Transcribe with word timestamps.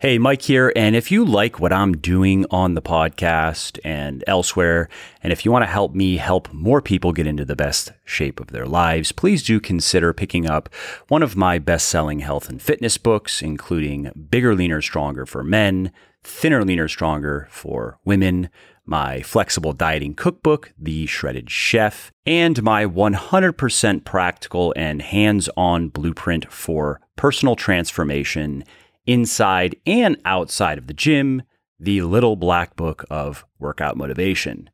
Hey, 0.00 0.16
Mike 0.16 0.42
here. 0.42 0.72
And 0.76 0.94
if 0.94 1.10
you 1.10 1.24
like 1.24 1.58
what 1.58 1.72
I'm 1.72 1.96
doing 1.96 2.46
on 2.52 2.74
the 2.74 2.80
podcast 2.80 3.80
and 3.82 4.22
elsewhere, 4.28 4.88
and 5.24 5.32
if 5.32 5.44
you 5.44 5.50
want 5.50 5.64
to 5.64 5.66
help 5.66 5.92
me 5.92 6.18
help 6.18 6.52
more 6.52 6.80
people 6.80 7.12
get 7.12 7.26
into 7.26 7.44
the 7.44 7.56
best 7.56 7.90
shape 8.04 8.38
of 8.38 8.52
their 8.52 8.64
lives, 8.64 9.10
please 9.10 9.42
do 9.42 9.58
consider 9.58 10.12
picking 10.12 10.48
up 10.48 10.72
one 11.08 11.24
of 11.24 11.34
my 11.34 11.58
best 11.58 11.88
selling 11.88 12.20
health 12.20 12.48
and 12.48 12.62
fitness 12.62 12.96
books, 12.96 13.42
including 13.42 14.12
Bigger, 14.30 14.54
Leaner, 14.54 14.80
Stronger 14.80 15.26
for 15.26 15.42
Men, 15.42 15.90
Thinner, 16.22 16.64
Leaner, 16.64 16.86
Stronger 16.86 17.48
for 17.50 17.98
Women, 18.04 18.50
my 18.86 19.20
flexible 19.22 19.72
dieting 19.72 20.14
cookbook, 20.14 20.72
The 20.78 21.06
Shredded 21.06 21.50
Chef, 21.50 22.12
and 22.24 22.62
my 22.62 22.86
100% 22.86 24.04
practical 24.04 24.72
and 24.76 25.02
hands 25.02 25.48
on 25.56 25.88
blueprint 25.88 26.52
for 26.52 27.00
personal 27.16 27.56
transformation 27.56 28.62
inside 29.08 29.74
and 29.86 30.20
outside 30.24 30.78
of 30.78 30.86
the 30.86 30.94
gym, 30.94 31.42
the 31.80 32.02
Little 32.02 32.36
Black 32.36 32.76
Book 32.76 33.04
of 33.10 33.44
Workout 33.58 33.96
Motivation. 33.96 34.68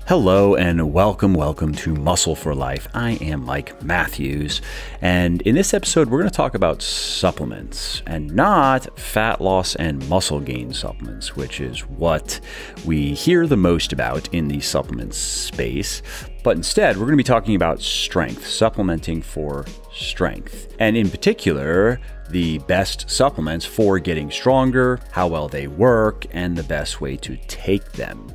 Hello 0.09 0.57
and 0.57 0.93
welcome, 0.93 1.33
welcome 1.33 1.73
to 1.77 1.95
Muscle 1.95 2.35
for 2.35 2.57
Life. 2.57 2.89
I 2.93 3.13
am 3.21 3.45
Mike 3.45 3.81
Matthews, 3.85 4.61
and 5.01 5.41
in 5.43 5.55
this 5.55 5.73
episode, 5.73 6.11
we're 6.11 6.19
going 6.19 6.29
to 6.29 6.37
talk 6.37 6.57
about 6.57 6.83
supplements 6.83 8.03
and 8.05 8.35
not 8.35 8.99
fat 8.99 9.41
loss 9.41 9.77
and 9.77 10.07
muscle 10.09 10.41
gain 10.41 10.73
supplements, 10.75 11.37
which 11.37 11.61
is 11.61 11.87
what 11.87 12.41
we 12.85 13.15
hear 13.15 13.47
the 13.47 13.57
most 13.57 13.93
about 13.93 14.29
in 14.35 14.49
the 14.49 14.61
supplements 14.61 15.17
space. 15.17 16.03
But 16.43 16.57
instead, 16.57 16.97
we're 16.97 17.07
going 17.07 17.13
to 17.13 17.17
be 17.19 17.23
talking 17.23 17.55
about 17.55 17.81
strength, 17.81 18.45
supplementing 18.45 19.23
for 19.23 19.65
strength, 19.93 20.75
and 20.81 20.97
in 20.97 21.11
particular, 21.11 22.01
the 22.29 22.59
best 22.61 23.09
supplements 23.09 23.65
for 23.65 24.01
getting 24.01 24.33
stronger, 24.33 24.99
how 25.13 25.29
well 25.29 25.47
they 25.47 25.69
work, 25.69 26.27
and 26.33 26.59
the 26.59 26.65
best 26.65 27.01
way 27.01 27.17
to 27.19 27.37
take 27.47 27.93
them. 27.93 28.35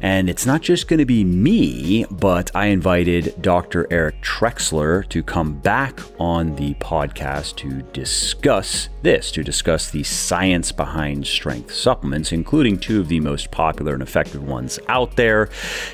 And 0.00 0.28
it's 0.28 0.46
not 0.46 0.62
just 0.62 0.88
going 0.88 0.98
to 0.98 1.06
be 1.06 1.24
me, 1.24 2.04
but 2.10 2.50
I 2.54 2.66
invited 2.66 3.40
Dr. 3.40 3.86
Eric 3.90 4.20
Trexler 4.22 5.08
to 5.08 5.22
come 5.22 5.58
back 5.58 6.00
on 6.18 6.54
the 6.56 6.74
podcast 6.74 7.56
to 7.56 7.82
discuss 7.92 8.88
this, 9.02 9.30
to 9.32 9.42
discuss 9.42 9.90
the 9.90 10.02
science 10.02 10.72
behind 10.72 11.26
strength 11.26 11.72
supplements, 11.72 12.32
including 12.32 12.78
two 12.78 13.00
of 13.00 13.08
the 13.08 13.20
most 13.20 13.50
popular 13.50 13.94
and 13.94 14.02
effective 14.02 14.46
ones 14.46 14.78
out 14.88 15.16
there 15.16 15.48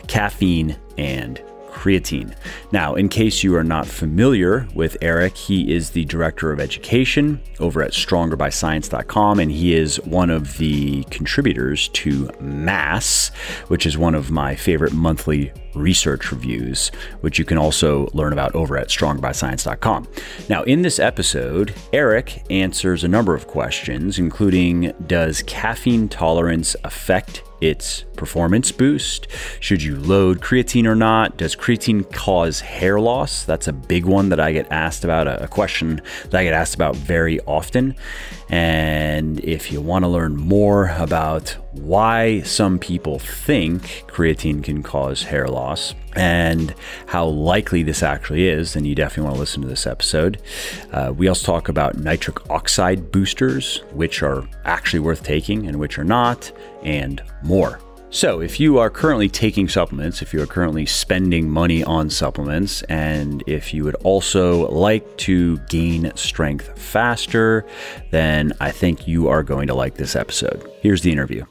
caffeine 0.06 0.76
and 0.98 1.42
creatine. 1.72 2.34
Now, 2.70 2.94
in 2.94 3.08
case 3.08 3.42
you 3.42 3.56
are 3.56 3.64
not 3.64 3.86
familiar 3.86 4.68
with 4.74 4.96
Eric, 5.00 5.36
he 5.36 5.72
is 5.72 5.90
the 5.90 6.04
director 6.04 6.52
of 6.52 6.60
education 6.60 7.40
over 7.58 7.82
at 7.82 7.92
strongerbyscience.com, 7.92 9.40
and 9.40 9.50
he 9.50 9.74
is 9.74 9.96
one 10.00 10.30
of 10.30 10.58
the 10.58 11.02
contributors 11.04 11.88
to 11.88 12.30
Mass, 12.40 13.30
which 13.68 13.86
is 13.86 13.96
one 13.96 14.14
of 14.14 14.30
my 14.30 14.54
favorite 14.54 14.92
monthly 14.92 15.52
research 15.74 16.30
reviews, 16.30 16.88
which 17.20 17.38
you 17.38 17.44
can 17.44 17.58
also 17.58 18.08
learn 18.12 18.32
about 18.32 18.54
over 18.54 18.76
at 18.76 18.88
strongerbyscience.com. 18.88 20.08
Now, 20.48 20.62
in 20.62 20.82
this 20.82 20.98
episode, 20.98 21.74
Eric 21.92 22.44
answers 22.50 23.04
a 23.04 23.08
number 23.08 23.34
of 23.34 23.46
questions, 23.46 24.18
including 24.18 24.92
Does 25.06 25.42
caffeine 25.42 26.08
tolerance 26.08 26.76
affect 26.84 27.42
its 27.62 28.02
performance 28.16 28.72
boost? 28.72 29.28
Should 29.60 29.82
you 29.82 29.96
load 29.96 30.40
creatine 30.40 30.84
or 30.84 30.96
not? 30.96 31.36
Does 31.36 31.54
creatine 31.54 32.10
cause 32.12 32.60
hair 32.60 33.00
loss? 33.00 33.44
That's 33.44 33.68
a 33.68 33.72
big 33.72 34.04
one 34.04 34.28
that 34.30 34.40
I 34.40 34.52
get 34.52 34.70
asked 34.70 35.04
about, 35.04 35.28
a 35.28 35.48
question 35.48 36.02
that 36.24 36.34
I 36.34 36.44
get 36.44 36.54
asked 36.54 36.74
about 36.74 36.96
very 36.96 37.40
often. 37.40 37.94
And 38.48 39.40
if 39.40 39.70
you 39.72 39.80
want 39.80 40.04
to 40.04 40.08
learn 40.08 40.36
more 40.36 40.88
about 40.98 41.56
why 41.72 42.40
some 42.42 42.78
people 42.78 43.18
think 43.18 44.04
creatine 44.06 44.62
can 44.62 44.82
cause 44.82 45.22
hair 45.22 45.48
loss 45.48 45.94
and 46.14 46.74
how 47.06 47.26
likely 47.26 47.82
this 47.82 48.02
actually 48.02 48.48
is, 48.48 48.74
then 48.74 48.84
you 48.84 48.94
definitely 48.94 49.24
want 49.24 49.36
to 49.36 49.40
listen 49.40 49.62
to 49.62 49.68
this 49.68 49.86
episode. 49.86 50.40
Uh, 50.92 51.12
we 51.16 51.28
also 51.28 51.46
talk 51.46 51.68
about 51.68 51.96
nitric 51.96 52.50
oxide 52.50 53.10
boosters, 53.10 53.78
which 53.92 54.22
are 54.22 54.46
actually 54.64 55.00
worth 55.00 55.22
taking 55.22 55.66
and 55.66 55.78
which 55.78 55.98
are 55.98 56.04
not, 56.04 56.52
and 56.82 57.22
more. 57.42 57.80
So, 58.10 58.42
if 58.42 58.60
you 58.60 58.78
are 58.78 58.90
currently 58.90 59.30
taking 59.30 59.70
supplements, 59.70 60.20
if 60.20 60.34
you 60.34 60.42
are 60.42 60.46
currently 60.46 60.84
spending 60.84 61.48
money 61.48 61.82
on 61.82 62.10
supplements, 62.10 62.82
and 62.82 63.42
if 63.46 63.72
you 63.72 63.84
would 63.84 63.94
also 64.04 64.68
like 64.68 65.16
to 65.16 65.56
gain 65.70 66.12
strength 66.14 66.78
faster, 66.78 67.64
then 68.10 68.52
I 68.60 68.70
think 68.70 69.08
you 69.08 69.28
are 69.28 69.42
going 69.42 69.66
to 69.68 69.74
like 69.74 69.94
this 69.94 70.14
episode. 70.14 70.70
Here's 70.82 71.00
the 71.00 71.10
interview. 71.10 71.46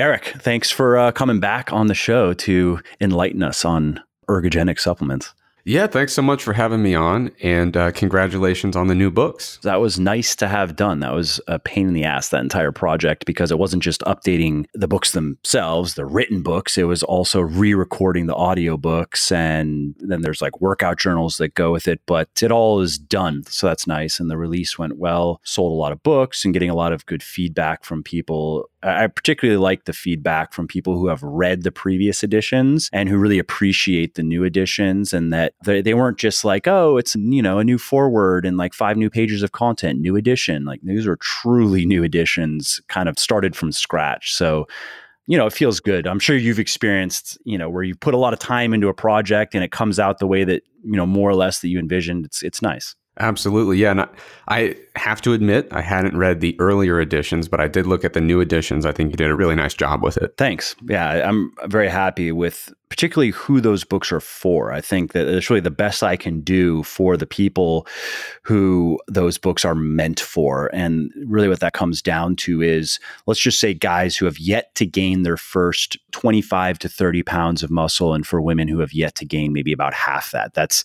Eric, 0.00 0.32
thanks 0.38 0.70
for 0.70 0.96
uh, 0.96 1.12
coming 1.12 1.40
back 1.40 1.74
on 1.74 1.88
the 1.88 1.94
show 1.94 2.32
to 2.32 2.80
enlighten 3.02 3.42
us 3.42 3.66
on 3.66 4.02
ergogenic 4.30 4.80
supplements. 4.80 5.34
Yeah, 5.66 5.88
thanks 5.88 6.14
so 6.14 6.22
much 6.22 6.42
for 6.42 6.54
having 6.54 6.82
me 6.82 6.94
on, 6.94 7.32
and 7.42 7.76
uh, 7.76 7.92
congratulations 7.92 8.76
on 8.76 8.86
the 8.86 8.94
new 8.94 9.10
books. 9.10 9.58
That 9.62 9.78
was 9.78 10.00
nice 10.00 10.34
to 10.36 10.48
have 10.48 10.74
done. 10.74 11.00
That 11.00 11.12
was 11.12 11.38
a 11.48 11.58
pain 11.58 11.86
in 11.86 11.92
the 11.92 12.04
ass, 12.04 12.30
that 12.30 12.40
entire 12.40 12.72
project, 12.72 13.26
because 13.26 13.50
it 13.50 13.58
wasn't 13.58 13.82
just 13.82 14.00
updating 14.00 14.64
the 14.72 14.88
books 14.88 15.12
themselves, 15.12 15.94
the 15.94 16.06
written 16.06 16.42
books, 16.42 16.78
it 16.78 16.84
was 16.84 17.02
also 17.02 17.40
re 17.40 17.74
recording 17.74 18.26
the 18.26 18.34
audio 18.34 18.78
books. 18.78 19.30
And 19.30 19.94
then 19.98 20.22
there's 20.22 20.40
like 20.40 20.62
workout 20.62 20.98
journals 20.98 21.36
that 21.36 21.54
go 21.54 21.72
with 21.72 21.86
it, 21.86 22.00
but 22.06 22.30
it 22.42 22.50
all 22.50 22.80
is 22.80 22.96
done. 22.96 23.44
So 23.44 23.66
that's 23.66 23.86
nice. 23.86 24.18
And 24.18 24.30
the 24.30 24.38
release 24.38 24.78
went 24.78 24.96
well, 24.96 25.42
sold 25.44 25.72
a 25.72 25.74
lot 25.74 25.92
of 25.92 26.02
books 26.02 26.42
and 26.42 26.54
getting 26.54 26.70
a 26.70 26.74
lot 26.74 26.94
of 26.94 27.04
good 27.04 27.22
feedback 27.22 27.84
from 27.84 28.02
people 28.02 28.70
I 28.82 29.08
particularly 29.08 29.58
like 29.58 29.84
the 29.84 29.92
feedback 29.92 30.54
from 30.54 30.66
people 30.66 30.96
who 30.96 31.08
have 31.08 31.22
read 31.22 31.62
the 31.62 31.72
previous 31.72 32.22
editions 32.22 32.88
and 32.92 33.08
who 33.08 33.18
really 33.18 33.38
appreciate 33.38 34.14
the 34.14 34.22
new 34.22 34.42
editions 34.42 35.12
and 35.12 35.32
that 35.32 35.52
they, 35.64 35.82
they 35.82 35.92
weren't 35.92 36.18
just 36.18 36.44
like, 36.44 36.66
oh, 36.66 36.96
it's, 36.96 37.14
you 37.14 37.42
know, 37.42 37.58
a 37.58 37.64
new 37.64 37.76
forward 37.76 38.46
and 38.46 38.56
like 38.56 38.72
five 38.72 38.96
new 38.96 39.10
pages 39.10 39.42
of 39.42 39.52
content, 39.52 40.00
new 40.00 40.16
edition. 40.16 40.64
Like 40.64 40.80
these 40.82 41.06
are 41.06 41.16
truly 41.16 41.84
new 41.86 42.02
editions, 42.02 42.80
kind 42.88 43.08
of 43.08 43.18
started 43.18 43.54
from 43.54 43.70
scratch. 43.70 44.32
So, 44.32 44.66
you 45.26 45.36
know, 45.36 45.46
it 45.46 45.52
feels 45.52 45.78
good. 45.78 46.06
I'm 46.06 46.18
sure 46.18 46.36
you've 46.36 46.58
experienced, 46.58 47.38
you 47.44 47.58
know, 47.58 47.68
where 47.68 47.82
you 47.82 47.94
put 47.94 48.14
a 48.14 48.18
lot 48.18 48.32
of 48.32 48.38
time 48.38 48.72
into 48.72 48.88
a 48.88 48.94
project 48.94 49.54
and 49.54 49.62
it 49.62 49.72
comes 49.72 49.98
out 49.98 50.18
the 50.18 50.26
way 50.26 50.42
that, 50.44 50.62
you 50.82 50.96
know, 50.96 51.06
more 51.06 51.28
or 51.28 51.34
less 51.34 51.60
that 51.60 51.68
you 51.68 51.78
envisioned. 51.78 52.24
It's, 52.24 52.42
it's 52.42 52.62
nice. 52.62 52.96
Absolutely. 53.20 53.76
Yeah. 53.76 53.90
And 53.90 54.00
I, 54.00 54.08
I, 54.48 54.76
have 54.96 55.20
to 55.22 55.34
admit, 55.34 55.68
I 55.70 55.82
hadn't 55.82 56.16
read 56.16 56.40
the 56.40 56.58
earlier 56.58 57.00
editions, 57.00 57.48
but 57.48 57.60
I 57.60 57.68
did 57.68 57.86
look 57.86 58.04
at 58.04 58.14
the 58.14 58.20
new 58.20 58.40
editions. 58.40 58.86
I 58.86 58.92
think 58.92 59.10
you 59.10 59.16
did 59.16 59.30
a 59.30 59.36
really 59.36 59.54
nice 59.54 59.74
job 59.74 60.02
with 60.02 60.16
it. 60.16 60.34
Thanks. 60.38 60.74
Yeah. 60.88 61.28
I'm 61.28 61.52
very 61.66 61.88
happy 61.88 62.32
with 62.32 62.72
particularly 62.90 63.30
who 63.30 63.60
those 63.60 63.84
books 63.84 64.12
are 64.12 64.20
for. 64.20 64.72
I 64.72 64.80
think 64.80 65.12
that 65.12 65.26
it's 65.28 65.48
really 65.48 65.60
the 65.60 65.70
best 65.70 66.02
I 66.02 66.16
can 66.16 66.40
do 66.40 66.82
for 66.82 67.16
the 67.16 67.26
people 67.26 67.86
who 68.42 69.00
those 69.06 69.38
books 69.38 69.64
are 69.64 69.76
meant 69.76 70.18
for. 70.20 70.68
And 70.74 71.10
really, 71.24 71.48
what 71.48 71.60
that 71.60 71.72
comes 71.72 72.02
down 72.02 72.36
to 72.36 72.60
is 72.60 72.98
let's 73.26 73.40
just 73.40 73.60
say 73.60 73.72
guys 73.72 74.16
who 74.16 74.26
have 74.26 74.38
yet 74.38 74.74
to 74.74 74.84
gain 74.84 75.22
their 75.22 75.36
first 75.36 75.96
25 76.10 76.80
to 76.80 76.88
30 76.88 77.22
pounds 77.22 77.62
of 77.62 77.70
muscle, 77.70 78.12
and 78.12 78.26
for 78.26 78.42
women 78.42 78.68
who 78.68 78.80
have 78.80 78.92
yet 78.92 79.14
to 79.14 79.24
gain 79.24 79.52
maybe 79.52 79.72
about 79.72 79.94
half 79.94 80.32
that. 80.32 80.52
That's 80.52 80.84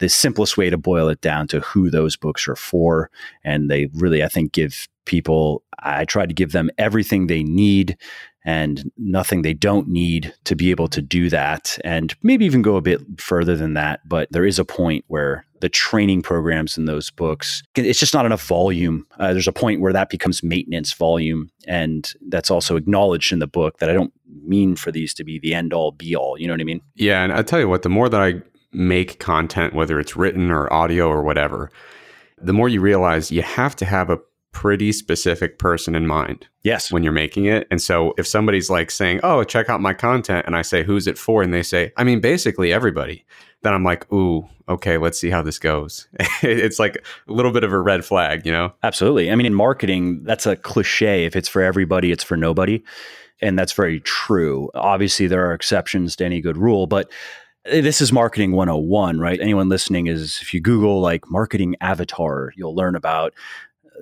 the 0.00 0.08
simplest 0.08 0.56
way 0.56 0.70
to 0.70 0.76
boil 0.76 1.08
it 1.08 1.20
down 1.20 1.46
to 1.48 1.60
who 1.60 1.88
those 1.88 2.16
books 2.16 2.48
are 2.48 2.56
for. 2.56 3.10
And 3.44 3.70
they 3.70 3.88
really, 3.94 4.24
I 4.24 4.28
think, 4.28 4.52
give 4.52 4.88
people, 5.04 5.62
I 5.80 6.04
try 6.04 6.26
to 6.26 6.34
give 6.34 6.52
them 6.52 6.70
everything 6.78 7.26
they 7.26 7.42
need 7.42 7.96
and 8.44 8.90
nothing 8.98 9.42
they 9.42 9.54
don't 9.54 9.88
need 9.88 10.34
to 10.44 10.54
be 10.54 10.70
able 10.70 10.88
to 10.88 11.00
do 11.00 11.30
that. 11.30 11.78
And 11.82 12.14
maybe 12.22 12.44
even 12.44 12.62
go 12.62 12.76
a 12.76 12.82
bit 12.82 13.00
further 13.18 13.56
than 13.56 13.74
that. 13.74 14.06
But 14.06 14.28
there 14.30 14.44
is 14.44 14.58
a 14.58 14.64
point 14.64 15.04
where 15.08 15.46
the 15.60 15.70
training 15.70 16.20
programs 16.20 16.76
in 16.76 16.84
those 16.84 17.10
books, 17.10 17.62
it's 17.74 17.98
just 17.98 18.12
not 18.12 18.26
enough 18.26 18.46
volume. 18.46 19.06
Uh, 19.18 19.32
there's 19.32 19.48
a 19.48 19.52
point 19.52 19.80
where 19.80 19.94
that 19.94 20.10
becomes 20.10 20.42
maintenance 20.42 20.92
volume. 20.92 21.50
And 21.66 22.12
that's 22.28 22.50
also 22.50 22.76
acknowledged 22.76 23.32
in 23.32 23.38
the 23.38 23.46
book 23.46 23.78
that 23.78 23.88
I 23.88 23.94
don't 23.94 24.12
mean 24.42 24.76
for 24.76 24.92
these 24.92 25.14
to 25.14 25.24
be 25.24 25.38
the 25.38 25.54
end 25.54 25.72
all 25.72 25.92
be 25.92 26.14
all. 26.14 26.38
You 26.38 26.46
know 26.46 26.52
what 26.52 26.60
I 26.60 26.64
mean? 26.64 26.82
Yeah. 26.96 27.24
And 27.24 27.32
I 27.32 27.40
tell 27.40 27.60
you 27.60 27.68
what, 27.68 27.82
the 27.82 27.88
more 27.88 28.10
that 28.10 28.20
I 28.20 28.42
make 28.72 29.20
content, 29.20 29.72
whether 29.72 29.98
it's 29.98 30.16
written 30.16 30.50
or 30.50 30.70
audio 30.70 31.08
or 31.08 31.22
whatever, 31.22 31.70
the 32.36 32.52
more 32.52 32.68
you 32.68 32.82
realize 32.82 33.30
you 33.30 33.40
have 33.40 33.74
to 33.76 33.86
have 33.86 34.10
a 34.10 34.18
pretty 34.54 34.92
specific 34.92 35.58
person 35.58 35.94
in 35.94 36.06
mind. 36.06 36.46
Yes. 36.62 36.90
When 36.90 37.02
you're 37.02 37.12
making 37.12 37.44
it. 37.44 37.66
And 37.70 37.82
so 37.82 38.14
if 38.16 38.26
somebody's 38.26 38.70
like 38.70 38.90
saying, 38.90 39.20
Oh, 39.22 39.44
check 39.44 39.68
out 39.68 39.82
my 39.82 39.92
content, 39.92 40.46
and 40.46 40.56
I 40.56 40.62
say, 40.62 40.82
Who's 40.82 41.06
it 41.06 41.18
for? 41.18 41.42
And 41.42 41.52
they 41.52 41.62
say, 41.62 41.92
I 41.98 42.04
mean, 42.04 42.20
basically 42.20 42.72
everybody, 42.72 43.26
then 43.62 43.74
I'm 43.74 43.84
like, 43.84 44.10
Ooh, 44.10 44.48
okay, 44.68 44.96
let's 44.96 45.18
see 45.18 45.28
how 45.28 45.42
this 45.42 45.58
goes. 45.58 46.08
it's 46.42 46.78
like 46.78 47.04
a 47.28 47.32
little 47.32 47.52
bit 47.52 47.64
of 47.64 47.72
a 47.72 47.78
red 47.78 48.04
flag, 48.04 48.46
you 48.46 48.52
know? 48.52 48.72
Absolutely. 48.82 49.30
I 49.30 49.34
mean, 49.34 49.46
in 49.46 49.54
marketing, 49.54 50.22
that's 50.22 50.46
a 50.46 50.56
cliche. 50.56 51.26
If 51.26 51.36
it's 51.36 51.48
for 51.48 51.60
everybody, 51.60 52.12
it's 52.12 52.24
for 52.24 52.36
nobody. 52.36 52.82
And 53.42 53.58
that's 53.58 53.72
very 53.72 54.00
true. 54.00 54.70
Obviously, 54.74 55.26
there 55.26 55.44
are 55.44 55.52
exceptions 55.52 56.16
to 56.16 56.24
any 56.24 56.40
good 56.40 56.56
rule, 56.56 56.86
but 56.86 57.10
eh, 57.66 57.80
this 57.80 58.00
is 58.00 58.12
marketing 58.12 58.52
101 58.52 59.18
right 59.18 59.40
anyone 59.40 59.68
listening 59.68 60.06
is 60.06 60.38
if 60.42 60.52
you 60.52 60.60
google 60.60 61.00
like 61.00 61.22
marketing 61.30 61.74
avatar 61.80 62.52
you'll 62.56 62.74
learn 62.74 62.94
about 62.94 63.32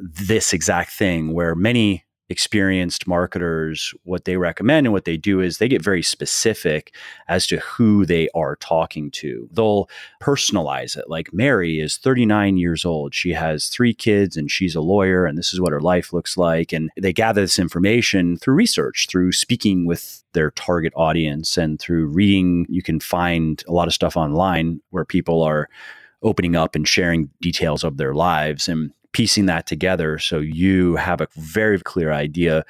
this 0.00 0.53
exact 0.53 0.91
thing 0.93 1.33
where 1.33 1.55
many 1.55 2.05
experienced 2.33 3.06
marketers 3.06 3.94
what 4.05 4.25
they 4.25 4.37
recommend 4.37 4.87
and 4.87 4.93
what 4.93 5.05
they 5.05 5.19
do 5.19 5.41
is 5.41 5.59
they 5.59 5.69
get 5.69 5.83
very 5.83 6.03
specific 6.03 6.94
as 7.29 7.47
to 7.47 7.59
who 7.59 8.06
they 8.06 8.29
are 8.35 8.56
talking 8.56 9.11
to. 9.11 9.49
They'll 9.53 9.89
personalize 10.21 10.97
it 10.97 11.11
like 11.11 11.35
mary 11.35 11.79
is 11.79 11.99
39 11.99 12.56
years 12.56 12.85
old. 12.85 13.15
She 13.15 13.35
has 13.35 13.69
three 13.69 13.93
kids 13.93 14.37
and 14.37 14.50
she's 14.50 14.75
a 14.75 14.81
lawyer 14.81 15.27
and 15.27 15.37
this 15.37 15.53
is 15.53 15.61
what 15.61 15.73
her 15.73 15.81
life 15.81 16.12
looks 16.12 16.37
like. 16.37 16.73
And 16.73 16.91
they 16.97 17.12
gather 17.12 17.43
this 17.43 17.59
information 17.59 18.38
through 18.38 18.55
research 18.55 19.06
through 19.11 19.33
speaking 19.33 19.85
with 19.85 20.25
their 20.33 20.50
target 20.53 20.95
audience 20.97 21.59
and 21.59 21.79
through 21.79 22.06
reading. 22.06 22.67
You 22.71 22.83
can 22.83 22.99
find 22.99 23.62
a 23.69 23.73
lot 23.73 23.88
of 23.88 23.95
stuff 23.95 24.17
online 24.17 24.81
where 24.88 25.05
people 25.05 25.43
are 25.43 25.69
opening 26.23 26.57
up 26.57 26.75
and 26.75 26.87
sharing 26.87 27.31
details 27.41 27.85
of 27.85 27.97
their 27.97 28.15
lives 28.15 28.69
and 28.69 28.93
piecing 29.13 29.47
that 29.47 29.67
together 29.67 30.19
so 30.19 30.39
you 30.39 30.97
have 30.97 31.21
a 31.21 31.29
very 31.37 31.79
clear 31.79 32.13
idea 32.13 32.65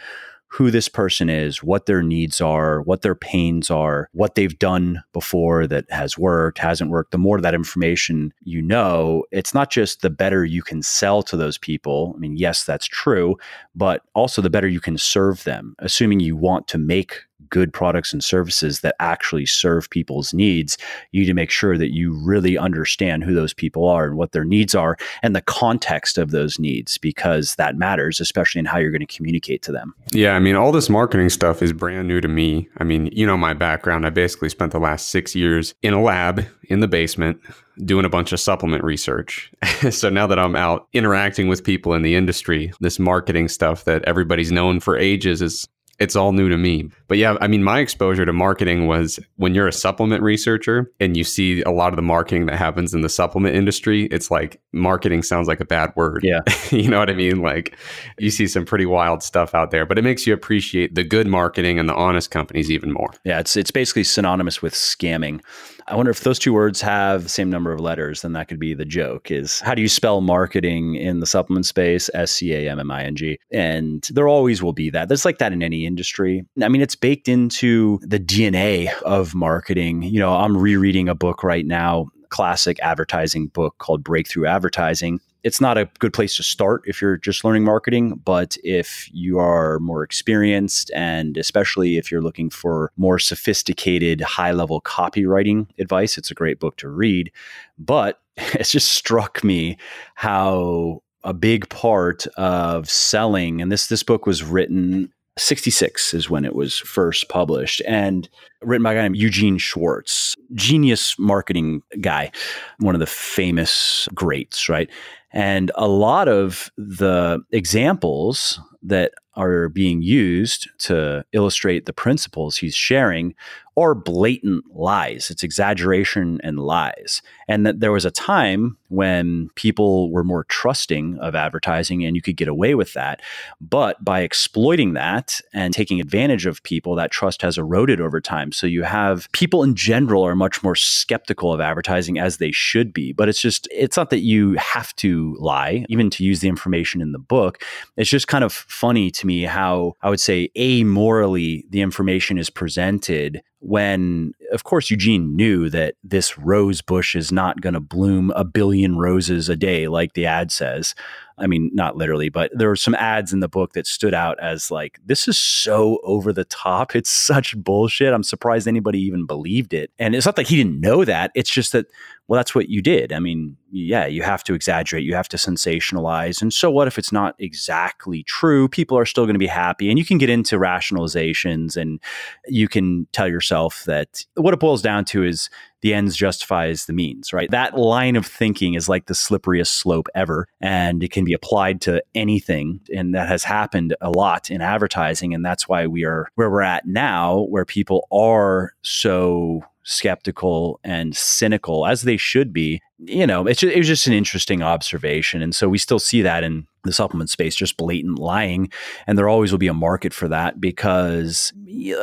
who 0.53 0.71
this 0.71 0.87
person 0.87 1.31
is, 1.31 1.63
what 1.63 1.87
their 1.87 2.03
needs 2.03 2.39
are, 2.39 2.83
what 2.83 3.01
their 3.01 3.15
pains 3.15 3.71
are, 3.71 4.11
what 4.13 4.35
they've 4.35 4.59
done 4.59 5.03
before 5.15 5.67
that 5.67 5.91
has 5.91 6.19
worked, 6.19 6.59
hasn't 6.59 6.91
worked. 6.91 7.11
The 7.11 7.17
more 7.17 7.41
that 7.41 7.55
information 7.55 8.35
you 8.43 8.61
know, 8.61 9.25
it's 9.31 9.55
not 9.55 9.71
just 9.71 10.03
the 10.03 10.11
better 10.11 10.45
you 10.45 10.61
can 10.63 10.83
sell 10.83 11.23
to 11.23 11.39
those 11.39 11.57
people. 11.57 12.13
I 12.15 12.19
mean, 12.19 12.37
yes, 12.37 12.65
that's 12.65 12.85
true, 12.85 13.37
but 13.75 14.03
also 14.15 14.43
the 14.43 14.51
better 14.51 14.69
you 14.69 14.81
can 14.81 14.99
serve 14.99 15.43
them, 15.45 15.75
assuming 15.79 16.21
you 16.21 16.37
want 16.37 16.69
to 16.69 16.77
make 16.77 17.23
good 17.53 17.73
products 17.73 18.15
and 18.15 18.25
services 18.25 18.81
that 18.81 18.97
actually 18.99 19.45
serve 19.45 19.89
people's 19.91 20.33
needs, 20.33 20.79
you 21.13 21.21
need 21.21 21.27
to 21.27 21.35
make 21.35 21.51
sure 21.51 21.77
that 21.77 21.93
you 21.93 22.15
really 22.25 22.57
understand 22.57 23.23
who 23.23 23.35
those 23.35 23.53
people 23.53 23.87
are 23.87 24.07
and 24.07 24.17
what 24.17 24.33
their 24.33 24.45
needs 24.45 24.75
are 24.75 24.97
and 25.23 25.37
the 25.37 25.43
context 25.43 26.17
of 26.17 26.31
those 26.31 26.59
needs 26.59 26.97
because 26.97 27.55
that 27.57 27.77
matters, 27.77 28.21
especially 28.21 28.59
in 28.59 28.65
how 28.65 28.79
you're 28.79 28.91
going 28.91 29.07
to 29.07 29.17
communicate 29.17 29.61
to 29.63 29.71
them. 29.71 29.95
Yeah. 30.13 30.35
I 30.35 30.39
mean, 30.39 30.57
all 30.57 30.73
this 30.73 30.89
marketing 30.89 31.29
stuff 31.29 31.63
is 31.63 31.75
brand 31.75 32.09
new 32.09 32.23
to 32.23 32.29
me. 32.29 32.69
I 32.79 32.85
mean, 32.85 33.11
you 33.13 33.27
know, 33.27 33.37
my 33.37 33.53
background, 33.53 34.07
I 34.07 34.11
basically 34.11 34.49
spent 34.49 34.73
the 34.73 34.81
last 34.81 35.09
six 35.09 35.35
years 35.35 35.75
in 35.83 35.93
a 35.93 36.03
lab 36.03 36.45
in 36.65 36.81
the 36.81 36.89
basement 36.89 37.39
doing 37.85 38.07
a 38.07 38.09
bunch 38.09 38.33
of 38.33 38.41
supplement 38.41 38.83
research. 38.83 39.53
so 39.91 40.09
now 40.09 40.27
that 40.27 40.39
I'm 40.39 40.57
out 40.57 40.89
interacting 40.95 41.49
with 41.49 41.65
people 41.65 41.93
in 41.93 42.01
the 42.01 42.15
industry, 42.15 42.73
this 42.81 42.99
marketing 42.99 43.49
stuff 43.49 43.85
that 43.85 44.03
everybody's 44.05 44.51
known 44.51 44.81
for 44.81 44.97
ages 44.97 45.43
is 45.43 45.69
it's 45.99 46.17
all 46.17 46.33
new 46.33 46.49
to 46.49 46.57
me. 46.57 46.91
But 47.12 47.19
yeah, 47.19 47.37
I 47.43 47.47
mean, 47.47 47.62
my 47.62 47.81
exposure 47.81 48.25
to 48.25 48.32
marketing 48.32 48.87
was 48.87 49.20
when 49.37 49.55
you're 49.55 49.69
a 49.69 49.73
supplement 49.73 50.23
researcher 50.23 50.91
and 50.99 51.14
you 51.14 51.25
see 51.25 51.61
a 51.61 51.70
lot 51.70 51.93
of 51.93 51.97
the 51.97 52.03
marketing 52.03 52.47
that 52.47 52.56
happens 52.56 52.94
in 52.94 53.03
the 53.03 53.11
supplement 53.11 53.55
industry, 53.55 54.05
it's 54.05 54.31
like 54.31 54.62
marketing 54.73 55.23
sounds 55.23 55.47
like 55.47 55.61
a 55.61 55.67
bad 55.67 55.93
word. 55.94 56.23
Yeah. 56.25 56.41
you 56.70 56.88
know 56.88 56.99
what 56.99 57.11
I 57.11 57.12
mean? 57.12 57.43
Like 57.43 57.76
you 58.19 58.31
see 58.31 58.47
some 58.47 58.64
pretty 58.64 58.87
wild 58.87 59.23
stuff 59.23 59.55
out 59.55 59.73
there, 59.73 59.85
but 59.85 59.99
it 59.99 60.03
makes 60.05 60.26
you 60.26 60.32
appreciate 60.32 60.94
the 60.94 61.05
good 61.05 61.26
marketing 61.26 61.79
and 61.79 61.87
the 61.87 61.94
honest 61.94 62.31
companies 62.31 62.70
even 62.70 62.91
more. 62.91 63.11
Yeah, 63.26 63.41
it's 63.41 63.58
it's 63.58 63.70
basically 63.70 64.05
synonymous 64.05 64.62
with 64.62 64.73
scamming. 64.73 65.43
I 65.88 65.97
wonder 65.97 66.11
if 66.11 66.20
those 66.20 66.38
two 66.38 66.53
words 66.53 66.81
have 66.81 67.25
the 67.25 67.29
same 67.29 67.50
number 67.50 67.73
of 67.73 67.81
letters, 67.81 68.23
then 68.23 68.32
that 68.32 68.49
could 68.49 68.58
be 68.58 68.75
the 68.75 68.85
joke 68.85 69.31
is 69.31 69.61
how 69.61 69.75
do 69.75 69.82
you 69.82 69.88
spell 69.88 70.20
marketing 70.20 70.94
in 70.94 71.20
the 71.20 71.26
supplement 71.26 71.67
space? 71.67 72.08
S 72.15 72.31
C 72.31 72.55
A 72.55 72.70
M 72.70 72.79
M 72.79 72.91
I 72.91 73.05
N 73.05 73.17
G. 73.17 73.38
And 73.53 74.06
there 74.11 74.29
always 74.29 74.62
will 74.62 74.73
be 74.73 74.91
that. 74.91 75.08
There's 75.08 75.25
like 75.25 75.38
that 75.38 75.53
in 75.53 75.62
any 75.62 75.87
industry. 75.87 76.44
I 76.62 76.69
mean, 76.69 76.82
it's 76.82 76.94
baked 77.03 77.29
into 77.29 77.99
the 78.03 78.19
DNA 78.19 78.91
of 79.03 79.35
marketing. 79.35 80.03
You 80.05 80.21
know, 80.21 80.33
I'm 80.35 80.57
rereading 80.57 81.11
a 81.11 81.15
book 81.15 81.45
right 81.45 81.67
now 81.67 82.09
classic 82.31 82.81
advertising 82.81 83.49
book 83.49 83.77
called 83.77 84.03
Breakthrough 84.03 84.47
Advertising 84.47 85.21
it's 85.45 85.61
not 85.61 85.77
a 85.77 85.89
good 85.99 86.13
place 86.13 86.37
to 86.37 86.43
start 86.43 86.83
if 86.87 87.03
you're 87.03 87.17
just 87.17 87.45
learning 87.45 87.65
marketing, 87.65 88.21
but 88.25 88.57
if 88.63 89.09
you 89.13 89.39
are 89.39 89.79
more 89.81 90.03
experienced 90.03 90.91
and 90.95 91.37
especially 91.37 91.97
if 91.97 92.11
you're 92.11 92.23
looking 92.23 92.49
for 92.49 92.93
more 92.97 93.19
sophisticated, 93.19 94.21
high 94.21 94.53
level 94.53 94.81
copywriting 94.81 95.67
advice, 95.79 96.17
it's 96.17 96.31
a 96.31 96.35
great 96.35 96.61
book 96.61 96.77
to 96.77 96.89
read. 96.89 97.33
But 97.79 98.21
it's 98.37 98.71
just 98.71 98.93
struck 98.93 99.43
me 99.43 99.79
how 100.15 101.03
a 101.25 101.35
big 101.35 101.69
part 101.69 102.27
of 102.37 102.89
selling, 102.91 103.61
and 103.61 103.71
this 103.71 103.87
this 103.87 104.03
book 104.03 104.27
was 104.27 104.43
written 104.43 105.13
66 105.38 106.12
is 106.12 106.29
when 106.29 106.44
it 106.44 106.55
was 106.55 106.79
first 106.79 107.29
published 107.29 107.81
and 107.87 108.29
written 108.61 108.82
by 108.82 108.93
a 108.93 108.96
guy 108.96 109.02
named 109.02 109.17
Eugene 109.17 109.58
Schwartz, 109.58 110.37
genius 110.55 111.19
marketing 111.19 111.82
guy, 112.01 112.31
one 112.79 112.94
of 112.94 113.01
the 113.01 113.06
famous 113.06 114.08
greats, 114.15 114.69
right? 114.69 114.91
And 115.32 115.72
a 115.74 115.89
lot 115.89 116.29
of 116.29 116.70
the 116.77 117.43
examples 117.51 118.60
that 118.82 119.12
are 119.34 119.70
being 119.70 120.03
used 120.03 120.69
to 120.79 121.24
illustrate 121.32 121.86
the 121.86 121.93
principles 121.93 122.58
he's 122.58 122.74
sharing 122.74 123.34
are 123.76 123.94
blatant 123.94 124.64
lies. 124.74 125.31
It's 125.31 125.43
exaggeration 125.43 126.41
and 126.43 126.58
lies. 126.58 127.22
And 127.48 127.67
that 127.67 127.81
there 127.81 127.93
was 127.93 128.05
a 128.05 128.10
time 128.10 128.76
when 128.88 129.48
people 129.55 130.10
were 130.12 130.24
more 130.24 130.44
trusting 130.44 131.19
of 131.19 131.34
advertising 131.34 132.05
and 132.05 132.14
you 132.14 132.20
could 132.20 132.36
get 132.36 132.48
away 132.48 132.74
with 132.74 132.93
that. 132.93 133.22
But 133.60 134.05
by 134.05 134.20
exploiting 134.20 134.93
that 134.93 135.41
and 135.55 135.72
taking 135.72 136.00
advantage 136.00 136.44
of 136.44 136.62
people, 136.62 136.94
that 136.96 137.10
trust 137.10 137.41
has 137.41 137.56
eroded 137.56 138.00
over 138.00 138.20
time. 138.20 138.52
So 138.52 138.67
you 138.67 138.82
have 138.82 139.31
people 139.32 139.62
in 139.62 139.74
general 139.74 140.22
are 140.26 140.36
much 140.36 140.62
more 140.62 140.76
skeptical 140.76 141.52
of 141.52 141.60
advertising 141.60 142.19
as 142.19 142.36
they 142.36 142.52
should 142.52 142.93
be. 142.93 143.12
But 143.12 143.31
it's 143.31 143.41
just, 143.41 143.67
it's 143.70 143.96
not 143.96 144.10
that 144.10 144.20
you 144.20 144.52
have 144.55 144.94
to 144.96 145.34
lie, 145.38 145.86
even 145.88 146.10
to 146.10 146.24
use 146.24 146.41
the 146.41 146.48
information 146.48 147.00
in 147.00 147.12
the 147.12 147.19
book. 147.19 147.62
It's 147.96 148.10
just 148.10 148.29
kind 148.29 148.44
of 148.44 148.52
funny 148.52 149.10
to 149.12 149.26
me 149.26 149.44
how 149.44 149.94
I 150.02 150.10
would 150.10 150.20
say 150.20 150.50
amorally 150.56 151.64
the 151.70 151.81
information 151.81 152.36
is 152.36 152.50
presented 152.50 153.43
when, 153.63 154.35
of 154.53 154.65
course, 154.65 154.91
Eugene 154.91 155.35
knew 155.35 155.69
that 155.71 155.94
this 156.05 156.39
rose 156.39 156.81
bush 156.82 157.17
is 157.17 157.32
not 157.32 157.61
going 157.61 157.75
to 157.75 157.81
bloom 157.81 158.31
a 158.37 158.44
billion 158.44 158.97
roses 158.99 159.49
a 159.49 159.56
day, 159.56 159.89
like 159.89 160.13
the 160.13 160.27
ad 160.27 160.53
says. 160.53 160.94
I 161.39 161.47
mean, 161.47 161.71
not 161.73 161.97
literally, 161.97 162.29
but 162.29 162.51
there 162.55 162.69
were 162.69 162.77
some 162.77 162.94
ads 162.94 163.32
in 163.32 163.41
the 163.41 163.49
book 163.49 163.73
that 163.73 163.87
stood 163.87 164.15
out 164.15 164.39
as 164.41 164.71
like, 164.71 165.01
this 165.05 165.27
is 165.27 165.39
so 165.39 165.99
over 166.05 166.32
the 166.32 166.44
top. 166.44 166.94
It's 166.94 167.11
such 167.11 167.56
bullshit. 167.56 168.13
I'm 168.13 168.23
surprised 168.23 168.69
anybody 168.69 169.01
even 169.01 169.27
believed 169.27 169.73
it. 169.75 169.91
And 169.99 170.15
it's 170.15 170.27
not 170.27 170.37
that 170.37 170.49
he 170.49 170.56
didn't 170.56 170.81
know 170.81 171.05
that. 171.05 171.32
It's 171.35 171.51
just 171.51 171.73
that, 171.73 171.87
well, 172.29 172.39
that's 172.39 172.55
what 172.55 172.69
you 172.69 172.81
did. 172.81 173.13
I 173.13 173.19
mean, 173.19 173.56
yeah, 173.73 174.06
you 174.06 174.23
have 174.23 174.44
to 174.44 174.55
exaggerate, 174.55 175.05
you 175.05 175.15
have 175.15 175.29
to 175.31 175.37
sensationalize. 175.37 176.43
And 176.43 176.53
so 176.53 176.71
what 176.71 176.87
if 176.87 176.99
it's 176.99 177.13
not 177.13 177.35
exactly 177.39 178.23
true? 178.23 178.69
People 178.69 178.97
are 178.97 179.06
still 179.06 179.25
going 179.25 179.35
to 179.35 179.41
be 179.41 179.47
happy. 179.47 179.89
And 179.89 179.99
you 179.99 180.05
can 180.05 180.19
get 180.19 180.31
into 180.31 180.59
rationalizations 180.59 181.77
and 181.77 181.99
you 182.47 182.69
can 182.69 183.06
tell 183.13 183.27
yourself 183.27 183.85
that 183.85 184.25
what 184.43 184.55
it 184.55 184.61
boils 184.61 184.82
down 184.82 185.05
to 185.06 185.22
is 185.22 185.49
the 185.81 185.94
ends 185.94 186.17
justifies 186.17 186.87
the 186.87 186.93
means, 186.93 187.32
right? 187.32 187.51
That 187.51 187.77
line 187.77 188.17
of 188.17 188.27
thinking 188.27 188.75
is 188.75 188.89
like 188.89 189.06
the 189.06 189.15
slipperiest 189.15 189.69
slope 189.69 190.08
ever, 190.15 190.46
and 190.61 191.03
it 191.03 191.11
can 191.11 191.25
be 191.25 191.32
applied 191.32 191.81
to 191.82 192.03
anything. 192.15 192.81
And 192.94 193.15
that 193.15 193.29
has 193.29 193.44
happened 193.44 193.96
a 194.01 194.11
lot 194.11 194.51
in 194.51 194.61
advertising. 194.61 195.34
And 195.34 195.44
that's 195.44 195.69
why 195.69 195.87
we 195.87 196.05
are 196.05 196.29
where 196.34 196.51
we're 196.51 196.63
at 196.63 196.87
now, 196.87 197.41
where 197.49 197.65
people 197.65 198.06
are 198.13 198.72
so 198.82 199.63
skeptical 199.84 200.79
and 200.84 201.17
cynical 201.17 201.87
as 201.87 202.03
they 202.03 202.17
should 202.17 202.53
be. 202.53 202.81
You 202.99 203.27
know, 203.27 203.46
it's 203.46 203.61
just, 203.61 203.75
it 203.75 203.79
was 203.79 203.89
just 203.89 204.06
an 204.06 204.13
interesting 204.13 204.63
observation. 204.63 205.43
And 205.43 205.55
so 205.55 205.69
we 205.69 205.79
still 205.79 205.99
see 205.99 206.22
that 206.22 206.44
in 206.44 206.67
the 206.84 206.93
supplement 206.93 207.31
space, 207.31 207.55
just 207.55 207.77
blatant 207.77 208.19
lying. 208.19 208.70
And 209.06 209.17
there 209.17 209.29
always 209.29 209.53
will 209.53 209.58
be 209.58 209.69
a 209.69 209.74
market 209.74 210.12
for 210.12 210.29
that 210.29 210.60
because, 210.60 211.53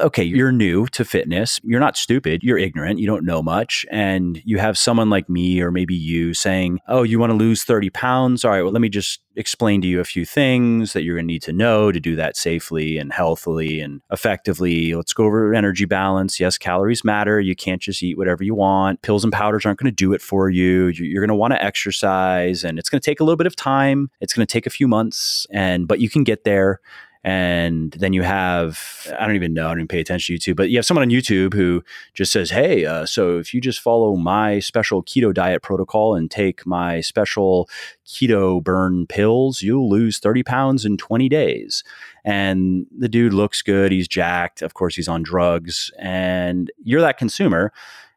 okay, 0.01 0.23
you're 0.23 0.51
new 0.51 0.87
to 0.87 1.05
fitness. 1.05 1.59
You're 1.63 1.79
not 1.79 1.97
stupid. 1.97 2.43
You're 2.43 2.57
ignorant. 2.57 2.99
You 2.99 3.07
don't 3.07 3.25
know 3.25 3.41
much. 3.41 3.85
And 3.91 4.41
you 4.45 4.57
have 4.57 4.77
someone 4.77 5.09
like 5.09 5.29
me 5.29 5.61
or 5.61 5.71
maybe 5.71 5.95
you 5.95 6.33
saying, 6.33 6.79
oh, 6.87 7.03
you 7.03 7.19
want 7.19 7.31
to 7.31 7.37
lose 7.37 7.63
30 7.63 7.89
pounds? 7.89 8.45
All 8.45 8.51
right, 8.51 8.61
well, 8.61 8.71
let 8.71 8.81
me 8.81 8.89
just 8.89 9.21
explain 9.35 9.81
to 9.81 9.87
you 9.87 9.99
a 9.99 10.05
few 10.05 10.25
things 10.25 10.93
that 10.93 11.03
you're 11.03 11.15
going 11.15 11.27
to 11.27 11.33
need 11.33 11.41
to 11.43 11.53
know 11.53 11.91
to 11.91 11.99
do 11.99 12.15
that 12.15 12.35
safely 12.35 12.97
and 12.97 13.13
healthily 13.13 13.79
and 13.79 14.01
effectively. 14.11 14.93
Let's 14.93 15.13
go 15.13 15.25
over 15.25 15.53
energy 15.53 15.85
balance. 15.85 16.39
Yes, 16.39 16.57
calories 16.57 17.03
matter. 17.03 17.39
You 17.39 17.55
can't 17.55 17.81
just 17.81 18.03
eat 18.03 18.17
whatever 18.17 18.43
you 18.43 18.55
want. 18.55 19.01
Pills 19.01 19.23
and 19.23 19.31
powders 19.31 19.65
aren't 19.65 19.79
going 19.79 19.91
to 19.91 19.95
do 19.95 20.13
it 20.13 20.21
for 20.21 20.49
you. 20.49 20.87
You're 20.87 21.21
going 21.21 21.29
to 21.29 21.35
want 21.35 21.53
to 21.53 21.63
exercise 21.63 22.63
and 22.63 22.79
it's 22.79 22.89
going 22.89 22.99
to 23.01 23.05
take 23.05 23.19
a 23.19 23.23
little 23.23 23.37
bit 23.37 23.47
of 23.47 23.55
time. 23.55 24.09
It's 24.19 24.33
going 24.33 24.45
to 24.45 24.51
take 24.51 24.65
a 24.65 24.71
few 24.71 24.87
months 24.87 25.47
and 25.51 25.87
but 25.87 25.99
you 25.99 26.09
can 26.09 26.23
get 26.23 26.43
there 26.43 26.79
and 27.23 27.91
then 27.93 28.13
you 28.13 28.21
have 28.21 29.07
i 29.19 29.25
don't 29.25 29.35
even 29.35 29.53
know 29.53 29.65
i 29.65 29.69
don't 29.69 29.79
even 29.79 29.87
pay 29.87 29.99
attention 29.99 30.37
to 30.37 30.53
youtube 30.53 30.55
but 30.55 30.69
you 30.69 30.77
have 30.77 30.85
someone 30.85 31.03
on 31.03 31.09
youtube 31.09 31.53
who 31.53 31.83
just 32.13 32.31
says 32.31 32.49
hey 32.49 32.85
uh, 32.85 33.05
so 33.05 33.37
if 33.37 33.53
you 33.53 33.59
just 33.59 33.81
follow 33.81 34.15
my 34.15 34.59
special 34.59 35.03
keto 35.03 35.33
diet 35.33 35.61
protocol 35.61 36.15
and 36.15 36.31
take 36.31 36.65
my 36.65 37.01
special 37.01 37.69
keto 38.05 38.63
burn 38.63 39.05
pills 39.07 39.61
you'll 39.61 39.89
lose 39.89 40.19
30 40.19 40.43
pounds 40.43 40.85
in 40.85 40.97
20 40.97 41.29
days. 41.29 41.83
And 42.25 42.85
the 42.95 43.09
dude 43.09 43.33
looks 43.33 43.61
good. 43.61 43.91
He's 43.91 44.07
jacked. 44.07 44.61
Of 44.61 44.73
course 44.73 44.95
he's 44.95 45.07
on 45.07 45.23
drugs. 45.23 45.91
And 45.97 46.71
you're 46.83 47.01
that 47.01 47.17
consumer. 47.17 47.71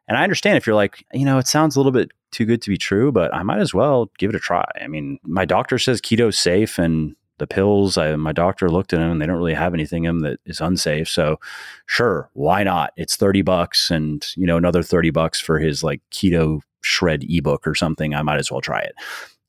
And 0.07 0.17
i 0.17 0.23
understand 0.23 0.57
if 0.57 0.67
you're 0.67 0.75
like 0.75 1.05
you 1.13 1.25
know 1.25 1.37
it 1.37 1.47
sounds 1.47 1.75
a 1.75 1.79
little 1.79 1.91
bit 1.91 2.11
too 2.31 2.45
good 2.45 2.61
to 2.63 2.69
be 2.69 2.77
true, 2.77 3.11
but 3.11 3.33
I 3.33 3.43
might 3.43 3.59
as 3.59 3.75
well 3.75 4.11
give 4.17 4.31
it 4.31 4.35
a 4.35 4.39
try. 4.39 4.65
I 4.81 4.87
mean, 4.87 5.19
my 5.23 5.45
doctor 5.45 5.77
says 5.77 6.01
keto's 6.01 6.37
safe 6.37 6.79
and 6.79 7.15
the 7.39 7.47
pills, 7.47 7.97
I, 7.97 8.15
my 8.15 8.31
doctor 8.31 8.69
looked 8.69 8.93
at 8.93 8.99
them 8.99 9.11
and 9.11 9.21
they 9.21 9.25
don't 9.25 9.37
really 9.37 9.53
have 9.53 9.73
anything 9.73 10.05
in 10.05 10.19
them 10.19 10.29
that 10.29 10.39
is 10.45 10.61
unsafe. 10.61 11.09
So 11.09 11.39
sure, 11.85 12.29
why 12.33 12.63
not? 12.63 12.93
It's 12.95 13.15
30 13.15 13.41
bucks 13.41 13.89
and, 13.89 14.25
you 14.35 14.45
know, 14.45 14.57
another 14.57 14.83
30 14.83 15.09
bucks 15.09 15.39
for 15.39 15.59
his 15.59 15.83
like 15.83 16.01
keto 16.11 16.61
shred 16.81 17.23
ebook 17.27 17.65
or 17.65 17.75
something. 17.75 18.13
I 18.13 18.21
might 18.21 18.39
as 18.39 18.51
well 18.51 18.61
try 18.61 18.81
it. 18.81 18.93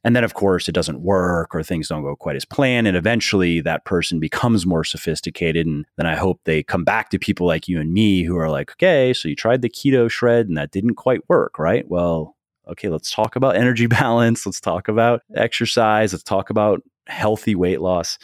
And 0.05 0.15
then, 0.15 0.23
of 0.23 0.35
course, 0.35 0.69
it 0.69 0.75
doesn't 0.75 1.01
work 1.01 1.55
or 1.55 1.63
things 1.63 1.89
don't 1.89 2.03
go 2.03 2.15
quite 2.15 2.37
as 2.37 2.45
planned. 2.45 2.87
And 2.87 2.97
eventually 2.97 3.63
that 3.63 3.87
person 3.87 4.21
becomes 4.21 4.67
more 4.67 4.85
sophisticated. 4.85 5.67
And 5.67 5.87
then 5.97 6.07
I 6.07 6.15
hope 6.15 6.41
they 6.45 6.63
come 6.63 6.85
back 6.85 7.09
to 7.11 7.19
people 7.19 7.47
like 7.47 7.69
you 7.69 7.81
and 7.81 7.93
me 7.93 8.23
who 8.23 8.37
are 8.37 8.51
like, 8.51 8.73
okay, 8.73 9.15
so 9.15 9.29
you 9.29 9.35
tried 9.35 9.63
the 9.63 9.71
keto 9.71 10.11
shred 10.11 10.47
and 10.47 10.59
that 10.59 10.73
didn't 10.73 10.97
quite 10.97 11.27
work, 11.29 11.59
right? 11.59 11.89
Well, 11.89 12.37
okay, 12.69 12.89
let's 12.89 13.11
talk 13.11 13.35
about 13.35 13.57
energy 13.57 13.87
balance. 13.89 14.45
Let's 14.45 14.61
talk 14.61 14.89
about 14.89 15.23
exercise. 15.35 16.13
Let's 16.13 16.23
talk 16.23 16.51
about 16.51 16.83
healthy 17.07 17.55
weight 17.55 17.81
loss. 17.81 18.19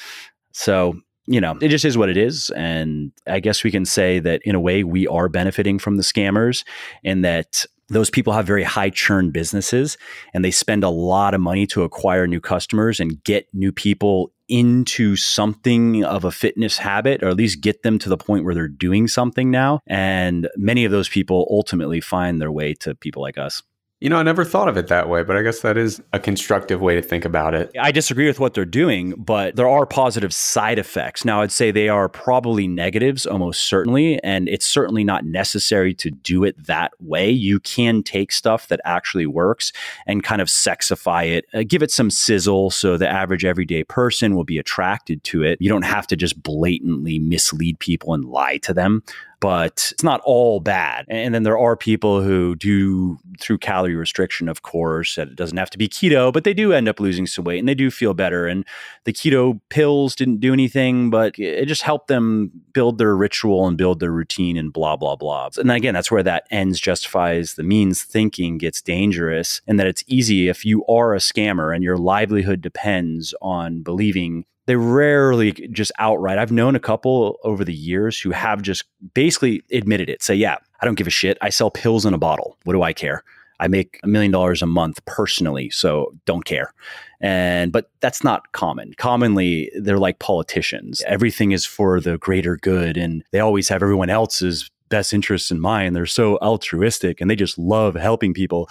So, 0.52 0.94
you 1.26 1.40
know, 1.40 1.56
it 1.60 1.68
just 1.68 1.84
is 1.84 1.96
what 1.96 2.08
it 2.08 2.16
is. 2.16 2.50
And 2.56 3.12
I 3.26 3.40
guess 3.40 3.62
we 3.62 3.70
can 3.70 3.84
say 3.84 4.18
that 4.20 4.42
in 4.44 4.54
a 4.54 4.60
way 4.60 4.84
we 4.84 5.06
are 5.06 5.28
benefiting 5.28 5.78
from 5.78 5.96
the 5.96 6.02
scammers 6.02 6.64
and 7.04 7.24
that 7.24 7.64
those 7.88 8.08
people 8.08 8.32
have 8.32 8.46
very 8.46 8.62
high 8.62 8.90
churn 8.90 9.30
businesses 9.30 9.98
and 10.32 10.44
they 10.44 10.50
spend 10.50 10.84
a 10.84 10.88
lot 10.88 11.34
of 11.34 11.40
money 11.40 11.66
to 11.66 11.82
acquire 11.82 12.26
new 12.26 12.40
customers 12.40 13.00
and 13.00 13.22
get 13.24 13.48
new 13.52 13.72
people 13.72 14.32
into 14.48 15.16
something 15.16 16.04
of 16.04 16.24
a 16.24 16.30
fitness 16.30 16.78
habit 16.78 17.22
or 17.22 17.28
at 17.28 17.36
least 17.36 17.60
get 17.60 17.82
them 17.82 17.98
to 17.98 18.08
the 18.08 18.16
point 18.16 18.44
where 18.44 18.54
they're 18.54 18.68
doing 18.68 19.06
something 19.06 19.50
now. 19.50 19.80
And 19.86 20.48
many 20.56 20.84
of 20.84 20.92
those 20.92 21.08
people 21.08 21.46
ultimately 21.50 22.00
find 22.00 22.40
their 22.40 22.50
way 22.50 22.74
to 22.74 22.94
people 22.94 23.22
like 23.22 23.38
us. 23.38 23.62
You 24.00 24.08
know, 24.08 24.16
I 24.16 24.22
never 24.22 24.46
thought 24.46 24.68
of 24.68 24.78
it 24.78 24.86
that 24.86 25.10
way, 25.10 25.22
but 25.22 25.36
I 25.36 25.42
guess 25.42 25.60
that 25.60 25.76
is 25.76 26.00
a 26.14 26.18
constructive 26.18 26.80
way 26.80 26.94
to 26.94 27.02
think 27.02 27.26
about 27.26 27.52
it. 27.52 27.70
I 27.78 27.92
disagree 27.92 28.26
with 28.26 28.40
what 28.40 28.54
they're 28.54 28.64
doing, 28.64 29.10
but 29.10 29.56
there 29.56 29.68
are 29.68 29.84
positive 29.84 30.32
side 30.32 30.78
effects. 30.78 31.22
Now, 31.22 31.42
I'd 31.42 31.52
say 31.52 31.70
they 31.70 31.90
are 31.90 32.08
probably 32.08 32.66
negatives, 32.66 33.26
almost 33.26 33.68
certainly, 33.68 34.18
and 34.24 34.48
it's 34.48 34.66
certainly 34.66 35.04
not 35.04 35.26
necessary 35.26 35.92
to 35.96 36.10
do 36.10 36.44
it 36.44 36.66
that 36.66 36.92
way. 36.98 37.30
You 37.30 37.60
can 37.60 38.02
take 38.02 38.32
stuff 38.32 38.68
that 38.68 38.80
actually 38.86 39.26
works 39.26 39.70
and 40.06 40.24
kind 40.24 40.40
of 40.40 40.48
sexify 40.48 41.28
it, 41.28 41.44
uh, 41.52 41.62
give 41.68 41.82
it 41.82 41.90
some 41.90 42.08
sizzle 42.08 42.70
so 42.70 42.96
the 42.96 43.08
average 43.08 43.44
everyday 43.44 43.84
person 43.84 44.34
will 44.34 44.44
be 44.44 44.56
attracted 44.56 45.22
to 45.24 45.42
it. 45.42 45.58
You 45.60 45.68
don't 45.68 45.82
have 45.82 46.06
to 46.06 46.16
just 46.16 46.42
blatantly 46.42 47.18
mislead 47.18 47.78
people 47.80 48.14
and 48.14 48.24
lie 48.24 48.56
to 48.58 48.72
them 48.72 49.02
but 49.40 49.90
it's 49.92 50.04
not 50.04 50.20
all 50.24 50.60
bad. 50.60 51.06
And 51.08 51.34
then 51.34 51.42
there 51.42 51.58
are 51.58 51.76
people 51.76 52.22
who 52.22 52.54
do 52.56 53.18
through 53.40 53.58
calorie 53.58 53.94
restriction, 53.94 54.48
of 54.48 54.62
course, 54.62 55.16
and 55.16 55.30
it 55.30 55.36
doesn't 55.36 55.56
have 55.56 55.70
to 55.70 55.78
be 55.78 55.88
keto, 55.88 56.30
but 56.30 56.44
they 56.44 56.52
do 56.52 56.72
end 56.72 56.88
up 56.88 57.00
losing 57.00 57.26
some 57.26 57.44
weight 57.44 57.58
and 57.58 57.68
they 57.68 57.74
do 57.74 57.90
feel 57.90 58.12
better. 58.12 58.46
And 58.46 58.66
the 59.04 59.12
keto 59.12 59.58
pills 59.70 60.14
didn't 60.14 60.40
do 60.40 60.52
anything, 60.52 61.08
but 61.08 61.38
it 61.38 61.66
just 61.66 61.82
helped 61.82 62.08
them 62.08 62.50
build 62.74 62.98
their 62.98 63.16
ritual 63.16 63.66
and 63.66 63.78
build 63.78 64.00
their 64.00 64.12
routine 64.12 64.58
and 64.58 64.72
blah, 64.72 64.96
blah, 64.96 65.16
blah. 65.16 65.48
And 65.56 65.70
again, 65.70 65.94
that's 65.94 66.10
where 66.10 66.22
that 66.22 66.44
ends 66.50 66.78
justifies 66.78 67.54
the 67.54 67.62
means 67.62 68.02
thinking 68.02 68.58
gets 68.58 68.82
dangerous 68.82 69.62
and 69.66 69.80
that 69.80 69.86
it's 69.86 70.04
easy 70.06 70.48
if 70.48 70.64
you 70.66 70.84
are 70.86 71.14
a 71.14 71.18
scammer 71.18 71.74
and 71.74 71.82
your 71.82 71.96
livelihood 71.96 72.60
depends 72.60 73.34
on 73.40 73.82
believing 73.82 74.44
they 74.70 74.76
rarely 74.76 75.50
just 75.50 75.90
outright. 75.98 76.38
I've 76.38 76.52
known 76.52 76.76
a 76.76 76.80
couple 76.80 77.40
over 77.42 77.64
the 77.64 77.74
years 77.74 78.20
who 78.20 78.30
have 78.30 78.62
just 78.62 78.84
basically 79.14 79.64
admitted 79.72 80.08
it. 80.08 80.22
Say, 80.22 80.36
yeah, 80.36 80.58
I 80.80 80.86
don't 80.86 80.94
give 80.94 81.08
a 81.08 81.10
shit. 81.10 81.36
I 81.40 81.48
sell 81.48 81.72
pills 81.72 82.06
in 82.06 82.14
a 82.14 82.18
bottle. 82.18 82.56
What 82.62 82.74
do 82.74 82.82
I 82.84 82.92
care? 82.92 83.24
I 83.58 83.66
make 83.66 83.98
a 84.04 84.06
million 84.06 84.30
dollars 84.30 84.62
a 84.62 84.66
month 84.66 85.04
personally, 85.06 85.70
so 85.70 86.14
don't 86.24 86.44
care. 86.44 86.72
And 87.20 87.72
but 87.72 87.90
that's 87.98 88.22
not 88.22 88.52
common. 88.52 88.94
Commonly, 88.94 89.72
they're 89.74 89.98
like 89.98 90.20
politicians. 90.20 91.02
Everything 91.04 91.50
is 91.50 91.66
for 91.66 92.00
the 92.00 92.16
greater 92.18 92.56
good, 92.56 92.96
and 92.96 93.24
they 93.32 93.40
always 93.40 93.68
have 93.70 93.82
everyone 93.82 94.08
else's 94.08 94.70
best 94.90 95.14
interests 95.14 95.50
in 95.50 95.60
mind. 95.60 95.96
They're 95.96 96.06
so 96.06 96.36
altruistic 96.38 97.20
and 97.20 97.30
they 97.30 97.36
just 97.36 97.58
love 97.58 97.94
helping 97.94 98.34
people. 98.34 98.68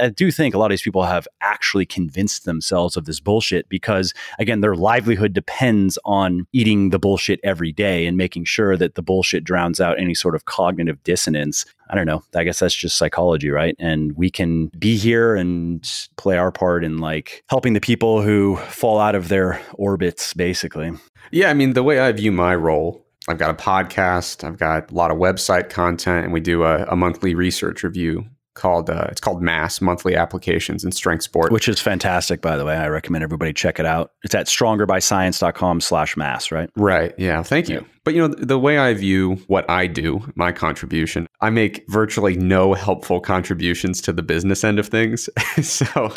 I 0.00 0.10
do 0.10 0.30
think 0.30 0.54
a 0.54 0.58
lot 0.58 0.66
of 0.66 0.70
these 0.70 0.82
people 0.82 1.02
have 1.04 1.26
actually 1.40 1.86
convinced 1.86 2.44
themselves 2.44 2.96
of 2.96 3.06
this 3.06 3.18
bullshit 3.20 3.68
because, 3.68 4.14
again, 4.38 4.60
their 4.60 4.76
livelihood 4.76 5.32
depends 5.32 5.98
on 6.04 6.46
eating 6.52 6.90
the 6.90 6.98
bullshit 6.98 7.40
every 7.42 7.72
day 7.72 8.06
and 8.06 8.16
making 8.16 8.44
sure 8.44 8.76
that 8.76 8.94
the 8.94 9.02
bullshit 9.02 9.42
drowns 9.42 9.80
out 9.80 9.98
any 9.98 10.14
sort 10.14 10.34
of 10.34 10.44
cognitive 10.44 11.02
dissonance. 11.02 11.64
I 11.90 11.94
don't 11.94 12.06
know. 12.06 12.22
I 12.34 12.44
guess 12.44 12.60
that's 12.60 12.74
just 12.74 12.96
psychology, 12.96 13.50
right? 13.50 13.76
And 13.78 14.12
we 14.16 14.30
can 14.30 14.68
be 14.78 14.96
here 14.96 15.34
and 15.34 15.90
play 16.16 16.38
our 16.38 16.52
part 16.52 16.84
in 16.84 16.98
like 16.98 17.42
helping 17.48 17.72
the 17.72 17.80
people 17.80 18.22
who 18.22 18.56
fall 18.56 18.98
out 18.98 19.14
of 19.14 19.28
their 19.28 19.60
orbits, 19.74 20.34
basically. 20.34 20.92
Yeah. 21.30 21.50
I 21.50 21.54
mean, 21.54 21.72
the 21.72 21.82
way 21.82 21.98
I 22.00 22.12
view 22.12 22.32
my 22.32 22.54
role 22.54 23.03
I've 23.28 23.38
got 23.38 23.50
a 23.50 23.54
podcast. 23.54 24.44
I've 24.44 24.58
got 24.58 24.90
a 24.90 24.94
lot 24.94 25.10
of 25.10 25.16
website 25.16 25.70
content, 25.70 26.24
and 26.24 26.32
we 26.32 26.40
do 26.40 26.64
a, 26.64 26.84
a 26.84 26.96
monthly 26.96 27.34
research 27.34 27.82
review 27.82 28.26
called 28.54 28.90
uh, 28.90 29.06
it's 29.10 29.20
called 29.20 29.42
Mass 29.42 29.80
Monthly 29.80 30.16
Applications 30.16 30.84
in 30.84 30.92
Strength 30.92 31.24
Sport, 31.24 31.52
which 31.52 31.68
is 31.68 31.80
fantastic. 31.80 32.40
By 32.40 32.56
the 32.56 32.64
way, 32.64 32.76
I 32.76 32.88
recommend 32.88 33.24
everybody 33.24 33.52
check 33.52 33.78
it 33.78 33.86
out. 33.86 34.12
It's 34.22 34.34
at 34.34 34.46
StrongerByScience.com/slash/mass. 34.46 36.50
Right. 36.50 36.70
Right. 36.76 37.14
Yeah. 37.18 37.42
Thank 37.42 37.68
you. 37.68 37.76
Yeah. 37.76 37.82
But 38.04 38.14
you 38.14 38.20
know 38.20 38.34
the 38.34 38.58
way 38.58 38.78
I 38.78 38.94
view 38.94 39.36
what 39.46 39.68
I 39.68 39.86
do, 39.86 40.20
my 40.34 40.52
contribution, 40.52 41.26
I 41.40 41.50
make 41.50 41.84
virtually 41.88 42.36
no 42.36 42.74
helpful 42.74 43.20
contributions 43.20 44.00
to 44.02 44.12
the 44.12 44.22
business 44.22 44.62
end 44.62 44.78
of 44.78 44.88
things. 44.88 45.28
so 45.62 46.14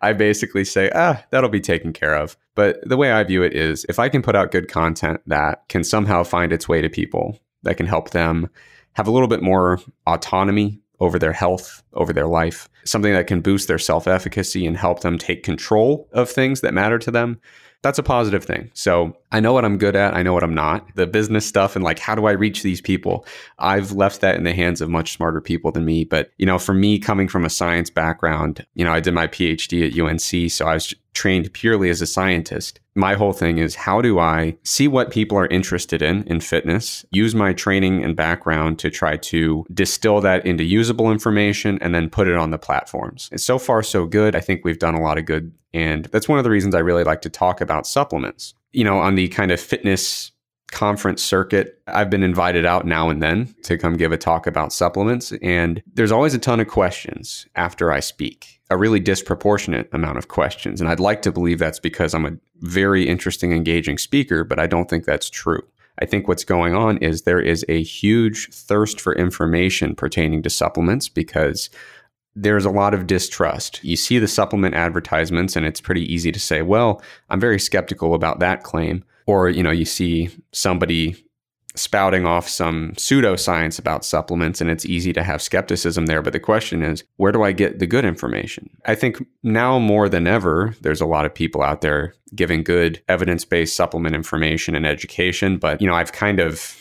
I 0.00 0.12
basically 0.12 0.64
say, 0.64 0.90
ah, 0.94 1.22
that'll 1.30 1.50
be 1.50 1.60
taken 1.60 1.92
care 1.92 2.14
of. 2.14 2.36
But 2.54 2.86
the 2.88 2.96
way 2.96 3.12
I 3.12 3.24
view 3.24 3.42
it 3.42 3.54
is, 3.54 3.86
if 3.88 3.98
I 3.98 4.08
can 4.08 4.22
put 4.22 4.36
out 4.36 4.52
good 4.52 4.68
content 4.68 5.20
that 5.26 5.68
can 5.68 5.82
somehow 5.82 6.24
find 6.24 6.52
its 6.52 6.68
way 6.68 6.82
to 6.82 6.90
people, 6.90 7.40
that 7.62 7.76
can 7.76 7.86
help 7.86 8.10
them 8.10 8.48
have 8.94 9.06
a 9.06 9.10
little 9.10 9.28
bit 9.28 9.42
more 9.42 9.78
autonomy 10.06 10.80
over 11.00 11.18
their 11.18 11.32
health, 11.32 11.82
over 11.94 12.12
their 12.12 12.26
life, 12.26 12.68
something 12.84 13.12
that 13.12 13.26
can 13.26 13.40
boost 13.40 13.68
their 13.68 13.78
self 13.78 14.06
efficacy 14.06 14.66
and 14.66 14.76
help 14.76 15.00
them 15.00 15.18
take 15.18 15.42
control 15.42 16.08
of 16.12 16.30
things 16.30 16.60
that 16.60 16.74
matter 16.74 16.98
to 16.98 17.10
them, 17.10 17.40
that's 17.82 17.98
a 17.98 18.02
positive 18.02 18.44
thing. 18.44 18.70
So 18.74 19.16
I 19.32 19.40
know 19.40 19.54
what 19.54 19.64
I'm 19.64 19.78
good 19.78 19.96
at. 19.96 20.14
I 20.14 20.22
know 20.22 20.34
what 20.34 20.42
I'm 20.42 20.54
not. 20.54 20.94
The 20.96 21.06
business 21.06 21.46
stuff 21.46 21.76
and 21.76 21.84
like, 21.84 21.98
how 21.98 22.14
do 22.14 22.26
I 22.26 22.32
reach 22.32 22.62
these 22.62 22.80
people? 22.80 23.24
I've 23.58 23.92
left 23.92 24.20
that 24.20 24.36
in 24.36 24.44
the 24.44 24.52
hands 24.52 24.82
of 24.82 24.90
much 24.90 25.12
smarter 25.12 25.40
people 25.40 25.72
than 25.72 25.86
me. 25.86 26.04
But, 26.04 26.30
you 26.36 26.44
know, 26.44 26.58
for 26.58 26.74
me 26.74 26.98
coming 26.98 27.26
from 27.26 27.44
a 27.44 27.50
science 27.50 27.88
background, 27.88 28.66
you 28.74 28.84
know, 28.84 28.92
I 28.92 29.00
did 29.00 29.14
my 29.14 29.26
PhD 29.26 29.86
at 29.86 29.98
UNC. 29.98 30.50
So 30.50 30.66
I 30.66 30.74
was 30.74 30.94
trained 31.14 31.52
purely 31.52 31.90
as 31.90 32.00
a 32.00 32.06
scientist. 32.06 32.80
My 32.94 33.14
whole 33.14 33.32
thing 33.32 33.58
is 33.58 33.74
how 33.74 34.00
do 34.00 34.18
I 34.18 34.56
see 34.64 34.88
what 34.88 35.10
people 35.10 35.38
are 35.38 35.46
interested 35.46 36.02
in 36.02 36.24
in 36.24 36.40
fitness, 36.40 37.04
use 37.10 37.34
my 37.34 37.52
training 37.52 38.04
and 38.04 38.16
background 38.16 38.78
to 38.80 38.90
try 38.90 39.16
to 39.16 39.64
distill 39.72 40.20
that 40.20 40.44
into 40.44 40.64
usable 40.64 41.10
information 41.10 41.78
and 41.80 41.94
then 41.94 42.10
put 42.10 42.28
it 42.28 42.36
on 42.36 42.50
the 42.50 42.58
platforms. 42.58 43.28
And 43.30 43.40
so 43.40 43.58
far 43.58 43.82
so 43.82 44.06
good. 44.06 44.34
I 44.34 44.40
think 44.40 44.64
we've 44.64 44.78
done 44.78 44.94
a 44.94 45.02
lot 45.02 45.18
of 45.18 45.24
good 45.24 45.52
and 45.72 46.06
that's 46.06 46.28
one 46.28 46.38
of 46.38 46.44
the 46.44 46.50
reasons 46.50 46.74
I 46.74 46.80
really 46.80 47.04
like 47.04 47.22
to 47.22 47.30
talk 47.30 47.60
about 47.60 47.86
supplements. 47.86 48.54
You 48.72 48.84
know, 48.84 48.98
on 48.98 49.14
the 49.14 49.28
kind 49.28 49.50
of 49.50 49.60
fitness 49.60 50.32
conference 50.70 51.22
circuit, 51.22 51.80
I've 51.86 52.10
been 52.10 52.22
invited 52.22 52.64
out 52.64 52.86
now 52.86 53.10
and 53.10 53.22
then 53.22 53.54
to 53.64 53.76
come 53.76 53.96
give 53.96 54.12
a 54.12 54.16
talk 54.16 54.46
about 54.46 54.72
supplements. 54.72 55.32
And 55.42 55.82
there's 55.94 56.12
always 56.12 56.34
a 56.34 56.38
ton 56.38 56.60
of 56.60 56.68
questions 56.68 57.46
after 57.54 57.92
I 57.92 58.00
speak, 58.00 58.59
a 58.70 58.78
really 58.78 59.00
disproportionate 59.00 59.88
amount 59.92 60.16
of 60.16 60.28
questions. 60.28 60.80
And 60.80 60.88
I'd 60.88 61.00
like 61.00 61.22
to 61.22 61.32
believe 61.32 61.58
that's 61.58 61.80
because 61.80 62.14
I'm 62.14 62.24
a 62.24 62.36
very 62.60 63.06
interesting, 63.06 63.52
engaging 63.52 63.98
speaker, 63.98 64.44
but 64.44 64.58
I 64.58 64.66
don't 64.66 64.88
think 64.88 65.04
that's 65.04 65.28
true. 65.28 65.62
I 66.00 66.06
think 66.06 66.28
what's 66.28 66.44
going 66.44 66.74
on 66.74 66.96
is 66.98 67.22
there 67.22 67.40
is 67.40 67.64
a 67.68 67.82
huge 67.82 68.48
thirst 68.50 69.00
for 69.00 69.14
information 69.14 69.94
pertaining 69.94 70.42
to 70.44 70.50
supplements 70.50 71.08
because 71.08 71.68
there's 72.34 72.64
a 72.64 72.70
lot 72.70 72.94
of 72.94 73.06
distrust. 73.06 73.82
You 73.82 73.96
see 73.96 74.18
the 74.18 74.28
supplement 74.28 74.74
advertisements, 74.74 75.56
and 75.56 75.66
it's 75.66 75.80
pretty 75.80 76.10
easy 76.10 76.30
to 76.30 76.40
say, 76.40 76.62
well, 76.62 77.02
I'm 77.28 77.40
very 77.40 77.58
skeptical 77.58 78.14
about 78.14 78.38
that 78.38 78.62
claim. 78.62 79.04
Or, 79.26 79.48
you 79.48 79.62
know, 79.62 79.70
you 79.70 79.84
see 79.84 80.30
somebody 80.52 81.24
spouting 81.76 82.26
off 82.26 82.48
some 82.48 82.92
pseudoscience 82.92 83.78
about 83.78 84.04
supplements, 84.04 84.60
and 84.60 84.70
it's 84.70 84.86
easy 84.86 85.12
to 85.12 85.22
have 85.22 85.40
skepticism 85.40 86.06
there. 86.06 86.22
But 86.22 86.32
the 86.32 86.40
question 86.40 86.82
is, 86.82 87.04
where 87.16 87.32
do 87.32 87.42
I 87.42 87.52
get 87.52 87.78
the 87.78 87.86
good 87.86 88.04
information? 88.04 88.70
I 88.86 88.94
think 88.94 89.24
now 89.42 89.78
more 89.78 90.08
than 90.08 90.26
ever, 90.26 90.74
there's 90.80 91.00
a 91.00 91.06
lot 91.06 91.26
of 91.26 91.34
people 91.34 91.62
out 91.62 91.80
there 91.80 92.14
giving 92.34 92.62
good 92.62 93.02
evidence 93.08 93.44
based 93.44 93.76
supplement 93.76 94.14
information 94.14 94.74
and 94.74 94.86
education. 94.86 95.58
But, 95.58 95.80
you 95.80 95.86
know, 95.86 95.94
I've 95.94 96.12
kind 96.12 96.40
of 96.40 96.76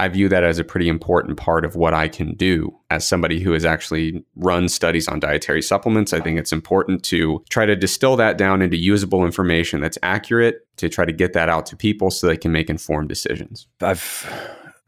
I 0.00 0.08
view 0.08 0.30
that 0.30 0.44
as 0.44 0.58
a 0.58 0.64
pretty 0.64 0.88
important 0.88 1.36
part 1.36 1.62
of 1.62 1.76
what 1.76 1.92
I 1.92 2.08
can 2.08 2.34
do 2.34 2.74
as 2.88 3.06
somebody 3.06 3.38
who 3.38 3.52
has 3.52 3.66
actually 3.66 4.24
run 4.34 4.66
studies 4.70 5.06
on 5.06 5.20
dietary 5.20 5.60
supplements. 5.60 6.14
I 6.14 6.20
think 6.20 6.38
it's 6.38 6.54
important 6.54 7.04
to 7.04 7.44
try 7.50 7.66
to 7.66 7.76
distill 7.76 8.16
that 8.16 8.38
down 8.38 8.62
into 8.62 8.78
usable 8.78 9.26
information 9.26 9.82
that's 9.82 9.98
accurate 10.02 10.66
to 10.78 10.88
try 10.88 11.04
to 11.04 11.12
get 11.12 11.34
that 11.34 11.50
out 11.50 11.66
to 11.66 11.76
people 11.76 12.10
so 12.10 12.26
they 12.26 12.38
can 12.38 12.50
make 12.50 12.70
informed 12.70 13.10
decisions. 13.10 13.66
I've 13.82 14.26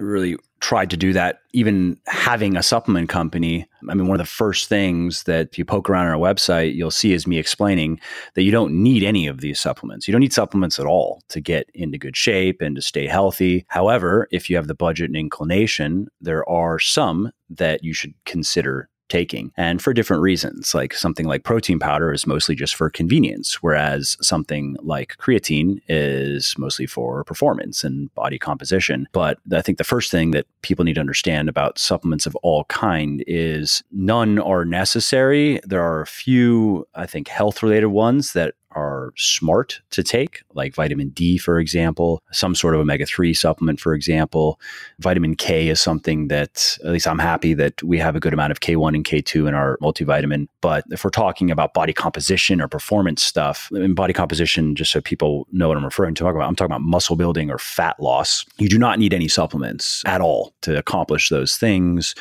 really 0.03 0.37
tried 0.61 0.91
to 0.91 0.97
do 0.97 1.13
that 1.13 1.41
even 1.53 1.99
having 2.07 2.57
a 2.57 2.63
supplement 2.63 3.09
company 3.09 3.67
i 3.91 3.95
mean 3.95 4.07
one 4.07 4.15
of 4.15 4.25
the 4.25 4.33
first 4.33 4.69
things 4.69 5.25
that 5.25 5.49
if 5.49 5.59
you 5.59 5.65
poke 5.65 5.91
around 5.91 6.07
on 6.07 6.13
our 6.13 6.19
website 6.19 6.75
you'll 6.75 6.91
see 6.91 7.13
is 7.13 7.27
me 7.27 7.39
explaining 7.39 8.01
that 8.35 8.43
you 8.43 8.53
don't 8.53 8.73
need 8.73 9.03
any 9.03 9.27
of 9.27 9.41
these 9.41 9.59
supplements. 9.59 10.07
You 10.07 10.13
don't 10.13 10.21
need 10.21 10.33
supplements 10.33 10.79
at 10.79 10.87
all 10.87 11.23
to 11.29 11.41
get 11.41 11.69
into 11.75 11.99
good 11.99 12.17
shape 12.17 12.61
and 12.61 12.77
to 12.77 12.83
stay 12.83 13.07
healthy. 13.07 13.65
However 13.69 14.29
if 14.31 14.49
you 14.49 14.57
have 14.57 14.69
the 14.69 14.75
budget 14.75 15.11
and 15.11 15.17
inclination 15.17 16.07
there 16.21 16.49
are 16.49 16.79
some 16.79 17.33
that 17.51 17.83
you 17.83 17.93
should 17.93 18.15
consider 18.25 18.89
taking 19.13 19.53
and 19.59 19.83
for 19.83 19.93
different 19.93 20.23
reasons. 20.23 20.75
Like 20.75 20.95
something 20.95 21.27
like 21.27 21.45
protein 21.45 21.79
powder 21.79 22.13
is 22.13 22.27
mostly 22.27 22.55
just 22.55 22.75
for 22.75 22.89
convenience, 22.89 23.63
whereas 23.63 24.17
something 24.23 24.77
like 24.81 25.19
creatine 25.19 25.83
is 25.87 26.55
mostly 26.57 26.87
for 26.87 27.23
performance 27.25 27.85
and 27.85 28.13
body 28.15 28.39
composition. 28.39 29.07
But 29.13 29.39
I 29.53 29.61
think 29.61 29.77
the 29.77 29.85
first 29.85 30.11
thing 30.11 30.31
that 30.31 30.47
people 30.63 30.85
need 30.85 30.95
to 30.95 31.01
understand 31.01 31.51
about 31.51 31.79
supplements 31.79 32.25
of 32.25 32.35
all 32.37 32.65
kind 32.65 33.23
is 33.27 33.83
none 33.93 34.39
are 34.39 34.65
necessary. 34.65 35.61
There 35.65 35.83
are 35.83 36.01
a 36.01 36.07
few, 36.07 36.87
I 36.95 37.05
think, 37.05 37.29
health 37.29 37.63
related 37.63 37.89
ones 37.89 38.33
that 38.33 38.55
are 38.75 39.13
smart 39.17 39.81
to 39.91 40.03
take, 40.03 40.43
like 40.55 40.75
vitamin 40.75 41.11
D, 41.11 41.39
for 41.39 41.59
example, 41.59 42.21
some 42.33 42.55
sort 42.55 42.75
of 42.75 42.81
omega 42.81 43.07
3 43.07 43.33
supplement, 43.35 43.81
for 43.81 43.95
example. 43.95 44.61
Vitamin 44.99 45.35
K 45.35 45.69
is 45.69 45.81
something 45.81 46.29
that, 46.29 46.79
at 46.85 46.91
least 46.91 47.07
I'm 47.07 47.19
happy 47.19 47.55
that 47.55 47.83
we 47.83 47.99
have 47.99 48.17
a 48.17 48.21
good 48.21 48.33
amount 48.33 48.53
of 48.53 48.61
K1 48.61 48.95
and 48.95 49.05
K2 49.05 49.49
in 49.49 49.55
our 49.55 49.79
multivitamin. 49.83 50.49
But 50.61 50.85
if 50.91 51.05
we're 51.05 51.11
talking 51.11 51.51
about 51.51 51.75
body 51.75 51.93
composition 51.93 52.61
or 52.61 52.69
performance 52.69 53.23
stuff, 53.23 53.71
in 53.73 53.95
body 53.95 54.13
composition, 54.13 54.75
just 54.75 54.93
so 54.93 55.01
people 55.01 55.47
know 55.53 55.69
what 55.69 55.77
I'm 55.77 55.85
referring 55.85 56.15
to, 56.17 56.27
I'm 56.27 56.57
talking 56.57 56.73
about 56.73 56.83
muscle 56.83 57.17
building 57.17 57.51
or 57.51 57.59
fat 57.59 58.01
loss. 58.01 58.45
You 58.59 58.69
do 58.69 58.79
not 58.79 58.99
need 58.99 59.15
any 59.15 59.29
supplements 59.29 60.03
at 60.07 60.21
all 60.21 60.55
to 60.63 60.79
accomplish 60.79 61.29
those 61.29 61.57
things 61.57 62.15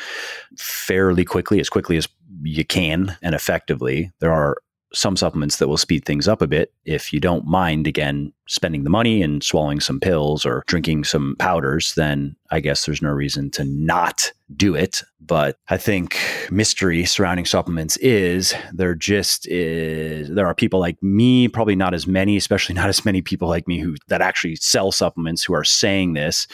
fairly 0.56 1.24
quickly, 1.24 1.60
as 1.60 1.68
quickly 1.68 1.96
as 1.96 2.08
you 2.42 2.64
can 2.64 3.16
and 3.22 3.34
effectively. 3.34 4.10
There 4.20 4.32
are 4.32 4.58
some 4.94 5.16
supplements 5.16 5.56
that 5.56 5.68
will 5.68 5.76
speed 5.76 6.04
things 6.04 6.28
up 6.28 6.42
a 6.42 6.46
bit 6.46 6.72
if 6.84 7.12
you 7.12 7.20
don't 7.20 7.46
mind 7.46 7.86
again 7.86 8.32
spending 8.48 8.84
the 8.84 8.90
money 8.90 9.22
and 9.22 9.42
swallowing 9.42 9.80
some 9.80 10.00
pills 10.00 10.44
or 10.44 10.64
drinking 10.66 11.04
some 11.04 11.36
powders 11.38 11.94
then 11.94 12.34
i 12.50 12.60
guess 12.60 12.84
there's 12.84 13.02
no 13.02 13.10
reason 13.10 13.50
to 13.50 13.64
not 13.64 14.32
do 14.54 14.74
it. 14.74 15.02
But 15.24 15.56
i 15.70 15.76
think 15.78 16.18
mystery 16.50 17.04
surrounding 17.06 17.46
supplements 17.46 17.96
is 17.98 18.54
there 18.72 18.94
just 18.94 19.46
is 19.48 20.28
there 20.28 20.46
are 20.46 20.54
people 20.54 20.80
like 20.80 21.00
me 21.02 21.48
probably 21.48 21.76
not 21.76 21.94
as 21.94 22.06
many 22.06 22.36
especially 22.36 22.74
not 22.82 22.88
as 22.88 23.04
many 23.04 23.22
people 23.22 23.48
like 23.48 23.66
me 23.68 23.78
who 23.78 23.94
that 24.08 24.20
actually 24.20 24.56
sell 24.56 24.92
supplements 24.92 25.44
who 25.44 25.54
are 25.54 25.64
saying 25.64 26.12
this 26.12 26.46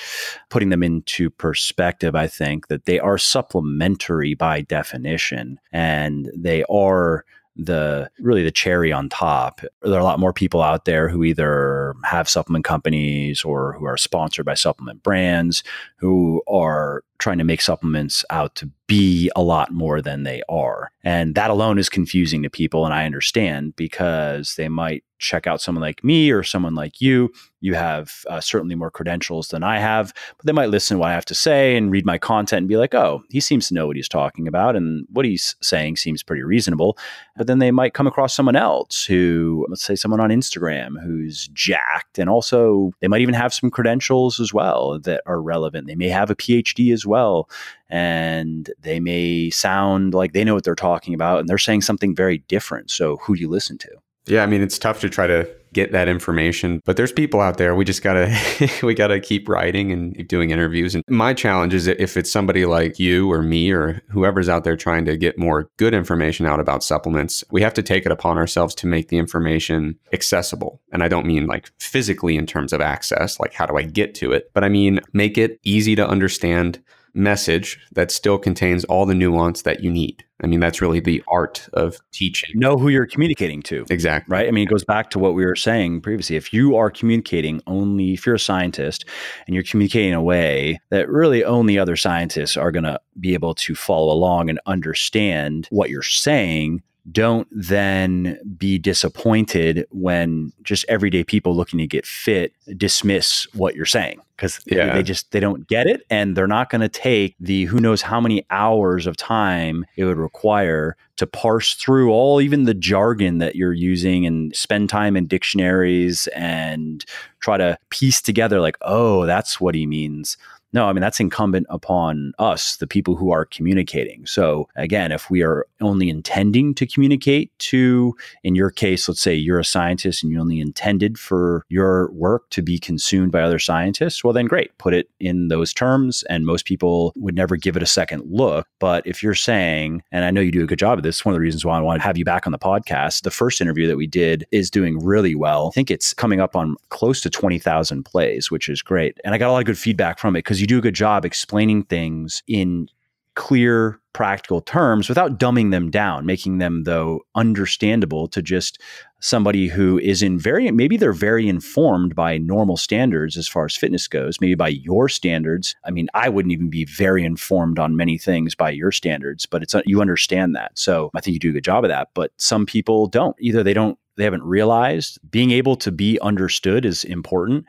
putting 0.51 0.69
them 0.69 0.83
into 0.83 1.31
perspective 1.31 2.15
i 2.15 2.27
think 2.27 2.69
that 2.69 2.85
they 2.85 3.01
are 3.01 3.19
supplementary 3.19 4.35
by 4.35 4.63
definition. 4.63 5.59
And 5.73 6.31
they 6.35 6.65
are 6.71 7.25
the 7.59 8.09
really 8.21 8.43
the 8.43 8.51
cherry 8.51 8.93
on 8.93 9.09
top. 9.09 9.61
There 9.83 9.95
are 9.95 10.01
a 10.01 10.05
lot 10.05 10.21
more 10.21 10.33
people 10.33 10.63
out 10.63 10.85
there 10.85 11.09
who 11.09 11.25
either 11.25 11.95
have 12.05 12.29
supplement 12.29 12.65
companies 12.65 13.45
or 13.45 13.73
who 13.73 13.85
are 13.85 13.97
sponsored 13.97 14.47
by 14.47 14.55
supplement 14.55 15.03
brands 15.03 15.65
who 15.97 16.43
are 16.47 17.03
trying 17.19 17.39
to 17.39 17.45
make 17.45 17.61
supplements 17.61 18.25
out 18.31 18.55
to 18.57 18.71
be 18.87 19.31
a 19.37 19.43
lot 19.43 19.71
more 19.73 20.01
than 20.01 20.23
they 20.23 20.43
are. 20.49 20.91
And 21.05 21.35
that 21.35 21.51
alone 21.51 21.79
is 21.79 21.89
confusing 21.89 22.43
to 22.43 22.51
people. 22.51 22.85
And 22.85 22.95
I 22.95 23.05
understand 23.05 23.77
because 23.77 24.55
they 24.57 24.69
might 24.69 25.05
check 25.19 25.47
out 25.47 25.61
someone 25.61 25.83
like 25.83 26.03
me 26.05 26.31
or 26.31 26.43
someone 26.43 26.75
like 26.75 27.01
you. 27.01 27.31
You 27.61 27.75
have 27.75 28.25
uh, 28.29 28.41
certainly 28.41 28.77
more 28.77 28.91
credentials 28.91 29.49
than 29.49 29.65
I 29.65 29.81
have, 29.81 30.15
but 30.37 30.47
they 30.47 30.53
might 30.53 30.71
listen 30.71 30.95
to 30.95 31.01
what 31.01 31.09
I 31.11 31.15
have 31.15 31.25
to 31.27 31.35
say 31.35 31.77
and 31.77 31.91
read 31.91 32.07
my 32.07 32.19
content 32.19 32.59
and 32.59 32.69
be 32.69 32.77
like, 32.77 32.95
oh, 32.95 33.23
he 33.31 33.41
seems 33.41 33.67
to 33.69 33.75
know 33.75 33.89
what 33.89 33.97
he's 33.97 34.09
talking 34.09 34.47
about. 34.47 34.77
And 34.77 35.07
what 35.11 35.25
he's 35.25 35.57
saying 35.61 35.97
seems 35.97 36.23
pretty 36.23 36.45
reasonable. 36.45 36.97
But 37.37 37.49
then 37.49 37.59
they 37.59 37.73
might 37.73 37.95
come 37.95 38.07
across 38.07 38.33
someone 38.33 38.55
else 38.55 39.05
who, 39.05 39.67
let's 39.69 39.83
say, 39.83 39.97
someone 39.97 40.21
on 40.21 40.31
Instagram 40.31 41.03
who's 41.03 41.49
jacked. 41.49 42.19
And 42.19 42.31
also, 42.31 42.93
they 43.01 43.09
might 43.09 43.23
even 43.23 43.35
have 43.35 43.53
some 43.53 43.71
credentials 43.71 44.39
as 44.39 44.55
well 44.55 45.01
that 45.01 45.23
are 45.27 45.43
relevant. 45.43 45.89
They 45.89 45.97
may 45.97 46.09
have 46.09 46.31
a 46.31 46.37
PhD 46.37 46.93
as 46.93 47.05
well 47.09 47.49
and 47.91 48.71
they 48.81 49.01
may 49.01 49.51
sound 49.51 50.15
like 50.15 50.33
they 50.33 50.45
know 50.45 50.55
what 50.55 50.65
they're 50.65 50.75
talking 50.75 51.15
about 51.15 51.41
and 51.41 51.49
they're 51.49 51.59
saying 51.59 51.83
something 51.83 52.15
very 52.15 52.39
different. 52.49 52.91
So, 52.91 53.17
who 53.17 53.35
do 53.35 53.41
you 53.41 53.49
listen 53.49 53.79
to? 53.79 53.91
Yeah, 54.27 54.43
I 54.43 54.47
mean, 54.47 54.61
it's 54.61 54.79
tough 54.79 55.01
to 55.01 55.09
try 55.09 55.27
to 55.27 55.49
get 55.73 55.93
that 55.93 56.09
information, 56.09 56.81
but 56.85 56.97
there's 56.97 57.13
people 57.13 57.41
out 57.41 57.59
there. 57.59 57.75
We 57.75 57.85
just 57.85 58.03
gotta 58.03 58.35
we 58.83 58.95
gotta 58.95 59.21
keep 59.21 59.49
writing 59.49 59.93
and 59.93 60.27
doing 60.29 60.51
interviews. 60.51 60.95
And 60.95 61.05
my 61.09 61.35
challenge 61.35 61.75
is 61.75 61.87
if 61.87 62.17
it's 62.17 62.31
somebody 62.31 62.67
like 62.67 62.99
you 62.99 63.31
or 63.31 63.43
me 63.43 63.71
or 63.71 64.03
whoever's 64.09 64.49
out 64.49 64.65
there 64.65 64.77
trying 64.77 65.05
to 65.07 65.17
get 65.17 65.39
more 65.39 65.69
good 65.77 65.95
information 65.95 66.47
out 66.47 66.61
about 66.61 66.85
supplements, 66.85 67.43
we 67.51 67.63
have 67.63 67.75
to 67.75 67.83
take 67.83 68.07
it 68.07 68.13
upon 68.13 68.39
ourselves 68.39 68.75
to 68.77 68.87
make 68.87 69.09
the 69.09 69.19
information 69.19 69.99
accessible. 70.13 70.81
And 70.93 71.03
I 71.03 71.09
don't 71.09 71.27
mean 71.27 71.47
like 71.47 71.71
physically 71.79 72.37
in 72.37 72.47
terms 72.47 72.73
of 72.73 72.81
access, 72.81 73.41
like 73.41 73.55
how 73.55 73.67
do 73.67 73.77
I 73.77 73.83
get 73.83 74.15
to 74.17 74.33
it, 74.33 74.51
but 74.55 74.65
I 74.65 74.69
mean 74.69 75.01
make 75.13 75.39
it 75.39 75.59
easy 75.65 75.97
to 75.97 76.07
understand 76.07 76.83
message 77.19 77.79
that 77.93 78.11
still 78.11 78.39
contains 78.39 78.85
all 78.85 79.05
the 79.05 79.15
nuance 79.15 79.63
that 79.63 79.83
you 79.83 79.91
need. 79.91 80.25
I 80.43 80.47
mean, 80.47 80.61
that's 80.61 80.81
really 80.81 81.01
the 81.01 81.23
art 81.29 81.69
of 81.73 81.99
teaching. 82.13 82.51
Know 82.55 82.79
who 82.79 82.89
you're 82.89 83.07
communicating 83.07 83.61
to. 83.65 83.85
Exactly. 83.91 84.33
Right. 84.33 84.47
I 84.47 84.53
mean, 84.53 84.69
it 84.69 84.71
goes 84.71 84.85
back 84.85 85.11
to 85.11 85.19
what 85.19 85.35
we 85.35 85.45
were 85.45 85.57
saying 85.57 86.01
previously. 86.01 86.37
If 86.37 86.53
you 86.53 86.77
are 86.77 86.91
communicating 86.91 87.61
only, 87.67 88.13
if 88.13 88.25
you're 88.25 88.37
a 88.37 88.39
scientist 88.41 89.05
and 89.47 89.55
you're 89.55 89.65
communicating 89.65 90.11
in 90.11 90.15
a 90.15 90.23
way 90.23 90.79
that 90.91 91.09
really 91.09 91.45
only 91.45 91.77
other 91.77 91.97
scientists 91.97 92.57
are 92.57 92.71
going 92.71 92.85
to 92.85 93.01
be 93.19 93.35
able 93.35 93.55
to 93.57 93.75
follow 93.75 94.13
along 94.13 94.49
and 94.49 94.61
understand 94.67 95.67
what 95.71 95.91
you're 95.91 96.03
saying, 96.03 96.83
don't 97.13 97.49
then 97.51 98.39
be 98.57 98.79
disappointed 98.79 99.87
when 99.91 100.53
just 100.63 100.85
everyday 100.89 101.25
people 101.25 101.55
looking 101.55 101.79
to 101.79 101.87
get 101.87 102.07
fit 102.07 102.53
dismiss 102.77 103.47
what 103.55 103.75
you're 103.75 103.87
saying 103.87 104.21
because 104.37 104.61
yeah. 104.67 104.95
they 104.95 105.03
just 105.03 105.31
they 105.33 105.41
don't 105.41 105.67
get 105.69 105.87
it 105.87 106.03
and 106.11 106.37
they're 106.37 106.47
not 106.47 106.71
going 106.71 106.81
to 106.81 106.89
take 106.89 107.35
the 107.41 107.65
who 107.65 107.81
knows 107.81 108.03
how 108.03 108.21
many 108.21 108.45
hours 108.51 109.07
of 109.07 109.17
time 109.17 109.85
it 109.97 110.05
would 110.05 110.17
require 110.17 110.97
to 111.17 111.27
parse 111.27 111.75
through 111.75 112.11
all 112.11 112.41
even 112.41 112.65
the 112.65 112.75
jargon 112.75 113.39
that 113.39 113.57
you're 113.57 113.73
using 113.73 114.27
and 114.27 114.55
spend 114.55 114.89
time 114.89 115.17
in 115.17 115.27
dictionaries 115.27 116.29
and 116.29 117.05
try 117.41 117.57
to 117.57 117.79
piece 117.91 118.21
together 118.21 118.61
like 118.61 118.77
oh 118.83 119.27
that's 119.27 119.61
what 119.61 119.75
he 119.75 119.87
means 119.87 120.37
no, 120.73 120.87
I 120.87 120.93
mean, 120.93 121.01
that's 121.01 121.21
incumbent 121.21 121.67
upon 121.71 122.33
us, 122.39 122.77
the 122.77 122.87
people 122.87 123.17
who 123.17 123.31
are 123.31 123.47
communicating. 123.47 124.27
So, 124.27 124.69
again, 124.77 125.13
if 125.13 125.31
we 125.31 125.43
are 125.43 125.67
only 125.81 126.11
intending 126.11 126.75
to 126.75 126.87
communicate 126.87 127.59
to, 127.61 128.15
in 128.45 128.55
your 128.55 128.71
case, 128.71 129.09
let's 129.09 129.21
say 129.21 129.35
you're 129.35 129.59
a 129.59 129.65
scientist 129.65 130.23
and 130.23 130.31
you 130.31 130.39
only 130.41 130.61
intended 130.61 131.19
for 131.19 131.65
your 131.69 132.11
work 132.13 132.51
to 132.51 132.63
be 132.63 132.79
consumed 132.79 133.33
by 133.33 133.41
other 133.41 133.59
scientists, 133.59 134.23
well, 134.23 134.33
then 134.33 134.47
great, 134.47 134.77
put 134.79 134.93
it 134.93 135.09
in 135.21 135.49
those 135.49 135.73
terms. 135.73 136.23
And 136.25 136.45
most 136.45 136.67
people 136.67 137.13
would 137.17 137.35
never 137.35 137.57
give 137.57 137.77
it 137.77 137.83
a 137.83 137.87
second 137.87 138.25
look. 138.27 138.67
But 138.79 139.07
if 139.07 139.23
you're 139.23 139.35
saying, 139.35 140.03
and 140.13 140.25
I 140.25 140.31
know 140.31 140.41
you 140.43 140.53
do 140.53 140.65
a 140.65 140.67
good 140.67 140.79
job 140.79 140.99
of 140.99 141.03
this, 141.03 141.25
one 141.25 141.35
of 141.35 141.37
the 141.37 141.43
reasons 141.43 141.65
why 141.65 141.79
I 141.79 141.81
want 141.81 142.01
to 142.01 142.07
have 142.07 142.19
you 142.19 142.25
back 142.25 142.47
on 142.47 142.53
the 142.53 142.59
podcast, 142.59 143.23
the 143.23 143.31
first 143.31 143.61
interview 143.61 143.87
that 143.87 143.97
we 143.97 144.07
did 144.07 144.47
is 144.53 144.71
doing 144.71 144.99
really 144.99 145.35
well. 145.35 145.69
I 145.69 145.71
think 145.75 145.91
it's 145.91 146.13
coming 146.13 146.41
up 146.41 146.55
on 146.55 146.77
close 146.91 147.23
to 147.23 147.31
20,000 147.31 148.03
plays, 148.05 148.51
which 148.51 148.69
is 148.69 148.83
great. 148.83 149.19
And 149.25 149.35
I 149.35 149.39
got 149.39 149.49
a 149.49 149.53
lot 149.53 149.61
of 149.61 149.67
good 149.67 149.79
feedback 149.79 150.19
from 150.19 150.37
it 150.37 150.41
because 150.41 150.58
because 150.59 150.63
you 150.63 150.67
do 150.67 150.79
a 150.79 150.83
good 150.83 150.95
job 150.95 151.25
explaining 151.25 151.85
things 151.85 152.43
in 152.49 152.89
clear 153.37 154.01
practical 154.13 154.61
terms 154.61 155.09
without 155.09 155.39
dumbing 155.39 155.71
them 155.71 155.89
down 155.89 156.27
making 156.27 156.59
them 156.59 156.83
though 156.83 157.21
understandable 157.37 158.27
to 158.27 158.43
just 158.43 158.81
somebody 159.21 159.69
who 159.69 159.97
is 160.01 160.25
in 160.25 160.37
very 160.37 160.69
maybe 160.73 160.97
they're 160.97 161.13
very 161.13 161.49
informed 161.49 162.17
by 162.17 162.37
normal 162.37 162.77
standards 162.77 163.37
as 163.37 163.47
far 163.47 163.65
as 163.65 163.77
fitness 163.77 164.09
goes 164.09 164.41
maybe 164.41 164.57
by 164.57 164.67
your 164.67 165.09
standards. 165.09 165.77
I 165.85 165.93
mean 165.93 166.09
i 166.15 166.29
wouldn't 166.29 166.53
even 166.53 166.69
be 166.69 166.85
very 166.85 167.25
informed 167.25 167.79
on 167.79 167.95
many 167.95 168.19
things 168.19 168.57
by 168.57 168.71
your 168.71 168.91
standards 168.91 169.47
but 169.47 169.63
it's 169.63 169.77
uh, 169.77 169.83
you 169.87 170.01
understand 170.01 170.57
that. 170.57 170.77
So 170.77 171.13
i 171.15 171.21
think 171.21 171.35
you 171.35 171.39
do 171.39 171.51
a 171.51 171.53
good 171.53 171.65
job 171.65 171.85
of 171.85 171.91
that 171.91 172.09
but 172.15 172.33
some 172.39 172.67
people 172.67 173.07
don't. 173.07 173.37
Either 173.39 173.63
they 173.63 173.75
don't 173.75 173.97
they 174.17 174.25
haven't 174.25 174.43
realized 174.43 175.21
being 175.31 175.53
able 175.53 175.77
to 175.77 175.93
be 175.93 176.19
understood 176.19 176.85
is 176.85 177.05
important 177.05 177.65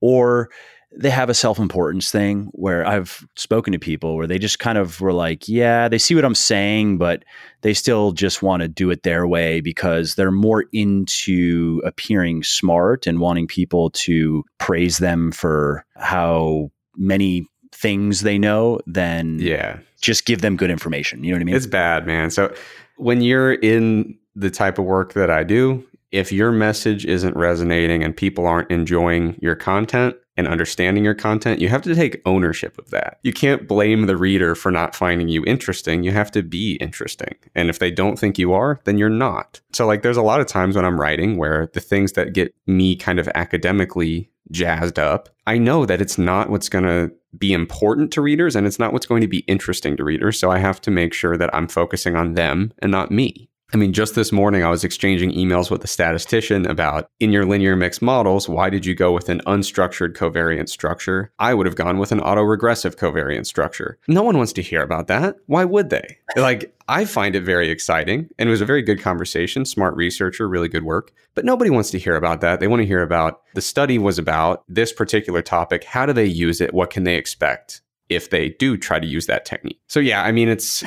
or 0.00 0.50
they 0.96 1.10
have 1.10 1.30
a 1.30 1.34
self 1.34 1.58
importance 1.58 2.10
thing 2.10 2.50
where 2.52 2.86
I've 2.86 3.26
spoken 3.36 3.72
to 3.72 3.78
people 3.78 4.16
where 4.16 4.26
they 4.26 4.38
just 4.38 4.58
kind 4.58 4.78
of 4.78 5.00
were 5.00 5.12
like, 5.12 5.48
yeah, 5.48 5.88
they 5.88 5.98
see 5.98 6.14
what 6.14 6.24
I'm 6.24 6.34
saying, 6.34 6.98
but 6.98 7.24
they 7.62 7.74
still 7.74 8.12
just 8.12 8.42
want 8.42 8.62
to 8.62 8.68
do 8.68 8.90
it 8.90 9.02
their 9.02 9.26
way 9.26 9.60
because 9.60 10.14
they're 10.14 10.30
more 10.30 10.64
into 10.72 11.80
appearing 11.84 12.42
smart 12.42 13.06
and 13.06 13.20
wanting 13.20 13.46
people 13.46 13.90
to 13.90 14.44
praise 14.58 14.98
them 14.98 15.32
for 15.32 15.84
how 15.96 16.70
many 16.96 17.46
things 17.72 18.20
they 18.20 18.38
know 18.38 18.78
than 18.86 19.38
yeah. 19.38 19.78
just 20.00 20.26
give 20.26 20.42
them 20.42 20.56
good 20.56 20.70
information. 20.70 21.24
You 21.24 21.32
know 21.32 21.36
what 21.36 21.42
I 21.42 21.44
mean? 21.44 21.56
It's 21.56 21.66
bad, 21.66 22.06
man. 22.06 22.30
So 22.30 22.54
when 22.96 23.22
you're 23.22 23.54
in 23.54 24.18
the 24.36 24.50
type 24.50 24.78
of 24.78 24.84
work 24.84 25.14
that 25.14 25.30
I 25.30 25.42
do, 25.42 25.84
if 26.10 26.30
your 26.30 26.52
message 26.52 27.06
isn't 27.06 27.34
resonating 27.36 28.04
and 28.04 28.14
people 28.14 28.46
aren't 28.46 28.70
enjoying 28.70 29.38
your 29.40 29.56
content, 29.56 30.14
and 30.36 30.48
understanding 30.48 31.04
your 31.04 31.14
content, 31.14 31.60
you 31.60 31.68
have 31.68 31.82
to 31.82 31.94
take 31.94 32.22
ownership 32.24 32.78
of 32.78 32.90
that. 32.90 33.18
You 33.22 33.32
can't 33.32 33.68
blame 33.68 34.06
the 34.06 34.16
reader 34.16 34.54
for 34.54 34.70
not 34.70 34.96
finding 34.96 35.28
you 35.28 35.44
interesting. 35.44 36.02
You 36.02 36.12
have 36.12 36.30
to 36.32 36.42
be 36.42 36.76
interesting. 36.76 37.34
And 37.54 37.68
if 37.68 37.78
they 37.78 37.90
don't 37.90 38.18
think 38.18 38.38
you 38.38 38.52
are, 38.52 38.80
then 38.84 38.98
you're 38.98 39.10
not. 39.10 39.60
So, 39.72 39.86
like, 39.86 40.02
there's 40.02 40.16
a 40.16 40.22
lot 40.22 40.40
of 40.40 40.46
times 40.46 40.76
when 40.76 40.84
I'm 40.84 41.00
writing 41.00 41.36
where 41.36 41.68
the 41.74 41.80
things 41.80 42.12
that 42.12 42.32
get 42.32 42.54
me 42.66 42.96
kind 42.96 43.18
of 43.18 43.28
academically 43.34 44.30
jazzed 44.50 44.98
up, 44.98 45.28
I 45.46 45.58
know 45.58 45.86
that 45.86 46.00
it's 46.00 46.18
not 46.18 46.50
what's 46.50 46.68
going 46.68 46.84
to 46.84 47.12
be 47.38 47.52
important 47.52 48.12
to 48.12 48.20
readers 48.20 48.54
and 48.54 48.66
it's 48.66 48.78
not 48.78 48.92
what's 48.92 49.06
going 49.06 49.22
to 49.22 49.28
be 49.28 49.40
interesting 49.40 49.96
to 49.96 50.04
readers. 50.04 50.38
So, 50.38 50.50
I 50.50 50.58
have 50.58 50.80
to 50.82 50.90
make 50.90 51.12
sure 51.12 51.36
that 51.36 51.54
I'm 51.54 51.68
focusing 51.68 52.16
on 52.16 52.34
them 52.34 52.72
and 52.80 52.90
not 52.90 53.10
me. 53.10 53.50
I 53.74 53.78
mean, 53.78 53.94
just 53.94 54.14
this 54.14 54.32
morning, 54.32 54.62
I 54.62 54.68
was 54.68 54.84
exchanging 54.84 55.32
emails 55.32 55.70
with 55.70 55.82
a 55.82 55.86
statistician 55.86 56.66
about 56.66 57.08
in 57.20 57.32
your 57.32 57.46
linear 57.46 57.74
mixed 57.74 58.02
models, 58.02 58.46
why 58.46 58.68
did 58.68 58.84
you 58.84 58.94
go 58.94 59.12
with 59.12 59.30
an 59.30 59.40
unstructured 59.46 60.14
covariance 60.14 60.68
structure? 60.68 61.32
I 61.38 61.54
would 61.54 61.64
have 61.64 61.74
gone 61.74 61.98
with 61.98 62.12
an 62.12 62.20
autoregressive 62.20 62.96
covariance 62.96 63.46
structure. 63.46 63.98
No 64.06 64.22
one 64.22 64.36
wants 64.36 64.52
to 64.54 64.62
hear 64.62 64.82
about 64.82 65.06
that. 65.06 65.36
Why 65.46 65.64
would 65.64 65.88
they? 65.88 66.18
like, 66.36 66.74
I 66.86 67.06
find 67.06 67.34
it 67.34 67.44
very 67.44 67.70
exciting 67.70 68.28
and 68.38 68.46
it 68.46 68.52
was 68.52 68.60
a 68.60 68.66
very 68.66 68.82
good 68.82 69.00
conversation. 69.00 69.64
Smart 69.64 69.96
researcher, 69.96 70.46
really 70.46 70.68
good 70.68 70.84
work. 70.84 71.14
But 71.34 71.46
nobody 71.46 71.70
wants 71.70 71.90
to 71.92 71.98
hear 71.98 72.16
about 72.16 72.42
that. 72.42 72.60
They 72.60 72.68
want 72.68 72.82
to 72.82 72.86
hear 72.86 73.02
about 73.02 73.40
the 73.54 73.62
study 73.62 73.98
was 73.98 74.18
about 74.18 74.64
this 74.68 74.92
particular 74.92 75.40
topic. 75.40 75.84
How 75.84 76.04
do 76.04 76.12
they 76.12 76.26
use 76.26 76.60
it? 76.60 76.74
What 76.74 76.90
can 76.90 77.04
they 77.04 77.16
expect? 77.16 77.80
if 78.08 78.28
they 78.28 78.50
do 78.50 78.76
try 78.76 79.00
to 79.00 79.06
use 79.06 79.24
that 79.24 79.46
technique. 79.46 79.80
So 79.88 79.98
yeah, 79.98 80.22
I 80.22 80.32
mean 80.32 80.50
it's 80.50 80.84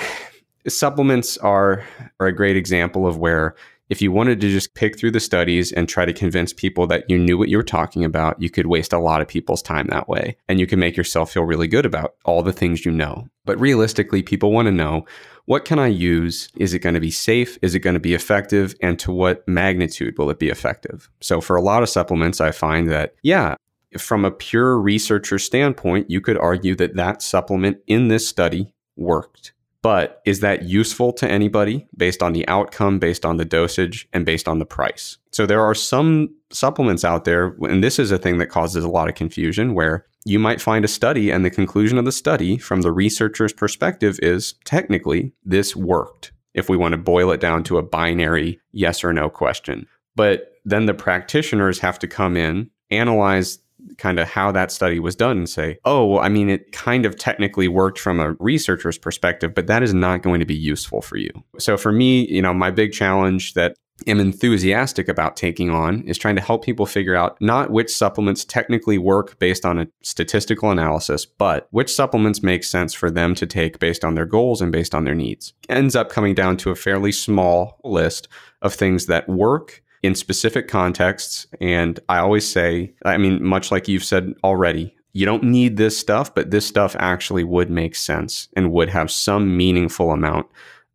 supplements 0.67 1.38
are, 1.38 1.84
are 2.19 2.28
a 2.28 2.36
great 2.36 2.58
example 2.58 3.08
of 3.08 3.17
where 3.17 3.56
if 3.89 4.01
you 4.01 4.12
wanted 4.12 4.41
to 4.41 4.49
just 4.49 4.73
pick 4.73 4.97
through 4.97 5.12
the 5.12 5.19
studies 5.19 5.71
and 5.71 5.88
try 5.88 6.06
to 6.06 6.13
convince 6.13 6.51
people 6.54 6.88
that 6.88 7.08
you 7.08 7.19
knew 7.19 7.38
what 7.38 7.49
you 7.49 7.58
were 7.58 7.63
talking 7.63 8.04
about, 8.04 8.41
you 8.41 8.49
could 8.49 8.65
waste 8.65 8.93
a 8.93 8.99
lot 8.99 9.21
of 9.21 9.28
people's 9.28 9.62
time 9.62 9.88
that 9.88 10.10
way. 10.10 10.38
And 10.47 10.60
you 10.60 10.65
can 10.65 10.80
make 10.80 10.97
yourself 10.97 11.32
feel 11.32 11.43
really 11.43 11.67
good 11.67 11.86
about 11.86 12.15
all 12.25 12.41
the 12.41 12.51
things 12.51 12.84
you 12.84 12.91
know. 12.91 13.30
But 13.45 13.60
realistically, 13.60 14.23
people 14.23 14.51
want 14.51 14.65
to 14.65 14.71
know 14.71 15.06
what 15.45 15.65
can 15.65 15.78
I 15.78 15.88
use? 15.88 16.49
Is 16.58 16.73
it 16.73 16.80
going 16.80 16.95
to 16.95 16.99
be 16.99 17.12
safe? 17.12 17.60
Is 17.62 17.75
it 17.75 17.80
going 17.80 17.93
to 17.93 17.99
be 17.99 18.15
effective? 18.15 18.73
And 18.82 18.97
to 18.99 19.12
what 19.12 19.47
magnitude 19.47 20.17
will 20.17 20.32
it 20.32 20.39
be 20.39 20.49
effective? 20.49 21.10
So 21.21 21.39
for 21.39 21.56
a 21.56 21.62
lot 21.62 21.84
of 21.84 21.89
supplements, 21.89 22.41
I 22.41 22.51
find 22.51 22.89
that, 22.89 23.13
yeah, 23.21 23.56
from 23.99 24.25
a 24.25 24.32
pure 24.32 24.80
researcher 24.80 25.38
standpoint, 25.38 26.10
you 26.10 26.21
could 26.21 26.39
argue 26.39 26.75
that 26.75 26.95
that 26.95 27.21
supplement 27.21 27.78
in 27.86 28.08
this 28.08 28.28
study 28.28 28.73
worked. 28.95 29.54
But 29.86 30.19
is 30.26 30.39
that 30.39 30.63
useful 30.63 31.13
to 31.13 31.30
anybody 31.30 31.86
based 31.95 32.24
on 32.24 32.34
the 32.34 32.48
outcome, 32.48 32.98
based 32.98 33.24
on 33.24 33.38
the 33.38 33.45
dosage, 33.45 34.08
and 34.13 34.26
based 34.26 34.48
on 34.48 34.58
the 34.58 34.65
price? 34.65 35.19
So 35.32 35.45
there 35.45 35.62
are 35.62 35.76
some 35.76 36.34
supplements 36.50 37.06
out 37.06 37.26
there, 37.26 37.56
and 37.62 37.84
this 37.84 38.00
is 38.00 38.10
a 38.10 38.17
thing 38.17 38.39
that 38.39 38.48
causes 38.48 38.84
a 38.84 38.89
lot 38.89 39.10
of 39.10 39.13
confusion 39.13 39.76
where 39.76 40.08
you 40.26 40.39
might 40.39 40.60
find 40.60 40.84
a 40.84 40.88
study, 40.88 41.30
and 41.30 41.45
the 41.45 41.52
conclusion 41.52 42.00
of 42.00 42.06
the 42.06 42.12
study 42.12 42.58
from 42.58 42.82
the 42.82 42.91
researcher's 42.91 43.54
perspective 43.54 44.17
is 44.24 44.56
technically 44.63 45.34
this 45.43 45.76
worked, 45.76 46.32
if 46.56 46.67
we 46.67 46.78
want 46.78 46.93
to 46.93 46.98
boil 46.98 47.30
it 47.30 47.39
down 47.39 47.62
to 47.65 47.78
a 47.78 47.84
binary 47.84 48.60
yes 48.71 49.04
or 49.04 49.13
no 49.13 49.30
question. 49.30 49.86
But 50.15 50.54
then 50.65 50.88
the 50.88 50.95
practitioners 50.95 51.78
have 51.78 52.00
to 52.00 52.08
come 52.08 52.36
in, 52.36 52.71
analyze 52.89 53.60
kind 53.98 54.19
of 54.19 54.28
how 54.28 54.52
that 54.52 54.71
study 54.71 55.00
was 55.00 55.15
done 55.15 55.38
and 55.38 55.50
say, 55.50 55.78
oh, 55.86 56.19
I 56.19 56.30
mean, 56.30 56.50
it 56.50 56.71
kind 56.71 57.06
of 57.06 57.17
technically 57.17 57.67
worked 57.67 58.00
from 58.00 58.19
a 58.19 58.34
researcher's 58.34 58.98
perspective, 58.98 59.54
but 59.54 59.67
that 59.67 59.84
is 59.84 59.93
not 59.93 60.21
going 60.21 60.39
to 60.39 60.45
be 60.45 60.56
useful 60.56 61.02
for 61.02 61.17
you. 61.17 61.32
So 61.60 61.78
for 61.78 61.91
me, 61.91 62.28
you 62.28 62.41
know, 62.41 62.54
my 62.54 62.71
big 62.71 62.91
challenge 62.91 63.54
that 63.54 63.76
am 64.08 64.19
enthusiastic 64.19 65.08
about 65.08 65.38
taking 65.38 65.69
on 65.69 66.04
is 66.04 66.17
trying 66.17 66.36
to 66.36 66.41
help 66.41 66.63
people 66.63 66.86
figure 66.86 67.15
out 67.15 67.39
not 67.39 67.69
which 67.69 67.95
supplements 67.95 68.43
technically 68.43 68.98
work 68.98 69.39
based 69.39 69.65
on 69.65 69.80
a 69.80 69.88
statistical 70.04 70.69
analysis, 70.69 71.26
but 71.26 71.67
which 71.71 71.93
supplements 71.93 72.43
make 72.43 72.63
sense 72.63 72.93
for 72.93 73.10
them 73.10 73.34
to 73.36 73.45
take 73.45 73.80
based 73.80 74.04
on 74.04 74.15
their 74.15 74.26
goals 74.26 74.62
and 74.62 74.71
based 74.71 74.93
on 74.93 75.06
their 75.06 75.15
needs. 75.15 75.54
Ends 75.69 75.95
up 75.95 76.10
coming 76.10 76.36
down 76.36 76.58
to 76.58 76.71
a 76.71 76.76
fairly 76.76 77.12
small 77.12 77.80
list 77.84 78.28
of 78.62 78.74
things 78.74 79.06
that 79.06 79.30
work 79.30 79.82
in 80.06 80.15
specific 80.15 80.68
contexts. 80.68 81.48
And 81.60 82.00
I 82.10 82.20
always 82.20 82.48
say, 82.48 82.94
I 83.06 83.18
mean, 83.18 83.44
much 83.44 83.72
like 83.72 83.88
you've 83.88 84.04
said 84.04 84.34
already, 84.44 84.96
you 85.13 85.26
don't 85.26 85.44
need 85.44 85.78
this 85.78 85.98
stuff, 85.98 86.36
but 86.36 86.52
this 86.52 86.65
stuff 86.65 86.96
actually 87.00 87.44
would 87.44 87.70
make 87.70 87.96
sense 87.96 88.50
and 88.56 88.72
would 88.72 88.89
have 88.89 89.10
some 89.10 89.56
meaningful 89.56 90.12
amount 90.12 90.48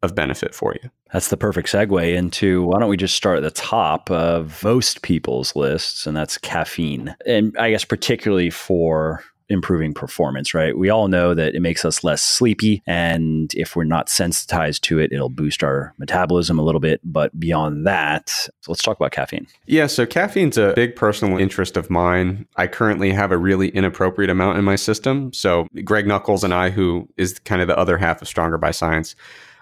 of 0.02 0.14
benefit 0.14 0.54
for 0.54 0.74
you. 0.82 0.90
That's 1.12 1.28
the 1.28 1.36
perfect 1.36 1.68
segue 1.68 2.14
into 2.14 2.64
why 2.64 2.78
don't 2.78 2.88
we 2.88 2.96
just 2.96 3.16
start 3.16 3.38
at 3.38 3.42
the 3.42 3.50
top 3.50 4.10
of 4.10 4.62
most 4.62 5.02
people's 5.02 5.56
lists, 5.56 6.06
and 6.06 6.16
that's 6.16 6.38
caffeine. 6.38 7.14
And 7.26 7.56
I 7.58 7.70
guess 7.70 7.84
particularly 7.84 8.50
for 8.50 9.24
improving 9.50 9.92
performance, 9.92 10.54
right? 10.54 10.78
We 10.78 10.88
all 10.88 11.08
know 11.08 11.34
that 11.34 11.54
it 11.54 11.60
makes 11.60 11.84
us 11.84 12.02
less 12.02 12.22
sleepy. 12.22 12.82
And 12.86 13.52
if 13.54 13.76
we're 13.76 13.84
not 13.84 14.08
sensitized 14.08 14.84
to 14.84 14.98
it, 14.98 15.12
it'll 15.12 15.28
boost 15.28 15.62
our 15.62 15.92
metabolism 15.98 16.58
a 16.58 16.62
little 16.62 16.80
bit. 16.80 17.00
But 17.04 17.38
beyond 17.38 17.86
that, 17.86 18.28
so 18.30 18.50
let's 18.68 18.82
talk 18.82 18.96
about 18.96 19.12
caffeine. 19.12 19.46
Yeah. 19.66 19.88
So 19.88 20.06
caffeine's 20.06 20.56
a 20.56 20.72
big 20.74 20.96
personal 20.96 21.38
interest 21.38 21.76
of 21.76 21.90
mine. 21.90 22.46
I 22.56 22.66
currently 22.66 23.12
have 23.12 23.32
a 23.32 23.38
really 23.38 23.68
inappropriate 23.68 24.30
amount 24.30 24.58
in 24.58 24.64
my 24.64 24.76
system. 24.76 25.32
So 25.32 25.66
Greg 25.84 26.06
Nuckols 26.06 26.44
and 26.44 26.54
I, 26.54 26.70
who 26.70 27.08
is 27.16 27.38
kind 27.40 27.60
of 27.60 27.68
the 27.68 27.76
other 27.76 27.98
half 27.98 28.22
of 28.22 28.28
Stronger 28.28 28.58
by 28.58 28.70
Science, 28.70 29.16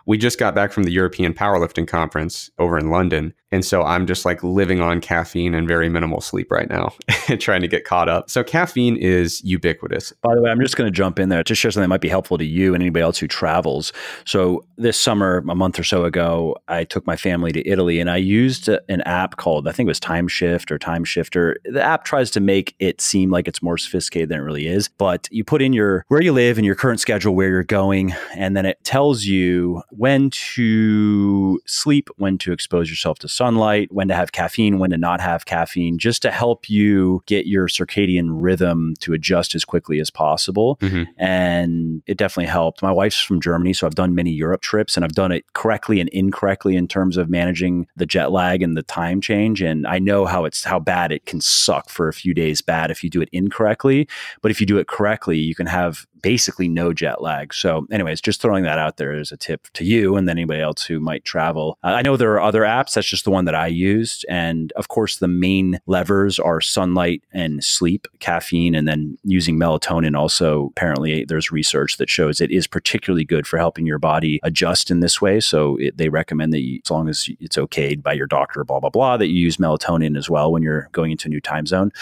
we 0.07 0.16
just 0.16 0.38
got 0.38 0.55
back 0.55 0.72
from 0.72 0.85
the 0.85 0.90
European 0.90 1.35
Powerlifting 1.35 1.87
Conference 1.87 2.51
over 2.59 2.79
in 2.79 2.90
London. 2.90 3.35
And 3.51 3.65
so 3.65 3.83
I'm 3.83 4.07
just 4.07 4.25
like 4.25 4.43
living 4.43 4.81
on 4.81 5.01
caffeine 5.01 5.55
and 5.55 5.67
very 5.67 5.89
minimal 5.89 6.21
sleep 6.21 6.51
right 6.51 6.69
now 6.69 6.93
trying 7.39 7.63
to 7.63 7.69
get 7.69 7.85
caught 7.85 8.09
up. 8.09 8.29
So 8.29 8.45
caffeine 8.45 8.97
is 8.97 9.43
ubiquitous. 9.43 10.13
By 10.23 10.35
the 10.35 10.43
way, 10.43 10.51
I'm 10.51 10.61
just 10.61 10.77
going 10.77 10.91
to 10.91 10.97
jump 10.97 11.19
in 11.19 11.29
there 11.29 11.43
to 11.43 11.55
share 11.55 11.71
something 11.71 11.85
that 11.85 11.89
might 11.89 12.01
be 12.01 12.09
helpful 12.09 12.39
to 12.39 12.45
you 12.45 12.75
and 12.75 12.83
anybody 12.83 13.03
else 13.03 13.19
who 13.19 13.27
travels. 13.27 13.93
So 14.25 14.65
this 14.77 15.01
summer, 15.01 15.45
a 15.49 15.55
month 15.55 15.79
or 15.79 15.85
so 15.85 16.05
ago, 16.05 16.57
I 16.69 16.85
took 16.85 17.07
my 17.07 17.17
family 17.17 17.53
to 17.53 17.67
Italy 17.67 18.01
and 18.01 18.11
I 18.11 18.17
used 18.17 18.69
an 18.69 19.01
app 19.03 19.37
called, 19.37 19.67
I 19.67 19.73
think 19.73 19.87
it 19.87 19.91
was 19.91 20.01
Time 20.01 20.29
Shift 20.29 20.71
or 20.71 20.79
Time 20.79 21.05
Shifter. 21.05 21.57
The 21.65 21.83
app 21.83 22.05
tries 22.05 22.31
to 22.33 22.41
make 22.41 22.75
it 22.79 23.01
seem 23.01 23.31
like 23.31 23.49
it's 23.49 23.63
more 23.63 23.79
sophisticated 23.79 24.29
than 24.29 24.41
it 24.41 24.43
really 24.43 24.67
is. 24.67 24.89
But 24.89 25.29
you 25.31 25.45
put 25.45 25.63
in 25.63 25.73
your 25.73 26.05
where 26.09 26.23
you 26.23 26.33
live 26.33 26.59
and 26.59 26.67
your 26.67 26.75
current 26.75 27.01
schedule, 27.01 27.35
where 27.35 27.49
you're 27.49 27.63
going, 27.63 28.15
and 28.35 28.57
then 28.57 28.67
it 28.67 28.83
tells 28.85 29.25
you 29.25 29.83
when 29.91 30.31
to 30.31 31.61
sleep, 31.67 32.09
when 32.17 32.39
to 32.39 32.53
expose 32.53 32.91
yourself 32.91 33.19
to 33.21 33.29
sunlight, 33.38 33.90
when 33.92 34.09
to 34.09 34.14
have 34.14 34.33
caffeine, 34.33 34.79
when 34.79 34.90
to 34.90 34.98
not 34.98 35.20
have 35.20 35.46
caffeine, 35.46 35.96
just 35.96 36.22
to 36.22 36.31
help 36.31 36.68
you 36.68 37.22
get 37.27 37.46
your 37.46 37.68
circadian 37.68 38.27
rhythm 38.33 38.94
to 39.01 39.12
adjust 39.12 39.55
as 39.55 39.64
quickly 39.64 40.01
as 40.01 40.11
possible. 40.11 40.77
Mm-hmm. 40.77 41.05
And 41.16 42.03
it 42.07 42.18
definitely 42.18 42.51
helped. 42.51 42.83
My 42.83 42.92
wife's 42.92 43.20
from 43.20 43.40
Germany, 43.40 43.72
so 43.72 43.87
I've 43.87 43.94
done 43.94 44.14
many 44.14 44.33
Europe 44.33 44.61
trips 44.61 44.96
and 44.96 45.05
I've 45.05 45.12
done 45.12 45.33
it 45.33 45.44
correctly 45.53 46.01
and 46.01 46.09
incorrectly 46.11 46.77
in 46.77 46.88
terms 46.88 47.16
of 47.16 47.31
managing 47.31 47.87
the 47.96 48.07
jet 48.07 48.33
lag 48.33 48.62
and 48.62 48.77
the 48.77 48.83
time 48.83 49.20
change. 49.20 49.62
And 49.62 49.87
I 49.87 49.98
know 49.98 50.27
how 50.27 50.44
it's 50.44 50.64
how 50.64 50.81
bad 50.81 51.12
it 51.12 51.24
can 51.24 51.40
suck 51.40 51.88
for 51.88 52.09
a 52.09 52.12
few 52.12 52.35
days 52.35 52.61
bad 52.61 52.90
if 52.90 53.05
you 53.05 53.11
do 53.11 53.22
it 53.22 53.29
incorrectly. 53.33 54.09
But 54.42 54.51
if 54.51 54.61
you 54.61 54.66
do 54.66 54.79
it 54.79 54.88
correctly, 54.88 55.38
you 55.38 55.55
can 55.55 55.66
have 55.66 56.07
basically 56.22 56.68
no 56.68 56.92
jet 56.92 57.22
lag. 57.22 57.54
So, 57.54 57.87
anyways, 57.90 58.20
just 58.20 58.40
throwing 58.40 58.64
that 58.64 58.78
out 58.78 58.96
there 58.96 59.12
as 59.12 59.33
a 59.33 59.37
tip 59.37 59.68
to 59.74 59.85
you 59.85 60.16
and 60.16 60.28
then 60.28 60.38
anybody 60.38 60.61
else 60.61 60.85
who 60.85 61.00
might 61.00 61.24
travel. 61.24 61.78
Uh, 61.83 61.88
I 61.88 62.02
know 62.02 62.16
there 62.16 62.33
are 62.33 62.40
other 62.40 62.62
apps. 62.62 62.94
That's 62.94 63.09
just 63.09 63.24
the 63.24 63.31
one 63.31 63.44
that 63.46 63.54
I 63.54 63.66
used. 63.66 64.24
And 64.28 64.72
of 64.72 64.88
course, 64.88 65.18
the 65.18 65.28
main 65.28 65.81
levers 65.87 66.38
are 66.38 66.61
sunlight 66.61 67.22
and 67.33 67.62
sleep, 67.62 68.07
caffeine, 68.18 68.74
and 68.74 68.87
then 68.87 69.18
using 69.24 69.59
melatonin. 69.59 70.16
Also, 70.16 70.66
apparently, 70.76 71.24
there's 71.24 71.52
research 71.52 71.96
that 71.96 72.11
shows 72.11 72.40
it 72.40 72.50
is 72.50 72.66
particularly 72.66 73.24
good 73.24 73.46
for 73.46 73.59
helping 73.59 73.87
your 73.87 73.98
body 73.98 74.40
adjust 74.42 74.90
in 74.90 75.00
this 75.00 75.20
way. 75.20 75.40
So, 75.40 75.76
it, 75.76 75.96
they 75.96 76.09
recommend 76.09 76.52
that 76.52 76.62
you, 76.62 76.81
as 76.85 76.90
long 76.90 77.09
as 77.09 77.28
it's 77.40 77.57
okayed 77.57 78.02
by 78.02 78.12
your 78.12 78.26
doctor, 78.26 78.64
blah, 78.64 78.81
blah, 78.81 78.90
blah, 78.90 79.16
that 79.16 79.28
you 79.28 79.35
use 79.35 79.57
melatonin 79.57 80.16
as 80.16 80.31
well 80.31 80.52
when 80.52 80.62
you're 80.62 80.88
going 80.92 81.11
into 81.11 81.28
a 81.28 81.31
new 81.31 81.40
time 81.40 81.66
zone. 81.66 81.92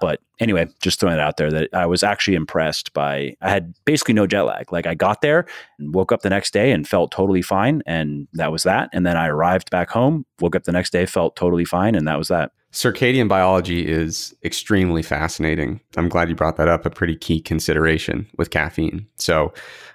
But 0.00 0.20
anyway, 0.40 0.66
just 0.80 1.00
throwing 1.00 1.16
it 1.16 1.20
out 1.20 1.36
there 1.36 1.50
that 1.50 1.70
I 1.72 1.86
was 1.86 2.02
actually 2.02 2.34
impressed 2.34 2.92
by, 2.92 3.36
I 3.40 3.50
had 3.50 3.74
basically 3.84 4.14
no 4.14 4.26
jet 4.26 4.42
lag. 4.42 4.72
Like 4.72 4.86
I 4.86 4.94
got 4.94 5.20
there 5.20 5.46
and 5.78 5.94
woke 5.94 6.12
up 6.12 6.22
the 6.22 6.30
next 6.30 6.52
day 6.52 6.72
and 6.72 6.88
felt 6.88 7.10
totally 7.10 7.42
fine. 7.42 7.82
And 7.86 8.28
that 8.34 8.52
was 8.52 8.62
that. 8.64 8.90
And 8.92 9.06
then 9.06 9.16
I 9.16 9.28
arrived 9.28 9.70
back 9.70 9.90
home, 9.90 10.26
woke 10.40 10.56
up 10.56 10.64
the 10.64 10.72
next 10.72 10.90
day, 10.90 11.06
felt 11.06 11.36
totally 11.36 11.64
fine. 11.64 11.94
And 11.94 12.06
that 12.08 12.18
was 12.18 12.28
that. 12.28 12.52
Circadian 12.72 13.28
biology 13.28 13.86
is 13.86 14.34
extremely 14.44 15.02
fascinating. 15.02 15.80
I'm 15.96 16.08
glad 16.08 16.28
you 16.28 16.34
brought 16.34 16.56
that 16.56 16.66
up, 16.66 16.84
a 16.84 16.90
pretty 16.90 17.14
key 17.14 17.40
consideration 17.40 18.26
with 18.36 18.50
caffeine. 18.50 19.06
So, 19.14 19.54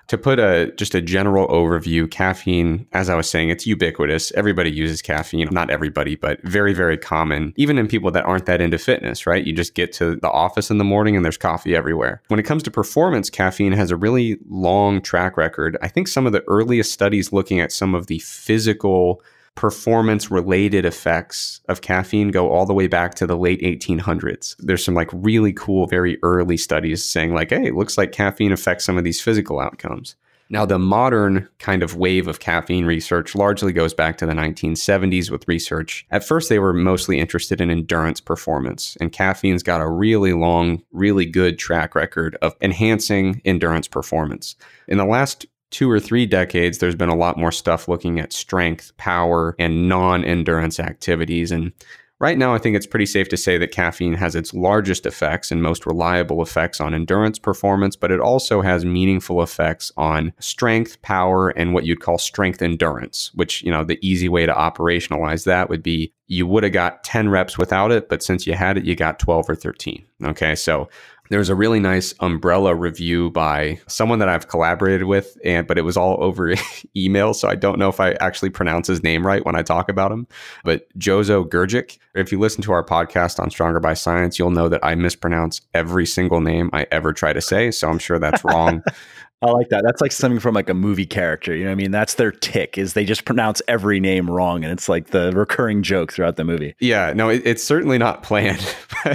to 0.10 0.18
put 0.18 0.40
a 0.40 0.72
just 0.76 0.96
a 0.96 1.02
general 1.02 1.48
overview, 1.48 2.10
caffeine, 2.10 2.88
as 2.92 3.10
I 3.10 3.16
was 3.16 3.30
saying, 3.30 3.50
it's 3.50 3.66
ubiquitous. 3.66 4.32
Everybody 4.34 4.72
uses 4.72 5.02
caffeine. 5.02 5.48
Not 5.52 5.70
everybody, 5.70 6.16
but 6.16 6.42
very, 6.44 6.74
very 6.74 6.98
common, 6.98 7.54
even 7.58 7.78
in 7.78 7.88
people 7.88 8.12
that 8.12 8.26
aren't 8.26 8.48
that 8.48 8.60
into 8.60 8.80
fitness, 8.80 9.28
right? 9.28 9.46
You 9.46 9.54
just 9.54 9.76
get 9.76 9.94
to 9.94 10.16
the 10.16 10.30
office 10.30 10.72
in 10.72 10.80
the 10.80 10.84
morning 10.84 11.16
and 11.16 11.24
there's 11.24 11.38
coffee 11.38 11.76
everywhere. 11.76 12.22
When 12.28 12.40
it 12.40 12.44
comes 12.44 12.64
to 12.64 12.72
performance, 12.72 13.30
caffeine 13.30 13.74
has 13.74 13.92
a 13.92 13.96
really 13.96 14.40
long 14.50 15.02
track 15.02 15.38
record. 15.38 15.78
I 15.82 15.88
think 15.88 16.08
some 16.08 16.26
of 16.26 16.34
the 16.34 16.44
earliest 16.48 16.92
studies 16.92 17.32
looking 17.32 17.60
at 17.60 17.72
some 17.72 17.94
of 17.94 18.08
the 18.08 18.20
physical 18.20 19.22
performance 19.60 20.32
related 20.32 20.86
effects 20.86 21.60
of 21.68 21.82
caffeine 21.82 22.30
go 22.30 22.50
all 22.50 22.66
the 22.66 22.74
way 22.74 22.88
back 22.88 23.14
to 23.14 23.28
the 23.28 23.36
late 23.36 23.60
1800s. 23.60 24.56
There's 24.60 24.86
some 24.86 24.94
like 24.94 25.10
really 25.12 25.52
cool, 25.52 25.86
very 25.86 26.18
early 26.24 26.56
studies 26.56 27.04
saying, 27.04 27.34
like, 27.34 27.50
hey, 27.50 27.66
it 27.66 27.76
looks 27.76 27.98
like 27.98 28.14
caffeine 28.14 28.54
affects 28.54 28.86
some 28.86 28.98
of 28.98 29.04
these 29.04 29.20
physical 29.20 29.60
outcomes. 29.60 30.16
Now, 30.50 30.66
the 30.66 30.80
modern 30.80 31.50
kind 31.60 31.84
of 31.84 31.98
wave 31.98 32.26
of 32.30 32.40
caffeine 32.40 32.86
research 32.86 33.36
largely 33.36 33.74
goes 33.74 33.94
back 33.94 34.18
to 34.20 34.26
the 34.26 34.32
1970s 34.32 35.30
with 35.30 35.46
research. 35.46 36.08
At 36.10 36.24
first, 36.24 36.48
they 36.48 36.60
were 36.60 36.72
mostly 36.72 37.20
interested 37.20 37.60
in 37.60 37.70
endurance 37.70 38.22
performance, 38.22 38.96
and 39.02 39.12
caffeine's 39.12 39.62
got 39.62 39.82
a 39.82 39.90
really 39.90 40.32
long, 40.32 40.82
really 40.94 41.26
good 41.26 41.60
track 41.60 41.96
record 41.96 42.38
of 42.42 42.56
enhancing 42.62 43.42
endurance 43.44 43.90
performance. 43.90 44.56
In 44.88 44.98
the 44.98 45.06
last 45.06 45.46
two 45.72 45.90
or 45.90 46.00
three 46.00 46.26
decades, 46.26 46.78
there's 46.78 46.96
been 46.96 47.10
a 47.10 47.16
lot 47.16 47.38
more 47.38 47.52
stuff 47.52 47.88
looking 47.88 48.20
at 48.20 48.34
strength, 48.34 48.96
power, 48.98 49.56
and 49.60 49.88
non 49.88 50.24
endurance 50.24 50.80
activities. 50.80 51.52
And 51.52 51.72
right 52.20 52.38
now, 52.38 52.54
I 52.54 52.58
think 52.58 52.76
it's 52.76 52.88
pretty 52.88 53.06
safe 53.06 53.30
to 53.30 53.38
say 53.38 53.58
that 53.58 53.72
caffeine 53.72 54.14
has 54.14 54.36
its 54.36 54.54
largest 54.54 55.06
effects 55.06 55.52
and 55.52 55.62
most 55.62 55.86
reliable 55.86 56.42
effects 56.42 56.82
on 56.82 56.94
endurance 56.94 57.40
performance, 57.40 57.96
but 57.96 58.12
it 58.12 58.20
also 58.20 58.62
has 58.62 58.84
meaningful 58.86 59.42
effects 59.42 59.92
on 59.98 60.34
strength, 60.40 61.02
power, 61.02 61.50
and 61.50 61.74
what 61.74 61.86
you'd 61.86 62.02
call 62.02 62.18
strength 62.18 62.62
endurance, 62.62 63.32
which, 63.36 63.64
you 63.64 63.72
know, 63.72 63.84
the 63.84 64.00
easy 64.02 64.30
way 64.30 64.46
to 64.46 64.54
operationalize 64.54 65.46
that 65.46 65.70
would 65.70 65.84
be 65.84 66.12
you 66.28 66.46
would 66.46 66.64
have 66.64 66.74
got 66.74 67.04
10 67.04 67.30
reps 67.30 67.58
without 67.58 67.92
it, 67.92 68.08
but 68.08 68.22
since 68.22 68.46
you 68.46 68.54
had 68.54 68.78
it, 68.78 68.86
you 68.86 68.96
got 68.96 69.18
12 69.18 69.50
or 69.50 69.56
13. 69.56 70.06
Okay. 70.26 70.54
So 70.54 70.88
there's 71.30 71.50
a 71.50 71.56
really 71.56 71.80
nice 71.80 72.14
umbrella 72.20 72.74
review 72.74 73.30
by 73.30 73.80
someone 73.88 74.20
that 74.20 74.30
I've 74.30 74.48
collaborated 74.48 75.04
with, 75.04 75.38
and 75.44 75.68
but 75.68 75.78
it 75.78 75.84
was 75.84 75.96
all 75.96 76.22
over 76.24 76.56
email, 76.98 77.34
so 77.34 77.48
I 77.48 77.56
don't 77.56 77.80
know 77.80 77.90
if 77.90 78.00
I 78.00 78.14
actually 78.14 78.50
pronounce 78.50 78.88
his 78.88 79.04
name 79.04 79.26
right 79.26 79.46
when 79.46 79.56
I 79.56 79.62
talk 79.62 79.90
about 79.90 80.12
him. 80.12 80.28
But 80.64 80.88
Jozo 80.98 81.48
Grgic. 81.48 81.98
If 82.16 82.32
you 82.32 82.40
listen 82.40 82.64
to 82.64 82.72
our 82.72 82.84
podcast 82.84 83.40
on 83.40 83.52
Stronger 83.52 83.80
by 83.80 83.94
Science, 83.94 84.40
you'll 84.40 84.50
know 84.50 84.68
that 84.68 84.84
I 84.84 84.96
mispronounce 84.96 85.62
every 85.74 86.06
single 86.06 86.42
name 86.42 86.70
I 86.74 86.88
ever 86.92 87.14
try 87.14 87.34
to 87.34 87.42
say. 87.42 87.72
So 87.72 87.88
I'm 87.88 88.00
sure 88.00 88.20
that's 88.20 88.44
wrong. 88.44 88.84
I 89.42 89.52
like 89.52 89.70
that. 89.70 89.84
That's 89.86 90.02
like 90.02 90.12
something 90.12 90.40
from 90.40 90.54
like 90.54 90.70
a 90.70 90.74
movie 90.74 91.06
character. 91.06 91.56
You 91.56 91.64
know 91.64 91.70
what 91.70 91.74
I 91.74 91.76
mean? 91.76 91.92
That's 91.92 92.16
their 92.16 92.32
tick 92.32 92.78
is 92.78 92.92
they 92.94 93.06
just 93.06 93.24
pronounce 93.24 93.62
every 93.70 94.02
name 94.02 94.30
wrong, 94.30 94.66
and 94.66 94.74
it's 94.74 94.90
like 94.90 95.08
the 95.08 95.32
recurring 95.32 95.82
joke 95.82 96.12
throughout 96.12 96.36
the 96.36 96.44
movie. 96.44 96.76
Yeah, 96.80 97.14
no, 97.14 97.30
it, 97.30 97.44
it's 97.46 97.64
certainly 97.64 97.98
not 97.98 98.22
planned. 98.22 98.76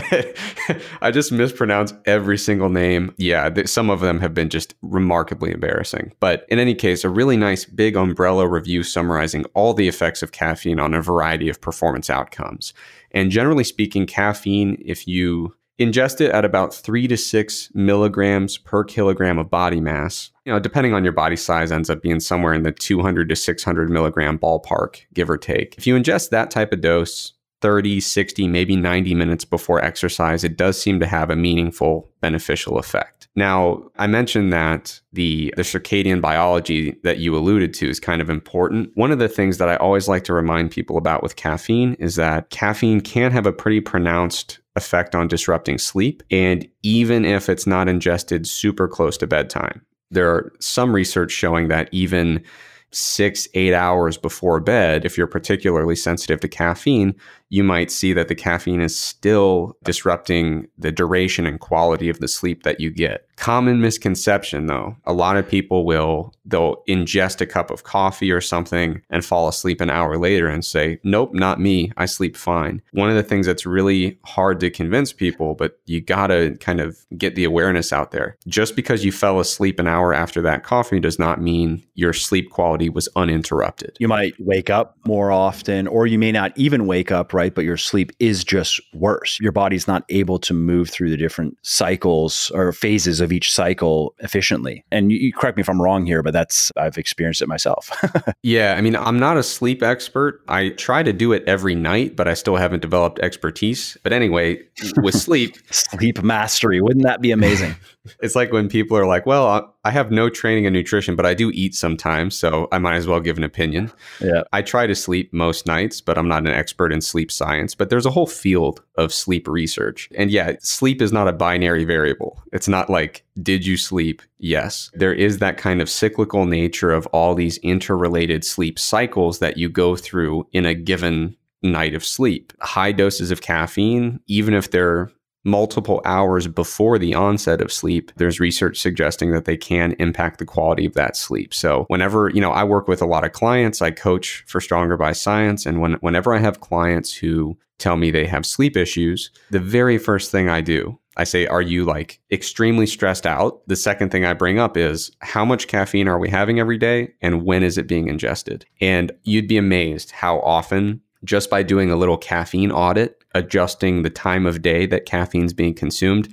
I 1.03 1.11
just 1.13 1.31
mispronounce 1.31 1.93
every 2.07 2.39
single 2.39 2.71
name. 2.71 3.15
Yeah, 3.19 3.51
th- 3.51 3.69
some 3.69 3.91
of 3.91 4.01
them 4.01 4.19
have 4.21 4.33
been 4.33 4.49
just 4.49 4.75
remarkably 4.81 5.51
embarrassing. 5.51 6.13
But 6.21 6.47
in 6.49 6.59
any 6.59 6.75
case, 6.75 7.05
a 7.05 7.11
really 7.11 7.37
nice 7.37 7.67
big 7.67 7.95
umbrella 7.95 8.49
review 8.49 8.83
summarizing 8.83 9.45
all 9.53 9.75
the 9.75 9.89
effects 9.89 10.23
of 10.23 10.33
caffeine 10.33 10.81
on 10.81 10.95
a 10.95 11.03
variety 11.03 11.51
of 11.51 11.61
performance 11.61 12.09
outcomes. 12.09 12.73
And 13.11 13.31
generally 13.31 13.65
speaking, 13.65 14.07
caffeine, 14.07 14.83
if 14.85 15.07
you 15.07 15.55
ingest 15.79 16.21
it 16.21 16.31
at 16.31 16.45
about 16.45 16.75
three 16.75 17.09
to 17.09 17.17
six 17.17 17.71
milligrams 17.75 18.59
per 18.59 18.85
kilogram 18.85 19.39
of 19.39 19.51
body 19.51 19.81
mass. 19.81 20.31
You 20.45 20.53
know, 20.53 20.61
depending 20.61 20.95
on 20.95 21.05
your 21.05 21.13
body 21.13 21.37
size, 21.37 21.73
ends 21.73 21.91
up 21.91 22.03
being 22.03 22.21
somewhere 22.21 22.55
in 22.55 22.63
the 22.63 22.73
200 22.73 23.29
to 23.29 23.37
600 23.37 23.91
milligram 23.91 24.39
ballpark, 24.39 25.01
give 25.13 25.31
or 25.31 25.39
take. 25.39 25.75
If 25.77 25.87
you 25.87 25.97
ingest 25.97 26.31
that 26.31 26.51
type 26.51 26.73
of 26.73 26.81
dose 26.81 27.33
30, 27.61 28.01
60, 28.01 28.47
maybe 28.47 28.77
90 28.77 29.15
minutes 29.15 29.45
before 29.45 29.83
exercise, 29.83 30.45
it 30.45 30.57
does 30.57 30.81
seem 30.81 31.01
to 31.01 31.07
have 31.07 31.31
a 31.31 31.37
meaningful 31.37 32.11
beneficial 32.21 32.79
effect. 32.79 33.24
Now, 33.37 33.83
I 33.97 34.07
mentioned 34.07 34.53
that 34.53 35.01
the, 35.13 35.53
the 35.57 35.63
circadian 35.63 36.21
biology 36.21 36.97
that 37.03 37.19
you 37.19 37.37
alluded 37.37 37.75
to 37.75 37.89
is 37.89 37.99
kind 37.99 38.23
of 38.23 38.31
important. 38.31 38.91
One 38.95 39.11
of 39.11 39.19
the 39.19 39.29
things 39.29 39.59
that 39.59 39.69
I 39.69 39.77
always 39.77 40.07
like 40.07 40.23
to 40.25 40.33
remind 40.33 40.71
people 40.71 40.97
about 40.97 41.23
with 41.23 41.35
caffeine 41.35 41.95
is 41.95 42.15
that 42.15 42.51
caffeine 42.51 43.01
can 43.01 43.33
have 43.33 43.47
a 43.47 43.53
pretty 43.53 43.81
pronounced 43.81 44.61
effect 44.77 45.17
on 45.17 45.27
disrupting 45.27 45.79
sleep. 45.79 46.23
And 46.31 46.69
even 46.83 47.25
if 47.25 47.49
it's 47.49 47.67
not 47.67 47.89
ingested 47.89 48.47
super 48.47 48.87
close 48.87 49.17
to 49.19 49.27
bedtime, 49.27 49.85
there 50.11 50.31
are 50.31 50.53
some 50.61 50.95
research 50.95 51.33
showing 51.33 51.69
that 51.69 51.89
even 51.91 52.45
six, 52.93 53.49
eight 53.55 53.75
hours 53.75 54.17
before 54.17 54.61
bed, 54.61 55.05
if 55.05 55.19
you're 55.19 55.27
particularly 55.27 55.97
sensitive 55.97 56.39
to 56.41 56.49
caffeine, 56.49 57.15
you 57.55 57.63
might 57.63 57.89
see 57.89 58.13
that 58.13 58.27
the 58.27 58.35
caffeine 58.35 58.81
is 58.81 58.99
still 58.99 59.77
disrupting 59.85 60.67
the 60.77 60.91
duration 60.91 61.47
and 61.47 61.61
quality 61.61 62.09
of 62.09 62.19
the 62.19 62.27
sleep 62.27 62.65
that 62.65 62.81
you 62.81 62.91
get. 62.91 63.29
Common 63.37 63.81
misconception 63.81 64.67
though, 64.67 64.97
a 65.05 65.13
lot 65.13 65.37
of 65.37 65.49
people 65.49 65.85
will 65.85 66.33
they'll 66.47 66.83
ingest 66.89 67.41
a 67.41 67.47
cup 67.47 67.71
of 67.71 67.85
coffee 67.85 68.31
or 68.31 68.41
something 68.41 69.01
and 69.11 69.25
fall 69.25 69.49
asleep 69.49 69.81
an 69.81 69.91
hour 69.91 70.19
later 70.19 70.47
and 70.47 70.65
say, 70.65 70.99
"Nope, 71.03 71.33
not 71.33 71.61
me. 71.61 71.91
I 71.97 72.07
sleep 72.07 72.37
fine." 72.37 72.83
One 72.93 73.09
of 73.09 73.17
the 73.17 73.23
things 73.23 73.47
that's 73.47 73.67
really 73.67 74.19
hard 74.25 74.61
to 74.61 74.71
convince 74.71 75.13
people, 75.13 75.55
but 75.55 75.79
you 75.87 76.01
got 76.01 76.29
to 76.29 76.57
kind 76.61 76.81
of 76.81 77.05
get 77.17 77.35
the 77.35 77.45
awareness 77.45 77.93
out 77.93 78.11
there. 78.11 78.37
Just 78.47 78.77
because 78.77 79.05
you 79.05 79.13
fell 79.13 79.41
asleep 79.41 79.81
an 79.81 79.89
hour 79.89 80.13
after 80.13 80.41
that 80.43 80.63
coffee 80.63 81.01
does 81.01 81.19
not 81.19 81.41
mean 81.41 81.85
your 81.95 82.13
sleep 82.13 82.51
quality 82.51 82.89
was 82.89 83.09
uninterrupted. 83.17 83.97
You 83.99 84.09
might 84.09 84.35
wake 84.39 84.71
up 84.71 84.97
more 85.07 85.33
often 85.33 85.87
or 85.87 86.07
you 86.07 86.19
may 86.19 86.31
not 86.33 86.53
even 86.57 86.87
wake 86.87 87.11
up 87.11 87.33
right 87.33 87.44
right? 87.45 87.55
But 87.55 87.65
your 87.65 87.77
sleep 87.77 88.11
is 88.21 88.43
just 88.43 88.81
worse. 88.95 89.39
Your 89.41 89.53
body's 89.53 89.87
not 89.87 90.05
able 90.09 90.39
to 90.39 90.55
move 90.55 90.89
through 90.89 91.11
the 91.11 91.17
different 91.17 91.59
cycles 91.63 92.51
or 92.55 92.73
phases 92.73 93.21
of 93.21 93.33
each 93.33 93.53
cycle 93.53 94.15
efficiently. 94.21 94.85
And 94.91 95.13
you, 95.13 95.19
you 95.19 95.33
correct 95.33 95.57
me 95.57 95.61
if 95.61 95.69
I'm 95.69 95.81
wrong 95.81 96.07
here, 96.07 96.23
but 96.23 96.33
that's, 96.33 96.73
I've 96.77 96.97
experienced 96.97 97.43
it 97.43 97.49
myself. 97.49 97.91
yeah. 98.43 98.75
I 98.79 98.81
mean, 98.81 98.97
I'm 98.97 99.19
not 99.19 99.37
a 99.37 99.43
sleep 99.43 99.83
expert. 99.83 100.43
I 100.49 100.71
try 100.71 101.03
to 101.03 101.13
do 101.13 101.33
it 101.33 101.45
every 101.47 101.75
night, 101.75 102.17
but 102.17 102.27
I 102.27 102.35
still 102.35 102.57
haven't 102.57 102.81
developed 102.81 103.19
expertise. 103.19 103.99
But 104.03 104.13
anyway, 104.13 104.63
with 104.97 105.15
sleep, 105.15 105.59
sleep 105.71 106.23
mastery, 106.23 106.81
wouldn't 106.81 107.05
that 107.05 107.21
be 107.21 107.31
amazing? 107.31 107.75
it's 108.23 108.35
like 108.35 108.53
when 108.53 108.69
people 108.69 108.97
are 108.97 109.07
like, 109.07 109.27
well, 109.27 109.75
I 109.85 109.91
have 109.91 110.11
no 110.11 110.29
training 110.29 110.65
in 110.65 110.73
nutrition, 110.73 111.17
but 111.17 111.27
I 111.27 111.35
do 111.35 111.51
eat 111.55 111.75
sometimes, 111.75 112.37
so 112.37 112.69
I 112.73 112.79
might 112.79 112.97
as 112.97 113.07
well 113.07 113.21
give 113.21 113.37
an 113.37 113.45
opinion. 113.45 113.93
Yeah. 114.21 114.43
I 114.53 114.63
try 114.63 114.87
to 114.87 114.95
sleep 114.95 115.33
most 115.33 115.67
nights, 115.67 116.01
but 116.01 116.19
I'm 116.19 116.29
not 116.29 116.47
an 116.47 116.53
expert 116.53 116.93
in 116.93 117.01
sleep 117.01 117.24
science. 117.31 117.75
But 117.75 117.91
there's 117.91 118.07
a 118.07 118.11
whole 118.11 118.27
field 118.27 118.83
of 118.97 119.13
sleep 119.13 119.49
research. 119.49 120.09
And 120.17 120.31
yeah, 120.31 120.57
sleep 120.61 121.03
is 121.03 121.13
not 121.13 121.29
a 121.29 121.33
binary 121.33 121.85
variable. 121.85 122.43
It's 122.53 122.69
not 122.69 122.91
like, 122.91 123.25
did 123.43 123.67
you 123.67 123.77
sleep? 123.77 124.23
Yes. 124.39 124.91
There 124.95 125.15
is 125.15 125.39
that 125.39 125.59
kind 125.59 125.81
of 125.81 125.91
cyclical 125.91 126.47
nature 126.47 126.91
of 126.91 127.07
all 127.09 127.35
these 127.35 127.59
interrelated 127.59 128.45
sleep 128.45 128.79
cycles 128.79 129.39
that 129.39 129.57
you 129.57 129.69
go 129.69 129.97
through 129.97 130.47
in 130.53 130.67
a 130.67 130.75
given 130.75 131.37
night 131.63 131.95
of 131.95 132.05
sleep. 132.05 132.53
High 132.61 132.93
doses 132.93 133.31
of 133.31 133.41
caffeine, 133.41 134.21
even 134.27 134.55
if 134.55 134.71
they're 134.71 135.11
multiple 135.45 136.01
hours 136.05 136.47
before 136.47 136.99
the 136.99 137.15
onset 137.15 137.61
of 137.61 137.73
sleep, 137.73 138.11
there's 138.17 138.41
research 138.41 138.81
suggesting 138.81 139.33
that 139.33 139.45
they 139.45 139.57
can 139.57 139.93
impact 139.99 140.39
the 140.39 140.47
quality 140.47 140.87
of 140.87 140.95
that 140.95 141.17
sleep. 141.17 141.53
So 141.55 141.85
whenever, 141.89 142.31
you 142.31 142.41
know, 142.41 142.51
I 142.51 142.65
work 142.65 142.89
with 142.89 143.03
a 143.03 143.07
lot 143.07 143.25
of 143.25 143.33
clients, 143.33 143.83
I 143.83 143.91
coach 143.91 144.45
for 144.47 144.61
Stronger 144.61 144.97
by 144.97 145.13
Science. 145.13 145.67
And 145.67 145.81
when, 145.81 145.95
whenever 145.95 146.35
I 146.35 146.39
have 146.39 146.61
clients 146.61 147.13
who 147.13 147.59
tell 147.79 147.97
me 147.97 148.11
they 148.11 148.27
have 148.27 148.47
sleep 148.47 148.77
issues, 148.77 149.31
the 149.51 149.61
very 149.61 149.99
first 149.99 150.31
thing 150.31 150.49
I 150.49 150.61
do, 150.61 150.99
I 151.17 151.25
say, 151.25 151.47
Are 151.47 151.63
you 151.63 151.85
like 151.85 152.21
extremely 152.31 152.87
stressed 152.87 153.27
out? 153.27 153.67
The 153.69 153.77
second 153.77 154.11
thing 154.11 154.25
I 154.25 154.35
bring 154.35 154.59
up 154.59 154.77
is 154.77 155.11
how 155.21 155.45
much 155.45 155.69
caffeine 155.69 156.09
are 156.09 156.19
we 156.19 156.29
having 156.29 156.59
every 156.59 156.79
day 156.79 157.13
and 157.23 157.45
when 157.45 157.63
is 157.63 157.79
it 157.79 157.87
being 157.87 158.09
ingested? 158.09 158.67
And 158.81 159.13
you'd 159.23 159.49
be 159.49 159.57
amazed 159.57 160.11
how 160.11 160.41
often 160.41 161.01
just 161.25 161.51
by 161.51 161.63
doing 161.63 161.91
a 161.91 161.97
little 161.97 162.17
caffeine 162.17 162.71
audit, 162.71 163.23
adjusting 163.35 164.03
the 164.03 164.11
time 164.11 164.47
of 164.47 164.63
day 164.63 164.87
that 164.87 165.07
caffeine's 165.07 165.53
being 165.53 165.75
consumed, 165.75 166.33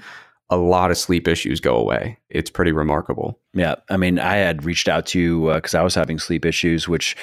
a 0.50 0.58
lot 0.58 0.92
of 0.92 0.98
sleep 0.98 1.28
issues 1.28 1.60
go 1.60 1.78
away. 1.78 2.20
It's 2.30 2.50
pretty 2.50 2.74
remarkable. 2.74 3.40
Yeah. 3.54 3.76
I 3.90 3.98
mean, 3.98 4.20
I 4.20 4.36
had 4.36 4.66
reached 4.66 4.90
out 4.90 5.06
to 5.08 5.20
you 5.20 5.54
because 5.54 5.74
uh, 5.74 5.80
I 5.80 5.84
was 5.84 5.96
having 5.96 6.20
sleep 6.20 6.46
issues, 6.46 6.90
which 6.90 7.16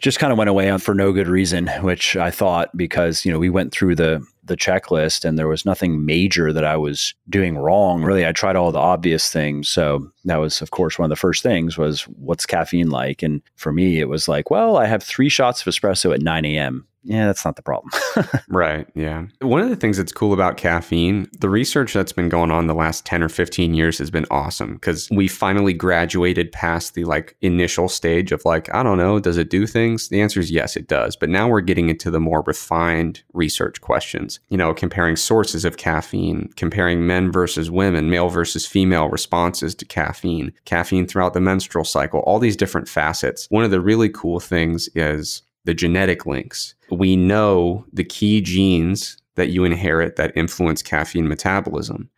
just 0.00 0.18
kind 0.18 0.32
of 0.32 0.38
went 0.38 0.50
away 0.50 0.76
for 0.78 0.94
no 0.94 1.12
good 1.12 1.28
reason, 1.28 1.68
which 1.82 2.16
I 2.16 2.30
thought 2.30 2.74
because, 2.76 3.24
you 3.24 3.32
know, 3.32 3.38
we 3.38 3.50
went 3.50 3.72
through 3.72 3.94
the 3.94 4.26
the 4.44 4.56
checklist 4.56 5.24
and 5.24 5.38
there 5.38 5.46
was 5.46 5.64
nothing 5.64 6.04
major 6.04 6.52
that 6.52 6.64
I 6.64 6.76
was 6.76 7.14
doing 7.28 7.56
wrong. 7.56 8.02
Really, 8.02 8.26
I 8.26 8.32
tried 8.32 8.56
all 8.56 8.72
the 8.72 8.78
obvious 8.78 9.30
things. 9.30 9.68
So 9.68 10.10
that 10.24 10.40
was, 10.40 10.60
of 10.60 10.72
course, 10.72 10.98
one 10.98 11.04
of 11.04 11.10
the 11.10 11.20
first 11.20 11.44
things 11.44 11.78
was 11.78 12.02
what's 12.02 12.44
caffeine 12.44 12.90
like? 12.90 13.22
And 13.22 13.40
for 13.54 13.72
me, 13.72 14.00
it 14.00 14.08
was 14.08 14.26
like, 14.26 14.50
well, 14.50 14.76
I 14.76 14.86
have 14.86 15.02
three 15.04 15.28
shots 15.28 15.64
of 15.64 15.72
espresso 15.72 16.12
at 16.12 16.22
9 16.22 16.44
a.m 16.44 16.88
yeah, 17.04 17.26
that's 17.26 17.44
not 17.44 17.56
the 17.56 17.62
problem. 17.62 17.90
right. 18.48 18.86
Yeah. 18.94 19.26
One 19.40 19.60
of 19.60 19.70
the 19.70 19.76
things 19.76 19.96
that's 19.96 20.12
cool 20.12 20.32
about 20.32 20.56
caffeine, 20.56 21.28
the 21.40 21.48
research 21.48 21.92
that's 21.92 22.12
been 22.12 22.28
going 22.28 22.50
on 22.50 22.68
the 22.68 22.74
last 22.74 23.04
10 23.04 23.22
or 23.22 23.28
15 23.28 23.74
years 23.74 23.98
has 23.98 24.10
been 24.10 24.26
awesome 24.30 24.74
because 24.74 25.08
we 25.10 25.26
finally 25.26 25.72
graduated 25.72 26.52
past 26.52 26.94
the 26.94 27.04
like 27.04 27.36
initial 27.40 27.88
stage 27.88 28.30
of 28.30 28.44
like, 28.44 28.72
I 28.72 28.82
don't 28.82 28.98
know, 28.98 29.18
does 29.18 29.36
it 29.36 29.50
do 29.50 29.66
things? 29.66 30.08
The 30.08 30.20
answer 30.20 30.38
is 30.38 30.50
yes, 30.50 30.76
it 30.76 30.86
does. 30.86 31.16
But 31.16 31.28
now 31.28 31.48
we're 31.48 31.60
getting 31.60 31.88
into 31.88 32.10
the 32.10 32.20
more 32.20 32.42
refined 32.46 33.22
research 33.32 33.80
questions, 33.80 34.38
you 34.48 34.56
know, 34.56 34.72
comparing 34.72 35.16
sources 35.16 35.64
of 35.64 35.78
caffeine, 35.78 36.50
comparing 36.56 37.06
men 37.06 37.32
versus 37.32 37.70
women, 37.70 38.10
male 38.10 38.28
versus 38.28 38.64
female 38.64 39.08
responses 39.08 39.74
to 39.74 39.84
caffeine, 39.84 40.52
caffeine 40.66 41.08
throughout 41.08 41.34
the 41.34 41.40
menstrual 41.40 41.84
cycle, 41.84 42.20
all 42.20 42.38
these 42.38 42.56
different 42.56 42.88
facets. 42.88 43.46
One 43.50 43.64
of 43.64 43.72
the 43.72 43.80
really 43.80 44.08
cool 44.08 44.38
things 44.38 44.88
is 44.94 45.42
the 45.64 45.74
genetic 45.74 46.26
links. 46.26 46.74
We 46.90 47.16
know 47.16 47.84
the 47.92 48.04
key 48.04 48.40
genes 48.40 49.16
that 49.34 49.48
you 49.48 49.64
inherit 49.64 50.16
that 50.16 50.36
influence 50.36 50.82
caffeine 50.82 51.28
metabolism. 51.28 52.10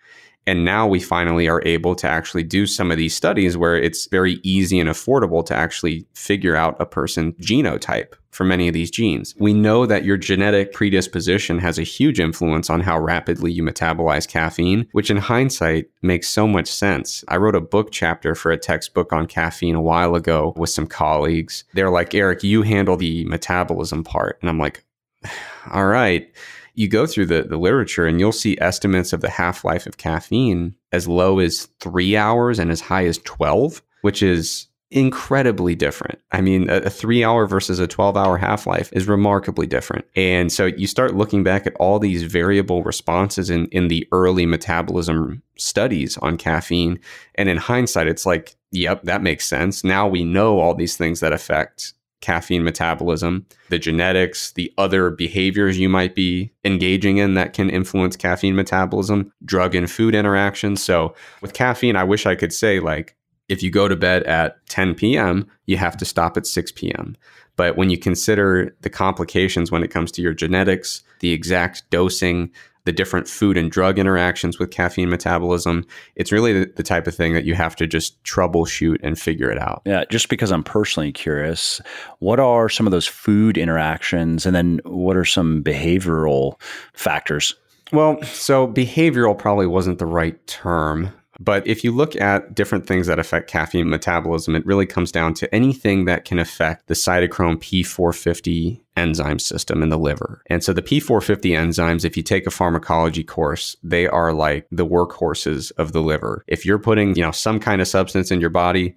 And 0.47 0.65
now 0.65 0.87
we 0.87 1.01
finally 1.01 1.49
are 1.49 1.63
able 1.65 1.95
to 1.97 2.09
actually 2.09 2.43
do 2.43 2.67
some 2.67 2.91
of 2.91 2.99
these 2.99 3.15
studies 3.15 3.57
where 3.57 3.77
it's 3.77 4.07
very 4.07 4.41
easy 4.43 4.79
and 4.79 4.91
affordable 4.91 5.45
to 5.47 5.55
actually 5.55 6.07
figure 6.15 6.55
out 6.55 6.77
a 6.81 6.87
person's 6.87 7.35
genotype 7.35 8.15
for 8.31 8.45
many 8.45 8.67
of 8.67 8.75
these 8.75 8.91
genes. 8.91 9.35
We 9.39 9.55
know 9.55 9.87
that 9.87 10.05
your 10.05 10.17
genetic 10.17 10.73
predisposition 10.73 11.61
has 11.61 11.79
a 11.79 11.85
huge 11.85 12.19
influence 12.19 12.69
on 12.69 12.81
how 12.81 12.99
rapidly 12.99 13.53
you 13.53 13.63
metabolize 13.63 14.29
caffeine, 14.29 14.89
which 14.93 15.11
in 15.11 15.19
hindsight 15.19 15.87
makes 16.03 16.29
so 16.29 16.47
much 16.49 16.67
sense. 16.67 17.25
I 17.29 17.37
wrote 17.37 17.55
a 17.55 17.61
book 17.61 17.93
chapter 17.93 18.35
for 18.35 18.51
a 18.51 18.59
textbook 18.59 19.13
on 19.13 19.27
caffeine 19.27 19.77
a 19.77 19.81
while 19.81 20.17
ago 20.17 20.53
with 20.57 20.71
some 20.71 20.89
colleagues. 20.89 21.65
They're 21.75 21.91
like, 21.91 22.15
Eric, 22.15 22.43
you 22.43 22.63
handle 22.63 22.97
the 22.97 23.25
metabolism 23.25 24.03
part. 24.03 24.39
And 24.41 24.51
I'm 24.51 24.59
like, 24.59 24.85
all 25.73 25.87
right 25.87 26.29
you 26.75 26.89
go 26.89 27.07
through 27.07 27.27
the, 27.27 27.43
the 27.43 27.57
literature 27.57 28.07
and 28.07 28.21
you'll 28.21 28.33
see 28.33 28.59
estimates 28.61 29.13
of 29.13 29.21
the 29.21 29.31
half 29.31 29.65
life 29.65 29.87
of 29.87 29.97
caffeine 29.97 30.75
as 30.93 31.09
low 31.09 31.39
as 31.39 31.69
three 31.81 32.17
hours 32.17 32.59
and 32.59 32.71
as 32.71 32.81
high 32.81 33.07
as 33.07 33.19
12, 33.19 33.83
which 34.03 34.23
is 34.23 34.67
incredibly 34.91 35.75
different. 35.75 36.21
I 36.31 36.41
mean, 36.41 36.71
a, 36.71 36.77
a 36.77 36.91
three 36.91 37.25
hour 37.25 37.47
versus 37.47 37.79
a 37.79 37.87
12 37.87 38.17
hour 38.17 38.39
half 38.39 38.67
life 38.67 38.93
is 38.93 39.09
remarkably 39.09 39.67
different. 39.67 40.05
And 40.15 40.53
so 40.53 40.67
you 40.67 40.87
start 40.87 41.17
looking 41.17 41.43
back 41.43 41.67
at 41.67 41.75
all 41.77 41.99
these 41.99 42.23
variable 42.23 42.83
responses 42.83 43.51
in, 43.51 43.67
in 43.67 43.89
the 43.89 44.07
early 44.13 44.47
metabolism 44.47 45.43
studies 45.57 46.17
on 46.19 46.37
caffeine. 46.37 47.01
And 47.35 47.49
in 47.49 47.57
hindsight, 47.57 48.07
it's 48.07 48.25
like, 48.27 48.57
yep, 48.71 49.03
that 49.05 49.23
makes 49.23 49.47
sense. 49.47 49.83
Now 49.83 50.07
we 50.07 50.25
know 50.25 50.61
all 50.61 50.75
these 50.75 50.97
things 50.97 51.21
that 51.21 51.33
affect 51.33 51.95
caffeine 52.25 52.65
metabolism, 52.65 53.45
the 53.69 53.79
genetics, 53.79 54.53
the 54.53 54.73
other 54.79 55.11
behaviors 55.11 55.79
you 55.79 55.91
might 55.91 56.15
be 56.15 56.51
engaging 56.65 57.19
in 57.19 57.35
that 57.35 57.53
can 57.53 57.69
influence 57.69 58.17
caffeine 58.17 58.57
metabolism, 58.57 59.31
drug 59.45 59.75
and 59.75 59.91
food 59.91 60.15
interactions. 60.15 60.83
So 60.83 61.15
with 61.43 61.53
caffeine, 61.53 61.97
I 61.97 62.05
wish 62.05 62.25
I 62.25 62.35
could 62.35 62.53
say, 62.53 62.81
like, 62.81 63.15
if 63.51 63.63
you 63.63 63.71
go 63.71 63.89
to 63.89 63.95
bed 63.95 64.23
at 64.23 64.67
10 64.69 64.95
p.m., 64.95 65.47
you 65.67 65.77
have 65.77 65.99
to 65.99 66.07
stop 66.07 66.39
at 66.39 66.47
6 66.47 66.73
p.m. 66.73 67.15
But 67.57 67.77
when 67.77 67.91
you 67.91 67.99
consider 67.99 68.75
the 68.81 68.89
complications 68.89 69.71
when 69.71 69.85
it 69.85 69.91
comes 69.91 70.11
to 70.13 70.23
your 70.23 70.33
genetics, 70.33 71.03
the 71.21 71.33
exact 71.33 71.83
dosing, 71.91 72.51
the 72.85 72.93
different 72.93 73.29
food 73.29 73.57
and 73.57 73.71
drug 73.71 73.99
interactions 73.99 74.59
with 74.59 74.71
caffeine 74.71 75.09
metabolism. 75.09 75.87
It's 76.17 76.31
really 76.31 76.53
the, 76.53 76.73
the, 76.77 76.83
type 76.83 77.07
of 77.07 77.15
thing 77.15 77.33
that 77.33 77.45
you 77.45 77.55
have 77.55 77.75
to 77.77 77.87
just 77.87 78.23
troubleshoot 78.25 78.99
and 79.03 79.19
figure 79.19 79.51
it 79.51 79.59
out. 79.59 79.83
Yeah, 79.87 80.05
just 80.11 80.29
because 80.29 80.53
I'm 80.53 80.63
personally 80.63 81.11
curious, 81.11 81.81
what 82.19 82.39
are 82.39 82.69
some 82.69 82.87
of 82.87 82.91
those 82.91 83.07
food 83.07 83.57
interactions 83.57 84.45
and 84.45 84.55
then 84.55 84.81
what 84.85 85.17
are 85.17 85.25
some 85.25 85.63
behavioral 85.63 86.61
factors? 86.93 87.55
Well, 87.93 88.23
so 88.23 88.67
behavioral 88.67 89.39
probably 89.39 89.67
wasn't 89.67 89.99
the 89.99 90.07
right 90.07 90.45
term. 90.47 91.11
But 91.45 91.67
if 91.67 91.85
you 91.85 91.93
look 91.93 92.17
at 92.17 92.55
different 92.55 92.87
things 92.87 93.07
that 93.07 93.19
affect 93.19 93.51
caffeine 93.51 93.91
metabolism, 93.91 94.57
it 94.57 94.65
really 94.65 94.87
comes 94.87 95.13
down 95.13 95.35
to 95.35 95.55
anything 95.55 96.07
that 96.07 96.25
can 96.25 96.39
affect 96.39 96.87
the 96.87 96.95
cytochrome 96.95 97.59
P450 97.59 98.81
enzyme 98.97 99.39
system 99.39 99.83
in 99.83 99.91
the 99.91 99.99
liver. 99.99 100.43
And 100.47 100.65
so 100.65 100.73
the 100.73 100.81
P450 100.81 101.51
enzymes, 101.51 102.05
if 102.05 102.17
you 102.17 102.23
take 102.23 102.47
a 102.47 102.51
pharmacology 102.51 103.25
course, 103.25 103.77
they 103.83 104.07
are 104.07 104.33
like 104.33 104.67
the 104.71 104.87
workhorses 104.87 105.71
of 105.77 105.93
the 105.93 106.01
liver. 106.01 106.45
If 106.47 106.65
you're 106.65 106.79
putting, 106.79 107.15
you 107.15 107.23
know, 107.23 107.33
some 107.33 107.61
kind 107.61 107.83
of 107.83 107.89
substance 107.89 108.31
in 108.31 108.41
your 108.41 108.51
body, 108.51 108.95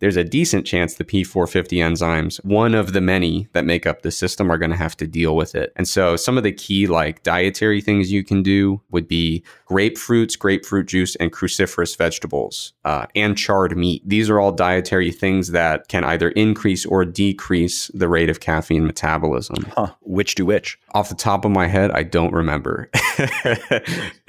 there's 0.00 0.16
a 0.16 0.24
decent 0.24 0.66
chance 0.66 0.94
the 0.94 1.04
P450 1.04 1.78
enzymes, 1.78 2.44
one 2.44 2.74
of 2.74 2.92
the 2.92 3.00
many 3.00 3.48
that 3.52 3.64
make 3.64 3.86
up 3.86 4.02
the 4.02 4.10
system, 4.10 4.50
are 4.50 4.58
going 4.58 4.70
to 4.70 4.76
have 4.76 4.96
to 4.96 5.06
deal 5.06 5.36
with 5.36 5.54
it. 5.54 5.72
And 5.76 5.86
so 5.86 6.16
some 6.16 6.36
of 6.36 6.42
the 6.42 6.52
key 6.52 6.86
like 6.86 7.22
dietary 7.22 7.80
things 7.80 8.10
you 8.10 8.24
can 8.24 8.42
do 8.42 8.80
would 8.90 9.06
be 9.06 9.44
grapefruits, 9.68 10.38
grapefruit 10.38 10.86
juice, 10.86 11.16
and 11.16 11.32
cruciferous 11.32 11.96
vegetables, 11.96 12.72
uh, 12.84 13.06
and 13.14 13.36
charred 13.36 13.76
meat. 13.76 14.02
These 14.04 14.28
are 14.30 14.40
all 14.40 14.52
dietary 14.52 15.12
things 15.12 15.52
that 15.52 15.88
can 15.88 16.02
either 16.02 16.30
increase 16.30 16.84
or 16.86 17.04
decrease 17.04 17.88
the 17.94 18.08
rate 18.08 18.30
of 18.30 18.40
caffeine 18.40 18.86
metabolism. 18.86 19.64
Huh. 19.76 19.92
Which 20.00 20.34
do 20.34 20.46
which? 20.46 20.78
Off 20.92 21.10
the 21.10 21.14
top 21.14 21.44
of 21.44 21.50
my 21.50 21.66
head, 21.66 21.90
I 21.90 22.02
don't 22.02 22.32
remember. 22.32 22.90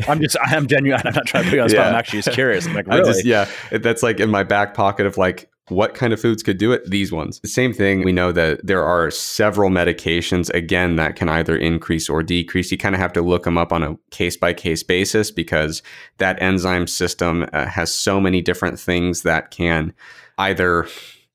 I'm 0.08 0.20
just, 0.22 0.36
I'm 0.44 0.68
genuine. 0.68 1.02
I'm 1.06 1.14
not 1.14 1.26
trying 1.26 1.46
to 1.46 1.56
you 1.56 1.62
on 1.62 1.70
spot. 1.70 1.86
Yeah. 1.86 1.90
I'm 1.90 1.96
actually 1.96 2.22
just 2.22 2.36
curious. 2.36 2.68
I'm 2.68 2.74
like, 2.74 2.88
really? 2.88 3.04
Just, 3.06 3.26
yeah, 3.26 3.50
that's 3.72 4.04
like 4.04 4.20
in 4.20 4.30
my 4.30 4.44
back 4.44 4.74
pocket 4.74 5.06
of 5.06 5.18
like, 5.18 5.50
what 5.72 5.94
kind 5.94 6.12
of 6.12 6.20
foods 6.20 6.44
could 6.44 6.58
do 6.58 6.72
it? 6.72 6.90
These 6.90 7.12
ones. 7.12 7.40
The 7.40 7.48
same 7.48 7.74
thing, 7.74 8.04
we 8.04 8.12
know 8.12 8.32
that 8.32 8.66
there 8.66 8.84
are 8.84 9.10
several 9.10 9.70
medications, 9.70 10.54
again, 10.54 10.98
that 10.98 11.16
can 11.16 11.30
either 11.30 11.56
increase 11.56 12.10
or 12.10 12.22
decrease. 12.22 12.72
You 12.72 12.78
kind 12.78 12.94
of 12.94 13.02
have 13.02 13.14
to 13.14 13.22
look 13.22 13.44
them 13.44 13.58
up 13.58 13.72
on 13.72 13.82
a 13.82 13.98
case 14.12 14.36
by 14.36 14.54
case 14.54 14.84
basis 14.84 15.32
because 15.32 15.82
that 16.18 16.42
enzyme 16.42 16.88
system 16.88 17.48
uh, 17.54 17.66
has 17.66 17.94
so 17.94 18.20
many 18.20 18.42
different 18.42 18.80
things 18.80 19.24
that 19.24 19.52
can 19.52 19.94
either 20.38 20.88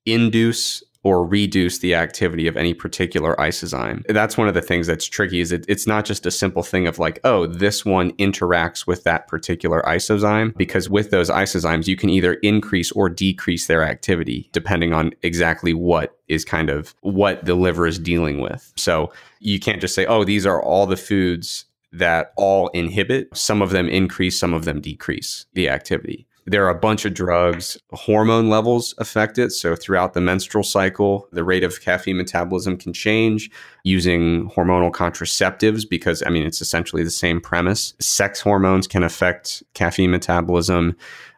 induce 0.05 0.83
or 1.07 1.25
reduce 1.25 1.77
the 1.79 1.95
activity 1.95 2.47
of 2.47 2.57
any 2.57 2.73
particular 2.73 3.33
isozyme. 3.37 4.05
That's 4.07 4.37
one 4.37 4.49
of 4.49 4.53
the 4.53 4.61
things 4.61 4.87
that's 4.87 5.05
tricky 5.05 5.39
is 5.39 5.53
it, 5.53 5.63
it's 5.69 5.87
not 5.87 6.03
just 6.03 6.25
a 6.25 6.31
simple 6.31 6.63
thing 6.63 6.85
of 6.85 6.99
like, 6.99 7.21
oh, 7.23 7.47
this 7.47 7.85
one 7.85 8.11
interacts 8.17 8.85
with 8.85 9.05
that 9.05 9.25
particular 9.29 9.81
isozyme 9.83 10.53
because 10.57 10.89
with 10.89 11.09
those 11.09 11.29
isozymes 11.29 11.87
you 11.87 11.95
can 11.95 12.09
either 12.09 12.33
increase 12.43 12.91
or 12.91 13.07
decrease 13.07 13.67
their 13.67 13.83
activity 13.83 14.49
depending 14.51 14.91
on 14.91 15.13
exactly 15.23 15.73
what 15.73 16.17
is 16.27 16.43
kind 16.43 16.69
of 16.69 16.93
what 16.99 17.45
the 17.45 17.55
liver 17.55 17.87
is 17.87 17.97
dealing 17.97 18.41
with. 18.41 18.73
So 18.75 19.13
you 19.39 19.61
can't 19.61 19.79
just 19.79 19.95
say, 19.95 20.05
oh, 20.07 20.25
these 20.25 20.45
are 20.45 20.61
all 20.61 20.85
the 20.87 20.97
foods 20.97 21.63
that 21.93 22.33
all 22.35 22.67
inhibit. 22.73 23.29
Some 23.33 23.61
of 23.61 23.69
them 23.69 23.87
increase, 23.87 24.37
some 24.37 24.53
of 24.53 24.65
them 24.65 24.81
decrease 24.81 25.45
the 25.53 25.69
activity. 25.69 26.27
There 26.49 26.65
are 26.65 26.69
a 26.69 26.79
bunch 26.79 27.03
of 27.03 27.13
drugs, 27.13 27.77
hormone 27.91 28.49
levels 28.49 28.95
affect 28.99 29.37
it. 29.37 29.51
So, 29.51 29.75
throughout 29.75 30.13
the 30.13 30.21
menstrual 30.21 30.63
cycle, 30.63 31.27
the 31.33 31.43
rate 31.43 31.65
of 31.65 31.81
caffeine 31.81 32.15
metabolism 32.15 32.77
can 32.77 32.93
change 32.93 33.51
using 33.83 34.49
hormonal 34.51 34.91
contraceptives 34.91 35.87
because, 35.87 36.23
I 36.25 36.29
mean, 36.29 36.45
it's 36.45 36.61
essentially 36.61 37.03
the 37.03 37.11
same 37.11 37.41
premise. 37.41 37.93
Sex 37.99 38.39
hormones 38.39 38.87
can 38.87 39.03
affect 39.03 39.61
caffeine 39.73 40.09
metabolism. 40.09 40.95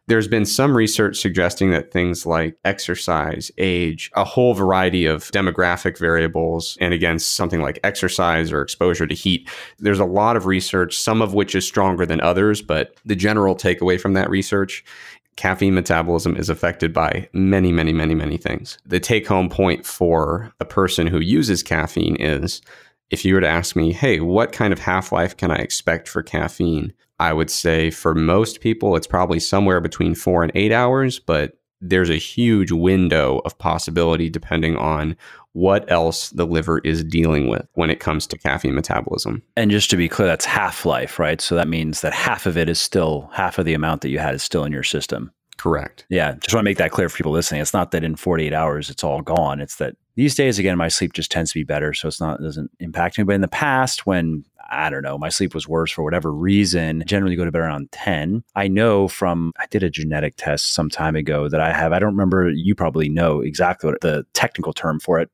There's 0.10 0.28
been 0.28 0.46
some 0.46 0.76
research 0.76 1.18
suggesting 1.18 1.70
that 1.70 1.92
things 1.92 2.26
like 2.26 2.58
exercise, 2.66 3.52
age, 3.60 4.10
a 4.16 4.24
whole 4.24 4.56
variety 4.56 5.06
of 5.06 5.26
demographic 5.26 6.00
variables, 6.00 6.80
and 6.82 6.96
again, 6.96 7.20
something 7.20 7.62
like 7.62 7.80
exercise 7.84 8.52
or 8.52 8.64
exposure 8.64 9.06
to 9.06 9.14
heat, 9.14 9.48
there's 9.78 10.00
a 10.00 10.06
lot 10.06 10.36
of 10.36 10.48
research, 10.48 10.98
some 10.98 11.22
of 11.22 11.36
which 11.36 11.54
is 11.54 11.64
stronger 11.64 12.08
than 12.08 12.20
others, 12.22 12.60
but 12.60 12.96
the 13.06 13.16
general 13.16 13.56
takeaway 13.56 14.02
from 14.02 14.14
that 14.14 14.32
research 14.32 14.84
caffeine 15.36 15.76
metabolism 15.76 16.36
is 16.36 16.50
affected 16.50 16.92
by 16.92 17.30
many, 17.32 17.72
many, 17.72 17.94
many, 17.94 18.16
many 18.16 18.38
things. 18.38 18.80
The 18.88 19.00
take 19.00 19.28
home 19.28 19.48
point 19.48 19.86
for 19.86 20.52
a 20.60 20.66
person 20.66 21.06
who 21.06 21.20
uses 21.20 21.62
caffeine 21.62 22.16
is 22.16 22.64
if 23.12 23.24
you 23.24 23.36
were 23.36 23.42
to 23.42 23.48
ask 23.48 23.76
me, 23.76 23.94
hey, 23.94 24.20
what 24.20 24.54
kind 24.54 24.74
of 24.74 24.80
half 24.80 25.12
life 25.12 25.38
can 25.38 25.52
I 25.52 25.58
expect 25.58 26.08
for 26.08 26.24
caffeine? 26.24 26.94
I 27.20 27.34
would 27.34 27.50
say 27.50 27.92
for 27.92 28.16
most 28.16 28.62
people, 28.62 28.96
it's 28.96 29.08
probably 29.08 29.40
somewhere 29.40 29.82
between 29.82 30.16
four 30.16 30.44
and 30.44 30.52
eight 30.56 30.72
hours, 30.72 31.20
but 31.20 31.58
there's 31.82 32.10
a 32.10 32.18
huge 32.18 32.72
window 32.72 33.42
of 33.46 33.58
possibility 33.58 34.30
depending 34.30 34.76
on 34.76 35.16
what 35.54 35.90
else 35.92 36.30
the 36.30 36.46
liver 36.46 36.80
is 36.80 37.04
dealing 37.04 37.48
with 37.48 37.66
when 37.74 37.90
it 37.90 38.00
comes 38.00 38.28
to 38.28 38.38
caffeine 38.38 38.76
metabolism. 38.76 39.42
And 39.56 39.72
just 39.72 39.90
to 39.90 39.98
be 39.98 40.08
clear, 40.08 40.28
that's 40.28 40.46
half 40.46 40.86
life, 40.86 41.20
right? 41.20 41.42
So 41.42 41.56
that 41.56 41.68
means 41.68 42.02
that 42.02 42.14
half 42.14 42.46
of 42.46 42.58
it 42.58 42.70
is 42.70 42.80
still, 42.80 43.30
half 43.34 43.58
of 43.58 43.66
the 43.66 43.74
amount 43.74 44.02
that 44.02 44.10
you 44.10 44.20
had 44.20 44.36
is 44.36 44.44
still 44.44 44.64
in 44.64 44.72
your 44.72 44.84
system. 44.84 45.32
Correct. 45.58 46.06
Yeah. 46.10 46.36
Just 46.36 46.54
want 46.54 46.64
to 46.64 46.70
make 46.70 46.78
that 46.78 46.92
clear 46.92 47.10
for 47.10 47.18
people 47.18 47.34
listening. 47.34 47.62
It's 47.62 47.74
not 47.74 47.92
that 47.92 48.04
in 48.04 48.16
48 48.16 48.54
hours 48.54 48.90
it's 48.90 49.04
all 49.04 49.22
gone. 49.22 49.60
It's 49.60 49.76
that 49.76 49.96
these 50.16 50.36
days, 50.36 50.60
again, 50.60 50.78
my 50.78 50.88
sleep 50.88 51.14
just 51.14 51.32
tends 51.32 51.52
to 51.52 51.60
be 51.60 51.64
better. 51.64 51.94
So 51.94 52.08
it's 52.08 52.22
not, 52.22 52.40
it 52.40 52.44
doesn't 52.44 52.72
impact 52.80 53.18
me. 53.18 53.26
But 53.26 53.36
in 53.36 53.42
the 53.42 53.50
past, 53.50 54.06
when 54.06 54.46
I 54.70 54.90
don't 54.90 55.04
know, 55.04 55.18
my 55.18 55.30
sleep 55.30 55.54
was 55.54 55.68
worse 55.68 55.92
for 55.92 56.04
whatever 56.04 56.32
reason. 56.32 57.04
Generally 57.06 57.36
go 57.36 57.46
to 57.46 57.52
bed 57.52 57.62
around 57.62 57.92
10. 57.92 58.44
I 58.56 58.68
know 58.68 59.08
from, 59.08 59.52
I 59.60 59.66
did 59.68 59.84
a 59.84 59.90
genetic 59.90 60.36
test 60.38 60.74
some 60.74 60.90
time 60.90 61.16
ago 61.16 61.50
that 61.50 61.62
I 61.62 61.74
have, 61.74 61.92
I 61.92 62.00
don't 62.00 62.12
remember, 62.12 62.50
you 62.50 62.76
probably 62.76 63.10
know 63.10 63.42
exactly 63.42 63.90
what 63.90 64.02
the 64.02 64.26
technical 64.34 64.74
term 64.74 65.00
for 65.00 65.20
it. 65.20 65.30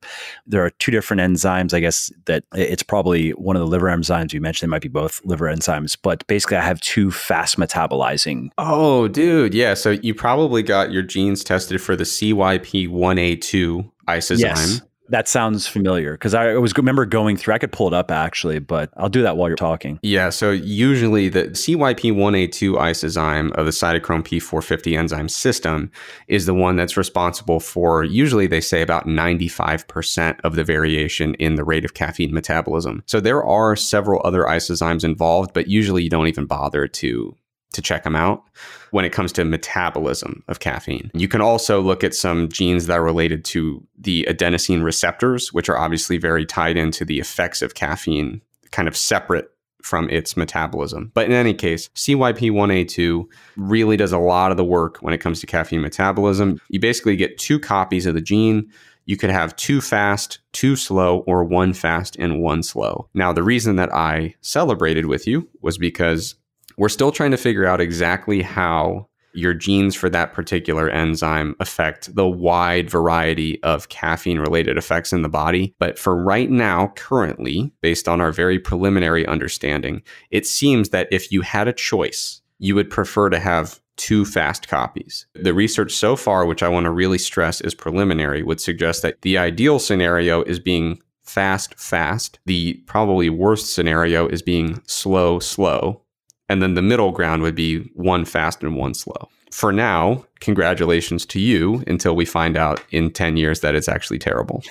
There 0.46 0.64
are 0.64 0.70
two 0.70 0.90
different 0.90 1.20
enzymes, 1.20 1.74
I 1.74 1.80
guess, 1.80 2.10
that 2.26 2.44
it's 2.54 2.82
probably 2.82 3.30
one 3.30 3.56
of 3.56 3.60
the 3.60 3.66
liver 3.66 3.86
enzymes 3.86 4.32
you 4.32 4.40
mentioned. 4.40 4.68
They 4.68 4.70
might 4.70 4.82
be 4.82 4.88
both 4.88 5.20
liver 5.24 5.46
enzymes, 5.46 5.96
but 6.00 6.26
basically 6.26 6.56
I 6.56 6.62
have 6.62 6.80
two 6.80 7.10
fast 7.10 7.56
metabolizing. 7.58 8.50
Oh, 8.58 9.08
dude. 9.08 9.54
Yeah. 9.54 9.74
So 9.74 9.90
you 9.90 10.14
probably 10.14 10.62
got 10.62 10.92
your 10.92 11.02
genes 11.02 11.44
tested 11.44 11.80
for 11.80 11.96
the 11.96 12.04
CYP1A2 12.04 13.90
isozyme. 14.08 14.38
Yes. 14.38 14.82
That 15.08 15.28
sounds 15.28 15.66
familiar 15.66 16.12
because 16.12 16.34
I 16.34 16.54
was 16.54 16.76
remember 16.76 17.06
going 17.06 17.36
through. 17.36 17.54
I 17.54 17.58
could 17.58 17.72
pull 17.72 17.86
it 17.86 17.94
up 17.94 18.10
actually, 18.10 18.58
but 18.58 18.90
I'll 18.96 19.08
do 19.08 19.22
that 19.22 19.36
while 19.36 19.48
you're 19.48 19.56
talking. 19.56 19.98
Yeah. 20.02 20.30
So 20.30 20.50
usually 20.50 21.28
the 21.28 21.44
CYP1A2 21.44 22.74
isozyme 22.74 23.52
of 23.52 23.66
the 23.66 23.72
cytochrome 23.72 24.22
P450 24.22 24.98
enzyme 24.98 25.28
system 25.28 25.90
is 26.28 26.46
the 26.46 26.54
one 26.54 26.76
that's 26.76 26.96
responsible 26.96 27.60
for. 27.60 28.04
Usually 28.04 28.46
they 28.46 28.60
say 28.60 28.82
about 28.82 29.06
95% 29.06 30.40
of 30.42 30.56
the 30.56 30.64
variation 30.64 31.34
in 31.34 31.54
the 31.54 31.64
rate 31.64 31.84
of 31.84 31.94
caffeine 31.94 32.34
metabolism. 32.34 33.02
So 33.06 33.20
there 33.20 33.44
are 33.44 33.76
several 33.76 34.20
other 34.24 34.42
isozymes 34.42 35.04
involved, 35.04 35.52
but 35.54 35.68
usually 35.68 36.02
you 36.02 36.10
don't 36.10 36.28
even 36.28 36.46
bother 36.46 36.88
to 36.88 37.36
to 37.76 37.82
check 37.82 38.02
them 38.04 38.16
out 38.16 38.42
when 38.90 39.04
it 39.04 39.12
comes 39.12 39.32
to 39.32 39.44
metabolism 39.44 40.42
of 40.48 40.60
caffeine. 40.60 41.10
You 41.14 41.28
can 41.28 41.40
also 41.40 41.80
look 41.80 42.02
at 42.02 42.14
some 42.14 42.48
genes 42.48 42.86
that 42.86 42.98
are 42.98 43.04
related 43.04 43.44
to 43.46 43.86
the 43.98 44.26
adenosine 44.28 44.82
receptors, 44.82 45.52
which 45.52 45.68
are 45.68 45.78
obviously 45.78 46.18
very 46.18 46.44
tied 46.44 46.76
into 46.76 47.04
the 47.04 47.20
effects 47.20 47.62
of 47.62 47.74
caffeine, 47.74 48.42
kind 48.72 48.88
of 48.88 48.96
separate 48.96 49.50
from 49.86 50.10
its 50.10 50.36
metabolism. 50.36 51.12
But 51.14 51.26
in 51.26 51.32
any 51.32 51.54
case, 51.54 51.88
CYP1A2 51.90 53.24
really 53.56 53.96
does 53.96 54.12
a 54.12 54.18
lot 54.18 54.50
of 54.50 54.56
the 54.56 54.64
work 54.64 54.98
when 54.98 55.14
it 55.14 55.18
comes 55.18 55.40
to 55.40 55.46
caffeine 55.46 55.80
metabolism. 55.80 56.60
You 56.68 56.80
basically 56.80 57.14
get 57.14 57.38
two 57.38 57.60
copies 57.60 58.04
of 58.04 58.14
the 58.14 58.20
gene. 58.20 58.68
You 59.04 59.16
could 59.16 59.30
have 59.30 59.54
two 59.54 59.80
fast, 59.80 60.40
two 60.52 60.74
slow, 60.74 61.18
or 61.28 61.44
one 61.44 61.72
fast 61.72 62.16
and 62.16 62.42
one 62.42 62.64
slow. 62.64 63.08
Now, 63.14 63.32
the 63.32 63.44
reason 63.44 63.76
that 63.76 63.94
I 63.94 64.34
celebrated 64.40 65.06
with 65.06 65.28
you 65.28 65.48
was 65.60 65.78
because 65.78 66.34
we're 66.76 66.88
still 66.88 67.12
trying 67.12 67.30
to 67.30 67.36
figure 67.36 67.66
out 67.66 67.80
exactly 67.80 68.42
how 68.42 69.08
your 69.36 69.54
genes 69.54 69.94
for 69.94 70.08
that 70.08 70.32
particular 70.32 70.88
enzyme 70.88 71.54
affect 71.60 72.14
the 72.14 72.26
wide 72.26 72.88
variety 72.88 73.62
of 73.62 73.88
caffeine 73.90 74.38
related 74.38 74.78
effects 74.78 75.12
in 75.12 75.22
the 75.22 75.28
body. 75.28 75.74
But 75.78 75.98
for 75.98 76.16
right 76.16 76.50
now, 76.50 76.92
currently, 76.96 77.72
based 77.82 78.08
on 78.08 78.20
our 78.20 78.32
very 78.32 78.58
preliminary 78.58 79.26
understanding, 79.26 80.02
it 80.30 80.46
seems 80.46 80.88
that 80.88 81.08
if 81.10 81.30
you 81.30 81.42
had 81.42 81.68
a 81.68 81.72
choice, 81.72 82.40
you 82.58 82.74
would 82.74 82.90
prefer 82.90 83.28
to 83.28 83.38
have 83.38 83.80
two 83.96 84.24
fast 84.24 84.68
copies. 84.68 85.26
The 85.34 85.54
research 85.54 85.92
so 85.92 86.16
far, 86.16 86.46
which 86.46 86.62
I 86.62 86.68
want 86.68 86.84
to 86.84 86.90
really 86.90 87.18
stress 87.18 87.60
is 87.60 87.74
preliminary, 87.74 88.42
would 88.42 88.60
suggest 88.60 89.02
that 89.02 89.22
the 89.22 89.38
ideal 89.38 89.78
scenario 89.78 90.42
is 90.42 90.58
being 90.58 91.00
fast, 91.22 91.78
fast. 91.78 92.38
The 92.46 92.74
probably 92.86 93.30
worst 93.30 93.74
scenario 93.74 94.28
is 94.28 94.42
being 94.42 94.82
slow, 94.86 95.38
slow. 95.40 96.02
And 96.48 96.62
then 96.62 96.74
the 96.74 96.82
middle 96.82 97.12
ground 97.12 97.42
would 97.42 97.54
be 97.54 97.90
one 97.94 98.24
fast 98.24 98.62
and 98.62 98.76
one 98.76 98.94
slow. 98.94 99.28
For 99.52 99.72
now, 99.72 100.24
congratulations 100.40 101.24
to 101.26 101.40
you 101.40 101.82
until 101.86 102.14
we 102.14 102.24
find 102.24 102.56
out 102.56 102.82
in 102.90 103.10
10 103.10 103.36
years 103.36 103.60
that 103.60 103.74
it's 103.74 103.88
actually 103.88 104.18
terrible. 104.18 104.62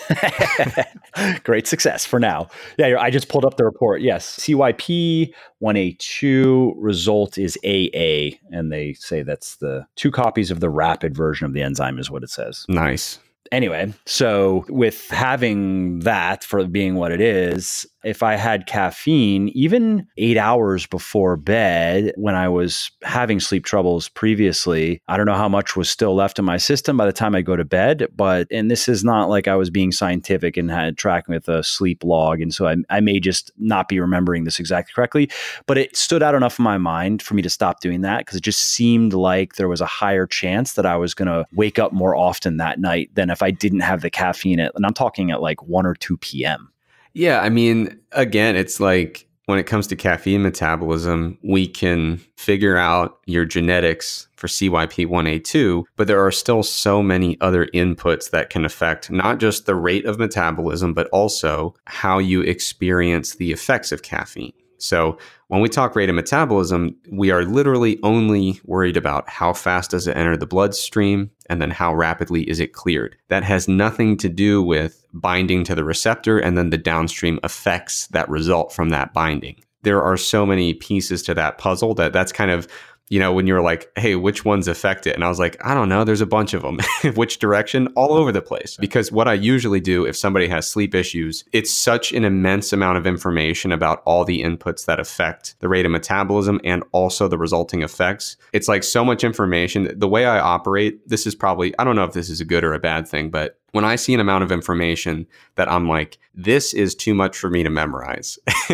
Great 1.43 1.65
success 1.65 2.05
for 2.05 2.19
now. 2.19 2.49
Yeah, 2.77 2.97
I 2.99 3.09
just 3.09 3.29
pulled 3.29 3.45
up 3.45 3.57
the 3.57 3.63
report. 3.63 4.01
Yes, 4.01 4.37
CYP 4.37 5.33
1A2 5.63 6.73
result 6.77 7.37
is 7.37 7.57
AA, 7.63 8.37
and 8.55 8.71
they 8.71 8.93
say 8.93 9.23
that's 9.23 9.55
the 9.55 9.87
two 9.95 10.11
copies 10.11 10.51
of 10.51 10.59
the 10.59 10.69
rapid 10.69 11.15
version 11.15 11.45
of 11.45 11.53
the 11.53 11.61
enzyme, 11.61 11.97
is 11.97 12.11
what 12.11 12.23
it 12.23 12.29
says. 12.29 12.65
Nice 12.69 13.19
anyway, 13.51 13.93
so 14.05 14.65
with 14.69 15.09
having 15.09 15.99
that 15.99 16.43
for 16.43 16.65
being 16.65 16.95
what 16.95 17.11
it 17.11 17.21
is, 17.21 17.85
if 18.05 18.21
I 18.21 18.35
had 18.35 18.67
caffeine, 18.67 19.49
even 19.49 20.07
eight 20.17 20.37
hours 20.37 20.85
before 20.85 21.35
bed, 21.35 22.13
when 22.15 22.35
I 22.35 22.47
was 22.47 22.91
having 23.03 23.39
sleep 23.39 23.65
troubles 23.65 24.09
previously, 24.09 25.01
I 25.07 25.17
don't 25.17 25.25
know 25.25 25.33
how 25.33 25.49
much 25.49 25.75
was 25.75 25.89
still 25.89 26.15
left 26.15 26.37
in 26.37 26.45
my 26.45 26.57
system 26.57 26.97
by 26.97 27.07
the 27.07 27.11
time 27.11 27.33
I 27.33 27.41
go 27.41 27.55
to 27.55 27.65
bed. 27.65 28.07
But, 28.15 28.47
and 28.51 28.69
this 28.69 28.87
is 28.87 29.03
not 29.03 29.27
like 29.29 29.47
I 29.47 29.55
was 29.55 29.71
being 29.71 29.91
scientific 29.91 30.55
and 30.55 30.69
had 30.69 30.97
tracking 30.97 31.33
with 31.33 31.49
a 31.49 31.63
sleep 31.63 32.03
log. 32.03 32.41
And 32.41 32.53
so 32.53 32.67
I, 32.67 32.75
I 32.91 32.99
may 32.99 33.19
just 33.19 33.51
not 33.57 33.89
be 33.89 33.99
remembering 33.99 34.43
this 34.43 34.59
exactly 34.59 34.93
correctly, 34.93 35.29
but 35.65 35.77
it 35.77 35.97
stood 35.97 36.21
out 36.21 36.35
enough 36.35 36.59
in 36.59 36.63
my 36.63 36.77
mind 36.77 37.23
for 37.23 37.33
me 37.33 37.41
to 37.41 37.49
stop 37.49 37.79
doing 37.79 38.01
that 38.01 38.19
because 38.19 38.37
it 38.37 38.43
just 38.43 38.61
seemed 38.61 39.13
like 39.13 39.55
there 39.55 39.67
was 39.67 39.81
a 39.81 39.85
higher 39.87 40.27
chance 40.27 40.73
that 40.73 40.85
I 40.85 40.95
was 40.95 41.15
going 41.15 41.27
to 41.27 41.45
wake 41.53 41.79
up 41.79 41.91
more 41.91 42.15
often 42.15 42.57
that 42.57 42.79
night 42.79 43.09
than 43.15 43.31
if 43.31 43.41
I 43.41 43.49
didn't 43.49 43.79
have 43.79 44.01
the 44.01 44.11
caffeine 44.11 44.59
at, 44.59 44.73
and 44.75 44.85
I'm 44.85 44.93
talking 44.93 45.31
at 45.31 45.41
like 45.41 45.63
1 45.63 45.87
or 45.87 45.95
2 45.95 46.17
p.m. 46.17 46.71
Yeah, 47.15 47.39
I 47.39 47.47
mean, 47.47 47.97
again, 48.11 48.57
it's 48.57 48.81
like 48.81 49.25
when 49.45 49.57
it 49.57 49.67
comes 49.67 49.87
to 49.87 49.95
caffeine 49.95 50.43
metabolism, 50.43 51.37
we 51.43 51.65
can 51.65 52.17
figure 52.35 52.75
out 52.75 53.19
your 53.25 53.45
genetics 53.45 54.27
for 54.35 54.47
CYP1A2, 54.47 55.85
but 55.95 56.07
there 56.07 56.23
are 56.23 56.31
still 56.31 56.61
so 56.61 57.01
many 57.01 57.39
other 57.39 57.67
inputs 57.67 58.31
that 58.31 58.49
can 58.49 58.65
affect 58.65 59.09
not 59.09 59.39
just 59.39 59.65
the 59.65 59.75
rate 59.75 60.05
of 60.05 60.19
metabolism, 60.19 60.93
but 60.93 61.07
also 61.07 61.73
how 61.85 62.17
you 62.17 62.41
experience 62.41 63.35
the 63.35 63.53
effects 63.53 63.93
of 63.93 64.01
caffeine. 64.01 64.51
So 64.85 65.17
when 65.47 65.61
we 65.61 65.69
talk 65.69 65.95
rate 65.95 66.09
of 66.09 66.15
metabolism, 66.15 66.95
we 67.11 67.31
are 67.31 67.43
literally 67.43 67.99
only 68.03 68.59
worried 68.65 68.97
about 68.97 69.27
how 69.27 69.51
fast 69.51 69.91
does 69.91 70.07
it 70.07 70.15
enter 70.15 70.37
the 70.37 70.45
bloodstream 70.45 71.31
and 71.49 71.61
then 71.61 71.71
how 71.71 71.93
rapidly 71.93 72.47
is 72.49 72.59
it 72.59 72.73
cleared. 72.73 73.15
That 73.29 73.43
has 73.43 73.67
nothing 73.67 74.15
to 74.17 74.29
do 74.29 74.61
with 74.61 75.03
binding 75.13 75.63
to 75.65 75.75
the 75.75 75.83
receptor 75.83 76.37
and 76.37 76.57
then 76.57 76.69
the 76.69 76.77
downstream 76.77 77.39
effects 77.43 78.07
that 78.07 78.29
result 78.29 78.73
from 78.73 78.89
that 78.89 79.13
binding. 79.13 79.59
There 79.81 80.03
are 80.03 80.17
so 80.17 80.45
many 80.45 80.73
pieces 80.73 81.23
to 81.23 81.33
that 81.33 81.57
puzzle 81.57 81.95
that 81.95 82.13
that's 82.13 82.31
kind 82.31 82.51
of 82.51 82.67
you 83.09 83.19
know, 83.19 83.31
when 83.31 83.45
you 83.45 83.53
were 83.53 83.61
like, 83.61 83.91
hey, 83.97 84.15
which 84.15 84.43
ones 84.43 84.67
affect 84.67 85.05
it? 85.05 85.13
And 85.13 85.23
I 85.23 85.29
was 85.29 85.37
like, 85.37 85.57
I 85.63 85.73
don't 85.75 85.89
know. 85.89 86.03
There's 86.03 86.21
a 86.21 86.25
bunch 86.25 86.53
of 86.53 86.63
them. 86.63 86.79
which 87.15 87.37
direction? 87.37 87.87
All 87.95 88.13
over 88.13 88.31
the 88.31 88.41
place. 88.41 88.77
Because 88.77 89.11
what 89.11 89.27
I 89.27 89.33
usually 89.33 89.79
do 89.79 90.05
if 90.05 90.17
somebody 90.17 90.47
has 90.47 90.67
sleep 90.67 90.95
issues, 90.95 91.43
it's 91.51 91.71
such 91.71 92.13
an 92.13 92.25
immense 92.25 92.73
amount 92.73 92.97
of 92.97 93.05
information 93.05 93.71
about 93.71 94.01
all 94.05 94.25
the 94.25 94.41
inputs 94.41 94.85
that 94.85 94.99
affect 94.99 95.55
the 95.59 95.69
rate 95.69 95.85
of 95.85 95.91
metabolism 95.91 96.59
and 96.63 96.83
also 96.91 97.27
the 97.27 97.37
resulting 97.37 97.83
effects. 97.83 98.37
It's 98.53 98.67
like 98.67 98.83
so 98.83 99.05
much 99.05 99.23
information. 99.23 99.93
The 99.97 100.07
way 100.07 100.25
I 100.25 100.39
operate, 100.39 101.07
this 101.07 101.27
is 101.27 101.35
probably, 101.35 101.77
I 101.77 101.83
don't 101.83 101.95
know 101.95 102.05
if 102.05 102.13
this 102.13 102.29
is 102.29 102.41
a 102.41 102.45
good 102.45 102.63
or 102.63 102.73
a 102.73 102.79
bad 102.79 103.07
thing, 103.07 103.29
but 103.29 103.59
when 103.75 103.83
I 103.83 103.97
see 103.97 104.13
an 104.13 104.21
amount 104.21 104.45
of 104.45 104.53
information 104.53 105.27
that 105.55 105.69
I'm 105.69 105.89
like, 105.89 106.17
this 106.33 106.73
is 106.73 106.95
too 106.95 107.13
much 107.13 107.37
for 107.37 107.49
me 107.49 107.61
to 107.61 107.69
memorize. 107.69 108.39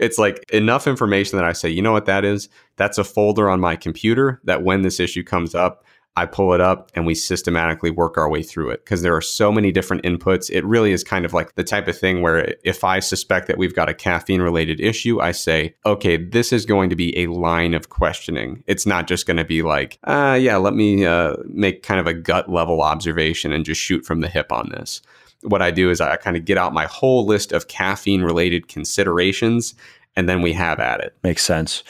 it's 0.00 0.18
like 0.18 0.44
enough 0.52 0.88
information 0.88 1.36
that 1.38 1.44
I 1.44 1.52
say, 1.52 1.68
you 1.68 1.82
know 1.82 1.92
what 1.92 2.06
that 2.06 2.24
is? 2.24 2.48
That's 2.78 2.98
a 2.98 3.04
folder 3.04 3.48
on 3.48 3.60
my 3.60 3.76
computer 3.76 4.40
that 4.42 4.64
when 4.64 4.82
this 4.82 4.98
issue 4.98 5.22
comes 5.22 5.54
up, 5.54 5.84
I 6.16 6.26
pull 6.26 6.54
it 6.54 6.60
up 6.60 6.90
and 6.94 7.04
we 7.06 7.14
systematically 7.14 7.90
work 7.90 8.16
our 8.16 8.28
way 8.28 8.42
through 8.42 8.70
it 8.70 8.84
because 8.84 9.02
there 9.02 9.14
are 9.14 9.20
so 9.20 9.52
many 9.52 9.70
different 9.70 10.02
inputs. 10.02 10.50
It 10.50 10.64
really 10.64 10.92
is 10.92 11.04
kind 11.04 11.24
of 11.24 11.34
like 11.34 11.54
the 11.54 11.64
type 11.64 11.88
of 11.88 11.98
thing 11.98 12.22
where 12.22 12.54
if 12.64 12.84
I 12.84 13.00
suspect 13.00 13.48
that 13.48 13.58
we've 13.58 13.74
got 13.74 13.88
a 13.88 13.94
caffeine 13.94 14.40
related 14.40 14.80
issue, 14.80 15.20
I 15.20 15.32
say, 15.32 15.74
okay, 15.84 16.16
this 16.16 16.52
is 16.52 16.64
going 16.64 16.88
to 16.90 16.96
be 16.96 17.16
a 17.18 17.26
line 17.26 17.74
of 17.74 17.90
questioning. 17.90 18.64
It's 18.66 18.86
not 18.86 19.06
just 19.06 19.26
going 19.26 19.36
to 19.36 19.44
be 19.44 19.62
like, 19.62 19.98
uh, 20.04 20.38
yeah, 20.40 20.56
let 20.56 20.74
me 20.74 21.04
uh, 21.04 21.36
make 21.46 21.82
kind 21.82 22.00
of 22.00 22.06
a 22.06 22.14
gut 22.14 22.50
level 22.50 22.80
observation 22.80 23.52
and 23.52 23.64
just 23.64 23.80
shoot 23.80 24.04
from 24.06 24.20
the 24.20 24.28
hip 24.28 24.50
on 24.52 24.70
this 24.70 25.02
what 25.42 25.62
I 25.62 25.70
do 25.70 25.90
is 25.90 26.00
I 26.00 26.16
kind 26.16 26.36
of 26.36 26.44
get 26.44 26.58
out 26.58 26.72
my 26.72 26.86
whole 26.86 27.26
list 27.26 27.52
of 27.52 27.68
caffeine 27.68 28.22
related 28.22 28.68
considerations 28.68 29.74
and 30.16 30.28
then 30.28 30.40
we 30.40 30.54
have 30.54 30.80
at 30.80 31.00
it. 31.00 31.14
Makes 31.22 31.44
sense. 31.44 31.82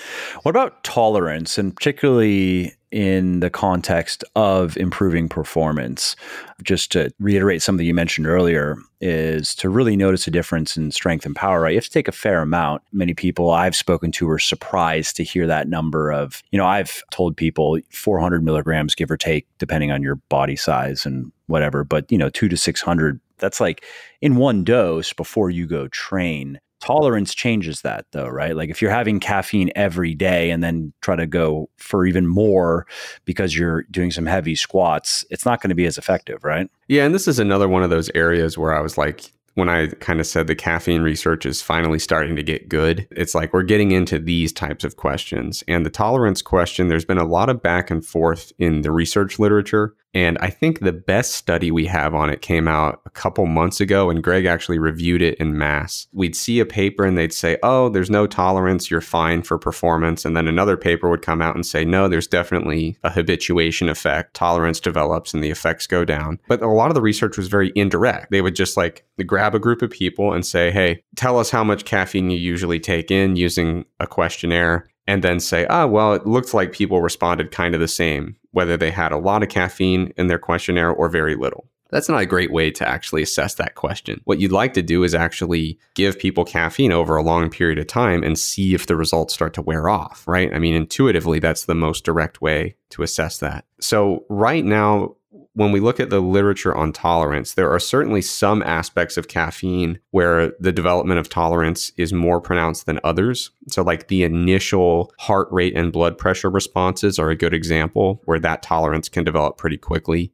What 0.42 0.50
about 0.50 0.82
tolerance 0.82 1.58
and 1.58 1.74
particularly 1.74 2.74
in 2.96 3.40
the 3.40 3.50
context 3.50 4.24
of 4.36 4.74
improving 4.78 5.28
performance? 5.28 6.16
Just 6.62 6.90
to 6.92 7.12
reiterate 7.20 7.60
something 7.60 7.84
you 7.84 7.92
mentioned 7.92 8.26
earlier, 8.26 8.78
is 9.02 9.54
to 9.56 9.68
really 9.68 9.96
notice 9.96 10.26
a 10.26 10.30
difference 10.30 10.78
in 10.78 10.90
strength 10.90 11.26
and 11.26 11.36
power, 11.36 11.60
right? 11.60 11.72
You 11.72 11.76
have 11.76 11.84
to 11.84 11.90
take 11.90 12.08
a 12.08 12.12
fair 12.12 12.40
amount. 12.40 12.80
Many 12.92 13.12
people 13.12 13.50
I've 13.50 13.76
spoken 13.76 14.12
to 14.12 14.30
are 14.30 14.38
surprised 14.38 15.14
to 15.16 15.24
hear 15.24 15.46
that 15.46 15.68
number 15.68 16.10
of, 16.10 16.42
you 16.52 16.58
know, 16.58 16.64
I've 16.64 17.02
told 17.10 17.36
people 17.36 17.78
400 17.90 18.42
milligrams, 18.42 18.94
give 18.94 19.10
or 19.10 19.18
take, 19.18 19.46
depending 19.58 19.92
on 19.92 20.02
your 20.02 20.14
body 20.30 20.56
size 20.56 21.04
and 21.04 21.30
whatever, 21.48 21.84
but, 21.84 22.10
you 22.10 22.16
know, 22.16 22.30
two 22.30 22.48
to 22.48 22.56
600 22.56 23.20
that's 23.38 23.60
like 23.60 23.84
in 24.22 24.36
one 24.36 24.64
dose 24.64 25.12
before 25.12 25.50
you 25.50 25.66
go 25.66 25.88
train. 25.88 26.58
Tolerance 26.80 27.34
changes 27.34 27.80
that 27.82 28.06
though, 28.12 28.28
right? 28.28 28.54
Like 28.54 28.70
if 28.70 28.82
you're 28.82 28.90
having 28.90 29.18
caffeine 29.20 29.70
every 29.74 30.14
day 30.14 30.50
and 30.50 30.62
then 30.62 30.92
try 31.00 31.16
to 31.16 31.26
go 31.26 31.70
for 31.78 32.06
even 32.06 32.26
more 32.26 32.86
because 33.24 33.56
you're 33.56 33.84
doing 33.84 34.10
some 34.10 34.26
heavy 34.26 34.54
squats, 34.54 35.24
it's 35.30 35.44
not 35.44 35.60
going 35.60 35.70
to 35.70 35.74
be 35.74 35.86
as 35.86 35.98
effective, 35.98 36.44
right? 36.44 36.70
Yeah. 36.88 37.04
And 37.04 37.14
this 37.14 37.26
is 37.26 37.38
another 37.38 37.68
one 37.68 37.82
of 37.82 37.90
those 37.90 38.10
areas 38.14 38.58
where 38.58 38.74
I 38.76 38.80
was 38.80 38.98
like, 38.98 39.32
when 39.56 39.70
I 39.70 39.86
kind 39.86 40.20
of 40.20 40.26
said 40.26 40.46
the 40.46 40.54
caffeine 40.54 41.00
research 41.00 41.46
is 41.46 41.62
finally 41.62 41.98
starting 41.98 42.36
to 42.36 42.42
get 42.42 42.68
good, 42.68 43.08
it's 43.10 43.34
like 43.34 43.54
we're 43.54 43.62
getting 43.62 43.90
into 43.90 44.18
these 44.18 44.52
types 44.52 44.84
of 44.84 44.96
questions. 44.96 45.64
And 45.66 45.84
the 45.84 45.90
tolerance 45.90 46.42
question, 46.42 46.88
there's 46.88 47.06
been 47.06 47.16
a 47.16 47.24
lot 47.24 47.48
of 47.48 47.62
back 47.62 47.90
and 47.90 48.04
forth 48.04 48.52
in 48.58 48.82
the 48.82 48.92
research 48.92 49.38
literature. 49.38 49.94
And 50.16 50.38
I 50.40 50.48
think 50.48 50.80
the 50.80 50.94
best 50.94 51.32
study 51.32 51.70
we 51.70 51.84
have 51.88 52.14
on 52.14 52.30
it 52.30 52.40
came 52.40 52.66
out 52.66 53.02
a 53.04 53.10
couple 53.10 53.44
months 53.44 53.82
ago, 53.82 54.08
and 54.08 54.24
Greg 54.24 54.46
actually 54.46 54.78
reviewed 54.78 55.20
it 55.20 55.34
in 55.34 55.58
MASS. 55.58 56.08
We'd 56.10 56.34
see 56.34 56.58
a 56.58 56.64
paper 56.64 57.04
and 57.04 57.18
they'd 57.18 57.34
say, 57.34 57.58
Oh, 57.62 57.90
there's 57.90 58.08
no 58.08 58.26
tolerance, 58.26 58.90
you're 58.90 59.02
fine 59.02 59.42
for 59.42 59.58
performance. 59.58 60.24
And 60.24 60.34
then 60.34 60.48
another 60.48 60.78
paper 60.78 61.10
would 61.10 61.20
come 61.20 61.42
out 61.42 61.54
and 61.54 61.66
say, 61.66 61.84
No, 61.84 62.08
there's 62.08 62.26
definitely 62.26 62.96
a 63.04 63.10
habituation 63.10 63.90
effect. 63.90 64.32
Tolerance 64.32 64.80
develops 64.80 65.34
and 65.34 65.44
the 65.44 65.50
effects 65.50 65.86
go 65.86 66.02
down. 66.02 66.40
But 66.48 66.62
a 66.62 66.68
lot 66.68 66.88
of 66.88 66.94
the 66.94 67.02
research 67.02 67.36
was 67.36 67.48
very 67.48 67.70
indirect. 67.74 68.30
They 68.30 68.40
would 68.40 68.56
just 68.56 68.74
like 68.78 69.04
grab 69.26 69.54
a 69.54 69.58
group 69.58 69.82
of 69.82 69.90
people 69.90 70.32
and 70.32 70.46
say, 70.46 70.70
Hey, 70.70 71.02
tell 71.16 71.38
us 71.38 71.50
how 71.50 71.62
much 71.62 71.84
caffeine 71.84 72.30
you 72.30 72.38
usually 72.38 72.80
take 72.80 73.10
in 73.10 73.36
using 73.36 73.84
a 74.00 74.06
questionnaire 74.06 74.88
and 75.06 75.22
then 75.22 75.40
say, 75.40 75.66
ah, 75.66 75.86
well, 75.86 76.14
it 76.14 76.26
looks 76.26 76.54
like 76.54 76.72
people 76.72 77.00
responded 77.00 77.50
kind 77.50 77.74
of 77.74 77.80
the 77.80 77.88
same, 77.88 78.36
whether 78.50 78.76
they 78.76 78.90
had 78.90 79.12
a 79.12 79.18
lot 79.18 79.42
of 79.42 79.48
caffeine 79.48 80.12
in 80.16 80.26
their 80.26 80.38
questionnaire 80.38 80.90
or 80.90 81.08
very 81.08 81.36
little. 81.36 81.68
That's 81.90 82.08
not 82.08 82.20
a 82.20 82.26
great 82.26 82.52
way 82.52 82.70
to 82.72 82.88
actually 82.88 83.22
assess 83.22 83.54
that 83.54 83.76
question. 83.76 84.20
What 84.24 84.40
you'd 84.40 84.52
like 84.52 84.74
to 84.74 84.82
do 84.82 85.04
is 85.04 85.14
actually 85.14 85.78
give 85.94 86.18
people 86.18 86.44
caffeine 86.44 86.92
over 86.92 87.16
a 87.16 87.22
long 87.22 87.48
period 87.48 87.78
of 87.78 87.86
time 87.86 88.22
and 88.22 88.38
see 88.38 88.74
if 88.74 88.86
the 88.86 88.96
results 88.96 89.34
start 89.34 89.54
to 89.54 89.62
wear 89.62 89.88
off, 89.88 90.26
right? 90.26 90.52
I 90.52 90.58
mean, 90.58 90.74
intuitively, 90.74 91.38
that's 91.38 91.64
the 91.64 91.74
most 91.74 92.04
direct 92.04 92.42
way 92.42 92.76
to 92.90 93.02
assess 93.02 93.38
that. 93.38 93.66
So, 93.80 94.24
right 94.28 94.64
now, 94.64 95.15
when 95.56 95.72
we 95.72 95.80
look 95.80 95.98
at 95.98 96.10
the 96.10 96.20
literature 96.20 96.74
on 96.74 96.92
tolerance, 96.92 97.54
there 97.54 97.72
are 97.72 97.80
certainly 97.80 98.20
some 98.20 98.62
aspects 98.62 99.16
of 99.16 99.26
caffeine 99.26 99.98
where 100.10 100.52
the 100.60 100.70
development 100.70 101.18
of 101.18 101.30
tolerance 101.30 101.92
is 101.96 102.12
more 102.12 102.42
pronounced 102.42 102.84
than 102.84 103.00
others. 103.02 103.50
So, 103.68 103.82
like 103.82 104.08
the 104.08 104.22
initial 104.22 105.10
heart 105.18 105.48
rate 105.50 105.74
and 105.74 105.90
blood 105.90 106.18
pressure 106.18 106.50
responses 106.50 107.18
are 107.18 107.30
a 107.30 107.36
good 107.36 107.54
example 107.54 108.20
where 108.26 108.38
that 108.38 108.62
tolerance 108.62 109.08
can 109.08 109.24
develop 109.24 109.56
pretty 109.56 109.78
quickly. 109.78 110.30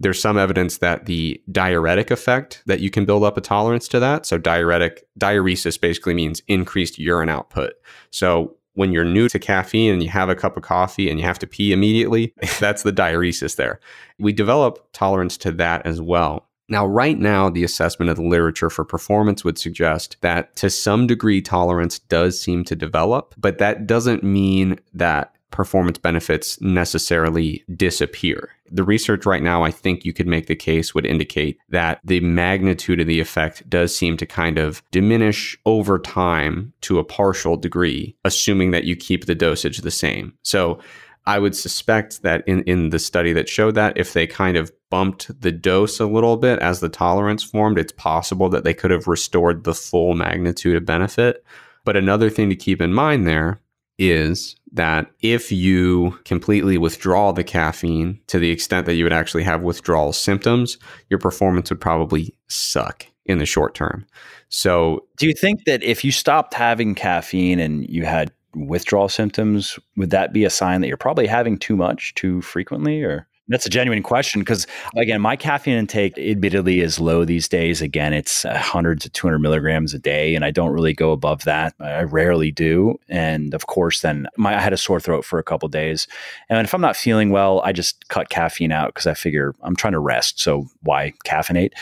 There's 0.00 0.20
some 0.20 0.38
evidence 0.38 0.78
that 0.78 1.04
the 1.04 1.42
diuretic 1.50 2.10
effect 2.10 2.62
that 2.64 2.80
you 2.80 2.88
can 2.88 3.04
build 3.04 3.24
up 3.24 3.36
a 3.36 3.42
tolerance 3.42 3.86
to 3.88 4.00
that. 4.00 4.24
So 4.24 4.38
diuretic 4.38 5.04
diuresis 5.20 5.78
basically 5.78 6.14
means 6.14 6.40
increased 6.48 6.98
urine 6.98 7.28
output. 7.28 7.74
So 8.10 8.56
when 8.74 8.92
you're 8.92 9.04
new 9.04 9.28
to 9.28 9.38
caffeine 9.38 9.92
and 9.92 10.02
you 10.02 10.08
have 10.08 10.28
a 10.28 10.34
cup 10.34 10.56
of 10.56 10.62
coffee 10.62 11.10
and 11.10 11.18
you 11.18 11.26
have 11.26 11.38
to 11.40 11.46
pee 11.46 11.72
immediately, 11.72 12.34
that's 12.60 12.82
the 12.82 12.92
diuresis 12.92 13.56
there. 13.56 13.80
We 14.18 14.32
develop 14.32 14.88
tolerance 14.92 15.36
to 15.38 15.52
that 15.52 15.86
as 15.86 16.00
well. 16.00 16.48
Now, 16.68 16.86
right 16.86 17.18
now, 17.18 17.50
the 17.50 17.64
assessment 17.64 18.10
of 18.10 18.16
the 18.16 18.22
literature 18.22 18.70
for 18.70 18.84
performance 18.84 19.44
would 19.44 19.58
suggest 19.58 20.16
that 20.22 20.56
to 20.56 20.70
some 20.70 21.06
degree, 21.06 21.42
tolerance 21.42 21.98
does 21.98 22.40
seem 22.40 22.64
to 22.64 22.76
develop, 22.76 23.34
but 23.36 23.58
that 23.58 23.86
doesn't 23.86 24.22
mean 24.22 24.78
that 24.94 25.34
performance 25.52 25.98
benefits 25.98 26.60
necessarily 26.60 27.64
disappear. 27.76 28.50
The 28.70 28.82
research 28.82 29.26
right 29.26 29.42
now, 29.42 29.62
I 29.62 29.70
think 29.70 30.04
you 30.04 30.12
could 30.12 30.26
make 30.26 30.46
the 30.46 30.56
case 30.56 30.94
would 30.94 31.06
indicate 31.06 31.58
that 31.68 32.00
the 32.02 32.20
magnitude 32.20 33.00
of 33.00 33.06
the 33.06 33.20
effect 33.20 33.68
does 33.68 33.96
seem 33.96 34.16
to 34.16 34.26
kind 34.26 34.58
of 34.58 34.82
diminish 34.90 35.56
over 35.66 35.98
time 35.98 36.72
to 36.82 36.98
a 36.98 37.04
partial 37.04 37.56
degree, 37.56 38.16
assuming 38.24 38.70
that 38.72 38.84
you 38.84 38.96
keep 38.96 39.26
the 39.26 39.34
dosage 39.34 39.78
the 39.78 39.90
same. 39.90 40.32
So 40.42 40.80
I 41.26 41.38
would 41.38 41.54
suspect 41.54 42.22
that 42.22 42.42
in, 42.48 42.62
in 42.62 42.90
the 42.90 42.98
study 42.98 43.32
that 43.34 43.48
showed 43.48 43.76
that, 43.76 43.96
if 43.96 44.12
they 44.12 44.26
kind 44.26 44.56
of 44.56 44.72
bumped 44.90 45.40
the 45.40 45.52
dose 45.52 46.00
a 46.00 46.06
little 46.06 46.36
bit 46.36 46.58
as 46.58 46.80
the 46.80 46.88
tolerance 46.88 47.42
formed, 47.42 47.78
it's 47.78 47.92
possible 47.92 48.48
that 48.48 48.64
they 48.64 48.74
could 48.74 48.90
have 48.90 49.06
restored 49.06 49.64
the 49.64 49.74
full 49.74 50.14
magnitude 50.14 50.76
of 50.76 50.84
benefit. 50.84 51.44
But 51.84 51.96
another 51.96 52.30
thing 52.30 52.48
to 52.50 52.56
keep 52.56 52.80
in 52.80 52.92
mind 52.92 53.26
there 53.26 53.60
is 53.98 54.56
that 54.72 55.06
if 55.20 55.52
you 55.52 56.18
completely 56.24 56.78
withdraw 56.78 57.32
the 57.32 57.44
caffeine 57.44 58.18
to 58.26 58.38
the 58.38 58.50
extent 58.50 58.86
that 58.86 58.94
you 58.94 59.04
would 59.04 59.12
actually 59.12 59.42
have 59.42 59.62
withdrawal 59.62 60.12
symptoms, 60.12 60.78
your 61.10 61.18
performance 61.18 61.70
would 61.70 61.80
probably 61.80 62.34
suck 62.48 63.06
in 63.26 63.38
the 63.38 63.46
short 63.46 63.74
term. 63.74 64.06
So, 64.48 65.06
do 65.16 65.26
you 65.26 65.34
think 65.34 65.64
that 65.64 65.82
if 65.82 66.04
you 66.04 66.12
stopped 66.12 66.54
having 66.54 66.94
caffeine 66.94 67.58
and 67.58 67.88
you 67.88 68.04
had 68.04 68.32
withdrawal 68.54 69.08
symptoms, 69.08 69.78
would 69.96 70.10
that 70.10 70.32
be 70.32 70.44
a 70.44 70.50
sign 70.50 70.80
that 70.80 70.88
you're 70.88 70.96
probably 70.96 71.26
having 71.26 71.58
too 71.58 71.76
much 71.76 72.14
too 72.14 72.40
frequently 72.42 73.02
or? 73.02 73.26
That's 73.48 73.66
a 73.66 73.70
genuine 73.70 74.02
question 74.02 74.40
because, 74.40 74.66
again, 74.96 75.20
my 75.20 75.34
caffeine 75.34 75.76
intake 75.76 76.16
admittedly 76.16 76.80
is 76.80 77.00
low 77.00 77.24
these 77.24 77.48
days. 77.48 77.82
Again, 77.82 78.12
it's 78.12 78.44
uh, 78.44 78.50
100 78.50 79.00
to 79.00 79.10
200 79.10 79.40
milligrams 79.40 79.92
a 79.94 79.98
day, 79.98 80.36
and 80.36 80.44
I 80.44 80.52
don't 80.52 80.72
really 80.72 80.94
go 80.94 81.10
above 81.10 81.42
that. 81.44 81.74
I 81.80 82.02
rarely 82.02 82.52
do. 82.52 82.98
And 83.08 83.52
of 83.52 83.66
course, 83.66 84.00
then 84.00 84.28
my, 84.36 84.56
I 84.56 84.60
had 84.60 84.72
a 84.72 84.76
sore 84.76 85.00
throat 85.00 85.24
for 85.24 85.40
a 85.40 85.42
couple 85.42 85.68
days. 85.68 86.06
And 86.48 86.64
if 86.64 86.72
I'm 86.72 86.80
not 86.80 86.96
feeling 86.96 87.30
well, 87.30 87.60
I 87.64 87.72
just 87.72 88.08
cut 88.08 88.30
caffeine 88.30 88.70
out 88.70 88.94
because 88.94 89.08
I 89.08 89.14
figure 89.14 89.54
I'm 89.62 89.76
trying 89.76 89.94
to 89.94 90.00
rest. 90.00 90.40
So 90.40 90.66
why 90.82 91.12
caffeinate? 91.26 91.72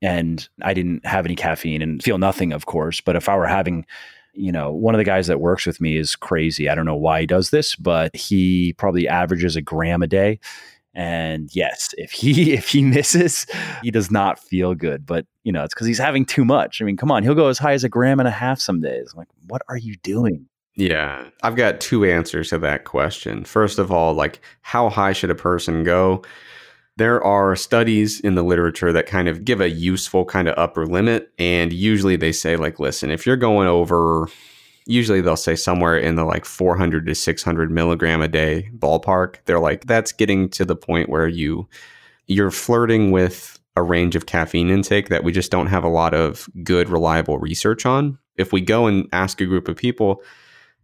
And 0.00 0.48
I 0.62 0.72
didn't 0.72 1.04
have 1.04 1.26
any 1.26 1.36
caffeine 1.36 1.82
and 1.82 2.02
feel 2.02 2.18
nothing, 2.18 2.52
of 2.52 2.66
course. 2.66 3.00
But 3.00 3.16
if 3.16 3.28
I 3.28 3.36
were 3.36 3.46
having 3.46 3.86
you 4.34 4.50
know, 4.50 4.72
one 4.72 4.94
of 4.94 4.98
the 4.98 5.04
guys 5.04 5.26
that 5.26 5.40
works 5.40 5.66
with 5.66 5.78
me 5.78 5.98
is 5.98 6.16
crazy. 6.16 6.68
I 6.68 6.74
don't 6.74 6.86
know 6.86 6.96
why 6.96 7.20
he 7.20 7.26
does 7.26 7.50
this, 7.50 7.76
but 7.76 8.16
he 8.16 8.72
probably 8.78 9.06
averages 9.06 9.56
a 9.56 9.60
gram 9.60 10.02
a 10.02 10.06
day. 10.06 10.40
And 10.94 11.54
yes, 11.54 11.94
if 11.96 12.12
he 12.12 12.52
if 12.54 12.68
he 12.68 12.82
misses, 12.82 13.46
he 13.82 13.90
does 13.90 14.10
not 14.10 14.38
feel 14.38 14.74
good. 14.74 15.06
But 15.06 15.26
you 15.44 15.52
know, 15.52 15.64
it's 15.64 15.74
because 15.74 15.86
he's 15.86 15.98
having 15.98 16.24
too 16.24 16.44
much. 16.44 16.80
I 16.80 16.84
mean, 16.84 16.96
come 16.96 17.10
on, 17.10 17.22
he'll 17.22 17.34
go 17.34 17.48
as 17.48 17.58
high 17.58 17.72
as 17.72 17.84
a 17.84 17.88
gram 17.88 18.20
and 18.20 18.28
a 18.28 18.32
half 18.32 18.60
some 18.60 18.80
days. 18.80 19.10
I'm 19.12 19.18
like, 19.18 19.28
what 19.46 19.62
are 19.68 19.76
you 19.76 19.96
doing? 20.02 20.46
Yeah, 20.74 21.28
I've 21.42 21.56
got 21.56 21.80
two 21.80 22.04
answers 22.04 22.48
to 22.50 22.58
that 22.58 22.84
question. 22.84 23.44
First 23.44 23.78
of 23.78 23.92
all, 23.92 24.14
like 24.14 24.40
how 24.62 24.88
high 24.88 25.12
should 25.12 25.30
a 25.30 25.34
person 25.34 25.84
go? 25.84 26.22
There 26.96 27.22
are 27.24 27.56
studies 27.56 28.20
in 28.20 28.34
the 28.34 28.42
literature 28.42 28.92
that 28.92 29.06
kind 29.06 29.28
of 29.28 29.44
give 29.44 29.60
a 29.60 29.70
useful 29.70 30.24
kind 30.24 30.48
of 30.48 30.54
upper 30.58 30.86
limit. 30.86 31.32
And 31.38 31.72
usually 31.72 32.16
they 32.16 32.32
say, 32.32 32.56
like, 32.56 32.78
listen, 32.78 33.10
if 33.10 33.26
you're 33.26 33.36
going 33.36 33.66
over 33.66 34.28
usually 34.86 35.20
they'll 35.20 35.36
say 35.36 35.56
somewhere 35.56 35.96
in 35.96 36.16
the 36.16 36.24
like 36.24 36.44
400 36.44 37.06
to 37.06 37.14
600 37.14 37.70
milligram 37.70 38.22
a 38.22 38.28
day 38.28 38.70
ballpark. 38.76 39.36
They're 39.44 39.60
like, 39.60 39.86
that's 39.86 40.12
getting 40.12 40.48
to 40.50 40.64
the 40.64 40.76
point 40.76 41.08
where 41.08 41.28
you 41.28 41.68
you're 42.26 42.50
flirting 42.50 43.10
with 43.10 43.58
a 43.76 43.82
range 43.82 44.16
of 44.16 44.26
caffeine 44.26 44.70
intake 44.70 45.08
that 45.08 45.24
we 45.24 45.32
just 45.32 45.50
don't 45.50 45.66
have 45.66 45.84
a 45.84 45.88
lot 45.88 46.14
of 46.14 46.48
good, 46.62 46.88
reliable 46.88 47.38
research 47.38 47.86
on. 47.86 48.18
If 48.36 48.52
we 48.52 48.60
go 48.60 48.86
and 48.86 49.08
ask 49.12 49.40
a 49.40 49.46
group 49.46 49.68
of 49.68 49.76
people, 49.76 50.22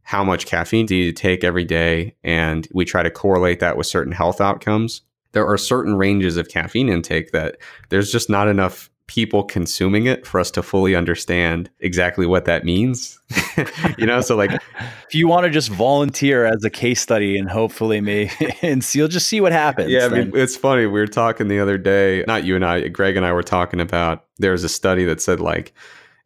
how 0.03 0.25
much 0.25 0.47
caffeine 0.47 0.87
do 0.87 0.97
you 0.97 1.13
take 1.13 1.45
every 1.45 1.65
day? 1.65 2.17
And 2.25 2.67
we 2.73 2.85
try 2.85 3.03
to 3.03 3.11
correlate 3.11 3.61
that 3.61 3.77
with 3.77 3.87
certain 3.87 4.13
health 4.13 4.41
outcomes. 4.41 5.03
There 5.33 5.47
are 5.47 5.59
certain 5.59 5.97
ranges 5.97 6.39
of 6.39 6.49
caffeine 6.49 6.89
intake 6.89 7.33
that 7.33 7.59
there's 7.91 8.11
just 8.11 8.31
not 8.31 8.49
enough 8.49 8.91
people 9.09 9.43
consuming 9.43 10.07
it 10.07 10.25
for 10.25 10.39
us 10.39 10.51
to 10.53 10.63
fully 10.63 10.95
understand 10.95 11.69
exactly 11.81 12.27
what 12.27 12.45
that 12.45 12.65
means. 12.65 13.19
you 13.99 14.07
know, 14.07 14.21
so 14.21 14.37
like 14.37 14.53
if 15.09 15.15
you 15.15 15.27
want 15.27 15.45
to 15.45 15.51
just 15.51 15.71
volunteer 15.71 16.45
as 16.45 16.63
a 16.63 16.71
case 16.71 17.01
study 17.01 17.37
and 17.37 17.51
hopefully 17.51 18.01
me 18.01 18.31
and 18.63 18.85
so 18.85 19.01
you'll 19.01 19.09
just 19.09 19.27
see 19.27 19.41
what 19.41 19.51
happens. 19.51 19.91
Yeah, 19.91 20.07
I 20.07 20.09
mean, 20.09 20.31
it's 20.35 20.57
funny. 20.57 20.87
We 20.87 21.01
were 21.01 21.07
talking 21.07 21.49
the 21.49 21.59
other 21.59 21.79
day, 21.79 22.25
not 22.29 22.45
you 22.45 22.55
and 22.55 22.65
I, 22.65 22.87
Greg 22.89 23.17
and 23.17 23.27
I 23.27 23.33
were 23.33 23.43
talking 23.43 23.81
about 23.81 24.27
there 24.39 24.53
was 24.53 24.63
a 24.63 24.69
study 24.69 25.05
that 25.07 25.21
said 25.21 25.41
like 25.41 25.75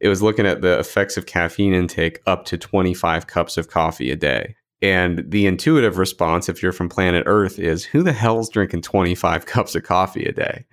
it 0.00 0.08
was 0.08 0.20
looking 0.20 0.46
at 0.46 0.60
the 0.60 0.78
effects 0.78 1.16
of 1.16 1.26
caffeine 1.26 1.72
intake 1.72 2.20
up 2.26 2.44
to 2.46 2.58
25 2.58 3.28
cups 3.28 3.56
of 3.56 3.68
coffee 3.68 4.10
a 4.10 4.16
day. 4.16 4.56
And 4.82 5.24
the 5.28 5.46
intuitive 5.46 5.96
response, 5.96 6.48
if 6.48 6.60
you're 6.60 6.72
from 6.72 6.88
planet 6.88 7.22
Earth, 7.26 7.60
is 7.60 7.84
who 7.84 8.02
the 8.02 8.12
hell's 8.12 8.50
drinking 8.50 8.82
25 8.82 9.46
cups 9.46 9.76
of 9.76 9.84
coffee 9.84 10.24
a 10.24 10.32
day? 10.32 10.64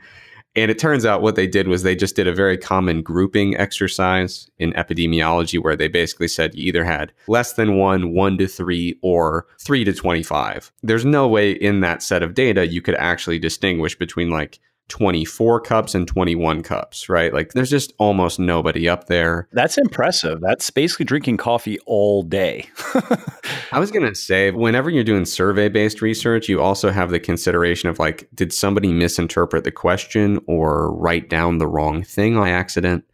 And 0.56 0.72
it 0.72 0.80
turns 0.80 1.06
out 1.06 1.22
what 1.22 1.36
they 1.36 1.48
did 1.48 1.68
was 1.68 1.84
they 1.84 1.96
just 1.96 2.16
did 2.16 2.28
a 2.28 2.34
very 2.34 2.58
common 2.58 3.02
grouping 3.02 3.56
exercise 3.56 4.50
in 4.58 4.74
epidemiology 4.74 5.62
where 5.62 5.76
they 5.76 5.88
basically 5.88 6.28
said 6.28 6.56
you 6.56 6.66
either 6.68 6.84
had 6.84 7.14
less 7.28 7.54
than 7.54 7.78
one, 7.78 8.14
one 8.14 8.38
to 8.40 8.48
three, 8.48 8.98
or 9.02 9.46
three 9.60 9.84
to 9.84 9.94
25. 9.94 10.72
There's 10.82 11.06
no 11.06 11.28
way 11.28 11.52
in 11.52 11.82
that 11.82 12.02
set 12.02 12.24
of 12.24 12.34
data 12.34 12.68
you 12.68 12.82
could 12.82 12.96
actually 12.96 13.40
distinguish 13.40 13.98
between 13.98 14.30
like 14.30 14.60
24 14.90 15.62
cups 15.62 15.96
and 15.96 16.08
21 16.08 16.64
cups, 16.64 17.08
right? 17.08 17.34
Like 17.34 17.54
there's 17.54 17.70
just 17.70 17.94
almost 17.98 18.40
nobody 18.40 18.90
up 18.90 19.08
there. 19.08 19.48
That's 19.54 19.78
impressive. 19.78 20.42
That's 20.42 20.70
basically 20.70 21.06
drinking 21.06 21.38
coffee 21.38 21.80
all 21.86 22.24
day. 22.24 22.68
I 23.72 23.80
was 23.80 23.92
going 23.92 24.08
to 24.08 24.16
say, 24.16 24.52
whenever 24.52 24.90
you're 24.90 25.04
doing 25.04 25.26
survey 25.26 25.70
based 25.70 26.02
research, 26.02 26.50
you 26.50 26.62
also 26.62 26.92
have 26.92 27.12
the 27.12 27.20
consideration 27.20 27.90
of 27.90 28.00
like, 28.00 28.28
did 28.34 28.52
somebody 28.52 28.92
misinterpret 28.92 29.64
the 29.64 29.72
question 29.72 30.40
or 30.48 30.92
write 30.94 31.30
down 31.30 31.60
the 31.60 31.68
wrong 31.68 32.04
thing 32.04 32.36
by 32.36 32.50
accident? 32.50 33.06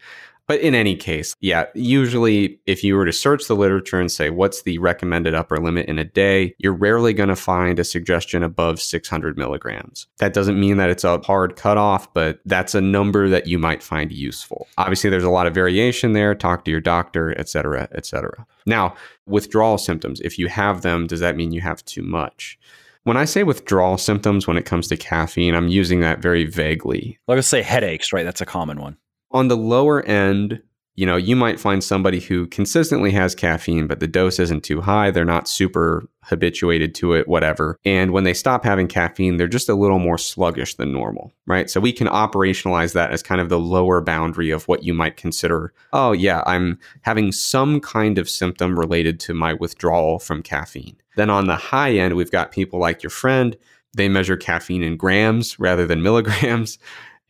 But 0.47 0.59
in 0.61 0.75
any 0.75 0.95
case, 0.95 1.35
yeah, 1.39 1.65
usually 1.73 2.59
if 2.67 2.83
you 2.83 2.95
were 2.95 3.05
to 3.05 3.13
search 3.13 3.47
the 3.47 3.55
literature 3.55 3.99
and 3.99 4.11
say, 4.11 4.29
what's 4.29 4.61
the 4.61 4.77
recommended 4.77 5.33
upper 5.33 5.57
limit 5.57 5.87
in 5.87 5.97
a 5.97 6.03
day, 6.03 6.53
you're 6.59 6.73
rarely 6.73 7.13
going 7.13 7.29
to 7.29 7.35
find 7.35 7.79
a 7.79 7.83
suggestion 7.83 8.43
above 8.43 8.79
600 8.79 9.37
milligrams. 9.37 10.07
That 10.19 10.33
doesn't 10.33 10.59
mean 10.59 10.77
that 10.77 10.89
it's 10.89 11.03
a 11.03 11.19
hard 11.19 11.55
cutoff, 11.55 12.13
but 12.13 12.39
that's 12.45 12.75
a 12.75 12.81
number 12.81 13.27
that 13.29 13.47
you 13.47 13.57
might 13.57 13.81
find 13.81 14.11
useful. 14.11 14.67
Obviously, 14.77 15.09
there's 15.09 15.23
a 15.23 15.29
lot 15.29 15.47
of 15.47 15.53
variation 15.53 16.13
there. 16.13 16.35
Talk 16.35 16.63
to 16.65 16.71
your 16.71 16.81
doctor, 16.81 17.37
et 17.39 17.49
cetera, 17.49 17.87
et 17.93 18.05
cetera. 18.05 18.45
Now, 18.67 18.95
withdrawal 19.25 19.79
symptoms, 19.79 20.21
if 20.21 20.37
you 20.37 20.47
have 20.47 20.83
them, 20.83 21.07
does 21.07 21.21
that 21.21 21.35
mean 21.35 21.53
you 21.53 21.61
have 21.61 21.83
too 21.85 22.03
much? 22.03 22.59
When 23.03 23.17
I 23.17 23.25
say 23.25 23.43
withdrawal 23.43 23.97
symptoms 23.97 24.47
when 24.47 24.57
it 24.57 24.65
comes 24.65 24.87
to 24.87 24.97
caffeine, 24.97 25.53
I'm 25.53 25.67
using 25.67 25.99
that 26.01 26.19
very 26.19 26.45
vaguely. 26.45 27.19
Like 27.27 27.37
I 27.37 27.41
say 27.41 27.61
headaches, 27.61 28.11
right? 28.11 28.23
That's 28.23 28.41
a 28.41 28.47
common 28.47 28.79
one 28.79 28.97
on 29.35 29.49
the 29.49 29.57
lower 29.57 30.01
end, 30.03 30.61
you 30.95 31.05
know, 31.05 31.17
you 31.17 31.35
might 31.35 31.59
find 31.59 31.83
somebody 31.83 32.21
who 32.21 32.47
consistently 32.47 33.11
has 33.11 33.35
caffeine, 33.35 33.85
but 33.85 33.99
the 33.99 34.07
dose 34.07 34.39
isn't 34.39 34.63
too 34.63 34.79
high. 34.79 35.11
They're 35.11 35.25
not 35.25 35.49
super 35.49 36.07
habituated 36.21 36.95
to 36.95 37.11
it, 37.11 37.27
whatever. 37.27 37.77
And 37.83 38.11
when 38.11 38.23
they 38.23 38.33
stop 38.33 38.63
having 38.63 38.87
caffeine, 38.87 39.35
they're 39.35 39.49
just 39.49 39.67
a 39.67 39.75
little 39.75 39.99
more 39.99 40.17
sluggish 40.17 40.75
than 40.75 40.93
normal, 40.93 41.33
right? 41.45 41.69
So 41.69 41.81
we 41.81 41.91
can 41.91 42.07
operationalize 42.07 42.93
that 42.93 43.11
as 43.11 43.21
kind 43.21 43.41
of 43.41 43.49
the 43.49 43.59
lower 43.59 43.99
boundary 43.99 44.51
of 44.51 44.69
what 44.69 44.85
you 44.85 44.93
might 44.93 45.17
consider, 45.17 45.73
oh, 45.91 46.13
yeah, 46.13 46.41
I'm 46.45 46.79
having 47.01 47.33
some 47.33 47.81
kind 47.81 48.17
of 48.17 48.29
symptom 48.29 48.79
related 48.79 49.19
to 49.21 49.33
my 49.33 49.53
withdrawal 49.53 50.17
from 50.17 50.43
caffeine. 50.43 50.95
Then 51.17 51.29
on 51.29 51.47
the 51.47 51.57
high 51.57 51.91
end, 51.95 52.15
we've 52.15 52.31
got 52.31 52.53
people 52.53 52.79
like 52.79 53.03
your 53.03 53.09
friend. 53.09 53.57
They 53.93 54.07
measure 54.07 54.37
caffeine 54.37 54.83
in 54.83 54.95
grams 54.95 55.59
rather 55.59 55.85
than 55.85 56.03
milligrams. 56.03 56.79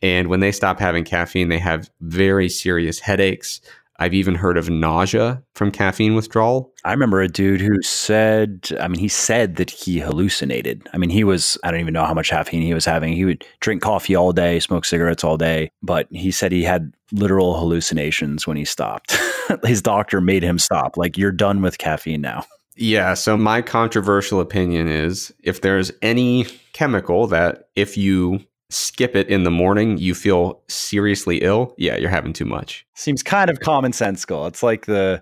And 0.02 0.28
when 0.28 0.40
they 0.40 0.52
stop 0.52 0.78
having 0.78 1.04
caffeine, 1.04 1.48
they 1.48 1.58
have 1.58 1.90
very 2.00 2.48
serious 2.48 3.00
headaches. 3.00 3.60
I've 3.98 4.14
even 4.14 4.34
heard 4.34 4.58
of 4.58 4.68
nausea 4.68 5.42
from 5.54 5.70
caffeine 5.70 6.14
withdrawal. 6.14 6.72
I 6.84 6.92
remember 6.92 7.22
a 7.22 7.28
dude 7.28 7.60
who 7.60 7.80
said, 7.82 8.68
I 8.78 8.88
mean, 8.88 9.00
he 9.00 9.08
said 9.08 9.56
that 9.56 9.70
he 9.70 9.98
hallucinated. 9.98 10.86
I 10.92 10.98
mean, 10.98 11.10
he 11.10 11.24
was, 11.24 11.56
I 11.64 11.70
don't 11.70 11.80
even 11.80 11.94
know 11.94 12.04
how 12.04 12.12
much 12.12 12.28
caffeine 12.28 12.62
he 12.62 12.74
was 12.74 12.84
having. 12.84 13.14
He 13.14 13.24
would 13.24 13.44
drink 13.60 13.82
coffee 13.82 14.14
all 14.14 14.32
day, 14.32 14.60
smoke 14.60 14.84
cigarettes 14.84 15.24
all 15.24 15.38
day, 15.38 15.70
but 15.82 16.08
he 16.10 16.30
said 16.30 16.52
he 16.52 16.62
had 16.62 16.92
literal 17.12 17.58
hallucinations 17.58 18.46
when 18.46 18.56
he 18.56 18.64
stopped. 18.64 19.16
His 19.64 19.80
doctor 19.80 20.20
made 20.20 20.42
him 20.42 20.58
stop. 20.58 20.96
Like, 20.96 21.16
you're 21.16 21.32
done 21.32 21.62
with 21.62 21.78
caffeine 21.78 22.20
now. 22.20 22.44
Yeah. 22.76 23.14
So, 23.14 23.38
my 23.38 23.62
controversial 23.62 24.40
opinion 24.40 24.88
is 24.88 25.32
if 25.42 25.62
there's 25.62 25.90
any 26.02 26.44
chemical 26.74 27.26
that 27.28 27.68
if 27.74 27.96
you 27.96 28.40
skip 28.70 29.14
it 29.14 29.28
in 29.28 29.44
the 29.44 29.50
morning, 29.50 29.98
you 29.98 30.14
feel 30.14 30.60
seriously 30.68 31.38
ill, 31.38 31.74
yeah, 31.78 31.96
you're 31.96 32.10
having 32.10 32.32
too 32.32 32.44
much. 32.44 32.86
Seems 32.94 33.22
kind 33.22 33.50
of 33.50 33.60
commonsensical. 33.60 34.48
It's 34.48 34.62
like 34.62 34.86
the 34.86 35.20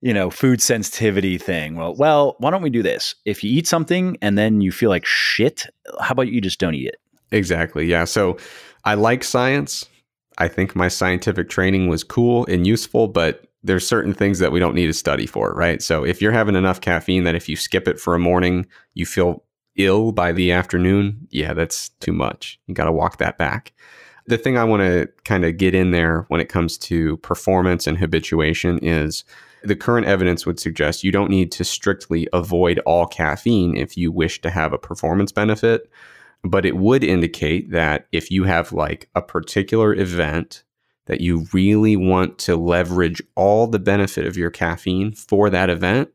you 0.00 0.12
know 0.12 0.30
food 0.30 0.60
sensitivity 0.60 1.38
thing. 1.38 1.76
Well, 1.76 1.94
well, 1.94 2.36
why 2.38 2.50
don't 2.50 2.62
we 2.62 2.70
do 2.70 2.82
this? 2.82 3.14
If 3.24 3.42
you 3.44 3.50
eat 3.50 3.66
something 3.66 4.18
and 4.20 4.36
then 4.36 4.60
you 4.60 4.72
feel 4.72 4.90
like 4.90 5.06
shit, 5.06 5.66
how 6.00 6.12
about 6.12 6.28
you 6.28 6.40
just 6.40 6.58
don't 6.58 6.74
eat 6.74 6.88
it? 6.88 6.96
Exactly. 7.30 7.86
Yeah. 7.86 8.04
So 8.04 8.36
I 8.84 8.94
like 8.94 9.24
science. 9.24 9.86
I 10.38 10.48
think 10.48 10.74
my 10.74 10.88
scientific 10.88 11.48
training 11.48 11.88
was 11.88 12.02
cool 12.02 12.46
and 12.46 12.66
useful, 12.66 13.06
but 13.06 13.46
there's 13.62 13.86
certain 13.86 14.12
things 14.12 14.38
that 14.40 14.50
we 14.50 14.58
don't 14.58 14.74
need 14.74 14.88
to 14.88 14.92
study 14.92 15.26
for, 15.26 15.52
right? 15.52 15.80
So 15.80 16.04
if 16.04 16.20
you're 16.20 16.32
having 16.32 16.56
enough 16.56 16.80
caffeine 16.80 17.24
that 17.24 17.34
if 17.34 17.48
you 17.48 17.56
skip 17.56 17.86
it 17.86 18.00
for 18.00 18.14
a 18.14 18.18
morning, 18.18 18.66
you 18.94 19.06
feel 19.06 19.44
ill 19.76 20.12
by 20.12 20.32
the 20.32 20.52
afternoon, 20.52 21.26
yeah, 21.30 21.54
that's 21.54 21.90
too 22.00 22.12
much. 22.12 22.58
You 22.66 22.74
got 22.74 22.84
to 22.84 22.92
walk 22.92 23.18
that 23.18 23.38
back. 23.38 23.72
The 24.26 24.38
thing 24.38 24.56
I 24.56 24.64
want 24.64 24.82
to 24.82 25.08
kind 25.24 25.44
of 25.44 25.56
get 25.56 25.74
in 25.74 25.90
there 25.90 26.26
when 26.28 26.40
it 26.40 26.48
comes 26.48 26.78
to 26.78 27.16
performance 27.18 27.86
and 27.86 27.98
habituation 27.98 28.78
is 28.78 29.24
the 29.64 29.76
current 29.76 30.06
evidence 30.06 30.46
would 30.46 30.60
suggest 30.60 31.04
you 31.04 31.12
don't 31.12 31.30
need 31.30 31.52
to 31.52 31.64
strictly 31.64 32.28
avoid 32.32 32.78
all 32.80 33.06
caffeine 33.06 33.76
if 33.76 33.96
you 33.96 34.12
wish 34.12 34.40
to 34.42 34.50
have 34.50 34.72
a 34.72 34.78
performance 34.78 35.32
benefit. 35.32 35.90
But 36.44 36.66
it 36.66 36.76
would 36.76 37.04
indicate 37.04 37.70
that 37.70 38.06
if 38.12 38.30
you 38.30 38.44
have 38.44 38.72
like 38.72 39.08
a 39.14 39.22
particular 39.22 39.94
event 39.94 40.64
that 41.06 41.20
you 41.20 41.46
really 41.52 41.96
want 41.96 42.38
to 42.38 42.56
leverage 42.56 43.20
all 43.34 43.66
the 43.66 43.78
benefit 43.78 44.26
of 44.26 44.36
your 44.36 44.50
caffeine 44.50 45.12
for 45.12 45.50
that 45.50 45.70
event, 45.70 46.10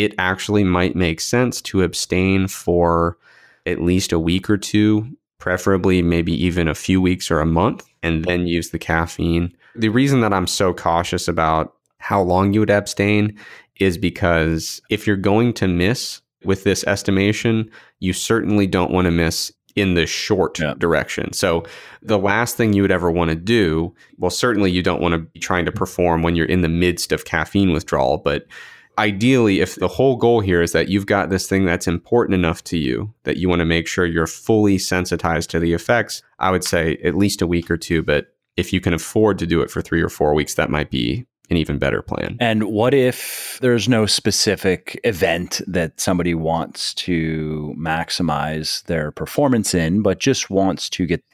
it 0.00 0.14
actually 0.18 0.64
might 0.64 0.96
make 0.96 1.20
sense 1.20 1.60
to 1.60 1.82
abstain 1.82 2.48
for 2.48 3.18
at 3.66 3.82
least 3.82 4.12
a 4.12 4.18
week 4.18 4.48
or 4.48 4.56
two, 4.56 5.06
preferably 5.38 6.00
maybe 6.00 6.32
even 6.32 6.68
a 6.68 6.74
few 6.74 7.02
weeks 7.02 7.30
or 7.30 7.40
a 7.40 7.46
month, 7.46 7.84
and 8.02 8.24
then 8.24 8.46
use 8.46 8.70
the 8.70 8.78
caffeine. 8.78 9.54
The 9.76 9.90
reason 9.90 10.22
that 10.22 10.32
I'm 10.32 10.46
so 10.46 10.72
cautious 10.72 11.28
about 11.28 11.74
how 11.98 12.22
long 12.22 12.54
you 12.54 12.60
would 12.60 12.70
abstain 12.70 13.38
is 13.78 13.98
because 13.98 14.80
if 14.88 15.06
you're 15.06 15.16
going 15.16 15.52
to 15.54 15.68
miss 15.68 16.22
with 16.44 16.64
this 16.64 16.82
estimation, 16.84 17.70
you 17.98 18.14
certainly 18.14 18.66
don't 18.66 18.90
want 18.90 19.04
to 19.04 19.10
miss 19.10 19.52
in 19.76 19.94
the 19.94 20.06
short 20.06 20.58
yeah. 20.58 20.72
direction. 20.78 21.34
So 21.34 21.64
the 22.00 22.18
last 22.18 22.56
thing 22.56 22.72
you 22.72 22.80
would 22.80 22.90
ever 22.90 23.10
want 23.10 23.28
to 23.30 23.36
do, 23.36 23.94
well, 24.16 24.30
certainly 24.30 24.70
you 24.70 24.82
don't 24.82 25.02
want 25.02 25.12
to 25.12 25.18
be 25.18 25.40
trying 25.40 25.66
to 25.66 25.72
perform 25.72 26.22
when 26.22 26.36
you're 26.36 26.46
in 26.46 26.62
the 26.62 26.68
midst 26.68 27.12
of 27.12 27.26
caffeine 27.26 27.72
withdrawal, 27.72 28.16
but 28.16 28.46
ideally, 28.98 29.60
if 29.60 29.76
the 29.76 29.88
whole 29.88 30.16
goal 30.16 30.40
here 30.40 30.62
is 30.62 30.72
that 30.72 30.88
you've 30.88 31.06
got 31.06 31.30
this 31.30 31.48
thing 31.48 31.64
that's 31.64 31.86
important 31.86 32.34
enough 32.34 32.62
to 32.64 32.76
you 32.76 33.12
that 33.24 33.36
you 33.36 33.48
want 33.48 33.60
to 33.60 33.64
make 33.64 33.86
sure 33.86 34.06
you're 34.06 34.26
fully 34.26 34.78
sensitized 34.78 35.50
to 35.50 35.58
the 35.58 35.72
effects, 35.72 36.22
I 36.38 36.50
would 36.50 36.64
say 36.64 36.96
at 37.04 37.14
least 37.14 37.42
a 37.42 37.46
week 37.46 37.70
or 37.70 37.76
two. 37.76 38.02
But 38.02 38.34
if 38.56 38.72
you 38.72 38.80
can 38.80 38.92
afford 38.92 39.38
to 39.38 39.46
do 39.46 39.62
it 39.62 39.70
for 39.70 39.80
three 39.80 40.02
or 40.02 40.08
four 40.08 40.34
weeks, 40.34 40.54
that 40.54 40.70
might 40.70 40.90
be 40.90 41.26
an 41.50 41.56
even 41.56 41.78
better 41.78 42.00
plan. 42.00 42.36
And 42.40 42.64
what 42.64 42.94
if 42.94 43.58
there's 43.60 43.88
no 43.88 44.06
specific 44.06 45.00
event 45.02 45.60
that 45.66 46.00
somebody 46.00 46.34
wants 46.34 46.94
to 46.94 47.74
maximize 47.76 48.84
their 48.84 49.10
performance 49.10 49.74
in, 49.74 50.02
but 50.02 50.20
just 50.20 50.48
wants 50.48 50.88
to 50.90 51.06
get 51.06 51.24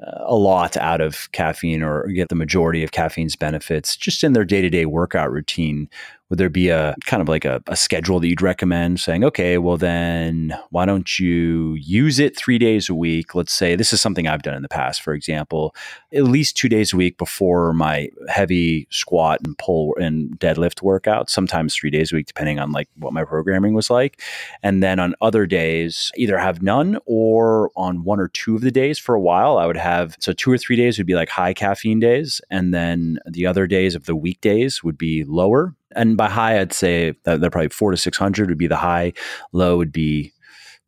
uh, 0.00 0.24
a 0.26 0.36
lot 0.36 0.76
out 0.76 1.00
of 1.00 1.30
caffeine 1.32 1.82
or 1.82 2.06
get 2.08 2.28
the 2.28 2.36
majority 2.36 2.84
of 2.84 2.92
caffeine's 2.92 3.34
benefits 3.34 3.96
just 3.96 4.22
in 4.22 4.32
their 4.32 4.44
day 4.44 4.60
to 4.60 4.70
day 4.70 4.86
workout 4.86 5.32
routine? 5.32 5.88
Would 6.32 6.38
there 6.38 6.48
be 6.48 6.70
a 6.70 6.96
kind 7.04 7.20
of 7.20 7.28
like 7.28 7.44
a, 7.44 7.62
a 7.66 7.76
schedule 7.76 8.18
that 8.18 8.26
you'd 8.26 8.40
recommend 8.40 8.98
saying, 8.98 9.22
okay, 9.22 9.58
well, 9.58 9.76
then 9.76 10.58
why 10.70 10.86
don't 10.86 11.18
you 11.18 11.74
use 11.74 12.18
it 12.18 12.34
three 12.34 12.56
days 12.56 12.88
a 12.88 12.94
week? 12.94 13.34
Let's 13.34 13.52
say 13.52 13.76
this 13.76 13.92
is 13.92 14.00
something 14.00 14.26
I've 14.26 14.40
done 14.40 14.54
in 14.54 14.62
the 14.62 14.68
past, 14.70 15.02
for 15.02 15.12
example, 15.12 15.74
at 16.10 16.22
least 16.22 16.56
two 16.56 16.70
days 16.70 16.94
a 16.94 16.96
week 16.96 17.18
before 17.18 17.74
my 17.74 18.08
heavy 18.28 18.86
squat 18.88 19.40
and 19.44 19.58
pull 19.58 19.94
and 19.96 20.30
deadlift 20.40 20.80
workouts, 20.80 21.28
sometimes 21.28 21.74
three 21.74 21.90
days 21.90 22.10
a 22.10 22.16
week, 22.16 22.28
depending 22.28 22.58
on 22.58 22.72
like 22.72 22.88
what 22.96 23.12
my 23.12 23.24
programming 23.24 23.74
was 23.74 23.90
like. 23.90 24.22
And 24.62 24.82
then 24.82 24.98
on 24.98 25.14
other 25.20 25.44
days, 25.44 26.10
either 26.16 26.38
have 26.38 26.62
none 26.62 26.96
or 27.04 27.70
on 27.76 28.04
one 28.04 28.20
or 28.20 28.28
two 28.28 28.56
of 28.56 28.62
the 28.62 28.70
days 28.70 28.98
for 28.98 29.14
a 29.14 29.20
while, 29.20 29.58
I 29.58 29.66
would 29.66 29.76
have 29.76 30.16
so 30.18 30.32
two 30.32 30.50
or 30.50 30.56
three 30.56 30.76
days 30.76 30.96
would 30.96 31.06
be 31.06 31.14
like 31.14 31.28
high 31.28 31.52
caffeine 31.52 32.00
days. 32.00 32.40
And 32.48 32.72
then 32.72 33.18
the 33.26 33.46
other 33.46 33.66
days 33.66 33.94
of 33.94 34.06
the 34.06 34.16
weekdays 34.16 34.82
would 34.82 34.96
be 34.96 35.24
lower 35.24 35.74
and 35.94 36.16
by 36.16 36.28
high, 36.28 36.60
I'd 36.60 36.72
say 36.72 37.14
that 37.24 37.40
they're 37.40 37.50
probably 37.50 37.68
four 37.68 37.90
to 37.90 37.96
600 37.96 38.48
would 38.48 38.58
be 38.58 38.66
the 38.66 38.76
high. 38.76 39.12
Low 39.52 39.76
would 39.76 39.92
be 39.92 40.32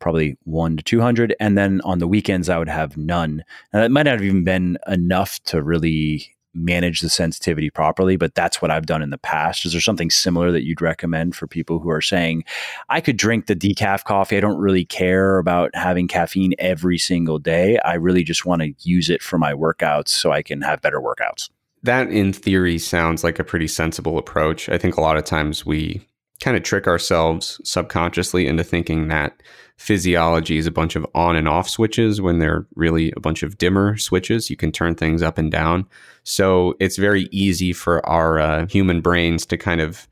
probably 0.01 0.37
one 0.45 0.77
to 0.77 0.83
200. 0.83 1.35
And 1.41 1.57
then 1.57 1.81
on 1.83 1.99
the 1.99 2.09
weekends, 2.09 2.49
I 2.49 2.59
would 2.59 2.69
have 2.69 2.97
none. 2.97 3.45
And 3.73 3.83
that 3.83 3.91
might 3.91 4.03
not 4.05 4.15
have 4.15 4.25
even 4.25 4.45
been 4.45 4.77
enough 4.87 5.43
to 5.45 5.63
really 5.63 6.35
manage 6.55 7.01
the 7.01 7.11
sensitivity 7.11 7.69
properly, 7.69 8.17
but 8.17 8.35
that's 8.35 8.63
what 8.63 8.71
I've 8.71 8.87
done 8.87 9.03
in 9.03 9.11
the 9.11 9.19
past. 9.19 9.67
Is 9.67 9.73
there 9.73 9.81
something 9.81 10.11
similar 10.11 10.53
that 10.53 10.65
you'd 10.65 10.81
recommend 10.81 11.35
for 11.35 11.47
people 11.47 11.81
who 11.81 11.91
are 11.91 12.01
saying, 12.01 12.45
I 12.89 13.01
could 13.01 13.17
drink 13.17 13.47
the 13.47 13.57
decaf 13.57 14.05
coffee. 14.05 14.37
I 14.37 14.41
don't 14.41 14.59
really 14.59 14.85
care 14.85 15.39
about 15.39 15.75
having 15.75 16.07
caffeine 16.07 16.55
every 16.59 16.99
single 16.99 17.39
day. 17.39 17.79
I 17.79 17.95
really 17.95 18.23
just 18.23 18.47
want 18.47 18.63
to 18.63 18.73
use 18.81 19.11
it 19.11 19.23
for 19.23 19.37
my 19.37 19.53
workouts 19.53 20.09
so 20.09 20.31
I 20.31 20.43
can 20.43 20.61
have 20.63 20.81
better 20.81 21.01
workouts 21.01 21.49
that 21.85 22.11
in 22.11 22.32
theory 22.32 22.78
sounds 22.78 23.22
like 23.22 23.39
a 23.39 23.45
pretty 23.45 23.68
sensible 23.68 24.18
approach. 24.18 24.68
I 24.68 24.78
think 24.78 24.97
a 24.97 25.01
lot 25.01 25.16
of 25.16 25.24
times 25.24 25.64
we 25.64 26.07
kind 26.41 26.57
of 26.57 26.62
trick 26.62 26.87
ourselves 26.87 27.61
subconsciously 27.64 28.47
into 28.47 28.64
thinking 28.64 29.09
that 29.09 29.43
physiology 29.76 30.57
is 30.57 30.66
a 30.66 30.70
bunch 30.70 30.97
of 30.97 31.07
on 31.14 31.37
and 31.37 31.49
off 31.49 31.68
switches 31.68 32.20
when 32.20 32.39
they're 32.39 32.66
really 32.74 33.12
a 33.16 33.20
bunch 33.20 33.43
of 33.43 33.59
dimmer 33.59 33.97
switches. 33.97 34.51
You 34.51 34.57
can 34.57 34.72
turn 34.72 34.95
things 34.95 35.22
up 35.22 35.39
and 35.39 35.51
down. 35.51 35.87
So 36.22 36.74
it's 36.80 36.97
very 36.97 37.28
easy 37.30 37.72
for 37.72 38.05
our 38.07 38.39
uh, 38.39 38.66
human 38.66 39.01
brains 39.01 39.47
to 39.47 39.57
kind 39.57 39.80
of 39.80 40.09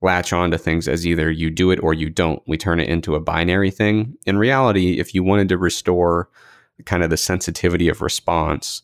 latch 0.00 0.32
on 0.32 0.50
to 0.50 0.58
things 0.58 0.88
as 0.88 1.06
either 1.06 1.30
you 1.30 1.50
do 1.50 1.70
it 1.70 1.80
or 1.82 1.94
you 1.94 2.10
don't. 2.10 2.42
We 2.46 2.56
turn 2.56 2.80
it 2.80 2.88
into 2.88 3.14
a 3.14 3.20
binary 3.20 3.70
thing. 3.70 4.16
In 4.26 4.38
reality, 4.38 4.98
if 4.98 5.14
you 5.14 5.22
wanted 5.22 5.48
to 5.50 5.58
restore 5.58 6.28
kind 6.84 7.04
of 7.04 7.10
the 7.10 7.16
sensitivity 7.16 7.88
of 7.88 8.02
response, 8.02 8.82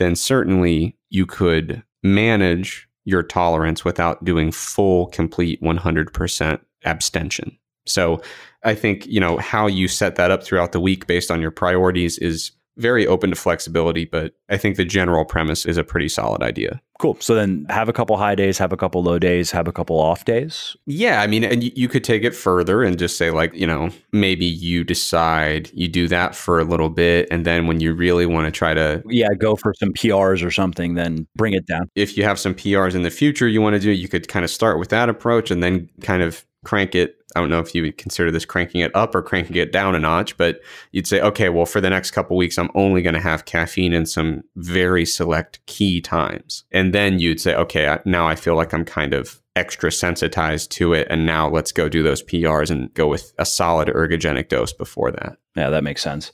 then 0.00 0.16
certainly 0.16 0.96
you 1.10 1.26
could 1.26 1.82
manage 2.02 2.88
your 3.04 3.22
tolerance 3.22 3.84
without 3.84 4.24
doing 4.24 4.50
full, 4.50 5.06
complete 5.08 5.62
100% 5.62 6.60
abstention. 6.84 7.58
So 7.86 8.22
I 8.64 8.74
think, 8.74 9.06
you 9.06 9.20
know, 9.20 9.36
how 9.36 9.66
you 9.66 9.88
set 9.88 10.16
that 10.16 10.30
up 10.30 10.42
throughout 10.42 10.72
the 10.72 10.80
week 10.80 11.06
based 11.06 11.30
on 11.30 11.40
your 11.40 11.50
priorities 11.50 12.16
is 12.18 12.52
very 12.80 13.06
open 13.06 13.30
to 13.30 13.36
flexibility, 13.36 14.04
but 14.04 14.34
I 14.48 14.56
think 14.56 14.76
the 14.76 14.84
general 14.84 15.24
premise 15.24 15.66
is 15.66 15.76
a 15.76 15.84
pretty 15.84 16.08
solid 16.08 16.42
idea. 16.42 16.80
Cool. 16.98 17.16
So 17.18 17.34
then 17.34 17.64
have 17.70 17.88
a 17.88 17.94
couple 17.94 18.16
high 18.18 18.34
days, 18.34 18.58
have 18.58 18.72
a 18.72 18.76
couple 18.76 19.02
low 19.02 19.18
days, 19.18 19.50
have 19.52 19.66
a 19.66 19.72
couple 19.72 19.98
off 19.98 20.26
days. 20.26 20.76
Yeah. 20.84 21.22
I 21.22 21.26
mean, 21.26 21.44
and 21.44 21.62
you 21.62 21.88
could 21.88 22.04
take 22.04 22.24
it 22.24 22.34
further 22.34 22.82
and 22.82 22.98
just 22.98 23.16
say, 23.16 23.30
like, 23.30 23.54
you 23.54 23.66
know, 23.66 23.88
maybe 24.12 24.44
you 24.44 24.84
decide 24.84 25.70
you 25.72 25.88
do 25.88 26.08
that 26.08 26.34
for 26.34 26.60
a 26.60 26.64
little 26.64 26.90
bit. 26.90 27.26
And 27.30 27.46
then 27.46 27.66
when 27.66 27.80
you 27.80 27.94
really 27.94 28.26
want 28.26 28.46
to 28.46 28.50
try 28.50 28.74
to. 28.74 29.02
Yeah, 29.06 29.28
go 29.38 29.56
for 29.56 29.72
some 29.78 29.94
PRs 29.94 30.44
or 30.44 30.50
something, 30.50 30.94
then 30.94 31.26
bring 31.36 31.54
it 31.54 31.66
down. 31.66 31.88
If 31.94 32.18
you 32.18 32.24
have 32.24 32.38
some 32.38 32.54
PRs 32.54 32.94
in 32.94 33.02
the 33.02 33.10
future 33.10 33.48
you 33.48 33.62
want 33.62 33.74
to 33.74 33.80
do, 33.80 33.90
you 33.90 34.08
could 34.08 34.28
kind 34.28 34.44
of 34.44 34.50
start 34.50 34.78
with 34.78 34.90
that 34.90 35.08
approach 35.08 35.50
and 35.50 35.62
then 35.62 35.88
kind 36.02 36.22
of 36.22 36.44
crank 36.66 36.94
it. 36.94 37.16
I 37.34 37.40
don't 37.40 37.50
know 37.50 37.60
if 37.60 37.74
you 37.74 37.82
would 37.82 37.98
consider 37.98 38.30
this 38.30 38.44
cranking 38.44 38.80
it 38.80 38.94
up 38.94 39.14
or 39.14 39.22
cranking 39.22 39.56
it 39.56 39.72
down 39.72 39.94
a 39.94 39.98
notch, 39.98 40.36
but 40.36 40.60
you'd 40.92 41.06
say, 41.06 41.20
okay, 41.20 41.48
well, 41.48 41.66
for 41.66 41.80
the 41.80 41.90
next 41.90 42.10
couple 42.10 42.36
weeks, 42.36 42.58
I'm 42.58 42.70
only 42.74 43.02
going 43.02 43.14
to 43.14 43.20
have 43.20 43.44
caffeine 43.44 43.92
in 43.92 44.06
some 44.06 44.42
very 44.56 45.04
select 45.04 45.64
key 45.66 46.00
times. 46.00 46.64
And 46.72 46.94
then 46.94 47.18
you'd 47.18 47.40
say, 47.40 47.54
okay, 47.54 47.98
now 48.04 48.26
I 48.26 48.34
feel 48.34 48.56
like 48.56 48.72
I'm 48.72 48.84
kind 48.84 49.14
of 49.14 49.40
extra 49.56 49.90
sensitized 49.90 50.70
to 50.72 50.92
it. 50.92 51.06
And 51.10 51.26
now 51.26 51.48
let's 51.48 51.72
go 51.72 51.88
do 51.88 52.02
those 52.02 52.22
PRs 52.22 52.70
and 52.70 52.92
go 52.94 53.06
with 53.06 53.32
a 53.38 53.44
solid 53.44 53.88
ergogenic 53.88 54.48
dose 54.48 54.72
before 54.72 55.10
that. 55.12 55.36
Yeah, 55.56 55.70
that 55.70 55.84
makes 55.84 56.02
sense. 56.02 56.32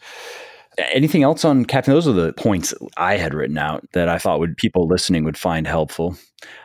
Anything 0.92 1.22
else 1.22 1.44
on 1.44 1.64
caffeine? 1.64 1.94
Those 1.94 2.06
are 2.06 2.12
the 2.12 2.34
points 2.34 2.74
I 2.98 3.16
had 3.16 3.32
written 3.32 3.56
out 3.56 3.86
that 3.92 4.08
I 4.10 4.18
thought 4.18 4.40
would 4.40 4.58
people 4.58 4.86
listening 4.86 5.24
would 5.24 5.38
find 5.38 5.66
helpful. 5.66 6.16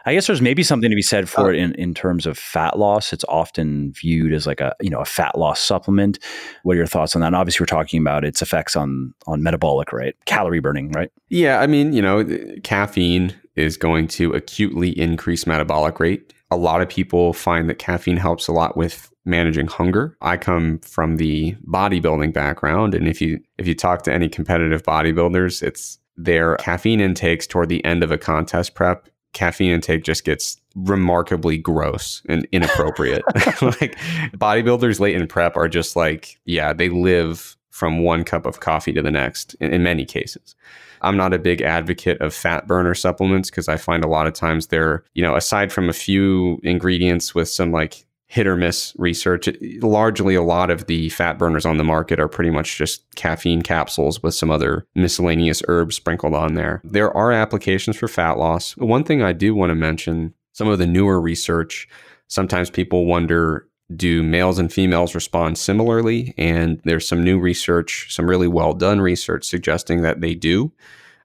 I 0.06 0.14
guess 0.14 0.28
there's 0.28 0.42
maybe 0.42 0.64
something 0.64 0.90
to 0.90 0.96
be 0.96 1.02
said 1.02 1.30
for 1.30 1.48
oh. 1.48 1.50
it 1.50 1.56
in, 1.56 1.74
in 1.76 1.94
terms 1.94 2.26
of 2.26 2.38
fat 2.38 2.78
loss. 2.78 3.14
It's 3.14 3.26
often 3.28 3.92
viewed 3.94 4.34
as 4.34 4.48
like 4.48 4.62
a 4.62 4.76
you 4.82 4.90
know 4.90 5.00
a 5.00 5.06
fat 5.06 5.38
loss 5.38 5.60
supplement. 5.60 6.20
What 6.64 6.74
are 6.74 6.78
your 6.78 6.88
thoughts 6.88 7.16
on 7.16 7.22
that? 7.22 7.28
And 7.28 7.36
obviously, 7.36 7.64
we're 7.64 7.68
talking 7.68 8.02
about 8.02 8.26
its 8.26 8.42
effects 8.42 8.76
on 8.76 9.14
on 9.28 9.44
metabolic 9.44 9.94
rate, 9.94 10.16
calorie 10.26 10.60
burning, 10.60 10.92
right? 10.92 11.12
Yeah, 11.30 11.60
I 11.60 11.68
mean, 11.68 11.94
you 11.94 12.02
know, 12.02 12.26
caffeine 12.64 13.34
is 13.56 13.78
going 13.78 14.08
to 14.08 14.32
acutely 14.34 14.98
increase 14.98 15.46
metabolic 15.46 16.00
rate. 16.00 16.34
A 16.50 16.58
lot 16.58 16.82
of 16.82 16.90
people 16.90 17.34
find 17.34 17.70
that 17.70 17.80
caffeine 17.80 18.18
helps 18.18 18.48
a 18.48 18.52
lot 18.52 18.76
with 18.76 19.12
managing 19.26 19.68
hunger. 19.68 20.18
I 20.22 20.38
come 20.38 20.80
from 20.80 21.18
the 21.18 21.56
bodybuilding 21.68 22.34
background 22.34 22.96
and 22.96 23.08
if 23.08 23.22
you 23.22 23.40
if 23.58 23.68
you 23.68 23.76
talk 23.76 24.02
to 24.04 24.14
any 24.14 24.28
competitive 24.28 24.84
bodybuilders, 24.84 25.62
it's 25.62 26.00
their 26.18 26.56
caffeine 26.58 27.00
intakes 27.00 27.48
toward 27.48 27.70
the 27.70 27.84
end 27.86 28.04
of 28.04 28.12
a 28.12 28.18
contest 28.18 28.76
prep 28.76 29.08
caffeine 29.34 29.72
intake 29.72 30.04
just 30.04 30.24
gets 30.24 30.58
remarkably 30.76 31.58
gross 31.58 32.22
and 32.28 32.48
inappropriate. 32.52 33.24
like 33.62 33.98
bodybuilders 34.36 35.00
late 35.00 35.16
in 35.16 35.28
prep 35.28 35.56
are 35.56 35.68
just 35.68 35.96
like, 35.96 36.40
yeah, 36.46 36.74
they 36.74 36.90
live 36.90 37.58
from 37.70 38.04
one 38.04 38.24
cup 38.24 38.46
of 38.46 38.60
coffee 38.60 38.94
to 38.94 39.02
the 39.02 39.12
next 39.12 39.56
in, 39.56 39.74
in 39.74 39.84
many 39.84 40.06
cases. 40.06 40.56
I'm 41.02 41.18
not 41.18 41.34
a 41.34 41.40
big 41.40 41.62
advocate 41.62 42.22
of 42.22 42.34
fat 42.34 42.68
burner 42.68 42.94
supplements 42.94 43.50
because 43.50 43.68
I 43.68 43.78
find 43.78 44.04
a 44.04 44.08
lot 44.08 44.28
of 44.28 44.34
times 44.34 44.68
they're, 44.68 45.04
you 45.14 45.24
know, 45.24 45.36
aside 45.36 45.72
from 45.72 45.90
a 45.90 45.94
few 45.94 46.60
ingredients 46.64 47.34
with 47.34 47.50
some 47.50 47.72
like 47.72 48.06
hit 48.32 48.48
or 48.48 48.56
miss 48.56 48.94
research. 48.98 49.50
largely, 49.82 50.36
a 50.36 50.42
lot 50.42 50.72
of 50.72 50.86
the 50.86 51.10
fat 51.10 51.38
burners 51.38 51.66
on 51.66 51.76
the 51.76 51.84
market 51.84 52.18
are 52.18 52.30
pretty 52.30 52.50
much 52.50 52.78
just 52.78 53.04
caffeine 53.16 53.62
capsules 53.62 54.24
with 54.24 54.34
some 54.34 54.50
other 54.50 54.88
miscellaneous 54.96 55.62
herbs 55.68 55.98
sprinkled 55.98 56.34
on 56.34 56.54
there. 56.54 56.82
There 56.86 57.12
are 57.12 57.34
applications 57.34 57.98
for 57.98 58.08
fat 58.08 58.38
loss. 58.38 58.78
One 58.78 59.04
thing 59.04 59.22
I 59.22 59.34
do 59.34 59.54
want 59.54 59.72
to 59.72 59.76
mention 59.76 60.34
some 60.54 60.70
of 60.70 60.80
the 60.80 60.88
newer 60.88 61.20
research, 61.20 61.90
sometimes 62.30 62.70
people 62.70 63.06
wonder 63.06 63.68
do 63.94 64.24
males 64.24 64.58
and 64.58 64.72
females 64.72 65.14
respond 65.14 65.58
similarly? 65.58 66.34
And 66.38 66.80
there's 66.86 67.06
some 67.06 67.22
new 67.22 67.38
research, 67.38 68.16
some 68.16 68.30
really 68.30 68.48
well 68.48 68.72
done 68.72 69.02
research 69.02 69.44
suggesting 69.44 70.04
that 70.04 70.22
they 70.22 70.36
do. 70.36 70.72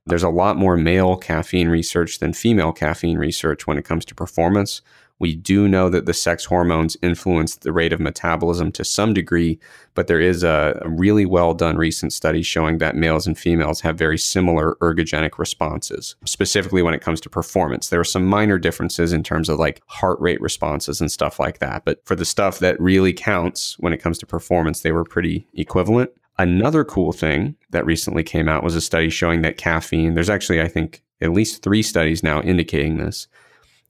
There's 0.07 0.25
a 0.25 0.29
lot 0.29 0.57
more 0.57 0.77
male 0.77 1.17
caffeine 1.17 1.69
research 1.69 2.19
than 2.19 2.33
female 2.33 2.73
caffeine 2.73 3.19
research 3.19 3.69
when 3.69 3.79
it 3.79 3.85
comes 3.85 4.05
to 4.07 4.15
performance. 4.17 4.83
We 5.19 5.35
do 5.35 5.67
know 5.67 5.89
that 5.89 6.05
the 6.05 6.13
sex 6.13 6.45
hormones 6.45 6.97
influence 7.03 7.57
the 7.57 7.73
rate 7.73 7.93
of 7.93 8.01
metabolism 8.01 8.71
to 8.73 8.85
some 8.85 9.15
degree, 9.15 9.59
but 9.95 10.09
there 10.09 10.21
is 10.21 10.43
a, 10.45 10.83
really 10.85 11.25
well 11.25 11.55
done 11.55 11.77
recent 11.77 12.13
study 12.13 12.43
showing 12.43 12.79
that 12.79 12.97
males 12.97 13.27
and 13.27 13.39
females 13.39 13.81
have 13.81 13.97
very 13.97 14.19
similar 14.19 14.77
ergogenic 14.81 15.39
responses, 15.39 16.17
specifically 16.25 16.83
when 16.83 16.95
it 16.95 17.01
comes 17.01 17.21
to 17.23 17.31
performance. 17.31 17.89
There 17.89 18.01
are 18.01 18.05
some 18.05 18.27
minor 18.27 18.59
differences 18.59 19.13
in 19.13 19.23
terms 19.23 19.49
of 19.49 19.59
like 19.59 19.83
heart 19.87 20.21
rate 20.21 20.41
responses 20.41 21.01
and 21.01 21.11
stuff 21.11 21.41
like 21.41 21.59
that, 21.59 21.85
but 21.85 22.05
for 22.05 22.15
the 22.15 22.25
stuff 22.25 22.59
that 22.59 22.81
really 22.81 23.13
counts 23.13 23.79
when 23.79 23.93
it 23.93 24.03
comes 24.03 24.19
to 24.19 24.27
performance, 24.27 24.81
they 24.81 24.93
were 24.93 25.05
pretty 25.05 25.47
equivalent. 25.55 26.11
Another 26.39 26.85
cool 26.85 27.13
thing 27.13 27.57
that 27.71 27.87
recently 27.87 28.23
came 28.23 28.49
out 28.49 28.63
was 28.63 28.75
a 28.75 28.81
study 28.81 29.09
showing 29.09 29.41
that 29.43 29.57
caffeine, 29.57 30.15
there's 30.15 30.31
actually, 30.31 30.61
I 30.61 30.69
think, 30.69 31.03
at 31.23 31.33
least 31.33 31.63
three 31.63 31.83
studies 31.83 32.23
now 32.23 32.43
indicating 32.43 32.99
this 32.99 33.27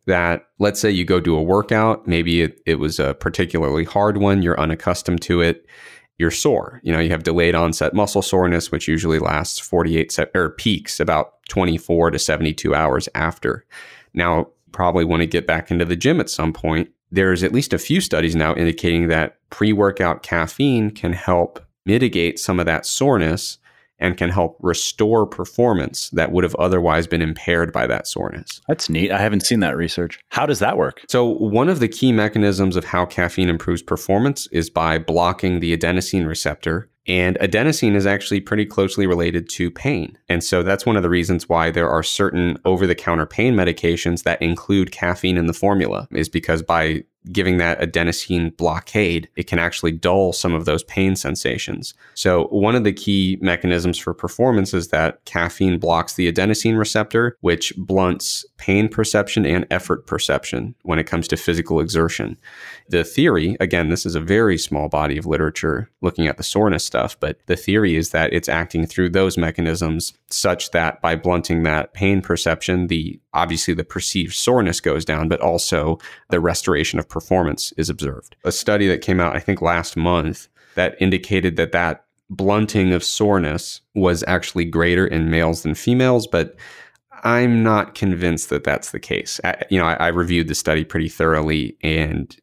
that 0.06 0.46
let's 0.58 0.80
say 0.80 0.90
you 0.90 1.04
go 1.04 1.20
do 1.20 1.36
a 1.36 1.42
workout, 1.42 2.06
maybe 2.06 2.42
it, 2.42 2.60
it 2.64 2.76
was 2.76 2.98
a 2.98 3.14
particularly 3.14 3.84
hard 3.84 4.18
one, 4.18 4.42
you're 4.42 4.58
unaccustomed 4.58 5.20
to 5.22 5.40
it, 5.40 5.66
you're 6.18 6.30
sore. 6.30 6.80
You 6.82 6.92
know, 6.92 7.00
you 7.00 7.10
have 7.10 7.24
delayed 7.24 7.54
onset 7.54 7.92
muscle 7.92 8.22
soreness, 8.22 8.70
which 8.70 8.88
usually 8.88 9.18
lasts 9.18 9.58
48 9.58 10.12
se- 10.12 10.26
or 10.34 10.50
peaks 10.50 11.00
about 11.00 11.34
24 11.48 12.12
to 12.12 12.18
72 12.18 12.74
hours 12.74 13.08
after. 13.14 13.64
Now, 14.14 14.48
probably 14.72 15.04
want 15.04 15.20
to 15.20 15.26
get 15.26 15.46
back 15.46 15.70
into 15.70 15.84
the 15.84 15.96
gym 15.96 16.20
at 16.20 16.30
some 16.30 16.52
point. 16.52 16.90
There's 17.10 17.42
at 17.42 17.52
least 17.52 17.72
a 17.72 17.78
few 17.78 18.00
studies 18.00 18.34
now 18.34 18.54
indicating 18.54 19.08
that 19.08 19.38
pre 19.50 19.72
workout 19.72 20.22
caffeine 20.22 20.90
can 20.90 21.12
help 21.12 21.60
mitigate 21.84 22.38
some 22.38 22.58
of 22.58 22.66
that 22.66 22.84
soreness 22.84 23.58
and 23.98 24.16
can 24.16 24.30
help 24.30 24.56
restore 24.60 25.26
performance 25.26 26.10
that 26.10 26.32
would 26.32 26.44
have 26.44 26.54
otherwise 26.56 27.06
been 27.06 27.22
impaired 27.22 27.72
by 27.72 27.86
that 27.86 28.06
soreness. 28.06 28.60
That's 28.68 28.88
neat. 28.88 29.10
I 29.10 29.18
haven't 29.18 29.46
seen 29.46 29.60
that 29.60 29.76
research. 29.76 30.18
How 30.30 30.46
does 30.46 30.58
that 30.58 30.76
work? 30.76 31.02
So, 31.08 31.24
one 31.24 31.68
of 31.68 31.80
the 31.80 31.88
key 31.88 32.12
mechanisms 32.12 32.76
of 32.76 32.84
how 32.84 33.06
caffeine 33.06 33.48
improves 33.48 33.82
performance 33.82 34.46
is 34.48 34.70
by 34.70 34.98
blocking 34.98 35.60
the 35.60 35.76
adenosine 35.76 36.26
receptor. 36.26 36.90
And 37.08 37.38
adenosine 37.40 37.94
is 37.94 38.04
actually 38.04 38.40
pretty 38.40 38.66
closely 38.66 39.06
related 39.06 39.48
to 39.50 39.70
pain. 39.70 40.18
And 40.28 40.42
so 40.42 40.64
that's 40.64 40.84
one 40.84 40.96
of 40.96 41.04
the 41.04 41.08
reasons 41.08 41.48
why 41.48 41.70
there 41.70 41.88
are 41.88 42.02
certain 42.02 42.58
over 42.64 42.84
the 42.84 42.96
counter 42.96 43.26
pain 43.26 43.54
medications 43.54 44.24
that 44.24 44.42
include 44.42 44.90
caffeine 44.90 45.36
in 45.38 45.46
the 45.46 45.52
formula, 45.52 46.08
is 46.10 46.28
because 46.28 46.62
by 46.62 47.04
giving 47.32 47.58
that 47.58 47.80
adenosine 47.80 48.56
blockade, 48.56 49.28
it 49.36 49.46
can 49.46 49.58
actually 49.58 49.92
dull 49.92 50.32
some 50.32 50.54
of 50.54 50.64
those 50.64 50.84
pain 50.84 51.16
sensations. 51.16 51.94
So, 52.14 52.44
one 52.48 52.74
of 52.74 52.84
the 52.84 52.92
key 52.92 53.38
mechanisms 53.40 53.98
for 53.98 54.14
performance 54.14 54.72
is 54.74 54.88
that 54.88 55.24
caffeine 55.24 55.78
blocks 55.78 56.14
the 56.14 56.30
adenosine 56.30 56.78
receptor, 56.78 57.36
which 57.40 57.72
blunts 57.76 58.44
pain 58.56 58.88
perception 58.88 59.44
and 59.44 59.66
effort 59.70 60.06
perception 60.06 60.74
when 60.82 60.98
it 60.98 61.06
comes 61.06 61.28
to 61.28 61.36
physical 61.36 61.80
exertion. 61.80 62.38
The 62.88 63.04
theory, 63.04 63.56
again, 63.60 63.88
this 63.88 64.06
is 64.06 64.14
a 64.14 64.20
very 64.20 64.58
small 64.58 64.88
body 64.88 65.18
of 65.18 65.26
literature 65.26 65.90
looking 66.00 66.26
at 66.26 66.36
the 66.36 66.42
soreness 66.42 66.84
stuff, 66.84 67.18
but 67.18 67.38
the 67.46 67.56
theory 67.56 67.96
is 67.96 68.10
that 68.10 68.32
it's 68.32 68.48
acting 68.48 68.86
through 68.86 69.10
those 69.10 69.36
mechanisms 69.36 70.14
such 70.30 70.70
that 70.70 71.00
by 71.00 71.16
blunting 71.16 71.62
that 71.62 71.92
pain 71.94 72.20
perception, 72.20 72.86
the 72.86 73.20
obviously 73.36 73.74
the 73.74 73.84
perceived 73.84 74.34
soreness 74.34 74.80
goes 74.80 75.04
down, 75.04 75.28
but 75.28 75.40
also 75.40 75.98
the 76.30 76.40
restoration 76.40 76.98
of 76.98 77.08
performance 77.08 77.72
is 77.76 77.90
observed. 77.90 78.34
A 78.44 78.52
study 78.52 78.88
that 78.88 79.02
came 79.02 79.20
out, 79.20 79.36
I 79.36 79.40
think, 79.40 79.62
last 79.62 79.96
month 79.96 80.48
that 80.74 80.96
indicated 81.00 81.56
that 81.56 81.72
that 81.72 82.04
blunting 82.30 82.92
of 82.92 83.04
soreness 83.04 83.80
was 83.94 84.24
actually 84.26 84.64
greater 84.64 85.06
in 85.06 85.30
males 85.30 85.62
than 85.62 85.74
females, 85.74 86.26
but 86.26 86.56
I'm 87.22 87.62
not 87.62 87.94
convinced 87.94 88.50
that 88.50 88.64
that's 88.64 88.90
the 88.90 89.00
case. 89.00 89.40
I, 89.44 89.62
you 89.70 89.78
know, 89.78 89.86
I, 89.86 89.94
I, 89.94 90.08
reviewed 90.08 90.48
the 90.48 90.54
study 90.54 90.84
pretty 90.84 91.08
thoroughly, 91.08 91.76
and 91.82 92.36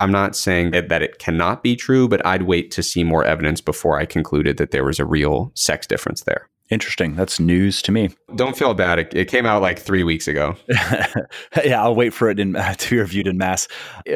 I'm 0.00 0.12
not 0.12 0.36
saying 0.36 0.70
that, 0.70 0.88
that 0.88 1.02
it 1.02 1.18
cannot 1.18 1.62
be 1.62 1.76
true, 1.76 2.08
but 2.08 2.24
I'd 2.24 2.42
wait 2.42 2.70
to 2.72 2.82
see 2.82 3.04
more 3.04 3.24
evidence 3.24 3.60
before 3.60 3.98
I 3.98 4.06
concluded 4.06 4.56
that 4.56 4.70
there 4.70 4.84
was 4.84 4.98
a 4.98 5.04
real 5.04 5.50
sex 5.54 5.86
difference 5.86 6.22
there. 6.22 6.48
Interesting. 6.68 7.14
That's 7.14 7.38
news 7.38 7.80
to 7.82 7.92
me. 7.92 8.10
Don't 8.34 8.56
feel 8.56 8.74
bad. 8.74 8.98
It, 8.98 9.14
it 9.14 9.28
came 9.28 9.46
out 9.46 9.62
like 9.62 9.78
three 9.78 10.02
weeks 10.02 10.26
ago. 10.26 10.56
yeah, 11.64 11.82
I'll 11.82 11.94
wait 11.94 12.12
for 12.12 12.28
it 12.28 12.40
in, 12.40 12.54
to 12.78 12.90
be 12.90 12.98
reviewed 12.98 13.28
in 13.28 13.38
MASS. 13.38 13.68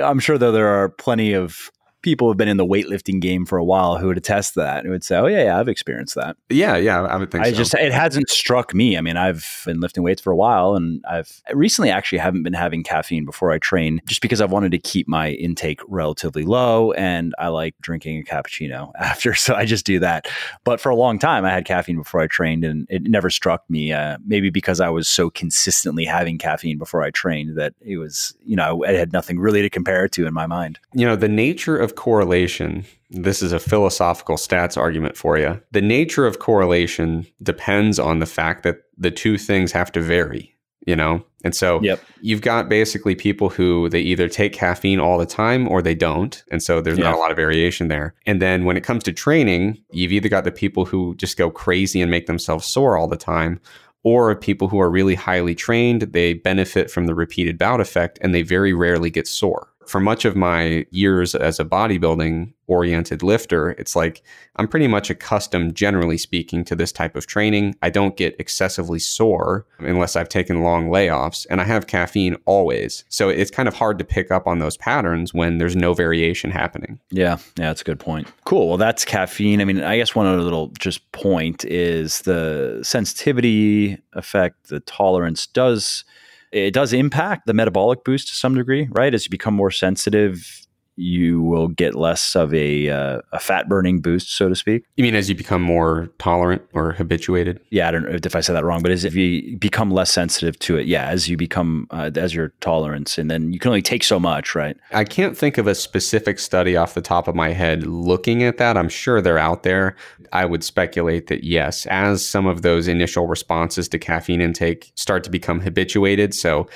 I'm 0.03 0.19
sure 0.19 0.37
though 0.37 0.53
there 0.53 0.69
are 0.69 0.89
plenty 0.89 1.33
of 1.33 1.71
people 2.03 2.27
who 2.27 2.31
have 2.31 2.39
been 2.39 2.49
in 2.49 2.57
the 2.57 2.67
weightlifting 2.67 3.21
game 3.21 3.45
for 3.45 3.59
a 3.59 3.65
while 3.65 3.99
who 3.99 4.07
would 4.09 4.17
attest 4.17 4.55
to 4.55 4.61
that 4.61 4.85
and 4.85 4.91
would 4.91 5.05
say, 5.05 5.17
"Oh 5.17 5.27
yeah, 5.27 5.45
yeah, 5.45 5.59
I've 5.59 5.69
experienced 5.69 6.15
that." 6.15 6.37
Yeah, 6.49 6.77
yeah, 6.77 7.03
I 7.03 7.17
would 7.17 7.31
think. 7.31 7.45
I 7.45 7.51
so. 7.51 7.57
just 7.57 7.75
it 7.75 7.93
hasn't 7.93 8.31
struck 8.31 8.75
me. 8.75 8.97
I 8.97 9.01
mean, 9.01 9.17
I've 9.17 9.63
been 9.67 9.81
lifting 9.81 10.03
weights 10.03 10.23
for 10.23 10.31
a 10.31 10.37
while, 10.37 10.75
and 10.75 11.05
I've 11.09 11.43
recently 11.53 11.91
actually 11.91 12.19
haven't 12.19 12.43
been 12.43 12.53
having 12.53 12.83
caffeine 12.83 13.25
before 13.25 13.53
I 13.53 13.59
train, 13.59 14.01
just 14.07 14.23
because 14.23 14.41
I've 14.41 14.53
wanted 14.53 14.73
to 14.73 14.79
keep 14.79 15.09
my 15.09 15.31
intake 15.31 15.81
relatively 15.89 16.45
low, 16.45 16.93
and 16.93 17.35
I 17.39 17.49
like 17.49 17.75
drinking 17.81 18.21
a 18.21 18.23
cappuccino 18.23 18.93
after, 18.99 19.35
so 19.35 19.55
I 19.55 19.65
just 19.65 19.85
do 19.85 19.99
that. 20.01 20.29
But 20.65 20.81
for 20.81 20.91
a 20.91 20.97
long 20.97 21.19
time, 21.19 21.45
I 21.45 21.51
had 21.51 21.65
caffeine 21.65 21.97
before 21.97 22.21
I 22.21 22.27
trained, 22.27 22.65
and 22.65 22.87
it 22.89 23.03
never 23.05 23.31
struck 23.31 23.69
me. 23.69 23.93
Uh, 23.93 24.19
maybe 24.27 24.51
because 24.51 24.81
I 24.81 24.89
was 24.89 25.09
so 25.09 25.31
consistently 25.31 26.05
having 26.05 26.39
caffeine 26.39 26.79
before 26.79 27.03
I 27.03 27.11
trained 27.11 27.59
that 27.59 27.75
it 27.81 27.99
was, 27.99 28.35
you 28.45 28.57
know, 28.57 28.85
I 28.85 28.93
had 28.93 29.13
nothing 29.13 29.39
really 29.39 29.63
to 29.63 29.71
compare 29.71 30.05
it 30.05 30.13
to 30.13 30.27
in 30.27 30.35
my 30.35 30.47
mind. 30.47 30.79
You 30.95 31.07
know, 31.07 31.17
the 31.17 31.29
nature 31.29 31.77
of 31.77 31.90
of 31.91 31.97
correlation, 31.97 32.85
this 33.11 33.43
is 33.43 33.53
a 33.53 33.59
philosophical 33.59 34.37
stats 34.37 34.77
argument 34.77 35.17
for 35.17 35.37
you. 35.37 35.61
The 35.73 35.81
nature 35.81 36.27
of 36.27 36.39
correlation 36.39 37.27
depends 37.43 37.99
on 37.99 38.21
the 38.21 38.27
fact 38.27 38.63
that 38.63 38.83
the 38.97 39.11
two 39.11 39.37
things 39.37 39.73
have 39.73 39.91
to 39.93 40.01
vary, 40.01 40.57
you 40.87 40.95
know? 40.95 41.25
And 41.43 41.55
so 41.55 41.81
yep. 41.83 42.01
you've 42.21 42.43
got 42.43 42.69
basically 42.69 43.15
people 43.15 43.49
who 43.49 43.89
they 43.89 44.01
either 44.01 44.29
take 44.29 44.53
caffeine 44.53 45.01
all 45.01 45.19
the 45.19 45.27
time 45.27 45.67
or 45.67 45.81
they 45.83 45.95
don't. 45.95 46.43
And 46.51 46.63
so 46.63 46.81
there's 46.81 46.99
yeah. 46.99 47.05
not 47.05 47.15
a 47.15 47.19
lot 47.19 47.31
of 47.31 47.37
variation 47.37 47.89
there. 47.89 48.15
And 48.27 48.41
then 48.41 48.65
when 48.65 48.77
it 48.77 48.85
comes 48.85 49.03
to 49.05 49.13
training, 49.13 49.83
you've 49.91 50.13
either 50.13 50.29
got 50.29 50.45
the 50.45 50.53
people 50.53 50.85
who 50.85 51.15
just 51.17 51.37
go 51.37 51.51
crazy 51.51 52.01
and 52.01 52.11
make 52.11 52.27
themselves 52.27 52.67
sore 52.67 52.97
all 52.97 53.09
the 53.09 53.17
time, 53.17 53.59
or 54.03 54.35
people 54.35 54.69
who 54.69 54.81
are 54.81 54.91
really 54.91 55.15
highly 55.15 55.55
trained, 55.55 56.03
they 56.03 56.35
benefit 56.35 56.91
from 56.91 57.07
the 57.07 57.15
repeated 57.15 57.59
bout 57.59 57.81
effect 57.81 58.19
and 58.23 58.35
they 58.35 58.43
very 58.43 58.73
rarely 58.73 59.11
get 59.11 59.27
sore 59.27 59.70
for 59.91 59.99
much 59.99 60.25
of 60.25 60.37
my 60.37 60.87
years 60.93 61.35
as 61.35 61.59
a 61.59 61.65
bodybuilding 61.65 62.53
oriented 62.69 63.25
lifter, 63.25 63.71
it's 63.71 63.97
like 63.97 64.23
I'm 64.55 64.69
pretty 64.69 64.87
much 64.87 65.11
accustomed, 65.11 65.75
generally 65.75 66.17
speaking, 66.17 66.65
to 66.67 66.77
this 66.77 66.93
type 66.93 67.17
of 67.17 67.27
training. 67.27 67.75
I 67.83 67.91
don't 67.91 68.17
get 68.17 68.37
excessively 68.39 69.01
sore 69.01 69.67
unless 69.81 70.15
I've 70.15 70.29
taken 70.29 70.63
long 70.63 70.91
layoffs, 70.91 71.45
and 71.51 71.61
I 71.61 71.65
have 71.65 71.89
caffeine 71.89 72.37
always. 72.45 73.05
So 73.09 73.29
it's 73.31 73.51
kind 73.51 73.67
of 73.67 73.75
hard 73.75 73.99
to 73.99 74.05
pick 74.05 74.31
up 74.31 74.47
on 74.47 74.61
those 74.61 74.77
patterns 74.77 75.35
when 75.35 75.59
there's 75.59 75.75
no 75.75 75.93
variation 75.93 76.53
happening. 76.53 77.01
Yeah, 77.11 77.39
yeah, 77.59 77.67
that's 77.67 77.81
a 77.81 77.85
good 77.85 77.99
point. 77.99 78.29
Cool. 78.45 78.69
Well, 78.69 78.79
that's 78.79 79.05
caffeine. 79.05 79.61
I 79.61 79.65
mean, 79.65 79.83
I 79.83 79.97
guess 79.97 80.15
one 80.15 80.27
other 80.27 80.43
little 80.43 80.69
just 80.79 81.11
point 81.11 81.65
is 81.65 82.21
the 82.21 82.79
sensitivity 82.85 83.99
effect, 84.13 84.69
the 84.69 84.79
tolerance 84.79 85.49
does 85.49 86.05
it 86.53 86.73
does 86.73 86.93
impact 86.93 87.47
the 87.47 87.55
metabolic 87.55 88.05
boost 88.05 88.29
to 88.29 88.35
some 88.35 88.55
degree, 88.55 88.89
right? 88.91 89.15
As 89.15 89.25
you 89.25 89.31
become 89.31 89.55
more 89.55 89.71
sensitive, 89.71 90.67
you 91.01 91.43
will 91.43 91.69
get 91.69 91.95
less 91.95 92.37
of 92.37 92.53
a, 92.53 92.89
uh, 92.89 93.21
a 93.33 93.39
fat 93.39 93.69
burning 93.69 94.01
boost, 94.01 94.37
so 94.37 94.49
to 94.49 94.55
speak. 94.55 94.85
You 94.97 95.03
mean 95.03 95.15
as 95.15 95.29
you 95.29 95.35
become 95.35 95.63
more 95.63 96.11
tolerant 96.19 96.63
or 96.73 96.93
habituated? 96.93 97.61
Yeah, 97.71 97.89
I 97.89 97.91
don't 97.91 98.05
know 98.05 98.19
if 98.23 98.37
I 98.37 98.41
said 98.41 98.55
that 98.55 98.65
wrong, 98.65 98.83
but 98.83 98.93
as 98.93 99.05
if 99.05 99.15
you 99.15 99.57
become 99.57 99.91
less 99.91 100.11
sensitive 100.11 100.59
to 100.61 100.77
it, 100.77 100.87
yeah, 100.87 101.07
as 101.07 101.29
you 101.29 101.37
become 101.37 101.87
uh, 101.91 102.11
as 102.17 102.35
your 102.35 102.49
tolerance, 102.61 103.19
and 103.19 103.31
then 103.31 103.53
you 103.53 103.59
can 103.59 103.71
only 103.71 103.83
take 103.83 104.05
so 104.05 104.21
much, 104.21 104.55
right? 104.55 104.77
I 104.93 105.05
can't 105.05 105.37
think 105.37 105.59
of 105.59 105.67
a 105.67 105.75
specific 105.75 106.39
study 106.39 106.77
off 106.77 106.95
the 106.95 107.01
top 107.03 107.29
of 107.29 107.35
my 107.35 107.53
head 107.53 107.87
looking 107.87 108.43
at 108.43 108.59
that. 108.59 108.77
I'm 108.77 108.89
sure 108.89 109.21
they're 109.21 109.39
out 109.39 109.63
there. 109.63 109.97
I 110.33 110.45
would 110.45 110.63
speculate 110.63 111.29
that 111.29 111.45
yes, 111.45 111.87
as 111.87 112.25
some 112.25 112.47
of 112.47 112.63
those 112.63 112.89
initial 112.89 113.27
responses 113.27 113.89
to 113.89 113.99
caffeine 113.99 114.41
intake 114.41 114.93
start 114.95 115.25
to 115.25 115.31
become 115.31 115.61
habituated, 115.61 116.35
so 116.35 116.69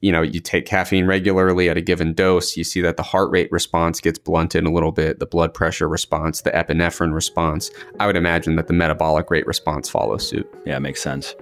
you 0.00 0.12
know, 0.12 0.22
you 0.22 0.40
take 0.40 0.66
caffeine 0.66 1.06
regularly 1.06 1.68
at 1.68 1.76
a 1.76 1.80
given 1.80 2.14
dose, 2.14 2.56
you 2.56 2.64
see 2.64 2.80
that 2.80 2.96
the 2.96 3.02
heart 3.02 3.30
rate 3.30 3.50
response 3.52 4.00
gets 4.00 4.18
blunted 4.18 4.64
a 4.64 4.70
little 4.70 4.92
bit, 4.92 5.18
the 5.18 5.26
blood 5.26 5.52
pressure 5.52 5.88
response, 5.88 6.42
the 6.42 6.50
epinephrine 6.50 7.14
response. 7.14 7.70
I 7.98 8.06
would 8.06 8.16
imagine 8.16 8.56
that 8.56 8.66
the 8.66 8.72
metabolic 8.72 9.30
rate 9.30 9.46
response 9.46 9.88
follows 9.88 10.26
suit. 10.28 10.48
Yeah, 10.64 10.76
it 10.76 10.80
makes 10.80 11.02
sense. 11.02 11.34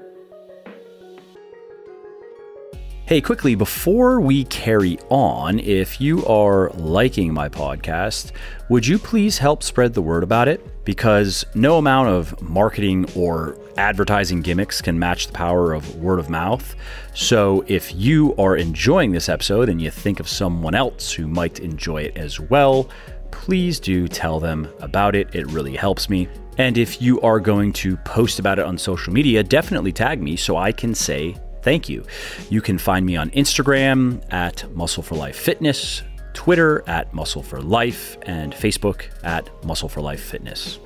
Hey, 3.09 3.23
quickly, 3.23 3.55
before 3.55 4.21
we 4.21 4.45
carry 4.45 4.99
on, 5.09 5.61
if 5.61 5.99
you 5.99 6.27
are 6.27 6.69
liking 6.75 7.33
my 7.33 7.49
podcast, 7.49 8.33
would 8.69 8.87
you 8.87 8.99
please 8.99 9.39
help 9.39 9.63
spread 9.63 9.95
the 9.95 10.03
word 10.03 10.23
about 10.23 10.47
it? 10.47 10.85
Because 10.85 11.43
no 11.55 11.79
amount 11.79 12.11
of 12.11 12.39
marketing 12.43 13.11
or 13.17 13.57
advertising 13.79 14.43
gimmicks 14.43 14.83
can 14.83 14.99
match 14.99 15.27
the 15.27 15.33
power 15.33 15.73
of 15.73 15.97
word 15.97 16.19
of 16.19 16.29
mouth. 16.29 16.77
So 17.15 17.65
if 17.67 17.95
you 17.95 18.35
are 18.37 18.59
enjoying 18.59 19.13
this 19.13 19.31
episode 19.31 19.71
and 19.71 19.81
you 19.81 19.91
think 19.91 20.21
of 20.21 20.29
someone 20.29 20.75
else 20.75 21.11
who 21.11 21.27
might 21.27 21.61
enjoy 21.61 22.03
it 22.03 22.17
as 22.19 22.39
well, 22.39 22.91
please 23.31 23.81
do 23.81 24.07
tell 24.07 24.39
them 24.39 24.69
about 24.81 25.15
it. 25.15 25.35
It 25.35 25.47
really 25.47 25.77
helps 25.77 26.11
me. 26.11 26.29
And 26.59 26.77
if 26.77 27.01
you 27.01 27.23
are 27.23 27.41
going 27.41 27.73
to 27.73 27.97
post 27.97 28.39
about 28.39 28.59
it 28.59 28.67
on 28.67 28.77
social 28.77 29.15
media, 29.15 29.43
definitely 29.43 29.93
tag 29.93 30.21
me 30.21 30.37
so 30.37 30.59
I 30.59 30.73
can 30.73 30.95
say 30.95 31.39
thank 31.63 31.89
you. 31.89 32.05
You 32.51 32.61
can 32.61 32.79
find 32.79 33.05
me 33.05 33.17
on 33.17 33.31
Instagram 33.31 34.23
at 34.33 34.71
Muscle 34.75 35.03
for 35.03 35.15
Life 35.15 35.37
Fitness, 35.37 36.03
Twitter 36.35 36.83
at 36.89 37.13
Muscle 37.13 37.43
for 37.43 37.61
Life, 37.61 38.17
and 38.23 38.53
Facebook 38.53 39.05
at 39.25 39.51
Muscle 39.65 39.89
for 39.89 40.01
Life 40.01 40.23
Fitness. 40.23 40.79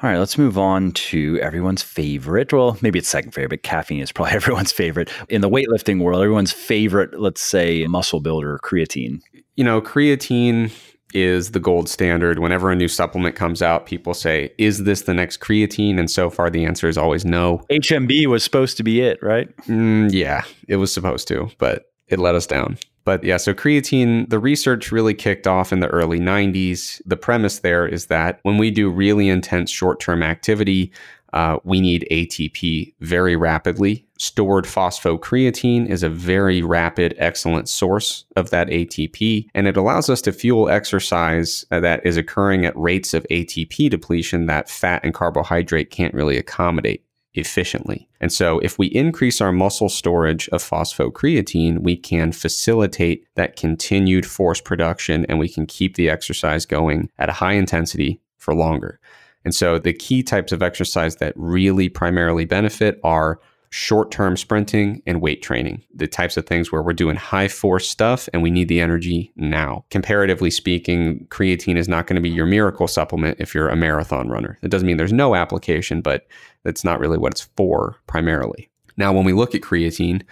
All 0.00 0.08
right, 0.08 0.18
let's 0.18 0.38
move 0.38 0.56
on 0.56 0.92
to 0.92 1.40
everyone's 1.42 1.82
favorite. 1.82 2.52
Well, 2.52 2.78
maybe 2.82 3.00
it's 3.00 3.08
second 3.08 3.32
favorite. 3.32 3.64
Caffeine 3.64 4.00
is 4.00 4.12
probably 4.12 4.32
everyone's 4.36 4.70
favorite. 4.70 5.10
In 5.28 5.40
the 5.40 5.50
weightlifting 5.50 6.00
world, 6.00 6.22
everyone's 6.22 6.52
favorite, 6.52 7.18
let's 7.18 7.40
say, 7.40 7.84
muscle 7.88 8.20
builder, 8.20 8.60
creatine. 8.62 9.20
You 9.56 9.64
know, 9.64 9.80
creatine 9.82 10.70
is 11.14 11.52
the 11.52 11.60
gold 11.60 11.88
standard. 11.88 12.38
Whenever 12.38 12.70
a 12.70 12.76
new 12.76 12.88
supplement 12.88 13.34
comes 13.34 13.62
out, 13.62 13.86
people 13.86 14.14
say, 14.14 14.52
Is 14.58 14.84
this 14.84 15.02
the 15.02 15.14
next 15.14 15.40
creatine? 15.40 15.98
And 15.98 16.10
so 16.10 16.30
far, 16.30 16.50
the 16.50 16.64
answer 16.64 16.88
is 16.88 16.98
always 16.98 17.24
no. 17.24 17.62
HMB 17.70 18.26
was 18.26 18.44
supposed 18.44 18.76
to 18.78 18.82
be 18.82 19.00
it, 19.00 19.18
right? 19.22 19.54
Mm, 19.66 20.12
yeah, 20.12 20.44
it 20.66 20.76
was 20.76 20.92
supposed 20.92 21.28
to, 21.28 21.50
but 21.58 21.90
it 22.08 22.18
let 22.18 22.34
us 22.34 22.46
down. 22.46 22.78
But 23.04 23.24
yeah, 23.24 23.38
so 23.38 23.54
creatine, 23.54 24.28
the 24.28 24.38
research 24.38 24.92
really 24.92 25.14
kicked 25.14 25.46
off 25.46 25.72
in 25.72 25.80
the 25.80 25.88
early 25.88 26.20
90s. 26.20 27.00
The 27.06 27.16
premise 27.16 27.60
there 27.60 27.86
is 27.86 28.06
that 28.06 28.38
when 28.42 28.58
we 28.58 28.70
do 28.70 28.90
really 28.90 29.30
intense 29.30 29.70
short 29.70 29.98
term 29.98 30.22
activity, 30.22 30.92
uh, 31.32 31.58
we 31.64 31.80
need 31.80 32.06
ATP 32.10 32.94
very 33.00 33.36
rapidly. 33.36 34.06
Stored 34.20 34.64
phosphocreatine 34.64 35.88
is 35.88 36.02
a 36.02 36.08
very 36.08 36.60
rapid, 36.60 37.14
excellent 37.18 37.68
source 37.68 38.24
of 38.34 38.50
that 38.50 38.66
ATP, 38.66 39.46
and 39.54 39.68
it 39.68 39.76
allows 39.76 40.10
us 40.10 40.20
to 40.22 40.32
fuel 40.32 40.68
exercise 40.68 41.64
uh, 41.70 41.78
that 41.78 42.04
is 42.04 42.16
occurring 42.16 42.66
at 42.66 42.76
rates 42.76 43.14
of 43.14 43.24
ATP 43.30 43.88
depletion 43.88 44.46
that 44.46 44.68
fat 44.68 45.04
and 45.04 45.14
carbohydrate 45.14 45.92
can't 45.92 46.14
really 46.14 46.36
accommodate 46.36 47.04
efficiently. 47.34 48.08
And 48.20 48.32
so, 48.32 48.58
if 48.58 48.76
we 48.76 48.88
increase 48.88 49.40
our 49.40 49.52
muscle 49.52 49.88
storage 49.88 50.48
of 50.48 50.64
phosphocreatine, 50.64 51.84
we 51.84 51.96
can 51.96 52.32
facilitate 52.32 53.24
that 53.36 53.54
continued 53.54 54.26
force 54.26 54.60
production 54.60 55.26
and 55.26 55.38
we 55.38 55.48
can 55.48 55.64
keep 55.64 55.94
the 55.94 56.10
exercise 56.10 56.66
going 56.66 57.08
at 57.18 57.28
a 57.28 57.34
high 57.34 57.52
intensity 57.52 58.20
for 58.36 58.52
longer. 58.52 58.98
And 59.44 59.54
so 59.54 59.78
the 59.78 59.92
key 59.92 60.22
types 60.22 60.52
of 60.52 60.62
exercise 60.62 61.16
that 61.16 61.32
really 61.36 61.88
primarily 61.88 62.44
benefit 62.44 62.98
are 63.02 63.40
short 63.70 64.10
term 64.10 64.36
sprinting 64.36 65.02
and 65.06 65.20
weight 65.20 65.42
training, 65.42 65.84
the 65.94 66.06
types 66.06 66.36
of 66.36 66.46
things 66.46 66.72
where 66.72 66.82
we're 66.82 66.92
doing 66.92 67.16
high 67.16 67.48
force 67.48 67.88
stuff 67.88 68.28
and 68.32 68.42
we 68.42 68.50
need 68.50 68.68
the 68.68 68.80
energy 68.80 69.32
now. 69.36 69.84
Comparatively 69.90 70.50
speaking, 70.50 71.26
creatine 71.30 71.76
is 71.76 71.88
not 71.88 72.06
going 72.06 72.16
to 72.16 72.22
be 72.22 72.30
your 72.30 72.46
miracle 72.46 72.88
supplement 72.88 73.38
if 73.40 73.54
you're 73.54 73.68
a 73.68 73.76
marathon 73.76 74.28
runner. 74.28 74.58
It 74.62 74.70
doesn't 74.70 74.86
mean 74.86 74.96
there's 74.96 75.12
no 75.12 75.34
application, 75.34 76.00
but 76.00 76.26
that's 76.64 76.84
not 76.84 77.00
really 77.00 77.18
what 77.18 77.32
it's 77.32 77.48
for 77.56 77.96
primarily. 78.06 78.70
Now, 78.96 79.12
when 79.12 79.24
we 79.24 79.32
look 79.32 79.54
at 79.54 79.60
creatine, 79.60 80.22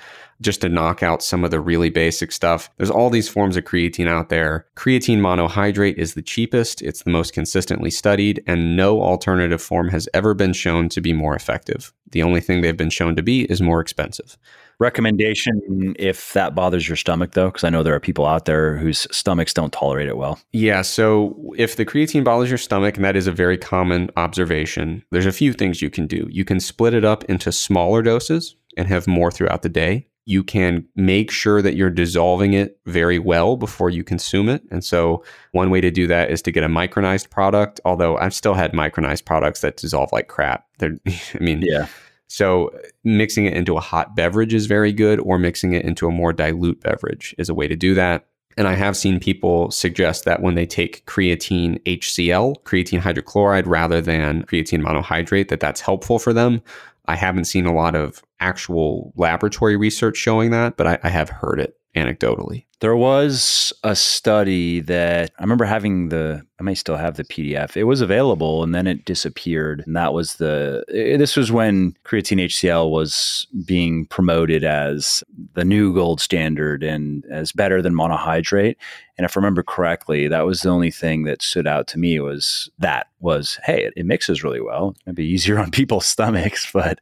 just 0.41 0.61
to 0.61 0.69
knock 0.69 1.03
out 1.03 1.23
some 1.23 1.45
of 1.45 1.51
the 1.51 1.61
really 1.61 1.91
basic 1.91 2.33
stuff, 2.33 2.71
there's 2.77 2.91
all 2.91 3.11
these 3.11 3.29
forms 3.29 3.57
of 3.57 3.65
creatine 3.65 4.09
out 4.09 4.29
there. 4.29 4.67
Creatine 4.77 5.19
monohydrate 5.19 5.99
is 5.99 6.15
the 6.15 6.23
cheapest, 6.23 6.83
it's 6.83 7.03
the 7.03 7.11
most 7.11 7.33
consistently 7.33 7.91
studied, 7.91 8.43
and 8.47 8.77
no 8.77 9.03
alternative 9.03 9.63
form 9.63 9.89
has 9.89 10.09
ever 10.15 10.35
been 10.35 10.53
shown 10.53 10.89
to 10.91 11.01
be 11.01 11.13
more 11.13 11.35
effective. 11.35 11.93
The 12.13 12.23
only 12.23 12.41
thing 12.41 12.61
they've 12.61 12.77
been 12.77 12.91
shown 12.91 13.17
to 13.17 13.23
be 13.23 13.45
is 13.45 13.61
more 13.61 13.81
expensive. 13.81 14.37
Recommendation 14.79 15.97
if 15.99 16.35
that 16.35 16.55
bothers 16.55 16.87
your 16.87 16.97
stomach, 16.97 17.33
though, 17.33 17.47
because 17.47 17.65
I 17.65 17.71
know 17.71 17.83
there 17.83 17.95
are 17.95 18.01
people 18.01 18.27
out 18.27 18.45
there 18.45 18.77
whose 18.77 19.07
stomachs 19.11 19.55
don't 19.55 19.73
tolerate 19.73 20.09
it 20.09 20.19
well. 20.19 20.39
Yeah. 20.53 20.83
So 20.83 21.55
if 21.57 21.77
the 21.77 21.87
creatine 21.87 22.25
bothers 22.25 22.51
your 22.51 22.59
stomach, 22.59 22.97
and 22.97 23.05
that 23.05 23.17
is 23.17 23.27
a 23.27 23.33
very 23.33 23.57
common 23.57 24.11
observation, 24.17 25.03
there's 25.11 25.25
a 25.27 25.33
few 25.33 25.55
things 25.55 25.81
you 25.81 25.89
can 25.89 26.07
do. 26.07 26.29
You 26.31 26.45
can 26.45 26.61
split 26.61 26.93
it 26.93 27.07
up 27.07 27.25
into 27.25 27.53
smaller 27.53 28.03
doses 28.03 28.55
and 28.77 28.87
have 28.87 29.07
more 29.07 29.31
throughout 29.31 29.63
the 29.63 29.71
day. 29.71 30.09
You 30.27 30.43
can 30.45 30.85
make 30.97 31.31
sure 31.31 31.63
that 31.63 31.77
you're 31.77 31.89
dissolving 31.89 32.53
it 32.53 32.79
very 32.85 33.19
well 33.19 33.57
before 33.57 33.89
you 33.91 34.05
consume 34.05 34.49
it. 34.49 34.63
And 34.71 34.85
so, 34.85 35.25
one 35.53 35.71
way 35.71 35.81
to 35.81 35.91
do 35.91 36.07
that 36.09 36.31
is 36.31 36.43
to 36.43 36.53
get 36.53 36.65
a 36.65 36.69
micronized 36.69 37.31
product. 37.31 37.81
Although 37.85 38.17
I've 38.19 38.35
still 38.35 38.55
had 38.55 38.73
micronized 38.73 39.25
products 39.25 39.61
that 39.61 39.77
dissolve 39.77 40.11
like 40.13 40.29
crap. 40.29 40.67
They're, 40.79 40.97
I 41.07 41.39
mean, 41.39 41.63
Yeah. 41.63 41.87
so 42.27 42.71
mixing 43.05 43.47
it 43.47 43.55
into 43.55 43.77
a 43.77 43.81
hot 43.81 44.17
beverage 44.17 44.53
is 44.53 44.67
very 44.67 44.93
good, 44.93 45.21
or 45.21 45.39
mixing 45.39 45.73
it 45.75 45.85
into 45.85 46.07
a 46.09 46.11
more 46.11 46.33
dilute 46.33 46.81
beverage 46.81 47.35
is 47.39 47.49
a 47.49 47.55
way 47.55 47.69
to 47.69 47.77
do 47.77 47.95
that. 47.95 48.27
And 48.59 48.67
I 48.67 48.73
have 48.75 48.97
seen 48.97 49.21
people 49.21 49.71
suggest 49.71 50.25
that 50.25 50.41
when 50.41 50.55
they 50.55 50.65
take 50.65 51.05
creatine 51.05 51.79
HCl, 51.85 52.57
creatine 52.65 53.01
hydrochloride, 53.03 53.67
rather 53.67 54.01
than 54.01 54.45
creatine 54.45 54.83
monohydrate, 54.83 55.49
that 55.49 55.61
that's 55.61 55.83
helpful 55.83 56.19
for 56.19 56.33
them. 56.33 56.63
I 57.09 57.17
haven't 57.17 57.45
seen 57.47 57.67
a 57.67 57.75
lot 57.75 57.95
of 57.95 58.23
actual 58.41 59.13
laboratory 59.17 59.77
research 59.77 60.17
showing 60.17 60.51
that, 60.51 60.77
but 60.77 60.87
I, 60.87 60.99
I 61.05 61.09
have 61.09 61.31
heard 61.31 61.61
it 61.61 61.75
anecdotally. 61.95 62.66
There 62.81 62.97
was 62.97 63.73
a 63.85 63.97
study 63.97 64.81
that 64.81 65.31
I 65.39 65.43
remember 65.43 65.65
having 65.65 66.11
the, 66.11 66.43
I 66.61 66.63
may 66.63 66.75
still 66.75 66.99
have 66.99 67.17
the 67.17 67.25
PDF. 67.25 67.75
It 67.75 67.85
was 67.85 68.03
available 68.03 68.63
and 68.63 68.75
then 68.75 68.87
it 68.87 69.07
disappeared. 69.07 69.83
And 69.87 69.97
that 69.97 70.13
was 70.13 70.35
the, 70.35 70.85
this 70.89 71.37
was 71.37 71.51
when 71.51 71.97
creatine 72.05 72.45
HCl 72.45 72.91
was 72.91 73.47
being 73.65 74.05
promoted 74.07 74.63
as 74.63 75.25
the 75.55 75.65
new 75.65 75.95
gold 75.95 76.21
standard 76.21 76.83
and 76.83 77.25
as 77.31 77.51
better 77.51 77.81
than 77.81 77.95
monohydrate. 77.95 78.77
And 79.17 79.25
if 79.25 79.37
I 79.37 79.41
remember 79.41 79.63
correctly, 79.63 80.29
that 80.29 80.45
was 80.45 80.61
the 80.61 80.69
only 80.69 80.91
thing 80.91 81.25
that 81.25 81.41
stood 81.41 81.67
out 81.67 81.87
to 81.89 81.99
me 81.99 82.21
was 82.21 82.71
that 82.79 83.07
was, 83.21 83.59
hey, 83.65 83.85
it, 83.85 83.95
it 83.97 84.05
mixes 84.05 84.45
really 84.45 84.61
well. 84.61 84.95
It'd 85.07 85.17
be 85.17 85.27
easier 85.27 85.59
on 85.59 85.71
people's 85.71 86.07
stomachs, 86.07 86.71
but 86.75 87.01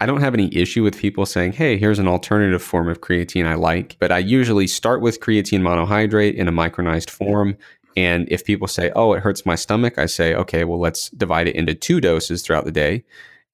I 0.00 0.06
don't 0.06 0.20
have 0.20 0.34
any 0.34 0.54
issue 0.54 0.82
with 0.82 0.98
people 0.98 1.24
saying, 1.24 1.52
hey, 1.52 1.76
here's 1.76 1.98
an 1.98 2.08
alternative 2.08 2.62
form 2.62 2.88
of 2.88 3.00
creatine 3.00 3.46
I 3.46 3.54
like, 3.54 3.96
but 4.00 4.10
I 4.10 4.18
usually 4.18 4.66
start 4.66 5.00
with 5.00 5.20
creatine 5.20 5.60
monohydrate 5.60 6.34
in 6.34 6.48
a 6.48 6.52
micronized 6.52 7.10
form. 7.10 7.56
And 7.96 8.26
if 8.28 8.44
people 8.44 8.66
say, 8.66 8.90
oh, 8.96 9.12
it 9.12 9.22
hurts 9.22 9.46
my 9.46 9.54
stomach, 9.54 9.98
I 9.98 10.06
say, 10.06 10.34
okay, 10.34 10.64
well, 10.64 10.80
let's 10.80 11.10
divide 11.10 11.46
it 11.46 11.54
into 11.54 11.74
two 11.74 12.00
doses 12.00 12.42
throughout 12.42 12.64
the 12.64 12.72
day. 12.72 13.04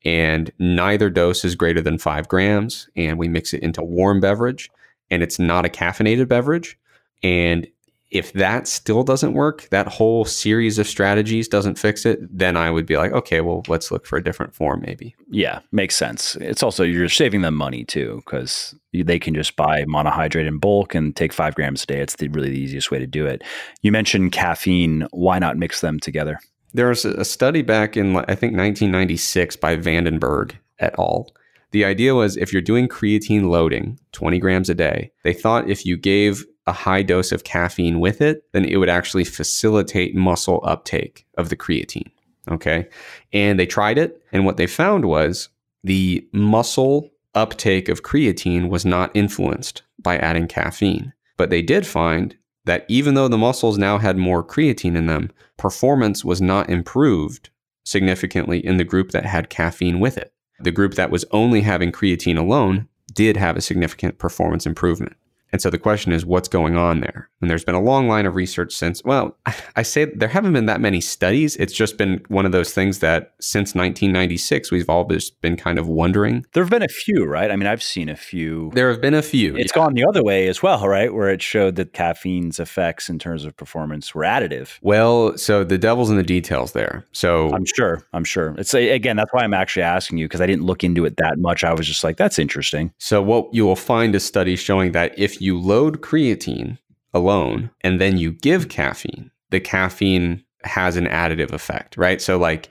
And 0.04 0.50
neither 0.58 1.10
dose 1.10 1.44
is 1.44 1.54
greater 1.54 1.82
than 1.82 1.98
five 1.98 2.26
grams. 2.26 2.88
And 2.96 3.18
we 3.18 3.28
mix 3.28 3.52
it 3.52 3.62
into 3.62 3.82
warm 3.82 4.20
beverage. 4.20 4.70
And 5.10 5.22
it's 5.22 5.38
not 5.38 5.66
a 5.66 5.68
caffeinated 5.68 6.26
beverage. 6.26 6.78
And 7.22 7.66
if 8.10 8.32
that 8.32 8.66
still 8.66 9.04
doesn't 9.04 9.34
work, 9.34 9.68
that 9.70 9.86
whole 9.86 10.24
series 10.24 10.78
of 10.78 10.88
strategies 10.88 11.46
doesn't 11.46 11.78
fix 11.78 12.04
it, 12.04 12.18
then 12.30 12.56
I 12.56 12.70
would 12.70 12.84
be 12.84 12.96
like, 12.96 13.12
okay, 13.12 13.40
well, 13.40 13.62
let's 13.68 13.92
look 13.92 14.04
for 14.04 14.16
a 14.16 14.24
different 14.24 14.54
form 14.54 14.82
maybe. 14.84 15.14
yeah, 15.30 15.60
makes 15.70 15.94
sense. 15.94 16.36
It's 16.36 16.62
also, 16.62 16.82
you're 16.82 17.08
saving 17.08 17.42
them 17.42 17.54
money 17.54 17.84
too, 17.84 18.22
because 18.24 18.74
they 18.92 19.18
can 19.20 19.34
just 19.34 19.54
buy 19.54 19.84
monohydrate 19.84 20.48
in 20.48 20.58
bulk 20.58 20.94
and 20.94 21.14
take 21.14 21.32
five 21.32 21.54
grams 21.54 21.84
a 21.84 21.86
day. 21.86 22.00
It's 22.00 22.16
the, 22.16 22.28
really 22.28 22.50
the 22.50 22.60
easiest 22.60 22.90
way 22.90 22.98
to 22.98 23.06
do 23.06 23.26
it. 23.26 23.42
You 23.82 23.92
mentioned 23.92 24.32
caffeine. 24.32 25.06
Why 25.12 25.38
not 25.38 25.56
mix 25.56 25.80
them 25.80 26.00
together? 26.00 26.40
There 26.72 26.88
was 26.88 27.04
a 27.04 27.24
study 27.24 27.62
back 27.62 27.96
in, 27.96 28.16
I 28.16 28.34
think, 28.34 28.56
1996 28.56 29.56
by 29.56 29.76
Vandenberghe 29.76 30.52
et 30.80 30.94
al. 30.98 31.28
The 31.72 31.84
idea 31.84 32.14
was 32.16 32.36
if 32.36 32.52
you're 32.52 32.62
doing 32.62 32.88
creatine 32.88 33.48
loading, 33.48 33.98
20 34.12 34.38
grams 34.40 34.68
a 34.68 34.74
day, 34.74 35.12
they 35.22 35.32
thought 35.32 35.70
if 35.70 35.86
you 35.86 35.96
gave 35.96 36.44
a 36.66 36.72
high 36.72 37.02
dose 37.02 37.32
of 37.32 37.44
caffeine 37.44 38.00
with 38.00 38.20
it, 38.20 38.44
then 38.52 38.64
it 38.64 38.76
would 38.76 38.88
actually 38.88 39.24
facilitate 39.24 40.14
muscle 40.14 40.60
uptake 40.64 41.26
of 41.36 41.48
the 41.48 41.56
creatine. 41.56 42.10
Okay. 42.50 42.88
And 43.32 43.58
they 43.58 43.66
tried 43.66 43.98
it. 43.98 44.22
And 44.32 44.44
what 44.44 44.56
they 44.56 44.66
found 44.66 45.04
was 45.04 45.48
the 45.84 46.26
muscle 46.32 47.10
uptake 47.34 47.88
of 47.88 48.02
creatine 48.02 48.68
was 48.68 48.84
not 48.84 49.10
influenced 49.14 49.82
by 49.98 50.18
adding 50.18 50.48
caffeine. 50.48 51.12
But 51.36 51.50
they 51.50 51.62
did 51.62 51.86
find 51.86 52.36
that 52.64 52.84
even 52.88 53.14
though 53.14 53.28
the 53.28 53.38
muscles 53.38 53.78
now 53.78 53.98
had 53.98 54.16
more 54.16 54.44
creatine 54.44 54.96
in 54.96 55.06
them, 55.06 55.30
performance 55.56 56.24
was 56.24 56.40
not 56.40 56.68
improved 56.68 57.50
significantly 57.84 58.64
in 58.64 58.76
the 58.76 58.84
group 58.84 59.10
that 59.12 59.24
had 59.24 59.48
caffeine 59.48 60.00
with 60.00 60.18
it. 60.18 60.32
The 60.60 60.70
group 60.70 60.94
that 60.94 61.10
was 61.10 61.24
only 61.30 61.62
having 61.62 61.92
creatine 61.92 62.38
alone 62.38 62.88
did 63.14 63.36
have 63.36 63.56
a 63.56 63.62
significant 63.62 64.18
performance 64.18 64.66
improvement. 64.66 65.16
And 65.52 65.60
so 65.60 65.70
the 65.70 65.78
question 65.78 66.12
is, 66.12 66.24
what's 66.24 66.48
going 66.48 66.76
on 66.76 67.00
there? 67.00 67.28
And 67.40 67.50
there's 67.50 67.64
been 67.64 67.74
a 67.74 67.80
long 67.80 68.06
line 68.08 68.26
of 68.26 68.34
research 68.34 68.74
since, 68.74 69.02
well, 69.04 69.36
I 69.76 69.82
say 69.82 70.04
there 70.04 70.28
haven't 70.28 70.52
been 70.52 70.66
that 70.66 70.80
many 70.80 71.00
studies. 71.00 71.56
It's 71.56 71.72
just 71.72 71.96
been 71.96 72.22
one 72.28 72.46
of 72.46 72.52
those 72.52 72.72
things 72.72 72.98
that 73.00 73.34
since 73.40 73.74
1996, 73.74 74.70
we've 74.70 74.88
all 74.88 75.04
just 75.06 75.40
been 75.40 75.56
kind 75.56 75.78
of 75.78 75.88
wondering. 75.88 76.44
There 76.52 76.62
have 76.62 76.70
been 76.70 76.82
a 76.82 76.88
few, 76.88 77.24
right? 77.24 77.50
I 77.50 77.56
mean, 77.56 77.66
I've 77.66 77.82
seen 77.82 78.08
a 78.08 78.16
few. 78.16 78.70
There 78.74 78.90
have 78.90 79.00
been 79.00 79.14
a 79.14 79.22
few. 79.22 79.56
It's 79.56 79.72
gone 79.72 79.94
the 79.94 80.04
other 80.06 80.22
way 80.22 80.48
as 80.48 80.62
well, 80.62 80.86
right? 80.86 81.12
Where 81.12 81.30
it 81.30 81.42
showed 81.42 81.76
that 81.76 81.92
caffeine's 81.92 82.60
effects 82.60 83.08
in 83.08 83.18
terms 83.18 83.44
of 83.44 83.56
performance 83.56 84.14
were 84.14 84.22
additive. 84.22 84.78
Well, 84.82 85.36
so 85.38 85.64
the 85.64 85.78
devil's 85.78 86.10
in 86.10 86.16
the 86.16 86.22
details 86.22 86.72
there. 86.72 87.04
So 87.12 87.52
I'm 87.52 87.64
sure. 87.64 88.02
I'm 88.12 88.24
sure. 88.24 88.54
It's 88.58 88.74
again, 88.74 89.16
that's 89.16 89.32
why 89.32 89.42
I'm 89.42 89.54
actually 89.54 89.82
asking 89.82 90.18
you 90.18 90.26
because 90.26 90.40
I 90.40 90.46
didn't 90.46 90.64
look 90.64 90.84
into 90.84 91.04
it 91.04 91.16
that 91.16 91.38
much. 91.38 91.64
I 91.64 91.72
was 91.72 91.86
just 91.86 92.04
like, 92.04 92.16
that's 92.16 92.38
interesting. 92.38 92.92
So 92.98 93.22
what 93.22 93.52
you 93.52 93.64
will 93.64 93.76
find 93.76 94.14
is 94.14 94.24
studies 94.24 94.60
showing 94.60 94.92
that 94.92 95.18
if 95.18 95.39
you 95.40 95.58
load 95.58 96.00
creatine 96.00 96.78
alone 97.12 97.70
and 97.82 98.00
then 98.00 98.18
you 98.18 98.32
give 98.32 98.68
caffeine, 98.68 99.30
the 99.50 99.60
caffeine 99.60 100.44
has 100.64 100.96
an 100.96 101.06
additive 101.06 101.52
effect, 101.52 101.96
right? 101.96 102.20
So 102.20 102.38
like 102.38 102.68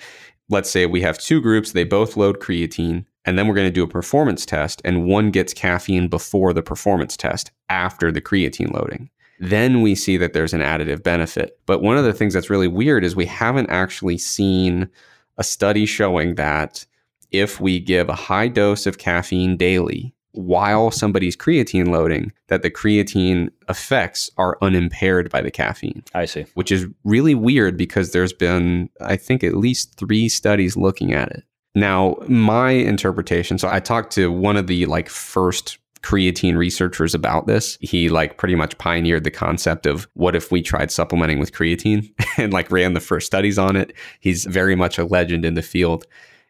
let's 0.49 0.69
say 0.69 0.85
we 0.85 1.01
have 1.01 1.17
two 1.17 1.41
groups, 1.41 1.71
they 1.71 1.83
both 1.83 2.17
load 2.17 2.39
creatine 2.39 3.05
and 3.25 3.37
then 3.37 3.47
we're 3.47 3.55
going 3.55 3.67
to 3.67 3.71
do 3.71 3.83
a 3.83 3.87
performance 3.87 4.45
test 4.45 4.81
and 4.83 5.05
one 5.05 5.31
gets 5.31 5.53
caffeine 5.53 6.07
before 6.07 6.53
the 6.53 6.63
performance 6.63 7.15
test 7.15 7.51
after 7.69 8.11
the 8.11 8.21
creatine 8.21 8.73
loading. 8.73 9.09
Then 9.39 9.81
we 9.81 9.95
see 9.95 10.17
that 10.17 10.33
there's 10.33 10.53
an 10.53 10.61
additive 10.61 11.01
benefit. 11.03 11.59
But 11.65 11.81
one 11.81 11.97
of 11.97 12.03
the 12.03 12.13
things 12.13 12.33
that's 12.33 12.49
really 12.49 12.67
weird 12.67 13.03
is 13.03 13.15
we 13.15 13.25
haven't 13.25 13.69
actually 13.69 14.17
seen 14.17 14.89
a 15.37 15.43
study 15.43 15.85
showing 15.85 16.35
that 16.35 16.85
if 17.31 17.61
we 17.61 17.79
give 17.79 18.09
a 18.09 18.15
high 18.15 18.47
dose 18.47 18.85
of 18.85 18.97
caffeine 18.97 19.55
daily 19.55 20.13
while 20.31 20.91
somebody's 20.91 21.35
creatine 21.35 21.87
loading, 21.87 22.31
that 22.47 22.61
the 22.61 22.69
creatine 22.69 23.49
effects 23.67 24.29
are 24.37 24.57
unimpaired 24.61 25.29
by 25.29 25.41
the 25.41 25.51
caffeine, 25.51 26.03
I 26.13 26.25
see. 26.25 26.45
which 26.53 26.71
is 26.71 26.85
really 27.03 27.35
weird 27.35 27.77
because 27.77 28.11
there's 28.11 28.33
been, 28.33 28.89
I 29.01 29.15
think, 29.15 29.43
at 29.43 29.55
least 29.55 29.95
three 29.95 30.29
studies 30.29 30.77
looking 30.77 31.13
at 31.13 31.29
it. 31.31 31.43
Now, 31.75 32.17
my 32.27 32.71
interpretation, 32.71 33.57
so 33.57 33.69
I 33.69 33.79
talked 33.79 34.11
to 34.13 34.31
one 34.31 34.57
of 34.57 34.67
the 34.67 34.85
like 34.85 35.09
first 35.09 35.77
creatine 36.01 36.57
researchers 36.57 37.13
about 37.13 37.47
this. 37.47 37.77
He 37.81 38.09
like 38.09 38.37
pretty 38.37 38.55
much 38.55 38.77
pioneered 38.77 39.23
the 39.23 39.31
concept 39.31 39.85
of 39.85 40.07
what 40.13 40.35
if 40.35 40.51
we 40.51 40.61
tried 40.61 40.91
supplementing 40.91 41.39
with 41.39 41.51
creatine 41.51 42.11
and 42.37 42.53
like 42.53 42.71
ran 42.71 42.93
the 42.93 42.99
first 42.99 43.27
studies 43.27 43.57
on 43.57 43.75
it. 43.75 43.93
He's 44.19 44.45
very 44.45 44.75
much 44.75 44.97
a 44.97 45.05
legend 45.05 45.45
in 45.45 45.55
the 45.55 45.61
field. 45.61 46.05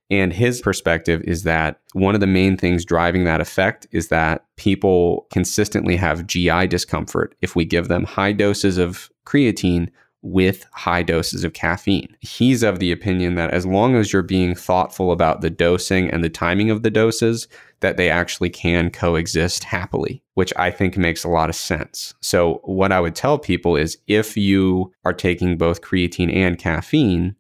And 0.10 0.34
his 0.34 0.62
perspective 0.62 1.22
is 1.24 1.44
that 1.44 1.80
one 1.94 2.16
of 2.16 2.22
the 2.22 2.28
main 2.28 2.58
things 2.58 2.84
driving 2.84 3.26
that 3.26 3.42
effect 3.42 3.88
is 3.92 4.08
that 4.08 4.46
people 4.58 5.28
consistently 5.32 5.96
have 5.96 6.26
GI 6.26 6.68
discomfort 6.68 7.36
if 7.42 7.56
we 7.56 7.64
give 7.66 7.88
them 7.88 8.06
high 8.06 8.32
doses 8.32 8.78
of 8.78 9.10
creatine 9.26 9.90
with 10.22 10.66
high 10.74 11.04
doses 11.04 11.44
of 11.44 11.54
caffeine. 11.54 12.14
He's 12.20 12.64
of 12.64 12.80
the 12.80 12.92
opinion 12.92 13.36
that 13.36 13.52
as 13.52 13.66
long 13.66 13.96
as 13.96 14.12
you're 14.12 14.22
being 14.22 14.54
thoughtful 14.54 15.12
about 15.12 15.42
the 15.42 15.50
dosing 15.50 16.10
and 16.10 16.24
the 16.24 16.30
timing 16.30 16.70
of 16.70 16.84
the 16.84 16.90
doses, 16.90 17.48
that 17.80 17.96
they 17.96 18.10
actually 18.10 18.50
can 18.50 18.90
coexist 18.90 19.64
happily, 19.64 20.22
which 20.34 20.52
I 20.58 20.72
think 20.72 20.98
makes 20.98 21.24
a 21.24 21.30
lot 21.30 21.50
of 21.50 21.56
sense. 21.56 22.14
So, 22.20 22.60
what 22.66 22.92
I 22.92 23.00
would 23.00 23.16
tell 23.16 23.40
people 23.40 23.78
is 23.78 23.98
if 24.08 24.36
you 24.36 24.92
are 25.06 25.14
taking 25.14 25.58
both 25.58 25.82
creatine 25.82 26.34
and 26.34 26.58
caffeine, 26.58 27.36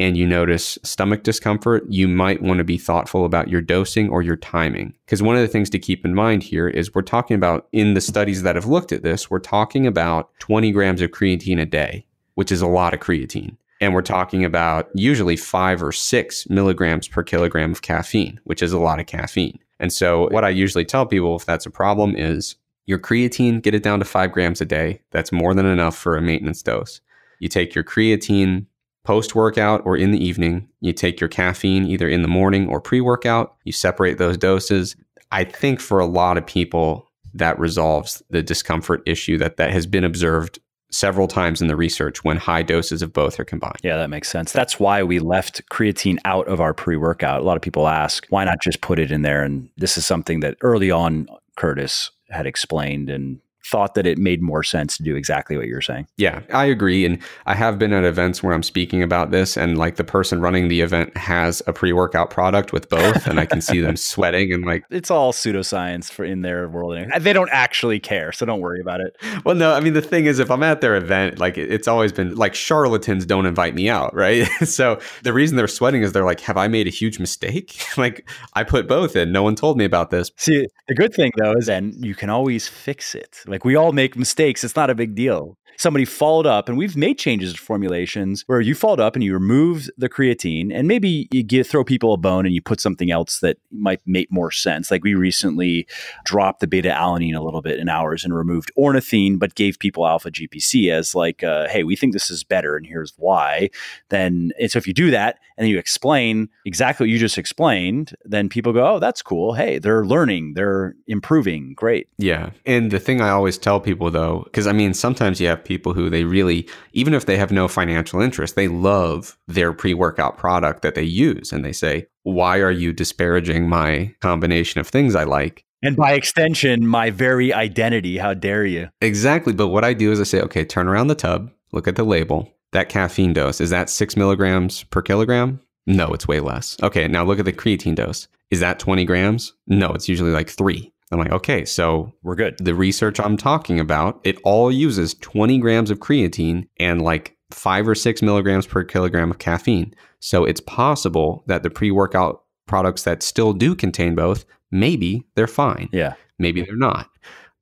and 0.00 0.16
you 0.16 0.26
notice 0.26 0.78
stomach 0.82 1.22
discomfort, 1.22 1.84
you 1.86 2.08
might 2.08 2.42
want 2.42 2.56
to 2.56 2.64
be 2.64 2.78
thoughtful 2.78 3.26
about 3.26 3.48
your 3.48 3.60
dosing 3.60 4.08
or 4.08 4.22
your 4.22 4.34
timing. 4.34 4.94
Because 5.04 5.22
one 5.22 5.36
of 5.36 5.42
the 5.42 5.48
things 5.48 5.68
to 5.70 5.78
keep 5.78 6.06
in 6.06 6.14
mind 6.14 6.42
here 6.42 6.66
is 6.66 6.94
we're 6.94 7.02
talking 7.02 7.34
about 7.34 7.68
in 7.70 7.92
the 7.92 8.00
studies 8.00 8.42
that 8.42 8.54
have 8.54 8.64
looked 8.64 8.92
at 8.92 9.02
this, 9.02 9.30
we're 9.30 9.38
talking 9.38 9.86
about 9.86 10.30
20 10.38 10.72
grams 10.72 11.02
of 11.02 11.10
creatine 11.10 11.60
a 11.60 11.66
day, 11.66 12.06
which 12.34 12.50
is 12.50 12.62
a 12.62 12.66
lot 12.66 12.94
of 12.94 13.00
creatine. 13.00 13.58
And 13.82 13.92
we're 13.92 14.00
talking 14.00 14.42
about 14.42 14.88
usually 14.94 15.36
five 15.36 15.82
or 15.82 15.92
six 15.92 16.48
milligrams 16.48 17.06
per 17.06 17.22
kilogram 17.22 17.70
of 17.70 17.82
caffeine, 17.82 18.40
which 18.44 18.62
is 18.62 18.72
a 18.72 18.78
lot 18.78 19.00
of 19.00 19.06
caffeine. 19.06 19.58
And 19.78 19.92
so, 19.92 20.28
what 20.30 20.44
I 20.44 20.48
usually 20.48 20.86
tell 20.86 21.04
people 21.04 21.36
if 21.36 21.44
that's 21.44 21.66
a 21.66 21.70
problem 21.70 22.16
is 22.16 22.56
your 22.86 22.98
creatine, 22.98 23.62
get 23.62 23.74
it 23.74 23.82
down 23.82 23.98
to 23.98 24.06
five 24.06 24.32
grams 24.32 24.62
a 24.62 24.66
day. 24.66 25.02
That's 25.10 25.30
more 25.30 25.52
than 25.52 25.66
enough 25.66 25.96
for 25.96 26.16
a 26.16 26.22
maintenance 26.22 26.62
dose. 26.62 27.02
You 27.38 27.48
take 27.48 27.74
your 27.74 27.84
creatine 27.84 28.66
post 29.10 29.34
workout 29.34 29.82
or 29.84 29.96
in 29.96 30.12
the 30.12 30.24
evening. 30.24 30.68
You 30.80 30.92
take 30.92 31.18
your 31.18 31.26
caffeine 31.26 31.84
either 31.84 32.08
in 32.08 32.22
the 32.22 32.28
morning 32.28 32.68
or 32.68 32.80
pre 32.80 33.00
workout. 33.00 33.56
You 33.64 33.72
separate 33.72 34.18
those 34.18 34.36
doses. 34.36 34.94
I 35.32 35.42
think 35.42 35.80
for 35.80 35.98
a 35.98 36.06
lot 36.06 36.38
of 36.38 36.46
people, 36.46 37.08
that 37.34 37.58
resolves 37.58 38.22
the 38.30 38.40
discomfort 38.40 39.02
issue 39.06 39.36
that, 39.38 39.56
that 39.56 39.72
has 39.72 39.84
been 39.84 40.04
observed 40.04 40.60
several 40.92 41.26
times 41.26 41.60
in 41.60 41.66
the 41.66 41.74
research 41.74 42.22
when 42.22 42.36
high 42.36 42.62
doses 42.62 43.02
of 43.02 43.12
both 43.12 43.40
are 43.40 43.44
combined. 43.44 43.78
Yeah, 43.82 43.96
that 43.96 44.10
makes 44.10 44.28
sense. 44.28 44.52
That's 44.52 44.78
why 44.78 45.02
we 45.02 45.18
left 45.18 45.68
creatine 45.70 46.18
out 46.24 46.46
of 46.46 46.60
our 46.60 46.72
pre 46.72 46.96
workout. 46.96 47.40
A 47.40 47.44
lot 47.44 47.56
of 47.56 47.62
people 47.62 47.88
ask, 47.88 48.26
why 48.28 48.44
not 48.44 48.60
just 48.62 48.80
put 48.80 49.00
it 49.00 49.10
in 49.10 49.22
there? 49.22 49.42
And 49.42 49.70
this 49.76 49.98
is 49.98 50.06
something 50.06 50.38
that 50.40 50.56
early 50.60 50.92
on, 50.92 51.26
Curtis 51.56 52.12
had 52.28 52.46
explained 52.46 53.10
and 53.10 53.40
thought 53.64 53.94
that 53.94 54.06
it 54.06 54.18
made 54.18 54.42
more 54.42 54.62
sense 54.62 54.96
to 54.96 55.02
do 55.02 55.16
exactly 55.16 55.56
what 55.56 55.66
you're 55.66 55.80
saying. 55.80 56.06
Yeah, 56.16 56.40
I 56.52 56.66
agree. 56.66 57.04
And 57.04 57.18
I 57.46 57.54
have 57.54 57.78
been 57.78 57.92
at 57.92 58.04
events 58.04 58.42
where 58.42 58.54
I'm 58.54 58.62
speaking 58.62 59.02
about 59.02 59.30
this, 59.30 59.56
and 59.56 59.78
like 59.78 59.96
the 59.96 60.04
person 60.04 60.40
running 60.40 60.68
the 60.68 60.80
event 60.80 61.16
has 61.16 61.62
a 61.66 61.72
pre 61.72 61.92
workout 61.92 62.30
product 62.30 62.72
with 62.72 62.88
both, 62.88 63.26
and 63.26 63.38
I 63.38 63.46
can 63.46 63.60
see 63.60 63.80
them 63.80 63.96
sweating 63.96 64.52
and 64.52 64.64
like. 64.64 64.84
It's 64.90 65.10
all 65.10 65.32
pseudoscience 65.32 66.10
for 66.10 66.24
in 66.24 66.42
their 66.42 66.68
world. 66.68 66.98
They 67.20 67.32
don't 67.32 67.50
actually 67.52 68.00
care, 68.00 68.32
so 68.32 68.46
don't 68.46 68.60
worry 68.60 68.80
about 68.80 69.00
it. 69.00 69.16
Well, 69.44 69.54
no, 69.54 69.72
I 69.72 69.80
mean, 69.80 69.92
the 69.92 70.02
thing 70.02 70.26
is, 70.26 70.38
if 70.38 70.50
I'm 70.50 70.62
at 70.62 70.80
their 70.80 70.96
event, 70.96 71.38
like 71.38 71.58
it's 71.58 71.88
always 71.88 72.12
been 72.12 72.34
like 72.34 72.54
charlatans 72.54 73.26
don't 73.26 73.46
invite 73.46 73.74
me 73.74 73.88
out, 73.88 74.14
right? 74.14 74.46
so 74.64 75.00
the 75.22 75.32
reason 75.32 75.56
they're 75.56 75.68
sweating 75.68 76.02
is 76.02 76.12
they're 76.12 76.24
like, 76.24 76.40
have 76.40 76.56
I 76.56 76.68
made 76.68 76.86
a 76.86 76.90
huge 76.90 77.18
mistake? 77.18 77.80
like 77.96 78.28
I 78.54 78.64
put 78.64 78.88
both 78.88 79.16
in. 79.16 79.32
No 79.32 79.42
one 79.42 79.54
told 79.54 79.76
me 79.78 79.84
about 79.84 80.10
this. 80.10 80.30
See, 80.36 80.66
the 80.88 80.94
good 80.94 81.14
thing 81.14 81.32
though 81.36 81.52
is 81.52 81.66
then 81.66 81.94
you 81.98 82.14
can 82.14 82.30
always 82.30 82.68
fix 82.68 83.14
it. 83.14 83.42
Like 83.50 83.64
we 83.64 83.76
all 83.76 83.92
make 83.92 84.16
mistakes. 84.16 84.64
It's 84.64 84.76
not 84.76 84.90
a 84.90 84.94
big 84.94 85.14
deal 85.14 85.56
somebody 85.80 86.04
followed 86.04 86.46
up, 86.46 86.68
and 86.68 86.76
we've 86.76 86.94
made 86.94 87.18
changes 87.18 87.54
to 87.54 87.58
formulations 87.58 88.44
where 88.46 88.60
you 88.60 88.74
followed 88.74 89.00
up 89.00 89.16
and 89.16 89.24
you 89.24 89.32
removed 89.32 89.90
the 89.96 90.10
creatine, 90.10 90.70
and 90.72 90.86
maybe 90.86 91.26
you 91.32 91.42
get 91.42 91.66
throw 91.66 91.82
people 91.82 92.12
a 92.12 92.18
bone 92.18 92.44
and 92.44 92.54
you 92.54 92.60
put 92.60 92.80
something 92.80 93.10
else 93.10 93.40
that 93.40 93.56
might 93.72 94.00
make 94.04 94.30
more 94.30 94.50
sense. 94.50 94.90
Like 94.90 95.02
we 95.02 95.14
recently 95.14 95.86
dropped 96.24 96.60
the 96.60 96.66
beta 96.66 96.90
alanine 96.90 97.34
a 97.34 97.40
little 97.40 97.62
bit 97.62 97.78
in 97.78 97.88
ours 97.88 98.24
and 98.24 98.34
removed 98.34 98.70
ornithine, 98.76 99.38
but 99.38 99.54
gave 99.54 99.78
people 99.78 100.06
alpha 100.06 100.30
GPC 100.30 100.92
as 100.92 101.14
like, 101.14 101.42
uh, 101.42 101.66
hey, 101.68 101.82
we 101.82 101.96
think 101.96 102.12
this 102.12 102.30
is 102.30 102.44
better, 102.44 102.76
and 102.76 102.86
here's 102.86 103.14
why. 103.16 103.70
Then, 104.10 104.52
and 104.60 104.70
so 104.70 104.76
if 104.76 104.86
you 104.86 104.92
do 104.92 105.10
that 105.10 105.38
and 105.56 105.68
you 105.68 105.78
explain 105.78 106.48
exactly 106.64 107.04
what 107.04 107.10
you 107.10 107.18
just 107.18 107.38
explained, 107.38 108.14
then 108.24 108.48
people 108.48 108.72
go, 108.72 108.94
oh, 108.94 108.98
that's 108.98 109.22
cool. 109.22 109.54
Hey, 109.54 109.78
they're 109.78 110.04
learning, 110.04 110.54
they're 110.54 110.94
improving. 111.06 111.74
Great. 111.74 112.08
Yeah. 112.18 112.50
And 112.66 112.90
the 112.90 112.98
thing 112.98 113.20
I 113.20 113.30
always 113.30 113.56
tell 113.56 113.80
people 113.80 114.10
though, 114.10 114.42
because 114.44 114.66
I 114.66 114.72
mean, 114.72 114.94
sometimes 114.94 115.40
you 115.40 115.48
have 115.48 115.62
people 115.70 115.94
who 115.94 116.10
they 116.10 116.24
really, 116.24 116.68
even 116.94 117.14
if 117.14 117.26
they 117.26 117.36
have 117.36 117.52
no 117.52 117.68
financial 117.68 118.20
interest, 118.20 118.56
they 118.56 118.66
love 118.66 119.38
their 119.46 119.72
pre 119.72 119.94
workout 119.94 120.36
product 120.36 120.82
that 120.82 120.96
they 120.96 121.04
use. 121.04 121.52
And 121.52 121.64
they 121.64 121.70
say, 121.72 122.08
why 122.24 122.58
are 122.58 122.72
you 122.72 122.92
disparaging 122.92 123.68
my 123.68 124.12
combination 124.20 124.80
of 124.80 124.88
things 124.88 125.14
I 125.14 125.22
like? 125.22 125.64
And 125.80 125.96
by 125.96 126.14
extension, 126.14 126.88
my 126.88 127.10
very 127.10 127.54
identity. 127.54 128.18
How 128.18 128.34
dare 128.34 128.66
you? 128.66 128.88
Exactly. 129.00 129.52
But 129.52 129.68
what 129.68 129.84
I 129.84 129.94
do 129.94 130.10
is 130.10 130.20
I 130.20 130.24
say, 130.24 130.40
okay, 130.40 130.64
turn 130.64 130.88
around 130.88 131.06
the 131.06 131.14
tub, 131.14 131.52
look 131.70 131.86
at 131.86 131.94
the 131.94 132.02
label. 132.02 132.52
That 132.72 132.88
caffeine 132.88 133.32
dose, 133.32 133.60
is 133.60 133.70
that 133.70 133.88
six 133.88 134.16
milligrams 134.16 134.82
per 134.84 135.02
kilogram? 135.02 135.60
No, 135.86 136.08
it's 136.12 136.28
way 136.28 136.40
less. 136.40 136.76
Okay, 136.82 137.06
now 137.06 137.24
look 137.24 137.38
at 137.38 137.44
the 137.44 137.52
creatine 137.52 137.94
dose. 137.94 138.28
Is 138.50 138.60
that 138.60 138.80
20 138.80 139.04
grams? 139.04 139.52
No, 139.68 139.92
it's 139.92 140.08
usually 140.08 140.32
like 140.32 140.48
three. 140.48 140.92
I'm 141.10 141.18
like, 141.18 141.32
okay, 141.32 141.64
so 141.64 142.12
we're 142.22 142.36
good. 142.36 142.56
The 142.58 142.74
research 142.74 143.18
I'm 143.18 143.36
talking 143.36 143.80
about, 143.80 144.20
it 144.22 144.38
all 144.44 144.70
uses 144.70 145.14
20 145.14 145.58
grams 145.58 145.90
of 145.90 145.98
creatine 145.98 146.68
and 146.78 147.02
like 147.02 147.36
five 147.50 147.88
or 147.88 147.94
six 147.94 148.22
milligrams 148.22 148.66
per 148.66 148.84
kilogram 148.84 149.30
of 149.30 149.38
caffeine. 149.38 149.92
So 150.20 150.44
it's 150.44 150.60
possible 150.60 151.42
that 151.46 151.62
the 151.62 151.70
pre 151.70 151.90
workout 151.90 152.44
products 152.66 153.02
that 153.02 153.22
still 153.22 153.52
do 153.52 153.74
contain 153.74 154.14
both, 154.14 154.44
maybe 154.70 155.24
they're 155.34 155.48
fine. 155.48 155.88
Yeah. 155.92 156.14
Maybe 156.38 156.62
they're 156.62 156.76
not. 156.76 157.10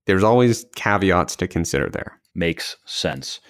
There's 0.07 0.25
always 0.25 0.67
caveats 0.77 1.37
to 1.37 1.49
consider 1.49 1.89
there. 1.89 2.21
Makes 2.35 2.77
sense. 2.85 3.41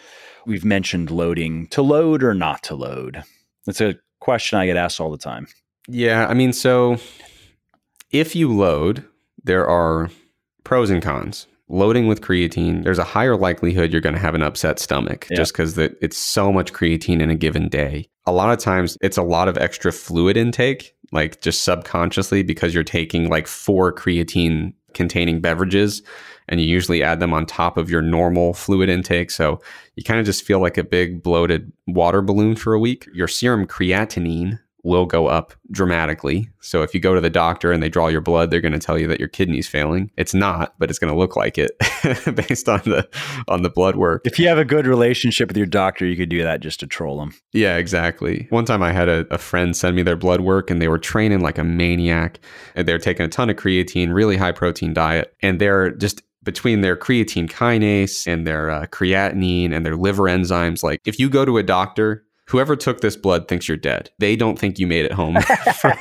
We've 0.47 0.65
mentioned 0.65 1.11
loading 1.11 1.67
to 1.69 1.83
load 1.83 2.23
or 2.23 2.35
not 2.35 2.63
to 2.65 2.75
load. 2.75 3.23
That's 3.67 3.81
a 3.81 3.97
question 4.21 4.59
I 4.59 4.67
get 4.67 4.77
asked 4.77 5.01
all 5.01 5.11
the 5.11 5.19
time. 5.19 5.49
Yeah. 5.89 6.27
I 6.29 6.35
mean, 6.35 6.53
so 6.53 6.99
if 8.11 8.35
you 8.37 8.53
load, 8.57 9.05
there 9.49 9.67
are 9.67 10.11
pros 10.63 10.91
and 10.91 11.03
cons. 11.03 11.47
Loading 11.71 12.07
with 12.07 12.21
creatine, 12.21 12.85
there's 12.85 12.99
a 12.99 13.05
higher 13.05 13.37
likelihood 13.37 13.91
you're 13.91 14.01
going 14.01 14.15
to 14.15 14.21
have 14.21 14.35
an 14.35 14.43
upset 14.43 14.79
stomach 14.79 15.27
yeah. 15.31 15.37
just 15.37 15.53
because 15.53 15.77
it's 15.77 16.17
so 16.17 16.53
much 16.53 16.73
creatine 16.73 17.21
in 17.21 17.31
a 17.31 17.35
given 17.35 17.69
day. 17.69 18.09
A 18.27 18.33
lot 18.33 18.53
of 18.53 18.59
times 18.59 18.97
it's 19.01 19.17
a 19.17 19.23
lot 19.23 19.49
of 19.49 19.59
extra 19.59 19.91
fluid 19.91 20.37
intake, 20.37 20.95
like 21.13 21.41
just 21.41 21.63
subconsciously 21.63 22.43
because 22.43 22.75
you're 22.75 22.85
taking 22.85 23.29
like 23.29 23.47
four 23.47 23.93
creatine 23.93 24.75
containing 24.95 25.41
beverages 25.41 26.03
and 26.49 26.61
you 26.61 26.67
usually 26.67 27.03
add 27.03 27.21
them 27.21 27.35
on 27.35 27.45
top 27.45 27.77
of 27.77 27.91
your 27.91 28.03
normal 28.03 28.55
fluid 28.55 28.89
intake. 28.89 29.31
So 29.31 29.61
you 29.97 30.05
kind 30.05 30.21
of 30.21 30.27
just 30.27 30.45
feel 30.45 30.61
like 30.61 30.79
a 30.79 30.85
big 30.85 31.23
bloated 31.23 31.73
water 31.87 32.23
balloon 32.23 32.57
for 32.57 32.73
a 32.73 32.81
week. 32.81 33.07
Your 33.13 33.29
serum 33.29 33.67
creatinine, 33.67 34.59
will 34.85 35.07
go 35.07 35.27
up 35.27 35.55
dramatically. 35.71 36.49
So 36.61 36.83
if 36.83 36.95
you 36.95 37.01
go 37.01 37.15
to 37.15 37.21
the 37.21 37.31
doctor 37.31 37.73
and 37.73 37.83
they 37.83 37.89
draw 37.89 38.09
your 38.09 38.21
blood, 38.21 38.51
they're 38.51 38.61
going 38.61 38.73
to 38.73 38.79
tell 38.79 38.99
you 38.99 39.07
that 39.09 39.19
your 39.19 39.29
kidney's 39.29 39.69
failing. 39.69 40.11
It's 40.17 40.35
not, 40.35 40.75
but 40.79 40.91
it's 40.91 40.99
going 40.99 41.13
to 41.13 41.19
look 41.19 41.37
like 41.37 41.59
it 41.59 41.73
based 42.37 42.69
on 42.69 42.81
the 42.85 43.09
on 43.49 43.63
the 43.63 43.71
blood 43.71 43.97
work. 43.97 44.23
If 44.25 44.39
you 44.39 44.49
have 44.49 44.59
a 44.59 44.65
good 44.65 44.87
relationship 44.87 45.49
with 45.49 45.57
your 45.57 45.67
doctor, 45.67 46.07
you 46.07 46.17
could 46.17 46.29
do 46.29 46.43
that 46.43 46.61
just 46.61 46.81
to 46.81 46.87
troll 46.87 47.19
them. 47.19 47.35
Yeah, 47.53 47.77
exactly. 47.77 48.47
One 48.51 48.65
time 48.65 48.83
I 48.83 48.93
had 48.93 49.09
a, 49.09 49.27
a 49.31 49.39
friend 49.39 49.77
send 49.77 49.97
me 49.97 50.03
their 50.03 50.17
blood 50.17 50.41
work 50.41 50.71
and 50.71 50.81
they 50.81 50.89
were 50.89 50.99
training 50.99 51.41
like 51.41 51.59
a 51.59 51.65
maniac. 51.65 52.41
And 52.75 52.87
they're 52.87 52.99
taking 52.99 53.27
a 53.27 53.29
ton 53.29 53.51
of 53.51 53.57
creatine, 53.57 54.13
really 54.13 54.37
high 54.37 54.53
protein 54.53 54.95
diet, 54.95 55.35
and 55.43 55.61
they're 55.61 55.91
just 55.91 56.23
between 56.45 56.81
their 56.81 56.97
creatine 56.97 57.51
kinase 57.51 58.27
and 58.27 58.47
their 58.47 58.71
uh, 58.71 58.87
creatinine 58.87 59.73
and 59.73 59.85
their 59.85 59.97
liver 59.97 60.25
enzymes. 60.25 60.83
Like, 60.83 61.01
if 61.05 61.19
you 61.19 61.29
go 61.29 61.45
to 61.45 61.59
a 61.59 61.63
doctor 61.63 62.25
whoever 62.49 62.75
took 62.75 63.01
this 63.01 63.17
blood 63.17 63.47
thinks 63.47 63.69
you're 63.69 63.77
dead. 63.77 64.11
They 64.19 64.35
don't 64.35 64.59
think 64.59 64.79
you 64.79 64.87
made 64.87 65.05
it 65.05 65.13
home 65.13 65.37
from, 65.81 65.97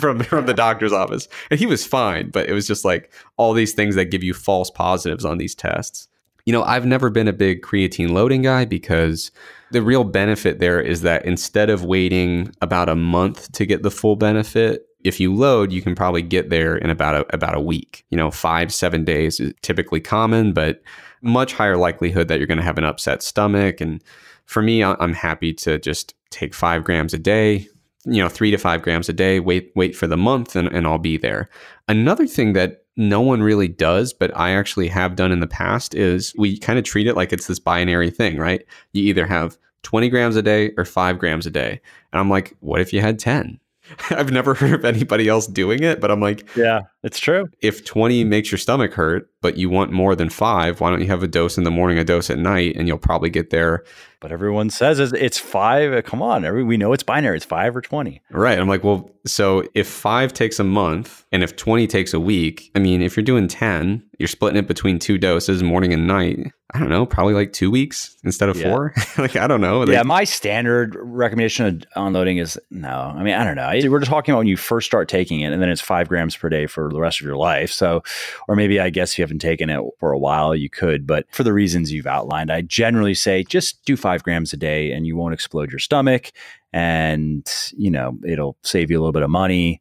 from, 0.00 0.20
from 0.20 0.46
the 0.46 0.54
doctor's 0.54 0.92
office. 0.92 1.28
And 1.50 1.58
he 1.58 1.66
was 1.66 1.84
fine, 1.84 2.30
but 2.30 2.48
it 2.48 2.52
was 2.52 2.66
just 2.66 2.84
like 2.84 3.12
all 3.36 3.52
these 3.52 3.74
things 3.74 3.96
that 3.96 4.06
give 4.06 4.22
you 4.22 4.34
false 4.34 4.70
positives 4.70 5.24
on 5.24 5.38
these 5.38 5.54
tests. 5.54 6.08
You 6.46 6.52
know, 6.52 6.62
I've 6.62 6.86
never 6.86 7.10
been 7.10 7.28
a 7.28 7.32
big 7.32 7.62
creatine 7.62 8.10
loading 8.10 8.42
guy 8.42 8.64
because 8.64 9.32
the 9.72 9.82
real 9.82 10.04
benefit 10.04 10.60
there 10.60 10.80
is 10.80 11.02
that 11.02 11.26
instead 11.26 11.70
of 11.70 11.84
waiting 11.84 12.54
about 12.62 12.88
a 12.88 12.94
month 12.94 13.52
to 13.52 13.66
get 13.66 13.82
the 13.82 13.90
full 13.90 14.16
benefit, 14.16 14.86
if 15.04 15.18
you 15.18 15.34
load, 15.34 15.72
you 15.72 15.82
can 15.82 15.94
probably 15.94 16.22
get 16.22 16.50
there 16.50 16.76
in 16.76 16.88
about 16.88 17.14
a, 17.16 17.34
about 17.34 17.56
a 17.56 17.60
week. 17.60 18.04
You 18.10 18.16
know, 18.16 18.30
five, 18.30 18.72
seven 18.72 19.04
days 19.04 19.40
is 19.40 19.52
typically 19.62 20.00
common, 20.00 20.52
but 20.52 20.82
much 21.20 21.52
higher 21.52 21.76
likelihood 21.76 22.28
that 22.28 22.38
you're 22.38 22.46
going 22.46 22.58
to 22.58 22.64
have 22.64 22.78
an 22.78 22.84
upset 22.84 23.22
stomach 23.22 23.80
and 23.80 24.02
for 24.48 24.62
me, 24.62 24.82
I'm 24.82 25.12
happy 25.12 25.52
to 25.52 25.78
just 25.78 26.14
take 26.30 26.54
five 26.54 26.82
grams 26.82 27.12
a 27.12 27.18
day, 27.18 27.68
you 28.06 28.22
know, 28.22 28.30
three 28.30 28.50
to 28.50 28.56
five 28.56 28.80
grams 28.80 29.06
a 29.10 29.12
day, 29.12 29.40
wait, 29.40 29.70
wait 29.76 29.94
for 29.94 30.06
the 30.06 30.16
month 30.16 30.56
and, 30.56 30.68
and 30.68 30.86
I'll 30.86 30.98
be 30.98 31.18
there. 31.18 31.50
Another 31.86 32.26
thing 32.26 32.54
that 32.54 32.82
no 32.96 33.20
one 33.20 33.42
really 33.42 33.68
does, 33.68 34.14
but 34.14 34.34
I 34.34 34.52
actually 34.52 34.88
have 34.88 35.16
done 35.16 35.32
in 35.32 35.40
the 35.40 35.46
past 35.46 35.94
is 35.94 36.34
we 36.38 36.58
kind 36.58 36.78
of 36.78 36.86
treat 36.86 37.06
it 37.06 37.14
like 37.14 37.30
it's 37.30 37.46
this 37.46 37.58
binary 37.58 38.10
thing, 38.10 38.38
right? 38.38 38.64
You 38.94 39.02
either 39.04 39.26
have 39.26 39.58
20 39.82 40.08
grams 40.08 40.34
a 40.34 40.42
day 40.42 40.72
or 40.78 40.86
five 40.86 41.18
grams 41.18 41.44
a 41.44 41.50
day. 41.50 41.82
And 42.10 42.18
I'm 42.18 42.30
like, 42.30 42.56
what 42.60 42.80
if 42.80 42.90
you 42.94 43.02
had 43.02 43.18
10? 43.18 43.60
I've 44.10 44.32
never 44.32 44.54
heard 44.54 44.72
of 44.72 44.84
anybody 44.86 45.28
else 45.28 45.46
doing 45.46 45.82
it, 45.82 46.00
but 46.00 46.10
I'm 46.10 46.20
like, 46.20 46.48
yeah, 46.56 46.80
it's 47.02 47.18
true. 47.18 47.50
If 47.60 47.84
20 47.84 48.24
makes 48.24 48.50
your 48.50 48.58
stomach 48.58 48.94
hurt, 48.94 49.30
but 49.42 49.58
you 49.58 49.68
want 49.68 49.92
more 49.92 50.16
than 50.16 50.30
five, 50.30 50.80
why 50.80 50.90
don't 50.90 51.02
you 51.02 51.08
have 51.08 51.22
a 51.22 51.28
dose 51.28 51.58
in 51.58 51.64
the 51.64 51.70
morning, 51.70 51.98
a 51.98 52.04
dose 52.04 52.30
at 52.30 52.38
night, 52.38 52.76
and 52.76 52.88
you'll 52.88 52.98
probably 52.98 53.30
get 53.30 53.50
there. 53.50 53.84
But 54.20 54.32
everyone 54.32 54.70
says 54.70 54.98
it's 54.98 55.38
five. 55.38 55.92
Uh, 55.92 56.02
come 56.02 56.22
on, 56.22 56.44
every, 56.44 56.64
we 56.64 56.76
know 56.76 56.92
it's 56.92 57.04
binary. 57.04 57.36
It's 57.36 57.46
five 57.46 57.76
or 57.76 57.80
twenty. 57.80 58.20
Right. 58.30 58.58
I'm 58.58 58.68
like, 58.68 58.82
well, 58.82 59.10
so 59.24 59.64
if 59.74 59.86
five 59.86 60.32
takes 60.32 60.58
a 60.58 60.64
month 60.64 61.24
and 61.30 61.42
if 61.42 61.54
twenty 61.56 61.86
takes 61.86 62.12
a 62.12 62.20
week, 62.20 62.70
I 62.74 62.80
mean, 62.80 63.00
if 63.00 63.16
you're 63.16 63.24
doing 63.24 63.46
ten, 63.46 64.02
you're 64.18 64.28
splitting 64.28 64.58
it 64.58 64.66
between 64.66 64.98
two 64.98 65.16
doses, 65.16 65.62
morning 65.62 65.92
and 65.92 66.08
night. 66.08 66.52
I 66.74 66.80
don't 66.80 66.88
know, 66.88 67.06
probably 67.06 67.34
like 67.34 67.52
two 67.52 67.70
weeks 67.70 68.16
instead 68.24 68.48
of 68.48 68.56
yeah. 68.56 68.68
four. 68.68 68.92
like 69.18 69.36
I 69.36 69.46
don't 69.46 69.60
know. 69.60 69.86
yeah, 69.86 70.02
my 70.02 70.24
standard 70.24 70.96
recommendation 71.00 71.66
of 71.66 71.82
unloading 71.94 72.38
is 72.38 72.58
no. 72.70 72.88
I 72.88 73.22
mean, 73.22 73.34
I 73.34 73.44
don't 73.44 73.54
know. 73.54 73.70
We're 73.90 74.00
just 74.00 74.10
talking 74.10 74.32
about 74.32 74.38
when 74.38 74.48
you 74.48 74.56
first 74.56 74.86
start 74.86 75.08
taking 75.08 75.40
it, 75.40 75.52
and 75.52 75.62
then 75.62 75.68
it's 75.68 75.80
five 75.80 76.08
grams 76.08 76.36
per 76.36 76.48
day 76.48 76.66
for 76.66 76.90
the 76.92 77.00
rest 77.00 77.20
of 77.20 77.26
your 77.26 77.36
life. 77.36 77.70
So, 77.70 78.02
or 78.48 78.56
maybe 78.56 78.80
I 78.80 78.90
guess 78.90 79.16
you 79.16 79.22
haven't 79.22 79.38
taken 79.38 79.70
it 79.70 79.80
for 80.00 80.12
a 80.12 80.18
while, 80.18 80.54
you 80.54 80.68
could. 80.68 81.06
But 81.06 81.26
for 81.30 81.44
the 81.44 81.52
reasons 81.52 81.92
you've 81.92 82.06
outlined, 82.06 82.50
I 82.50 82.62
generally 82.62 83.14
say 83.14 83.44
just 83.44 83.84
do 83.84 83.96
five 83.96 84.24
grams 84.24 84.52
a 84.52 84.56
day, 84.56 84.90
and 84.90 85.06
you 85.06 85.16
won't 85.16 85.34
explode 85.34 85.70
your 85.70 85.78
stomach, 85.78 86.32
and 86.72 87.48
you 87.76 87.90
know 87.90 88.18
it'll 88.26 88.56
save 88.62 88.90
you 88.90 88.98
a 88.98 89.00
little 89.00 89.12
bit 89.12 89.22
of 89.22 89.30
money, 89.30 89.80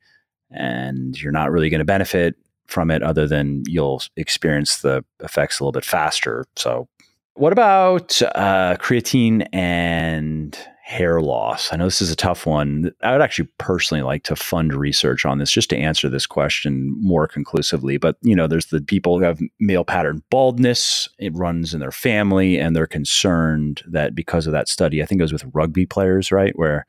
and 0.52 1.20
you're 1.20 1.32
not 1.32 1.52
really 1.52 1.70
going 1.70 1.80
to 1.80 1.86
benefit 1.86 2.36
from 2.68 2.92
it 2.92 3.04
other 3.04 3.28
than 3.28 3.64
you'll 3.68 4.02
experience 4.16 4.78
the 4.82 5.04
effects 5.22 5.60
a 5.60 5.64
little 5.64 5.72
bit 5.72 5.86
faster. 5.86 6.46
So, 6.56 6.88
what 7.36 7.54
about 7.54 8.20
uh, 8.34 8.78
creatine 8.80 9.46
and 9.54 10.58
hair 10.82 11.22
loss? 11.22 11.72
I 11.72 11.76
know 11.76 11.86
this 11.86 12.02
is 12.02 12.12
a 12.12 12.16
tough 12.16 12.48
one. 12.48 12.92
I 13.04 13.12
would 13.12 13.22
actually 13.22 13.48
personally 13.60 14.02
like 14.02 14.24
to 14.24 14.36
fund 14.36 14.74
research 14.74 15.24
on 15.24 15.38
this 15.38 15.52
just 15.52 15.70
to 15.70 15.78
answer 15.78 16.10
this 16.10 16.26
question 16.26 16.96
more 17.00 17.28
conclusively. 17.28 17.98
But, 17.98 18.18
you 18.24 18.36
know, 18.36 18.48
there's 18.48 18.68
the 18.68 18.82
people 18.82 19.20
who 19.20 19.24
have 19.24 19.40
male 19.60 19.84
pattern 19.84 20.24
baldness, 20.32 21.08
it 21.20 21.36
runs 21.36 21.76
in 21.76 21.80
their 21.80 21.92
family, 21.92 22.58
and 22.58 22.76
they're 22.76 22.88
concerned 22.88 23.84
that 23.86 24.16
because 24.16 24.48
of 24.48 24.54
that 24.54 24.68
study, 24.68 25.04
I 25.04 25.06
think 25.06 25.20
it 25.20 25.26
was 25.26 25.34
with 25.34 25.46
rugby 25.54 25.86
players, 25.86 26.32
right? 26.32 26.58
Where 26.58 26.88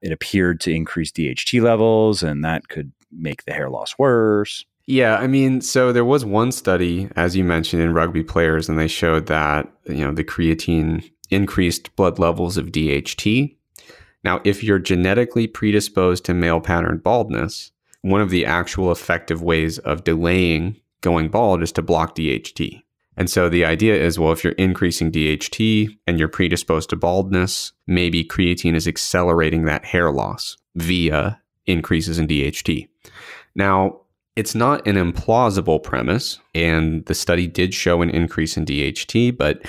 it 0.00 0.12
appeared 0.12 0.60
to 0.60 0.72
increase 0.72 1.10
DHT 1.10 1.60
levels 1.60 2.22
and 2.22 2.44
that 2.44 2.68
could 2.68 2.92
make 3.10 3.44
the 3.44 3.52
hair 3.52 3.70
loss 3.70 3.98
worse. 3.98 4.64
Yeah, 4.88 5.16
I 5.16 5.26
mean, 5.26 5.60
so 5.60 5.92
there 5.92 6.02
was 6.02 6.24
one 6.24 6.50
study, 6.50 7.10
as 7.14 7.36
you 7.36 7.44
mentioned, 7.44 7.82
in 7.82 7.92
rugby 7.92 8.22
players, 8.22 8.70
and 8.70 8.78
they 8.78 8.88
showed 8.88 9.26
that 9.26 9.70
you 9.84 10.02
know 10.02 10.12
the 10.12 10.24
creatine 10.24 11.10
increased 11.28 11.94
blood 11.94 12.18
levels 12.18 12.56
of 12.56 12.72
DHT. 12.72 13.54
Now, 14.24 14.40
if 14.44 14.64
you're 14.64 14.78
genetically 14.78 15.46
predisposed 15.46 16.24
to 16.24 16.32
male 16.32 16.62
pattern 16.62 17.02
baldness, 17.04 17.70
one 18.00 18.22
of 18.22 18.30
the 18.30 18.46
actual 18.46 18.90
effective 18.90 19.42
ways 19.42 19.76
of 19.80 20.04
delaying 20.04 20.80
going 21.02 21.28
bald 21.28 21.62
is 21.62 21.72
to 21.72 21.82
block 21.82 22.16
DHT. 22.16 22.82
And 23.14 23.28
so 23.28 23.50
the 23.50 23.66
idea 23.66 23.94
is 23.94 24.18
well, 24.18 24.32
if 24.32 24.42
you're 24.42 24.54
increasing 24.54 25.12
DHT 25.12 25.98
and 26.06 26.18
you're 26.18 26.28
predisposed 26.28 26.88
to 26.88 26.96
baldness, 26.96 27.72
maybe 27.86 28.24
creatine 28.24 28.74
is 28.74 28.88
accelerating 28.88 29.66
that 29.66 29.84
hair 29.84 30.10
loss 30.10 30.56
via 30.76 31.42
increases 31.66 32.18
in 32.18 32.26
DHT. 32.26 32.88
Now, 33.54 34.00
it's 34.38 34.54
not 34.54 34.86
an 34.86 34.94
implausible 34.94 35.82
premise, 35.82 36.38
and 36.54 37.04
the 37.06 37.14
study 37.14 37.48
did 37.48 37.74
show 37.74 38.02
an 38.02 38.10
increase 38.10 38.56
in 38.56 38.64
DHT, 38.64 39.36
but 39.36 39.62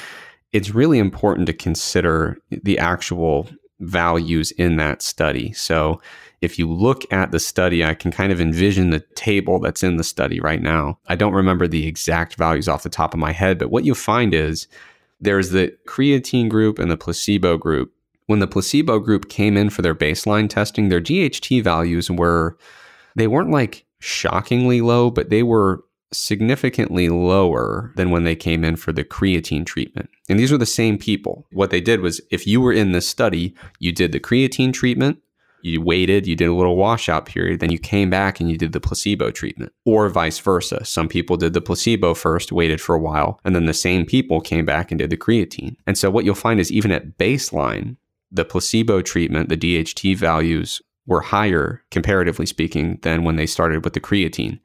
it's 0.54 0.70
really 0.70 1.00
important 1.00 1.48
to 1.48 1.54
consider 1.54 2.38
the 2.52 2.78
actual 2.78 3.50
values 3.80 4.52
in 4.52 4.76
that 4.76 5.02
study. 5.02 5.52
So, 5.54 6.00
if 6.42 6.60
you 6.60 6.72
look 6.72 7.12
at 7.12 7.32
the 7.32 7.40
study, 7.40 7.84
I 7.84 7.96
can 7.96 8.12
kind 8.12 8.32
of 8.32 8.40
envision 8.40 8.92
the 8.92 9.00
table 9.16 9.60
that's 9.60 9.82
in 9.82 9.98
the 9.98 10.04
study 10.04 10.40
right 10.40 10.62
now. 10.62 11.00
I 11.08 11.16
don't 11.16 11.34
remember 11.34 11.68
the 11.68 11.88
exact 11.88 12.36
values 12.36 12.68
off 12.68 12.84
the 12.84 12.90
top 12.90 13.16
of 13.16 13.20
my 13.20 13.32
head, 13.32 13.58
but 13.58 13.72
what 13.72 13.86
you 13.86 13.96
find 13.96 14.36
is 14.36 14.68
there's 15.20 15.50
the 15.50 15.76
creatine 15.88 16.48
group 16.48 16.78
and 16.78 16.92
the 16.92 16.96
placebo 16.96 17.58
group. 17.58 17.92
When 18.28 18.38
the 18.38 18.48
placebo 18.48 19.00
group 19.00 19.30
came 19.30 19.58
in 19.58 19.72
for 19.72 19.82
their 19.82 19.96
baseline 19.96 20.48
testing, 20.48 20.90
their 20.90 21.02
DHT 21.02 21.64
values 21.64 22.12
were, 22.12 22.56
they 23.16 23.26
weren't 23.26 23.50
like 23.50 23.88
shockingly 24.00 24.82
low, 24.82 25.10
but 25.10 25.30
they 25.30 25.44
were 25.44 25.84
significantly 26.12 27.10
lower 27.10 27.92
than 27.96 28.10
when 28.10 28.24
they 28.24 28.36
came 28.36 28.64
in 28.64 28.76
for 28.76 28.92
the 28.92 29.04
creatine 29.04 29.66
treatment. 29.66 30.10
And 30.28 30.40
these 30.40 30.52
were 30.52 30.58
the 30.58 30.66
same 30.66 30.98
people. 30.98 31.46
What 31.52 31.70
they 31.70 31.82
did 31.82 32.02
was 32.02 32.22
if 32.32 32.48
you 32.48 32.62
were 32.62 32.74
in 32.74 32.92
this 32.92 33.08
study, 33.08 33.54
you 33.80 33.92
did 33.92 34.12
the 34.12 34.20
creatine 34.20 34.74
treatment, 34.74 35.20
you 35.62 35.82
waited, 35.82 36.26
you 36.26 36.36
did 36.36 36.48
a 36.48 36.54
little 36.54 36.78
washout 36.78 37.26
period, 37.26 37.60
then 37.60 37.72
you 37.72 37.78
came 37.78 38.10
back 38.10 38.40
and 38.40 38.50
you 38.50 38.58
did 38.58 38.72
the 38.72 38.80
placebo 38.80 39.30
treatment, 39.30 39.74
or 39.86 40.08
vice 40.10 40.40
versa. 40.40 40.84
Some 40.86 41.08
people 41.08 41.38
did 41.38 41.54
the 41.54 41.62
placebo 41.62 42.14
first, 42.14 42.52
waited 42.52 42.80
for 42.80 42.96
a 42.96 43.00
while, 43.00 43.40
and 43.44 43.56
then 43.56 43.66
the 43.66 43.74
same 43.74 44.06
people 44.06 44.42
came 44.42 44.66
back 44.66 44.92
and 44.92 45.00
did 45.00 45.10
the 45.10 45.18
creatine. 45.18 45.76
And 45.86 45.98
so 45.98 46.10
what 46.10 46.26
you'll 46.26 46.36
find 46.36 46.60
is 46.60 46.72
even 46.72 46.92
at 46.92 47.18
baseline, 47.18 47.98
the 48.32 48.46
placebo 48.46 49.02
treatment, 49.02 49.50
the 49.50 49.58
DHT 49.58 50.16
values 50.16 50.82
were 51.10 51.22
higher, 51.22 51.84
comparatively 51.92 52.46
speaking, 52.46 53.00
than 53.02 53.24
when 53.24 53.36
they 53.36 53.46
started 53.46 53.84
with 53.84 53.94
the 53.94 54.00
creatine. 54.00 54.60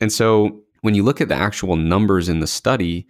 And 0.00 0.12
so 0.12 0.60
when 0.82 0.94
you 0.94 1.02
look 1.02 1.20
at 1.20 1.28
the 1.28 1.34
actual 1.34 1.76
numbers 1.76 2.28
in 2.28 2.40
the 2.40 2.46
study, 2.46 3.06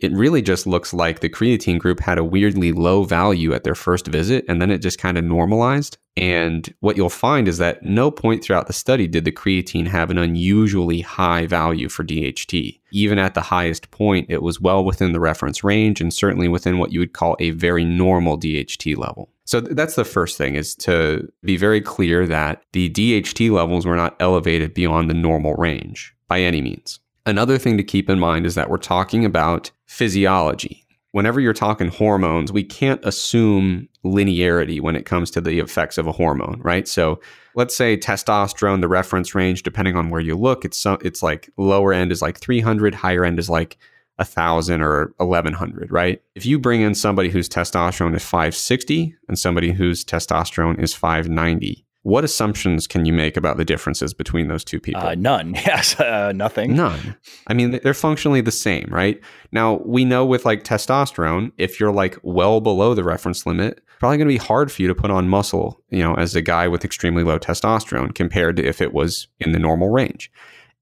it 0.00 0.12
really 0.12 0.40
just 0.40 0.66
looks 0.66 0.94
like 0.94 1.20
the 1.20 1.28
creatine 1.28 1.78
group 1.78 2.00
had 2.00 2.18
a 2.18 2.24
weirdly 2.24 2.72
low 2.72 3.04
value 3.04 3.52
at 3.52 3.64
their 3.64 3.74
first 3.74 4.06
visit 4.06 4.44
and 4.48 4.60
then 4.60 4.70
it 4.70 4.78
just 4.78 4.98
kind 4.98 5.18
of 5.18 5.24
normalized. 5.24 5.98
And 6.16 6.72
what 6.80 6.96
you'll 6.96 7.10
find 7.10 7.46
is 7.46 7.58
that 7.58 7.82
no 7.82 8.10
point 8.10 8.42
throughout 8.42 8.66
the 8.66 8.72
study 8.72 9.06
did 9.06 9.24
the 9.24 9.32
creatine 9.32 9.86
have 9.86 10.10
an 10.10 10.18
unusually 10.18 11.02
high 11.02 11.46
value 11.46 11.88
for 11.88 12.02
DHT. 12.02 12.80
Even 12.92 13.18
at 13.18 13.34
the 13.34 13.42
highest 13.42 13.90
point, 13.90 14.26
it 14.30 14.42
was 14.42 14.60
well 14.60 14.84
within 14.84 15.12
the 15.12 15.20
reference 15.20 15.62
range 15.62 16.00
and 16.00 16.12
certainly 16.12 16.48
within 16.48 16.78
what 16.78 16.92
you 16.92 16.98
would 17.00 17.12
call 17.12 17.36
a 17.38 17.50
very 17.50 17.84
normal 17.84 18.38
DHT 18.38 18.96
level. 18.96 19.30
So 19.50 19.60
that's 19.60 19.96
the 19.96 20.04
first 20.04 20.38
thing 20.38 20.54
is 20.54 20.76
to 20.76 21.28
be 21.42 21.56
very 21.56 21.80
clear 21.80 22.24
that 22.24 22.62
the 22.70 22.88
DHT 22.88 23.50
levels 23.50 23.84
were 23.84 23.96
not 23.96 24.14
elevated 24.20 24.74
beyond 24.74 25.10
the 25.10 25.14
normal 25.14 25.54
range 25.54 26.14
by 26.28 26.40
any 26.40 26.62
means. 26.62 27.00
Another 27.26 27.58
thing 27.58 27.76
to 27.76 27.82
keep 27.82 28.08
in 28.08 28.20
mind 28.20 28.46
is 28.46 28.54
that 28.54 28.70
we're 28.70 28.76
talking 28.76 29.24
about 29.24 29.72
physiology. 29.86 30.86
Whenever 31.10 31.40
you're 31.40 31.52
talking 31.52 31.88
hormones, 31.88 32.52
we 32.52 32.62
can't 32.62 33.04
assume 33.04 33.88
linearity 34.04 34.80
when 34.80 34.94
it 34.94 35.04
comes 35.04 35.32
to 35.32 35.40
the 35.40 35.58
effects 35.58 35.98
of 35.98 36.06
a 36.06 36.12
hormone, 36.12 36.60
right? 36.62 36.86
So 36.86 37.20
let's 37.56 37.76
say 37.76 37.96
testosterone, 37.96 38.80
the 38.80 38.86
reference 38.86 39.34
range, 39.34 39.64
depending 39.64 39.96
on 39.96 40.10
where 40.10 40.20
you 40.20 40.36
look, 40.36 40.64
it's 40.64 40.78
so, 40.78 40.96
it's 41.02 41.24
like 41.24 41.50
lower 41.56 41.92
end 41.92 42.12
is 42.12 42.22
like 42.22 42.38
300, 42.38 42.94
higher 42.94 43.24
end 43.24 43.40
is 43.40 43.50
like 43.50 43.78
a 44.20 44.24
thousand 44.24 44.82
or 44.82 45.12
1100, 45.16 45.90
right? 45.90 46.22
If 46.34 46.46
you 46.46 46.58
bring 46.58 46.82
in 46.82 46.94
somebody 46.94 47.30
whose 47.30 47.48
testosterone 47.48 48.14
is 48.14 48.22
560 48.22 49.16
and 49.28 49.38
somebody 49.38 49.72
whose 49.72 50.04
testosterone 50.04 50.78
is 50.78 50.94
590, 50.94 51.86
what 52.02 52.22
assumptions 52.22 52.86
can 52.86 53.04
you 53.04 53.12
make 53.12 53.36
about 53.36 53.56
the 53.56 53.64
differences 53.64 54.14
between 54.14 54.48
those 54.48 54.62
two 54.62 54.78
people? 54.78 55.02
Uh, 55.02 55.14
none. 55.14 55.54
Yes, 55.66 55.98
uh, 55.98 56.32
nothing. 56.32 56.76
None. 56.76 57.16
I 57.46 57.54
mean, 57.54 57.80
they're 57.82 57.94
functionally 57.94 58.40
the 58.40 58.52
same, 58.52 58.86
right? 58.90 59.20
Now, 59.52 59.80
we 59.84 60.04
know 60.04 60.24
with 60.24 60.44
like 60.44 60.64
testosterone, 60.64 61.52
if 61.58 61.80
you're 61.80 61.92
like 61.92 62.18
well 62.22 62.60
below 62.60 62.94
the 62.94 63.04
reference 63.04 63.46
limit, 63.46 63.80
probably 63.98 64.18
going 64.18 64.28
to 64.28 64.34
be 64.34 64.38
hard 64.38 64.70
for 64.70 64.82
you 64.82 64.88
to 64.88 64.94
put 64.94 65.10
on 65.10 65.28
muscle, 65.28 65.82
you 65.90 66.02
know, 66.02 66.14
as 66.14 66.34
a 66.34 66.42
guy 66.42 66.68
with 66.68 66.84
extremely 66.84 67.22
low 67.22 67.38
testosterone 67.38 68.14
compared 68.14 68.56
to 68.56 68.66
if 68.66 68.80
it 68.80 68.92
was 68.92 69.28
in 69.38 69.52
the 69.52 69.58
normal 69.58 69.88
range. 69.88 70.30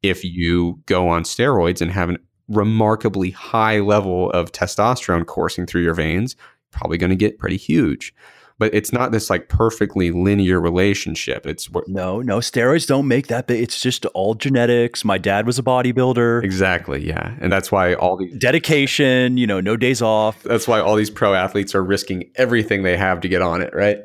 If 0.03 0.25
you 0.25 0.81
go 0.87 1.09
on 1.09 1.25
steroids 1.25 1.81
and 1.81 1.91
have 1.91 2.11
a 2.11 2.19
remarkably 2.49 3.31
high 3.31 3.81
level 3.81 4.31
of 4.31 4.53
testosterone 4.53 5.27
coursing 5.27 5.67
through 5.67 5.83
your 5.83 5.95
veins, 5.95 6.37
probably 6.71 6.99
going 6.99 7.11
to 7.11 7.17
get 7.17 7.39
pretty 7.39 7.57
huge 7.57 8.15
but 8.59 8.75
it's 8.75 8.93
not 8.93 9.13
this 9.13 9.31
like 9.31 9.49
perfectly 9.49 10.11
linear 10.11 10.61
relationship. 10.61 11.47
It's 11.47 11.69
no, 11.87 12.21
no 12.21 12.39
steroids 12.39 12.87
don't 12.87 13.09
make 13.09 13.29
that. 13.29 13.47
Big. 13.47 13.63
It's 13.63 13.81
just 13.81 14.05
all 14.07 14.35
genetics. 14.35 15.05
My 15.05 15.17
dad 15.17 15.47
was 15.47 15.59
a 15.59 15.63
bodybuilder. 15.63 16.43
Exactly. 16.43 17.07
Yeah, 17.07 17.37
and 17.41 17.53
that's 17.53 17.71
why 17.71 17.95
all 17.95 18.17
these 18.17 18.37
dedication. 18.37 19.37
You 19.39 19.47
know, 19.47 19.61
no 19.61 19.77
days 19.77 20.03
off. 20.03 20.43
That's 20.43 20.67
why 20.67 20.81
all 20.81 20.97
these 20.97 21.11
pro 21.11 21.35
athletes 21.35 21.75
are 21.75 21.85
risking 21.85 22.31
everything 22.35 22.83
they 22.83 22.97
have 22.97 23.21
to 23.21 23.29
get 23.29 23.43
on 23.43 23.63
it. 23.63 23.73
Right. 23.75 23.99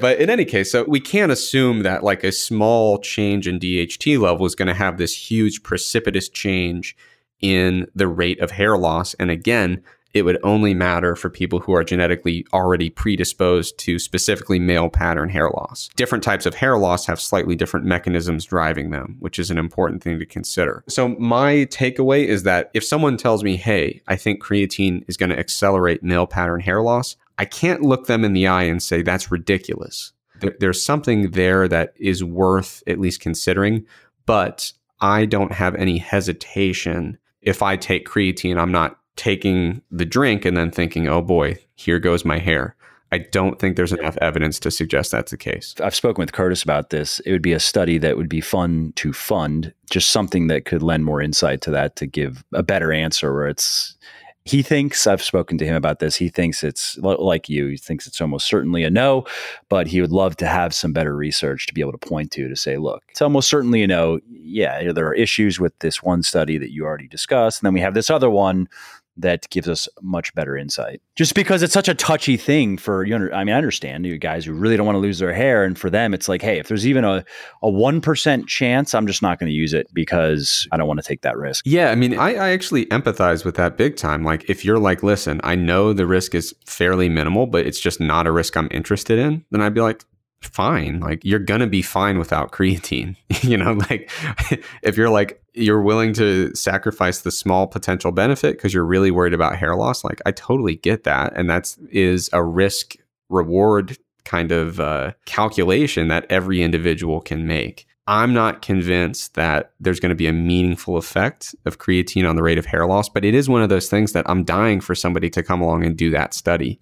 But 0.00 0.18
in 0.20 0.30
any 0.30 0.44
case, 0.44 0.72
so 0.72 0.84
we 0.84 1.00
can't 1.00 1.32
assume 1.32 1.82
that 1.82 2.02
like 2.02 2.24
a 2.24 2.32
small 2.32 2.98
change 2.98 3.46
in 3.46 3.58
DHT 3.58 4.18
level 4.18 4.46
is 4.46 4.54
going 4.54 4.68
to 4.68 4.74
have 4.74 4.98
this 4.98 5.30
huge 5.30 5.62
precipitous 5.62 6.28
change 6.28 6.96
in 7.40 7.86
the 7.94 8.08
rate 8.08 8.40
of 8.40 8.52
hair 8.52 8.76
loss. 8.78 9.14
And 9.14 9.30
again, 9.30 9.82
it 10.14 10.22
would 10.22 10.38
only 10.44 10.72
matter 10.72 11.16
for 11.16 11.28
people 11.28 11.58
who 11.58 11.74
are 11.74 11.82
genetically 11.82 12.46
already 12.52 12.88
predisposed 12.88 13.76
to 13.78 13.98
specifically 13.98 14.60
male 14.60 14.88
pattern 14.88 15.28
hair 15.28 15.50
loss. 15.50 15.90
Different 15.96 16.22
types 16.22 16.46
of 16.46 16.54
hair 16.54 16.78
loss 16.78 17.04
have 17.06 17.20
slightly 17.20 17.56
different 17.56 17.84
mechanisms 17.84 18.44
driving 18.44 18.90
them, 18.90 19.16
which 19.18 19.40
is 19.40 19.50
an 19.50 19.58
important 19.58 20.02
thing 20.02 20.20
to 20.20 20.26
consider. 20.26 20.84
So, 20.88 21.08
my 21.08 21.66
takeaway 21.66 22.26
is 22.26 22.44
that 22.44 22.70
if 22.74 22.84
someone 22.84 23.16
tells 23.16 23.42
me, 23.42 23.56
hey, 23.56 24.00
I 24.06 24.14
think 24.14 24.42
creatine 24.42 25.04
is 25.08 25.16
going 25.16 25.30
to 25.30 25.38
accelerate 25.38 26.04
male 26.04 26.28
pattern 26.28 26.60
hair 26.60 26.80
loss, 26.80 27.16
I 27.38 27.44
can't 27.44 27.82
look 27.82 28.06
them 28.06 28.24
in 28.24 28.32
the 28.32 28.46
eye 28.46 28.64
and 28.64 28.82
say 28.82 29.02
that's 29.02 29.30
ridiculous. 29.30 30.12
There's 30.60 30.82
something 30.82 31.30
there 31.30 31.68
that 31.68 31.94
is 31.96 32.22
worth 32.22 32.82
at 32.86 33.00
least 33.00 33.20
considering, 33.20 33.86
but 34.26 34.72
I 35.00 35.26
don't 35.26 35.52
have 35.52 35.74
any 35.74 35.98
hesitation 35.98 37.18
if 37.44 37.62
I 37.62 37.76
take 37.76 38.08
creatine, 38.08 38.58
I'm 38.58 38.72
not 38.72 38.98
taking 39.16 39.82
the 39.90 40.04
drink 40.04 40.44
and 40.44 40.56
then 40.56 40.70
thinking, 40.70 41.06
oh 41.06 41.22
boy, 41.22 41.58
here 41.76 42.00
goes 42.00 42.24
my 42.24 42.38
hair. 42.38 42.74
I 43.12 43.18
don't 43.18 43.60
think 43.60 43.76
there's 43.76 43.92
enough 43.92 44.18
evidence 44.20 44.58
to 44.60 44.72
suggest 44.72 45.12
that's 45.12 45.30
the 45.30 45.36
case. 45.36 45.74
I've 45.80 45.94
spoken 45.94 46.22
with 46.22 46.32
Curtis 46.32 46.64
about 46.64 46.90
this. 46.90 47.20
It 47.20 47.30
would 47.30 47.42
be 47.42 47.52
a 47.52 47.60
study 47.60 47.98
that 47.98 48.16
would 48.16 48.28
be 48.28 48.40
fun 48.40 48.92
to 48.96 49.12
fund, 49.12 49.72
just 49.88 50.10
something 50.10 50.48
that 50.48 50.64
could 50.64 50.82
lend 50.82 51.04
more 51.04 51.20
insight 51.20 51.60
to 51.62 51.70
that 51.70 51.94
to 51.96 52.06
give 52.06 52.44
a 52.52 52.64
better 52.64 52.92
answer 52.92 53.32
where 53.32 53.46
it's 53.46 53.96
he 54.44 54.62
thinks 54.62 55.06
I've 55.06 55.22
spoken 55.22 55.56
to 55.58 55.64
him 55.64 55.74
about 55.74 56.00
this. 56.00 56.16
He 56.16 56.28
thinks 56.28 56.62
it's 56.62 56.98
like 56.98 57.48
you. 57.48 57.68
He 57.68 57.76
thinks 57.78 58.06
it's 58.06 58.20
almost 58.20 58.46
certainly 58.46 58.84
a 58.84 58.90
no, 58.90 59.24
but 59.70 59.86
he 59.86 60.02
would 60.02 60.12
love 60.12 60.36
to 60.36 60.46
have 60.46 60.74
some 60.74 60.92
better 60.92 61.16
research 61.16 61.66
to 61.66 61.74
be 61.74 61.80
able 61.80 61.92
to 61.92 61.98
point 61.98 62.30
to 62.32 62.48
to 62.48 62.56
say, 62.56 62.76
look, 62.76 63.02
it's 63.08 63.22
almost 63.22 63.48
certainly 63.48 63.82
a 63.82 63.86
no. 63.86 64.20
Yeah, 64.30 64.92
there 64.92 65.06
are 65.06 65.14
issues 65.14 65.58
with 65.58 65.78
this 65.78 66.02
one 66.02 66.22
study 66.22 66.58
that 66.58 66.72
you 66.72 66.84
already 66.84 67.08
discussed, 67.08 67.60
and 67.60 67.66
then 67.66 67.74
we 67.74 67.80
have 67.80 67.94
this 67.94 68.10
other 68.10 68.28
one 68.28 68.68
that 69.16 69.48
gives 69.50 69.68
us 69.68 69.88
much 70.02 70.34
better 70.34 70.56
insight. 70.56 71.00
Just 71.14 71.34
because 71.34 71.62
it's 71.62 71.72
such 71.72 71.88
a 71.88 71.94
touchy 71.94 72.36
thing 72.36 72.76
for 72.76 73.04
you 73.04 73.14
I 73.14 73.44
mean, 73.44 73.54
I 73.54 73.58
understand 73.58 74.06
you 74.06 74.18
guys 74.18 74.44
who 74.44 74.52
really 74.52 74.76
don't 74.76 74.86
want 74.86 74.96
to 74.96 75.00
lose 75.00 75.18
their 75.18 75.32
hair, 75.32 75.64
and 75.64 75.78
for 75.78 75.90
them, 75.90 76.14
it's 76.14 76.28
like, 76.28 76.42
hey, 76.42 76.58
if 76.58 76.68
there's 76.68 76.86
even 76.86 77.04
a 77.04 77.24
a 77.62 77.70
one 77.70 78.00
percent 78.00 78.48
chance, 78.48 78.94
I'm 78.94 79.06
just 79.06 79.22
not 79.22 79.38
going 79.38 79.50
to 79.50 79.54
use 79.54 79.72
it 79.72 79.92
because 79.92 80.66
I 80.72 80.76
don't 80.76 80.88
want 80.88 81.00
to 81.00 81.06
take 81.06 81.22
that 81.22 81.36
risk. 81.36 81.64
Yeah, 81.66 81.90
I 81.90 81.94
mean, 81.94 82.18
I, 82.18 82.34
I 82.34 82.50
actually 82.50 82.86
empathize 82.86 83.44
with 83.44 83.54
that 83.56 83.76
big 83.76 83.96
time. 83.96 84.24
Like, 84.24 84.48
if 84.48 84.64
you're 84.64 84.78
like, 84.78 85.02
listen, 85.02 85.40
I 85.44 85.54
know 85.54 85.92
the 85.92 86.06
risk 86.06 86.34
is 86.34 86.54
fairly 86.66 87.08
minimal, 87.08 87.46
but 87.46 87.66
it's 87.66 87.80
just 87.80 88.00
not 88.00 88.26
a 88.26 88.32
risk 88.32 88.56
I'm 88.56 88.68
interested 88.70 89.18
in, 89.18 89.44
then 89.50 89.60
I'd 89.60 89.74
be 89.74 89.80
like, 89.80 90.04
fine. 90.40 91.00
Like 91.00 91.24
you're 91.24 91.38
going 91.38 91.60
to 91.60 91.66
be 91.66 91.82
fine 91.82 92.18
without 92.18 92.52
creatine. 92.52 93.16
you 93.42 93.56
know, 93.56 93.72
like 93.88 94.10
if 94.82 94.96
you're 94.96 95.10
like, 95.10 95.40
you're 95.54 95.82
willing 95.82 96.12
to 96.14 96.54
sacrifice 96.54 97.20
the 97.20 97.30
small 97.30 97.66
potential 97.66 98.12
benefit 98.12 98.56
because 98.56 98.74
you're 98.74 98.84
really 98.84 99.10
worried 99.10 99.34
about 99.34 99.56
hair 99.56 99.76
loss, 99.76 100.04
like 100.04 100.20
I 100.26 100.32
totally 100.32 100.76
get 100.76 101.04
that. 101.04 101.32
And 101.36 101.48
that's 101.48 101.78
is 101.90 102.28
a 102.32 102.42
risk 102.42 102.96
reward 103.28 103.96
kind 104.24 104.52
of 104.52 104.80
uh, 104.80 105.12
calculation 105.26 106.08
that 106.08 106.26
every 106.30 106.62
individual 106.62 107.20
can 107.20 107.46
make. 107.46 107.86
I'm 108.06 108.34
not 108.34 108.62
convinced 108.62 109.34
that 109.34 109.72
there's 109.80 110.00
going 110.00 110.10
to 110.10 110.16
be 110.16 110.26
a 110.26 110.32
meaningful 110.32 110.96
effect 110.96 111.54
of 111.64 111.78
creatine 111.78 112.28
on 112.28 112.36
the 112.36 112.42
rate 112.42 112.58
of 112.58 112.66
hair 112.66 112.86
loss, 112.86 113.08
but 113.08 113.24
it 113.24 113.34
is 113.34 113.48
one 113.48 113.62
of 113.62 113.70
those 113.70 113.88
things 113.88 114.12
that 114.12 114.28
I'm 114.28 114.44
dying 114.44 114.80
for 114.80 114.94
somebody 114.94 115.30
to 115.30 115.42
come 115.42 115.62
along 115.62 115.84
and 115.84 115.96
do 115.96 116.10
that 116.10 116.34
study 116.34 116.78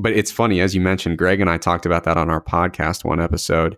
but 0.00 0.12
it's 0.12 0.30
funny, 0.30 0.60
as 0.60 0.74
you 0.74 0.80
mentioned, 0.80 1.18
Greg 1.18 1.40
and 1.40 1.50
I 1.50 1.58
talked 1.58 1.86
about 1.86 2.04
that 2.04 2.16
on 2.16 2.30
our 2.30 2.40
podcast 2.40 3.04
one 3.04 3.20
episode, 3.20 3.76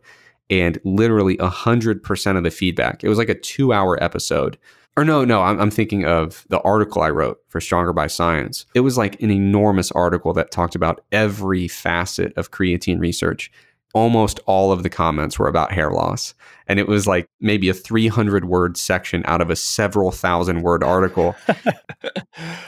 and 0.51 0.78
literally 0.85 1.36
100% 1.36 2.36
of 2.36 2.44
the 2.44 2.51
feedback, 2.51 3.02
it 3.05 3.09
was 3.09 3.18
like 3.18 3.28
a 3.28 3.35
two 3.35 3.72
hour 3.72 4.02
episode. 4.02 4.59
Or 4.97 5.05
no, 5.05 5.24
no, 5.24 5.43
I'm, 5.43 5.60
I'm 5.60 5.70
thinking 5.70 6.05
of 6.05 6.44
the 6.48 6.60
article 6.60 7.01
I 7.01 7.10
wrote 7.10 7.40
for 7.48 7.60
Stronger 7.60 7.93
by 7.93 8.09
Science. 8.09 8.66
It 8.74 8.81
was 8.81 8.98
like 8.98 9.22
an 9.22 9.31
enormous 9.31 9.93
article 9.93 10.32
that 10.35 10.51
talked 10.51 10.74
about 10.74 11.05
every 11.12 11.68
facet 11.68 12.36
of 12.36 12.51
creatine 12.51 13.01
research 13.01 13.52
almost 13.94 14.40
all 14.46 14.72
of 14.72 14.82
the 14.82 14.88
comments 14.88 15.38
were 15.38 15.48
about 15.48 15.72
hair 15.72 15.90
loss. 15.90 16.34
And 16.66 16.78
it 16.78 16.86
was 16.86 17.06
like 17.06 17.26
maybe 17.40 17.68
a 17.68 17.74
300 17.74 18.44
word 18.44 18.76
section 18.76 19.22
out 19.26 19.40
of 19.40 19.50
a 19.50 19.56
several 19.56 20.12
thousand 20.12 20.62
word 20.62 20.84
article. 20.84 21.34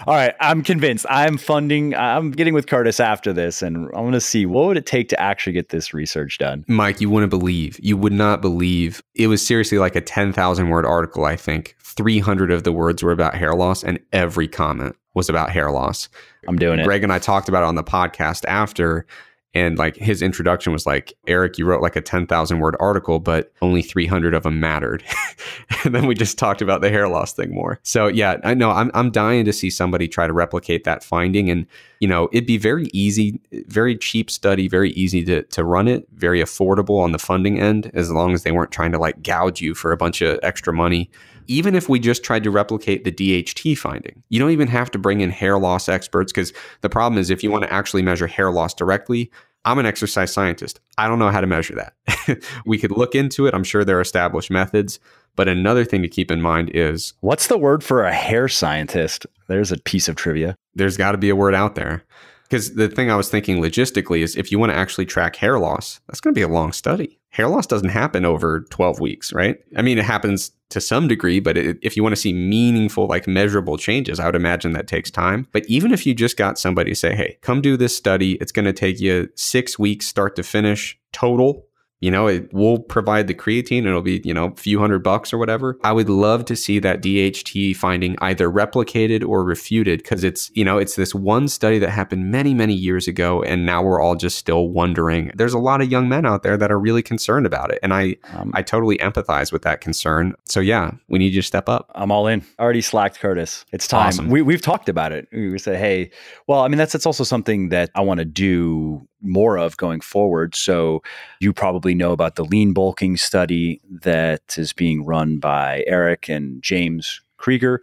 all 0.07 0.15
right. 0.15 0.35
I'm 0.41 0.63
convinced. 0.63 1.07
I'm 1.09 1.39
funding, 1.39 1.95
I'm 1.95 2.33
getting 2.33 2.53
with 2.53 2.67
Curtis 2.67 2.99
after 2.99 3.33
this, 3.33 3.63
and 3.63 3.87
I'm 3.87 4.03
going 4.03 4.13
to 4.13 4.21
see 4.21 4.45
what 4.45 4.67
would 4.67 4.77
it 4.77 4.87
take 4.87 5.09
to 5.11 5.21
actually 5.21 5.53
get 5.53 5.69
this 5.69 5.95
research 5.95 6.39
done. 6.39 6.65
Mike, 6.67 7.01
you 7.01 7.09
wouldn't 7.09 7.31
believe, 7.31 7.79
you 7.81 7.97
would 7.97 8.13
not 8.13 8.43
believe. 8.43 9.03
It 9.15 9.29
was 9.29 9.47
seriously 9.47 9.79
like 9.79 9.95
a 9.95 10.01
10,000 10.01 10.69
word 10.69 10.85
article, 10.85 11.25
I 11.25 11.37
think. 11.37 11.77
300 11.81 12.51
of 12.51 12.65
the 12.65 12.73
words 12.73 13.03
were 13.03 13.13
about 13.13 13.35
hair 13.35 13.55
loss, 13.55 13.85
and 13.85 14.01
every 14.13 14.49
comment 14.49 14.97
was 15.15 15.29
about 15.29 15.51
hair 15.51 15.71
loss. 15.71 16.09
I'm 16.49 16.57
doing 16.57 16.81
it. 16.81 16.85
Greg 16.85 17.05
and 17.05 17.13
I 17.13 17.19
talked 17.19 17.49
about 17.49 17.63
it 17.63 17.67
on 17.67 17.75
the 17.75 17.85
podcast 17.85 18.45
after 18.47 19.07
and 19.55 19.77
like 19.77 19.97
his 19.97 20.23
introduction 20.23 20.73
was 20.73 20.87
like, 20.87 21.13
Eric, 21.27 21.59
you 21.59 21.67
wrote 21.67 21.83
like 21.83 21.97
a 21.97 22.01
10,000 22.01 22.59
word 22.59 22.77
article, 22.81 23.19
but 23.19 23.53
only 23.61 23.83
300 23.83 24.35
of 24.35 24.45
them 24.45 24.61
mattered. 24.61 25.05
and 25.85 25.95
then 25.95 26.07
we 26.07 26.15
just 26.15 26.39
talked 26.39 26.63
about 26.63 26.81
the 26.81 26.89
hair 26.89 27.09
loss 27.09 27.33
thing 27.33 27.55
more. 27.55 27.79
So 27.83 28.07
yeah, 28.07 28.39
I 28.45 28.55
know 28.55 28.71
I'm, 28.71 28.91
I'm 28.95 29.11
dying 29.11 29.45
to 29.45 29.53
see 29.53 29.69
somebody 29.69 30.09
try 30.09 30.27
to 30.27 30.33
replicate 30.33 30.85
that 30.85 31.05
finding. 31.05 31.51
And, 31.51 31.67
you 32.03 32.09
know, 32.09 32.29
it'd 32.33 32.49
be 32.49 32.59
very 32.59 32.89
easy, 32.93 33.41
very 33.69 33.97
cheap 33.97 34.29
study, 34.29 34.67
very 34.67 34.91
easy 34.91 35.25
to, 35.25 35.45
to 35.45 35.63
run 35.63 35.87
it, 35.87 36.05
very 36.15 36.41
affordable 36.41 37.01
on 37.01 37.13
the 37.13 37.19
funding 37.19 37.61
end, 37.61 37.93
as 37.95 38.11
long 38.11 38.35
as 38.35 38.43
they 38.43 38.51
weren't 38.51 38.73
trying 38.73 38.91
to 38.91 38.99
like 38.99 39.23
gouge 39.23 39.61
you 39.61 39.73
for 39.73 39.93
a 39.93 39.97
bunch 39.97 40.21
of 40.21 40.41
extra 40.43 40.73
money 40.73 41.09
even 41.49 41.75
if 41.75 41.89
we 41.89 41.99
just 41.99 42.23
tried 42.23 42.45
to 42.45 42.53
replicate 42.53 43.03
the 43.03 43.11
DHT 43.11 43.77
finding. 43.77 44.23
You 44.29 44.39
don't 44.39 44.53
even 44.53 44.69
have 44.69 44.93
to 44.93 44.99
bring 44.99 45.23
in 45.23 45.31
hair 45.31 45.59
loss 45.59 45.89
experts 45.89 46.33
because 46.33 46.53
the 46.83 46.89
problem 46.89 47.19
is 47.19 47.31
if 47.31 47.43
you 47.43 47.51
want 47.51 47.65
to 47.65 47.73
actually 47.73 48.03
measure 48.03 48.29
hair 48.29 48.53
loss 48.53 48.75
directly, 48.75 49.29
I'm 49.65 49.79
an 49.79 49.85
exercise 49.85 50.33
scientist. 50.33 50.79
I 50.99 51.09
don't 51.09 51.19
know 51.19 51.31
how 51.31 51.41
to 51.41 51.47
measure 51.49 51.75
that. 51.75 52.45
we 52.65 52.79
could 52.79 52.93
look 52.93 53.17
into 53.17 53.47
it. 53.47 53.55
I'm 53.55 53.65
sure 53.65 53.85
there 53.85 53.99
are 53.99 54.03
established 54.03 54.53
methods. 54.53 55.01
But 55.37 55.49
another 55.49 55.85
thing 55.85 56.03
to 56.03 56.09
keep 56.09 56.31
in 56.31 56.43
mind 56.43 56.71
is 56.75 57.15
what's 57.21 57.47
the 57.47 57.59
word 57.59 57.83
for 57.83 58.05
a 58.05 58.13
hair 58.13 58.49
scientist? 58.49 59.27
There's 59.49 59.73
a 59.73 59.79
piece 59.79 60.09
of 60.09 60.17
trivia. 60.17 60.57
There's 60.75 60.97
got 60.97 61.13
to 61.13 61.19
be 61.19 61.31
a 61.31 61.37
word 61.37 61.55
out 61.55 61.75
there. 61.75 62.05
Because 62.45 62.75
the 62.75 62.89
thing 62.89 63.11
I 63.11 63.17
was 63.17 63.31
thinking 63.31 63.63
logistically 63.63 64.21
is 64.21 64.37
if 64.37 64.53
you 64.53 64.59
want 64.59 64.73
to 64.73 64.77
actually 64.77 65.07
track 65.07 65.37
hair 65.37 65.59
loss, 65.59 66.01
that's 66.07 66.21
going 66.21 66.35
to 66.35 66.39
be 66.39 66.43
a 66.43 66.49
long 66.49 66.73
study. 66.73 67.19
Hair 67.31 67.49
loss 67.49 67.67
doesn't 67.67 67.89
happen 67.89 68.27
over 68.27 68.67
12 68.69 69.01
weeks, 69.01 69.33
right? 69.33 69.57
I 69.75 69.81
mean, 69.81 69.97
it 69.97 70.05
happens 70.05 70.51
to 70.69 70.79
some 70.79 71.09
degree, 71.09 71.41
but 71.41 71.57
it, 71.57 71.79
if 71.81 71.97
you 71.97 72.03
want 72.03 72.15
to 72.15 72.21
see 72.21 72.35
meaningful, 72.35 73.07
like 73.07 73.27
measurable 73.27 73.79
changes, 73.79 74.21
I 74.21 74.27
would 74.27 74.37
imagine 74.37 74.75
that 74.75 74.87
takes 74.87 75.11
time. 75.11 75.49
But 75.53 75.65
even 75.67 75.93
if 75.93 76.05
you 76.05 76.13
just 76.13 76.37
got 76.37 76.59
somebody 76.59 76.93
say, 76.93 77.15
hey, 77.17 77.39
come 77.41 77.63
do 77.63 77.79
this 77.79 77.97
study, 77.97 78.33
it's 78.33 78.53
going 78.53 78.67
to 78.67 78.73
take 78.75 79.01
you 79.01 79.31
six 79.35 79.79
weeks 79.79 80.07
start 80.07 80.37
to 80.37 80.43
finish 80.43 80.99
total 81.13 81.65
you 82.03 82.11
know, 82.11 82.27
it 82.27 82.53
will 82.53 82.81
provide 82.81 83.29
the 83.29 83.35
creatine. 83.35 83.87
It'll 83.87 84.03
be, 84.03 84.21
you 84.25 84.35
know, 84.35 84.47
a 84.47 84.57
few 84.57 84.81
hundred 84.81 85.05
bucks 85.05 85.33
or 85.33 85.39
whatever. 85.39 85.79
I 85.85 85.93
would 85.93 86.11
love 86.11 86.45
to 86.47 86.57
see 86.57 86.81
that 86.81 87.01
DHT 87.01 87.77
finding 87.77 88.17
either 88.21 88.51
replicated 88.51 89.27
or 89.27 89.45
refuted 89.45 90.03
because 90.03 90.25
it's, 90.25 90.51
you 90.53 90.65
know, 90.65 90.79
it's 90.79 90.97
this 90.97 91.15
one 91.15 91.47
study 91.47 91.79
that 91.79 91.91
happened 91.91 92.29
many, 92.29 92.55
many 92.55 92.75
years 92.75 93.07
ago. 93.07 93.45
And 93.45 93.65
now 93.65 93.85
we're 93.85 94.01
all 94.01 94.17
just 94.17 94.37
still 94.37 94.69
wondering. 94.69 95.31
There's 95.37 95.55
a 95.55 95.61
lot 95.61 95.81
of 95.81 95.93
young 95.93 96.09
men 96.09 96.27
out 96.27 96.43
there 96.43 96.57
that 96.57 96.73
are 96.73 96.79
really 96.79 97.03
concerned 97.03 97.47
about 97.47 97.71
it. 97.71 97.79
And 97.85 97.95
I, 97.95 98.17
um, 98.35 98.51
I 98.53 98.63
totally 98.63 98.99
empathize 98.99 99.53
with 99.53 99.63
that 99.63 99.81
concern. 99.81 100.35
So 100.45 100.59
yeah, 100.59 100.91
we 101.09 101.21
need 101.21 101.33
you 101.33 101.41
to 101.41 101.47
step 101.47 101.69
up. 101.69 101.93
I'm 101.95 102.11
all 102.11 102.27
in. 102.27 102.45
Already 102.59 102.81
slacked 102.81 103.21
Curtis. 103.21 103.65
It's 103.73 103.87
time. 103.87 104.09
Awesome. 104.09 104.29
We, 104.29 104.43
we've 104.43 104.61
talked 104.61 104.89
about 104.89 105.13
it. 105.13 105.29
We 105.31 105.57
say, 105.57 105.77
hey, 105.77 106.11
well, 106.49 106.63
I 106.63 106.69
mean, 106.69 106.79
that's, 106.79 106.93
that's 106.93 107.07
also 107.07 107.23
something 107.23 107.69
that 107.69 107.91
I 107.95 108.01
want 108.01 108.19
to 108.19 108.25
do 108.25 109.07
more 109.23 109.57
of 109.57 109.77
going 109.77 110.01
forward. 110.01 110.55
So 110.55 111.03
you 111.41 111.53
probably 111.53 111.95
know 111.95 112.13
about 112.13 112.37
the 112.37 112.45
lean 112.45 112.73
bulking 112.73 113.17
study 113.17 113.81
that 114.03 114.57
is 114.59 114.73
being 114.73 115.05
run 115.05 115.39
by 115.39 115.85
Eric 115.87 116.29
and 116.29 116.63
James 116.63 117.21
Krieger. 117.43 117.81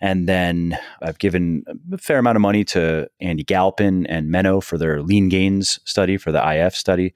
And 0.00 0.28
then 0.28 0.78
I've 1.02 1.18
given 1.18 1.64
a 1.92 1.98
fair 1.98 2.18
amount 2.18 2.36
of 2.36 2.42
money 2.42 2.64
to 2.66 3.08
Andy 3.20 3.42
Galpin 3.42 4.06
and 4.06 4.32
Menno 4.32 4.62
for 4.62 4.78
their 4.78 5.02
lean 5.02 5.28
gains 5.28 5.80
study, 5.84 6.16
for 6.16 6.30
the 6.30 6.64
IF 6.64 6.76
study. 6.76 7.12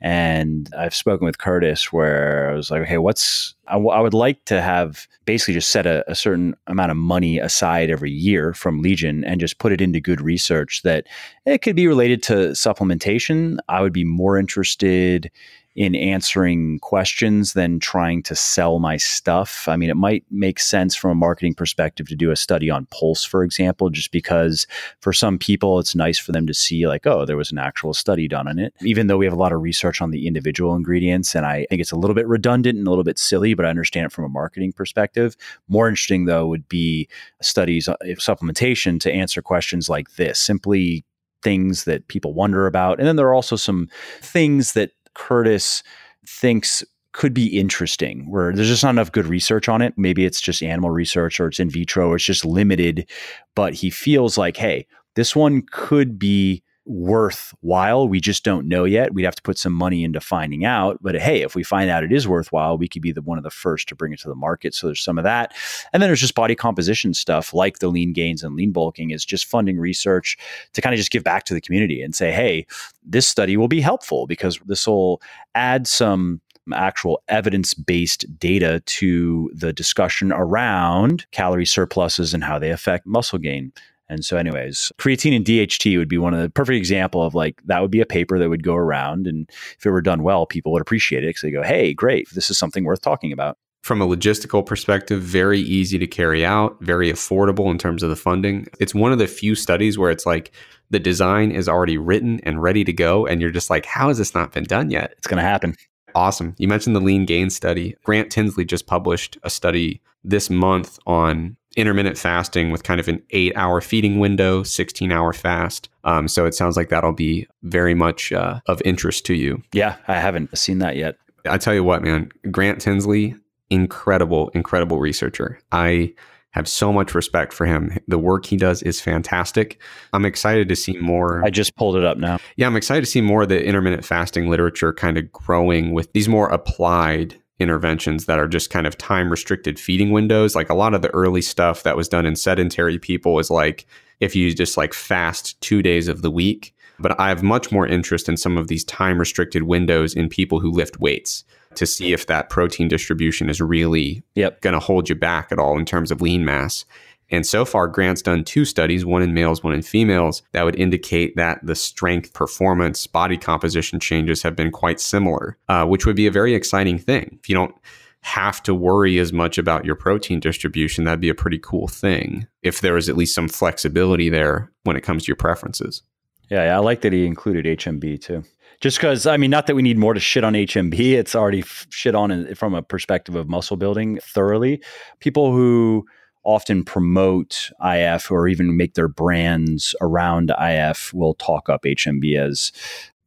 And 0.00 0.68
I've 0.76 0.94
spoken 0.94 1.24
with 1.24 1.38
Curtis 1.38 1.92
where 1.92 2.50
I 2.50 2.54
was 2.54 2.70
like, 2.70 2.84
hey, 2.84 2.98
what's, 2.98 3.54
I, 3.66 3.72
w- 3.72 3.90
I 3.90 4.00
would 4.00 4.14
like 4.14 4.44
to 4.44 4.60
have 4.60 5.06
basically 5.24 5.54
just 5.54 5.70
set 5.70 5.86
a, 5.86 6.08
a, 6.10 6.14
certain 6.14 6.54
amount 6.66 6.90
of 6.90 6.98
money 6.98 7.38
aside 7.38 7.90
every 7.90 8.10
year 8.10 8.52
from 8.52 8.82
Legion 8.82 9.24
and 9.24 9.40
just 9.40 9.58
put 9.58 9.72
it 9.72 9.80
into 9.80 9.98
good 9.98 10.20
research 10.20 10.82
that 10.82 11.06
it 11.46 11.62
could 11.62 11.76
be 11.76 11.86
related 11.86 12.22
to 12.24 12.34
supplementation. 12.50 13.56
I 13.68 13.80
would 13.80 13.92
be 13.92 14.04
more 14.04 14.38
interested 14.38 15.30
in 15.76 15.94
answering 15.94 16.78
questions 16.78 17.52
than 17.52 17.78
trying 17.78 18.22
to 18.22 18.34
sell 18.34 18.78
my 18.78 18.96
stuff. 18.96 19.68
I 19.68 19.76
mean, 19.76 19.90
it 19.90 19.96
might 19.96 20.24
make 20.30 20.58
sense 20.58 20.96
from 20.96 21.10
a 21.10 21.14
marketing 21.14 21.54
perspective 21.54 22.08
to 22.08 22.16
do 22.16 22.30
a 22.30 22.36
study 22.36 22.70
on 22.70 22.86
Pulse, 22.86 23.24
for 23.24 23.44
example, 23.44 23.90
just 23.90 24.10
because 24.10 24.66
for 25.00 25.12
some 25.12 25.38
people 25.38 25.78
it's 25.78 25.94
nice 25.94 26.18
for 26.18 26.32
them 26.32 26.46
to 26.46 26.54
see, 26.54 26.88
like, 26.88 27.06
oh, 27.06 27.26
there 27.26 27.36
was 27.36 27.52
an 27.52 27.58
actual 27.58 27.92
study 27.92 28.26
done 28.26 28.48
on 28.48 28.58
it. 28.58 28.72
Even 28.80 29.06
though 29.06 29.18
we 29.18 29.26
have 29.26 29.34
a 29.34 29.38
lot 29.38 29.52
of 29.52 29.60
research 29.60 30.00
on 30.00 30.10
the 30.10 30.26
individual 30.26 30.74
ingredients, 30.74 31.34
and 31.34 31.44
I 31.44 31.66
think 31.68 31.82
it's 31.82 31.92
a 31.92 31.96
little 31.96 32.14
bit 32.14 32.26
redundant 32.26 32.78
and 32.78 32.86
a 32.86 32.90
little 32.90 33.04
bit 33.04 33.18
silly, 33.18 33.52
but 33.52 33.66
I 33.66 33.70
understand 33.70 34.06
it 34.06 34.12
from 34.12 34.24
a 34.24 34.30
marketing 34.30 34.72
perspective. 34.72 35.36
More 35.68 35.88
interesting, 35.88 36.24
though, 36.24 36.46
would 36.46 36.68
be 36.70 37.06
studies 37.42 37.86
uh, 37.86 37.96
of 38.00 38.18
supplementation 38.18 38.98
to 39.00 39.12
answer 39.12 39.42
questions 39.42 39.90
like 39.90 40.16
this 40.16 40.38
simply 40.38 41.04
things 41.42 41.84
that 41.84 42.08
people 42.08 42.32
wonder 42.32 42.66
about. 42.66 42.98
And 42.98 43.06
then 43.06 43.16
there 43.16 43.28
are 43.28 43.34
also 43.34 43.56
some 43.56 43.88
things 44.20 44.72
that 44.72 44.92
Curtis 45.16 45.82
thinks 46.26 46.84
could 47.12 47.32
be 47.32 47.58
interesting 47.58 48.30
where 48.30 48.52
there's 48.52 48.68
just 48.68 48.82
not 48.82 48.90
enough 48.90 49.10
good 49.10 49.26
research 49.26 49.68
on 49.68 49.80
it. 49.80 49.94
Maybe 49.96 50.26
it's 50.26 50.40
just 50.40 50.62
animal 50.62 50.90
research 50.90 51.40
or 51.40 51.48
it's 51.48 51.58
in 51.58 51.70
vitro 51.70 52.10
or 52.10 52.16
it's 52.16 52.24
just 52.24 52.44
limited, 52.44 53.08
but 53.54 53.72
he 53.72 53.88
feels 53.88 54.36
like, 54.36 54.56
hey, 54.56 54.86
this 55.14 55.34
one 55.34 55.62
could 55.72 56.18
be 56.18 56.62
worthwhile. 56.86 58.08
We 58.08 58.20
just 58.20 58.44
don't 58.44 58.68
know 58.68 58.84
yet. 58.84 59.12
We'd 59.12 59.24
have 59.24 59.34
to 59.34 59.42
put 59.42 59.58
some 59.58 59.72
money 59.72 60.04
into 60.04 60.20
finding 60.20 60.64
out. 60.64 60.98
But 61.02 61.16
hey, 61.16 61.42
if 61.42 61.54
we 61.54 61.62
find 61.62 61.90
out 61.90 62.04
it 62.04 62.12
is 62.12 62.28
worthwhile, 62.28 62.78
we 62.78 62.88
could 62.88 63.02
be 63.02 63.12
the 63.12 63.22
one 63.22 63.38
of 63.38 63.44
the 63.44 63.50
first 63.50 63.88
to 63.88 63.96
bring 63.96 64.12
it 64.12 64.20
to 64.20 64.28
the 64.28 64.34
market. 64.34 64.74
So 64.74 64.86
there's 64.86 65.02
some 65.02 65.18
of 65.18 65.24
that. 65.24 65.54
And 65.92 66.02
then 66.02 66.08
there's 66.08 66.20
just 66.20 66.34
body 66.34 66.54
composition 66.54 67.12
stuff 67.12 67.52
like 67.52 67.80
the 67.80 67.88
lean 67.88 68.12
gains 68.12 68.42
and 68.42 68.54
lean 68.54 68.72
bulking 68.72 69.10
is 69.10 69.24
just 69.24 69.46
funding 69.46 69.78
research 69.78 70.36
to 70.72 70.80
kind 70.80 70.94
of 70.94 70.98
just 70.98 71.10
give 71.10 71.24
back 71.24 71.44
to 71.44 71.54
the 71.54 71.60
community 71.60 72.00
and 72.02 72.14
say, 72.14 72.30
hey, 72.30 72.66
this 73.04 73.26
study 73.28 73.56
will 73.56 73.68
be 73.68 73.80
helpful 73.80 74.26
because 74.26 74.58
this 74.66 74.86
will 74.86 75.20
add 75.54 75.86
some 75.86 76.40
actual 76.74 77.22
evidence 77.28 77.74
based 77.74 78.24
data 78.38 78.82
to 78.86 79.50
the 79.54 79.72
discussion 79.72 80.32
around 80.32 81.26
calorie 81.30 81.66
surpluses 81.66 82.34
and 82.34 82.42
how 82.42 82.58
they 82.58 82.70
affect 82.70 83.06
muscle 83.06 83.38
gain. 83.38 83.72
And 84.08 84.24
so, 84.24 84.36
anyways, 84.36 84.92
creatine 84.98 85.34
and 85.34 85.44
DHT 85.44 85.98
would 85.98 86.08
be 86.08 86.18
one 86.18 86.34
of 86.34 86.40
the 86.40 86.50
perfect 86.50 86.76
example 86.76 87.22
of 87.22 87.34
like 87.34 87.60
that 87.64 87.82
would 87.82 87.90
be 87.90 88.00
a 88.00 88.06
paper 88.06 88.38
that 88.38 88.48
would 88.48 88.62
go 88.62 88.74
around, 88.74 89.26
and 89.26 89.50
if 89.78 89.84
it 89.84 89.90
were 89.90 90.02
done 90.02 90.22
well, 90.22 90.46
people 90.46 90.72
would 90.72 90.82
appreciate 90.82 91.24
it 91.24 91.28
because 91.28 91.42
they 91.42 91.50
go, 91.50 91.62
"Hey, 91.62 91.92
great, 91.92 92.28
this 92.34 92.50
is 92.50 92.58
something 92.58 92.84
worth 92.84 93.00
talking 93.00 93.32
about." 93.32 93.58
From 93.82 94.00
a 94.02 94.06
logistical 94.06 94.66
perspective, 94.66 95.22
very 95.22 95.60
easy 95.60 95.98
to 95.98 96.06
carry 96.06 96.44
out, 96.44 96.76
very 96.80 97.10
affordable 97.10 97.70
in 97.70 97.78
terms 97.78 98.02
of 98.02 98.10
the 98.10 98.16
funding. 98.16 98.66
It's 98.80 98.94
one 98.94 99.12
of 99.12 99.18
the 99.18 99.28
few 99.28 99.54
studies 99.54 99.96
where 99.96 100.10
it's 100.10 100.26
like 100.26 100.52
the 100.90 100.98
design 100.98 101.52
is 101.52 101.68
already 101.68 101.98
written 101.98 102.40
and 102.42 102.62
ready 102.62 102.84
to 102.84 102.92
go, 102.92 103.26
and 103.26 103.40
you're 103.40 103.50
just 103.50 103.70
like, 103.70 103.86
"How 103.86 104.08
has 104.08 104.18
this 104.18 104.34
not 104.34 104.52
been 104.52 104.64
done 104.64 104.90
yet?" 104.90 105.14
It's 105.18 105.26
going 105.26 105.38
to 105.38 105.48
happen. 105.48 105.74
Awesome. 106.14 106.54
You 106.58 106.66
mentioned 106.66 106.96
the 106.96 107.00
lean 107.00 107.26
gain 107.26 107.50
study. 107.50 107.94
Grant 108.02 108.30
Tinsley 108.30 108.64
just 108.64 108.86
published 108.86 109.36
a 109.42 109.50
study 109.50 110.00
this 110.24 110.48
month 110.48 110.98
on 111.06 111.56
intermittent 111.76 112.18
fasting 112.18 112.70
with 112.70 112.82
kind 112.82 113.00
of 113.00 113.08
an 113.08 113.22
eight 113.30 113.52
hour 113.56 113.80
feeding 113.80 114.18
window, 114.18 114.62
16 114.62 115.12
hour 115.12 115.32
fast. 115.32 115.88
Um, 116.04 116.28
so 116.28 116.46
it 116.46 116.54
sounds 116.54 116.76
like 116.76 116.88
that'll 116.88 117.12
be 117.12 117.46
very 117.62 117.94
much 117.94 118.32
uh, 118.32 118.60
of 118.66 118.82
interest 118.84 119.26
to 119.26 119.34
you. 119.34 119.62
Yeah, 119.72 119.96
I 120.08 120.14
haven't 120.14 120.56
seen 120.56 120.78
that 120.78 120.96
yet. 120.96 121.16
I 121.48 121.58
tell 121.58 121.74
you 121.74 121.84
what, 121.84 122.02
man, 122.02 122.30
Grant 122.50 122.80
Tinsley, 122.80 123.36
incredible, 123.70 124.50
incredible 124.54 124.98
researcher. 124.98 125.60
I 125.70 126.14
have 126.56 126.66
so 126.66 126.90
much 126.90 127.14
respect 127.14 127.52
for 127.52 127.66
him. 127.66 127.98
The 128.08 128.18
work 128.18 128.46
he 128.46 128.56
does 128.56 128.82
is 128.82 128.98
fantastic. 128.98 129.78
I'm 130.14 130.24
excited 130.24 130.70
to 130.70 130.76
see 130.76 130.96
more. 130.96 131.44
I 131.44 131.50
just 131.50 131.76
pulled 131.76 131.96
it 131.96 132.04
up 132.04 132.16
now. 132.16 132.38
Yeah, 132.56 132.66
I'm 132.66 132.76
excited 132.76 133.04
to 133.04 133.10
see 133.10 133.20
more 133.20 133.42
of 133.42 133.50
the 133.50 133.62
intermittent 133.62 134.06
fasting 134.06 134.48
literature 134.48 134.94
kind 134.94 135.18
of 135.18 135.30
growing 135.32 135.92
with 135.92 136.10
these 136.14 136.28
more 136.28 136.48
applied 136.48 137.36
interventions 137.58 138.26
that 138.26 138.38
are 138.38 138.48
just 138.48 138.70
kind 138.70 138.86
of 138.86 138.98
time 138.98 139.30
restricted 139.30 139.78
feeding 139.78 140.10
windows. 140.10 140.54
Like 140.54 140.70
a 140.70 140.74
lot 140.74 140.94
of 140.94 141.02
the 141.02 141.10
early 141.10 141.42
stuff 141.42 141.82
that 141.82 141.96
was 141.96 142.08
done 142.08 142.26
in 142.26 142.36
sedentary 142.36 142.98
people 142.98 143.38
is 143.38 143.50
like 143.50 143.86
if 144.20 144.34
you 144.34 144.52
just 144.54 144.76
like 144.76 144.94
fast 144.94 145.60
two 145.60 145.82
days 145.82 146.08
of 146.08 146.22
the 146.22 146.30
week. 146.30 146.74
But 146.98 147.18
I 147.20 147.28
have 147.28 147.42
much 147.42 147.70
more 147.70 147.86
interest 147.86 148.28
in 148.28 148.38
some 148.38 148.56
of 148.56 148.68
these 148.68 148.84
time 148.84 149.18
restricted 149.18 149.64
windows 149.64 150.14
in 150.14 150.30
people 150.30 150.60
who 150.60 150.70
lift 150.70 150.98
weights 150.98 151.44
to 151.74 151.84
see 151.84 152.14
if 152.14 152.26
that 152.26 152.48
protein 152.48 152.88
distribution 152.88 153.50
is 153.50 153.60
really 153.60 154.22
yep. 154.34 154.62
going 154.62 154.72
to 154.72 154.80
hold 154.80 155.10
you 155.10 155.14
back 155.14 155.52
at 155.52 155.58
all 155.58 155.78
in 155.78 155.84
terms 155.84 156.10
of 156.10 156.22
lean 156.22 156.44
mass. 156.44 156.86
And 157.30 157.44
so 157.44 157.64
far, 157.64 157.88
Grant's 157.88 158.22
done 158.22 158.44
two 158.44 158.64
studies, 158.64 159.04
one 159.04 159.22
in 159.22 159.34
males, 159.34 159.64
one 159.64 159.72
in 159.72 159.82
females, 159.82 160.42
that 160.52 160.64
would 160.64 160.76
indicate 160.76 161.34
that 161.36 161.58
the 161.64 161.74
strength, 161.74 162.32
performance, 162.32 163.06
body 163.06 163.36
composition 163.36 163.98
changes 163.98 164.42
have 164.42 164.54
been 164.54 164.70
quite 164.70 165.00
similar, 165.00 165.58
uh, 165.68 165.84
which 165.86 166.06
would 166.06 166.16
be 166.16 166.26
a 166.26 166.30
very 166.30 166.54
exciting 166.54 166.98
thing. 166.98 167.38
If 167.42 167.48
you 167.48 167.54
don't 167.54 167.74
have 168.20 168.62
to 168.64 168.74
worry 168.74 169.18
as 169.18 169.32
much 169.32 169.58
about 169.58 169.84
your 169.84 169.94
protein 169.94 170.40
distribution, 170.40 171.04
that'd 171.04 171.20
be 171.20 171.28
a 171.28 171.34
pretty 171.34 171.58
cool 171.58 171.88
thing 171.88 172.46
if 172.62 172.80
there 172.80 172.94
was 172.94 173.08
at 173.08 173.16
least 173.16 173.34
some 173.34 173.48
flexibility 173.48 174.28
there 174.28 174.70
when 174.84 174.96
it 174.96 175.02
comes 175.02 175.24
to 175.24 175.28
your 175.28 175.36
preferences. 175.36 176.02
Yeah, 176.50 176.64
yeah 176.64 176.76
I 176.76 176.78
like 176.78 177.02
that 177.02 177.12
he 177.12 177.26
included 177.26 177.78
HMB 177.78 178.20
too. 178.20 178.44
Just 178.80 178.98
because, 178.98 179.26
I 179.26 179.36
mean, 179.36 179.50
not 179.50 179.66
that 179.68 179.74
we 179.74 179.82
need 179.82 179.96
more 179.96 180.12
to 180.12 180.20
shit 180.20 180.44
on 180.44 180.52
HMB, 180.52 180.98
it's 181.12 181.34
already 181.34 181.60
f- 181.60 181.86
shit 181.90 182.14
on 182.14 182.30
in, 182.30 182.54
from 182.54 182.74
a 182.74 182.82
perspective 182.82 183.34
of 183.34 183.48
muscle 183.48 183.76
building 183.76 184.18
thoroughly. 184.22 184.82
People 185.20 185.52
who 185.52 186.04
often 186.46 186.84
promote 186.84 187.70
IF 187.84 188.30
or 188.30 188.48
even 188.48 188.76
make 188.76 188.94
their 188.94 189.08
brands 189.08 189.94
around 190.00 190.52
IF 190.58 191.12
will 191.12 191.34
talk 191.34 191.68
up 191.68 191.82
HMB 191.82 192.38
as 192.38 192.72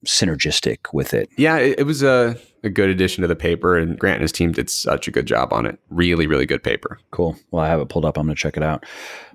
synergistic 0.06 0.94
with 0.94 1.14
it. 1.14 1.30
Yeah, 1.38 1.58
it, 1.58 1.80
it 1.80 1.84
was 1.84 2.02
a, 2.02 2.38
a, 2.64 2.70
good 2.70 2.90
addition 2.90 3.22
to 3.22 3.28
the 3.28 3.36
paper, 3.36 3.78
and 3.78 3.98
Grant 3.98 4.16
and 4.16 4.22
his 4.22 4.32
team 4.32 4.52
did 4.52 4.70
such 4.70 5.08
a 5.08 5.12
good 5.12 5.26
job 5.26 5.54
on 5.54 5.66
it. 5.66 5.80
Really, 5.90 6.28
really 6.28 6.46
good 6.46 6.64
paper. 6.64 7.00
Cool. 7.12 7.38
Well, 7.52 7.64
I 7.64 7.68
have 7.68 7.80
it 7.80 7.90
pulled 7.90 8.06
up. 8.06 8.18
I'm 8.18 8.26
going 8.26 8.36
to 8.36 8.42
check 8.42 8.58
it 8.58 8.64
out. 8.64 8.86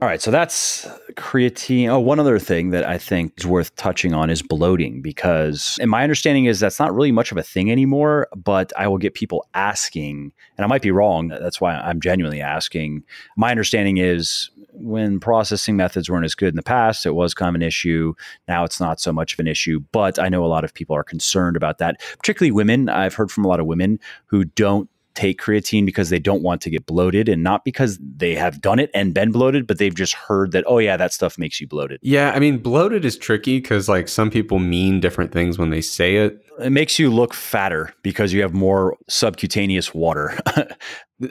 All 0.02 0.08
right. 0.08 0.20
So 0.20 0.30
that's 0.30 0.86
creatine. 1.12 1.88
Oh, 1.88 1.98
one 1.98 2.20
other 2.20 2.38
thing 2.38 2.70
that 2.70 2.84
I 2.84 2.98
think 2.98 3.34
is 3.38 3.46
worth 3.46 3.74
touching 3.76 4.12
on 4.12 4.30
is 4.30 4.42
bloating, 4.42 5.02
because, 5.02 5.78
and 5.80 5.90
my 5.90 6.02
understanding 6.02 6.44
is 6.44 6.60
that's 6.60 6.78
not 6.78 6.94
really 6.94 7.12
much 7.12 7.32
of 7.32 7.38
a 7.38 7.42
thing 7.42 7.70
anymore, 7.70 8.28
but 8.36 8.72
I 8.76 8.88
will 8.88 8.98
get 8.98 9.14
people 9.14 9.46
asking, 9.54 10.32
and 10.56 10.64
I 10.64 10.68
might 10.68 10.82
be 10.82 10.90
wrong. 10.90 11.28
That's 11.28 11.60
why 11.60 11.74
I'm 11.74 12.00
genuinely 12.00 12.40
asking. 12.40 13.04
My 13.36 13.50
understanding 13.50 13.98
is 13.98 14.50
when 14.74 15.20
processing 15.20 15.76
methods 15.76 16.10
weren't 16.10 16.24
as 16.24 16.34
good 16.34 16.48
in 16.48 16.56
the 16.56 16.62
past, 16.62 17.06
it 17.06 17.14
was 17.14 17.32
kind 17.32 17.48
of 17.48 17.54
an 17.54 17.62
issue. 17.62 18.14
Now 18.48 18.64
it's 18.64 18.80
not 18.80 19.00
so 19.00 19.12
much 19.12 19.32
of 19.32 19.38
an 19.38 19.46
issue, 19.46 19.80
but 19.92 20.18
I 20.18 20.28
know 20.28 20.44
a 20.44 20.46
lot 20.46 20.64
of 20.64 20.74
people 20.74 20.96
are 20.96 21.04
concerned 21.04 21.56
about 21.56 21.78
that, 21.78 22.00
particularly 22.18 22.50
women. 22.50 22.88
I've 22.88 23.14
heard 23.14 23.30
from 23.30 23.44
a 23.44 23.48
lot 23.48 23.60
of 23.60 23.66
women 23.66 24.00
who 24.26 24.44
don't 24.44 24.90
take 25.14 25.40
creatine 25.40 25.86
because 25.86 26.10
they 26.10 26.18
don't 26.18 26.42
want 26.42 26.60
to 26.62 26.70
get 26.70 26.86
bloated 26.86 27.28
and 27.28 27.42
not 27.42 27.64
because 27.64 27.98
they 28.00 28.34
have 28.34 28.60
done 28.60 28.78
it 28.78 28.90
and 28.94 29.14
been 29.14 29.30
bloated, 29.30 29.66
but 29.66 29.78
they've 29.78 29.94
just 29.94 30.14
heard 30.14 30.52
that, 30.52 30.64
oh, 30.66 30.78
yeah, 30.78 30.96
that 30.96 31.12
stuff 31.12 31.38
makes 31.38 31.60
you 31.60 31.66
bloated. 31.66 32.00
Yeah. 32.02 32.32
I 32.34 32.38
mean, 32.38 32.58
bloated 32.58 33.04
is 33.04 33.16
tricky 33.16 33.60
because 33.60 33.88
like 33.88 34.08
some 34.08 34.30
people 34.30 34.58
mean 34.58 35.00
different 35.00 35.32
things 35.32 35.58
when 35.58 35.70
they 35.70 35.80
say 35.80 36.16
it. 36.16 36.40
It 36.60 36.70
makes 36.70 36.98
you 36.98 37.10
look 37.10 37.34
fatter 37.34 37.92
because 38.02 38.32
you 38.32 38.42
have 38.42 38.54
more 38.54 38.96
subcutaneous 39.08 39.94
water. 39.94 40.38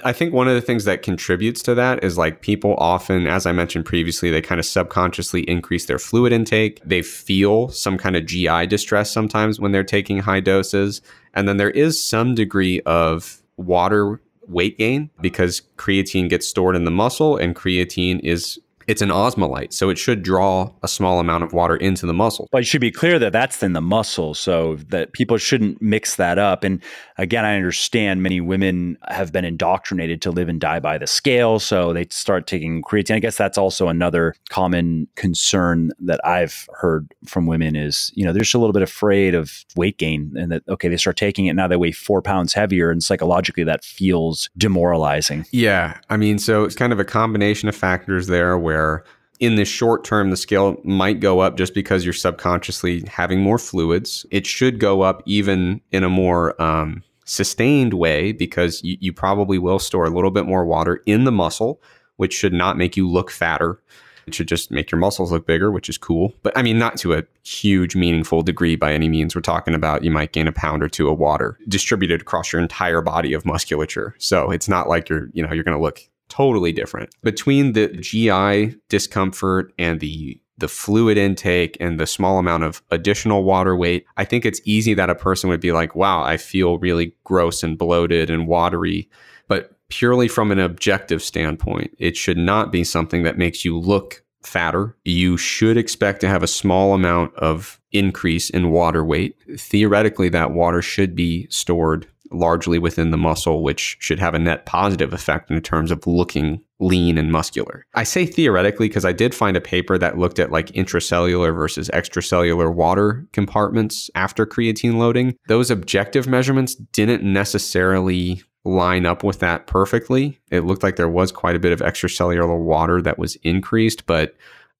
I 0.03 0.14
think 0.14 0.34
one 0.34 0.47
of 0.47 0.55
the 0.55 0.61
things 0.61 0.85
that 0.85 1.01
contributes 1.01 1.61
to 1.64 1.76
that 1.76 2.03
is 2.03 2.18
like 2.18 2.41
people 2.41 2.76
often, 2.77 3.27
as 3.27 3.45
I 3.45 3.51
mentioned 3.51 3.85
previously, 3.85 4.31
they 4.31 4.41
kind 4.41 4.60
of 4.60 4.65
subconsciously 4.65 5.41
increase 5.41 5.85
their 5.85 5.99
fluid 5.99 6.31
intake. 6.31 6.81
They 6.85 7.01
feel 7.01 7.69
some 7.69 7.97
kind 7.97 8.15
of 8.15 8.26
GI 8.26 8.68
distress 8.68 9.11
sometimes 9.11 9.60
when 9.60 9.72
they're 9.73 9.84
taking 9.84 10.19
high 10.19 10.39
doses. 10.39 11.01
And 11.34 11.47
then 11.47 11.57
there 11.57 11.69
is 11.69 12.01
some 12.01 12.34
degree 12.34 12.80
of 12.81 13.43
water 13.57 14.21
weight 14.47 14.77
gain 14.77 15.09
because 15.21 15.61
creatine 15.77 16.30
gets 16.30 16.47
stored 16.47 16.75
in 16.75 16.84
the 16.84 16.91
muscle 16.91 17.38
and 17.38 17.55
creatine 17.55 18.19
is 18.21 18.59
it's 18.88 19.01
an 19.01 19.10
osmolyte, 19.10 19.73
so 19.73 19.89
it 19.89 19.97
should 19.97 20.23
draw 20.23 20.72
a 20.84 20.88
small 20.88 21.19
amount 21.19 21.43
of 21.43 21.53
water 21.53 21.76
into 21.76 22.05
the 22.05 22.14
muscle. 22.14 22.47
But 22.51 22.61
it 22.61 22.65
should 22.65 22.81
be 22.81 22.91
clear 22.91 23.19
that 23.19 23.31
that's 23.31 23.61
in 23.64 23.73
the 23.73 23.81
muscle, 23.81 24.34
so 24.34 24.77
that 24.89 25.14
people 25.14 25.38
shouldn't 25.38 25.81
mix 25.81 26.15
that 26.15 26.38
up. 26.38 26.64
And 26.64 26.81
again, 27.18 27.45
I 27.45 27.55
understand 27.55 28.23
many 28.23 28.41
women 28.41 28.97
have 29.07 29.31
been 29.31 29.45
indoctrinated 29.45 30.22
to 30.23 30.31
live 30.31 30.49
and 30.49 30.60
die 30.60 30.80
by 30.80 30.97
the 30.97 31.07
scale, 31.07 31.60
so 31.60 31.93
they 31.93 32.07
start 32.10 32.47
taking 32.47 32.81
creatine. 32.81 33.15
I 33.15 33.19
guess 33.19 33.38
that's 33.38 33.57
also 33.57 33.88
another 33.88 34.35
common 34.49 35.07
concern 35.15 35.91
that 35.99 36.26
I've 36.26 36.68
heard 36.73 37.14
from 37.26 37.45
women 37.45 37.76
is, 37.76 38.11
you 38.15 38.26
know, 38.26 38.34
they're 38.34 38.41
just 38.41 38.53
a 38.53 38.60
little 38.60 38.73
bit 38.73 38.81
afraid 38.81 39.35
of 39.35 39.65
weight 39.76 39.97
gain, 39.97 40.34
and 40.35 40.51
that 40.51 40.64
okay, 40.68 40.88
they 40.88 40.97
start 40.97 41.18
taking 41.18 41.45
it 41.45 41.53
now 41.53 41.68
they 41.68 41.77
weigh 41.77 41.91
four 41.91 42.22
pounds 42.22 42.53
heavier, 42.53 42.89
and 42.89 43.03
psychologically 43.03 43.64
that 43.64 43.84
feels 43.84 44.49
demoralizing. 44.57 45.45
Yeah, 45.51 45.99
I 46.10 46.18
mean, 46.18 46.39
so 46.39 46.64
it's 46.64 46.76
kind 46.76 46.91
of 46.91 46.99
a 46.99 47.05
combination 47.05 47.69
of 47.69 47.76
factors 47.76 48.27
there 48.27 48.57
where 48.57 48.72
where 48.73 49.03
in 49.39 49.55
the 49.55 49.65
short 49.65 50.03
term, 50.03 50.29
the 50.29 50.37
scale 50.37 50.77
might 50.83 51.19
go 51.19 51.39
up 51.39 51.57
just 51.57 51.73
because 51.73 52.03
you're 52.03 52.13
subconsciously 52.13 53.03
having 53.07 53.39
more 53.39 53.57
fluids. 53.57 54.25
It 54.31 54.47
should 54.47 54.79
go 54.79 55.01
up 55.01 55.21
even 55.25 55.81
in 55.91 56.03
a 56.03 56.09
more 56.09 56.59
um, 56.61 57.03
sustained 57.25 57.93
way 57.93 58.31
because 58.31 58.81
you, 58.83 58.97
you 58.99 59.13
probably 59.13 59.59
will 59.59 59.79
store 59.79 60.05
a 60.05 60.09
little 60.09 60.31
bit 60.31 60.45
more 60.45 60.65
water 60.65 61.01
in 61.05 61.25
the 61.25 61.31
muscle, 61.31 61.81
which 62.17 62.33
should 62.33 62.53
not 62.53 62.77
make 62.77 62.95
you 62.95 63.09
look 63.09 63.29
fatter. 63.29 63.79
It 64.25 64.33
should 64.33 64.47
just 64.47 64.71
make 64.71 64.89
your 64.89 64.99
muscles 64.99 65.33
look 65.33 65.45
bigger, 65.45 65.69
which 65.69 65.89
is 65.89 65.97
cool. 65.97 66.33
But 66.43 66.57
I 66.57 66.61
mean, 66.61 66.79
not 66.79 66.95
to 66.99 67.13
a 67.13 67.23
huge, 67.43 67.95
meaningful 67.95 68.41
degree 68.41 68.77
by 68.77 68.93
any 68.93 69.09
means. 69.09 69.35
We're 69.35 69.41
talking 69.41 69.75
about 69.75 70.05
you 70.05 70.11
might 70.11 70.31
gain 70.31 70.47
a 70.47 70.53
pound 70.53 70.81
or 70.81 70.87
two 70.87 71.09
of 71.09 71.19
water 71.19 71.59
distributed 71.67 72.21
across 72.21 72.53
your 72.53 72.61
entire 72.61 73.01
body 73.01 73.33
of 73.33 73.45
musculature. 73.45 74.15
So 74.19 74.49
it's 74.49 74.69
not 74.69 74.87
like 74.87 75.09
you're, 75.09 75.27
you 75.33 75.45
know, 75.45 75.51
you're 75.51 75.65
going 75.65 75.77
to 75.77 75.83
look 75.83 75.99
totally 76.34 76.72
different. 76.72 77.11
Between 77.22 77.73
the 77.73 77.89
GI 77.89 78.76
discomfort 78.89 79.72
and 79.77 79.99
the 79.99 80.39
the 80.57 80.68
fluid 80.68 81.18
intake 81.18 81.76
and 81.80 81.99
the 81.99 82.07
small 82.07 82.38
amount 82.38 82.64
of 82.64 82.81
additional 82.91 83.43
water 83.43 83.76
weight, 83.76 84.05
I 84.18 84.23
think 84.23 84.45
it's 84.45 84.61
easy 84.65 84.93
that 84.93 85.10
a 85.10 85.15
person 85.15 85.49
would 85.49 85.60
be 85.60 85.72
like, 85.72 85.95
wow, 85.95 86.23
I 86.23 86.38
feel 86.38 86.77
really 86.77 87.15
gross 87.23 87.64
and 87.64 87.77
bloated 87.77 88.30
and 88.30 88.47
watery. 88.47 89.10
But 89.47 89.76
purely 89.89 90.27
from 90.27 90.51
an 90.51 90.60
objective 90.60 91.23
standpoint, 91.23 91.95
it 91.97 92.15
should 92.15 92.38
not 92.38 92.72
be 92.72 92.84
something 92.84 93.23
that 93.23 93.38
makes 93.38 93.65
you 93.65 93.77
look 93.77 94.23
fatter. 94.43 94.95
You 95.03 95.38
should 95.38 95.76
expect 95.76 96.22
to 96.22 96.27
have 96.27 96.43
a 96.43 96.47
small 96.47 96.93
amount 96.93 97.35
of 97.35 97.80
increase 97.91 98.49
in 98.49 98.72
water 98.72 99.03
weight. 99.03 99.35
Theoretically, 99.57 100.30
that 100.30 100.51
water 100.51 100.81
should 100.81 101.15
be 101.15 101.47
stored 101.49 102.07
largely 102.34 102.80
within 102.80 103.11
the 103.11 103.18
muscle, 103.18 103.64
which 103.64 103.97
should 103.99 104.19
have 104.19 104.34
a 104.34 104.39
net 104.39 104.65
positive 104.65 105.14
effect 105.14 105.51
in 105.51 105.61
terms 105.61 105.91
of 105.91 106.05
looking 106.07 106.61
lean 106.80 107.18
and 107.18 107.31
muscular. 107.31 107.85
I 107.93 108.03
say 108.03 108.26
theoretically 108.26 108.88
because 108.88 109.05
I 109.05 109.14
did 109.14 109.34
find 109.34 109.55
a 109.55 109.61
paper 109.61 109.97
that 109.97 110.18
looked 110.18 110.39
at 110.39 110.51
like 110.51 110.68
intracellular 110.68 111.55
versus 111.55 111.89
extracellular 111.93 112.73
water 112.73 113.26
compartments 113.31 114.10
after 114.15 114.45
creatine 114.45 114.97
loading. 114.97 115.38
Those 115.47 115.72
objective 115.72 116.27
measurements 116.27 116.76
didn't 116.76 117.23
necessarily 117.23 118.43
line 118.65 119.05
up 119.05 119.23
with 119.23 119.39
that 119.39 119.68
perfectly. 119.68 120.39
It 120.49 120.61
looked 120.61 120.84
like 120.84 120.95
there 120.95 121.10
was 121.10 121.31
quite 121.31 121.55
a 121.55 121.60
bit 121.60 121.73
of 121.73 121.80
extracellular 121.80 122.57
water 122.60 123.01
that 123.01 123.19
was 123.19 123.35
increased, 123.38 124.05
but 124.05 124.35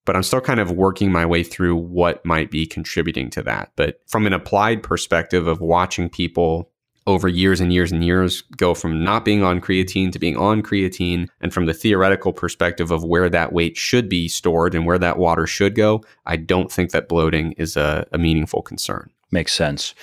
but 0.05 0.17
I'm 0.17 0.23
still 0.23 0.41
kind 0.41 0.59
of 0.59 0.71
working 0.71 1.13
my 1.13 1.25
way 1.25 1.43
through 1.43 1.77
what 1.77 2.25
might 2.25 2.51
be 2.51 2.65
contributing 2.65 3.30
to 3.31 3.43
that. 3.43 3.71
But 3.77 4.01
from 4.05 4.27
an 4.27 4.34
applied 4.34 4.84
perspective 4.84 5.47
of 5.47 5.61
watching 5.61 6.09
people 6.09 6.69
over 7.05 7.27
years 7.27 7.59
and 7.59 7.73
years 7.73 7.91
and 7.91 8.03
years 8.03 8.41
go 8.57 8.73
from 8.73 9.03
not 9.03 9.25
being 9.25 9.43
on 9.43 9.59
creatine 9.61 10.11
to 10.11 10.19
being 10.19 10.38
on 10.38 10.61
creatine, 10.61 11.27
and 11.41 11.53
from 11.53 11.65
the 11.65 11.73
theoretical 11.73 12.34
perspective 12.34 12.91
of 12.91 13.03
where 13.03 13.30
that 13.30 13.53
weight 13.53 13.77
should 13.77 14.07
be 14.09 14.27
stored 14.27 14.75
and 14.75 14.85
where 14.85 14.99
that 14.99 15.17
water 15.17 15.45
should 15.47 15.75
go, 15.75 16.03
I 16.25 16.38
don't 16.38 16.71
think 16.71 16.91
that 16.91 17.09
bloating 17.09 17.53
is 17.53 17.75
a, 17.75 18.07
a 18.11 18.17
meaningful 18.17 18.61
concern. 18.61 19.09
Makes 19.34 19.55
sense. 19.55 19.95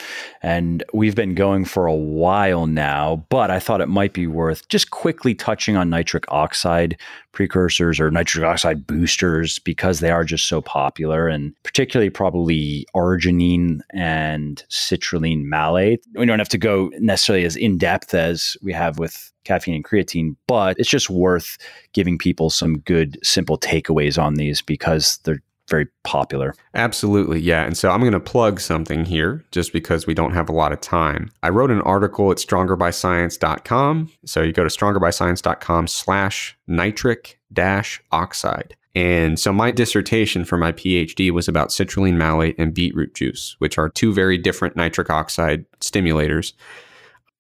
And 0.43 0.83
we've 0.93 1.15
been 1.15 1.37
going 1.37 1.65
for 1.65 1.87
a 1.87 1.95
while 1.95 2.67
now, 2.67 3.25
but 3.29 3.49
I 3.49 3.61
thought 3.61 3.81
it 3.81 3.87
might 3.87 4.13
be 4.13 4.27
worth 4.27 4.67
just 4.69 4.91
quickly 4.91 5.37
touching 5.37 5.77
on 5.77 5.89
nitric 5.89 6.25
oxide 6.33 6.99
precursors 7.31 8.01
or 8.01 8.11
nitric 8.11 8.45
oxide 8.45 8.89
boosters 8.89 9.61
because 9.61 10.01
they 10.01 10.11
are 10.11 10.25
just 10.25 10.47
so 10.47 10.61
popular 10.61 11.29
and 11.29 11.55
particularly 11.63 12.11
probably 12.11 12.85
arginine 12.93 13.83
and 13.91 14.65
citrulline 14.69 15.45
malate. 15.45 16.01
We 16.17 16.27
don't 16.27 16.41
have 16.41 16.49
to 16.49 16.59
go 16.59 16.91
necessarily 16.99 17.45
as 17.45 17.55
in 17.55 17.79
depth 17.79 18.15
as 18.15 18.57
we 18.63 18.73
have 18.73 18.99
with 18.99 19.33
caffeine 19.45 19.77
and 19.77 19.85
creatine, 19.85 20.35
but 20.49 20.77
it's 20.81 20.91
just 20.91 21.09
worth 21.09 21.57
giving 21.93 22.19
people 22.19 22.51
some 22.51 22.81
good, 22.81 23.17
simple 23.23 23.57
takeaways 23.57 24.21
on 24.21 24.35
these 24.35 24.61
because 24.61 25.19
they're 25.19 25.41
very 25.71 25.87
popular. 26.05 26.55
Absolutely, 26.75 27.41
yeah. 27.41 27.65
And 27.65 27.77
so 27.77 27.91
I'm 27.91 28.01
going 28.01 28.13
to 28.13 28.21
plug 28.21 28.61
something 28.61 29.05
here 29.05 29.45
just 29.53 29.73
because 29.73 30.07
we 30.07 30.13
don't 30.13 30.35
have 30.35 30.49
a 30.49 30.53
lot 30.53 30.73
of 30.73 30.81
time. 30.81 31.31
I 31.43 31.49
wrote 31.49 31.71
an 31.71 31.81
article 31.83 32.31
at 32.31 32.39
strongerbyscience.com. 32.39 34.11
So 34.27 34.43
you 34.43 34.53
go 34.53 34.65
to 34.65 34.69
strongerbyscience.com 34.69 35.87
slash 35.87 36.59
nitric 36.67 37.39
dash 37.53 38.03
oxide. 38.13 38.77
And 38.95 39.39
so 39.39 39.53
my 39.53 39.71
dissertation 39.71 40.45
for 40.45 40.57
my 40.57 40.73
PhD 40.73 41.31
was 41.31 41.47
about 41.47 41.69
citrulline 41.69 42.17
malate 42.17 42.57
and 42.59 42.75
beetroot 42.75 43.15
juice, 43.15 43.55
which 43.59 43.79
are 43.79 43.89
two 43.89 44.13
very 44.13 44.37
different 44.37 44.75
nitric 44.75 45.11
oxide 45.11 45.65
stimulators. 45.81 46.55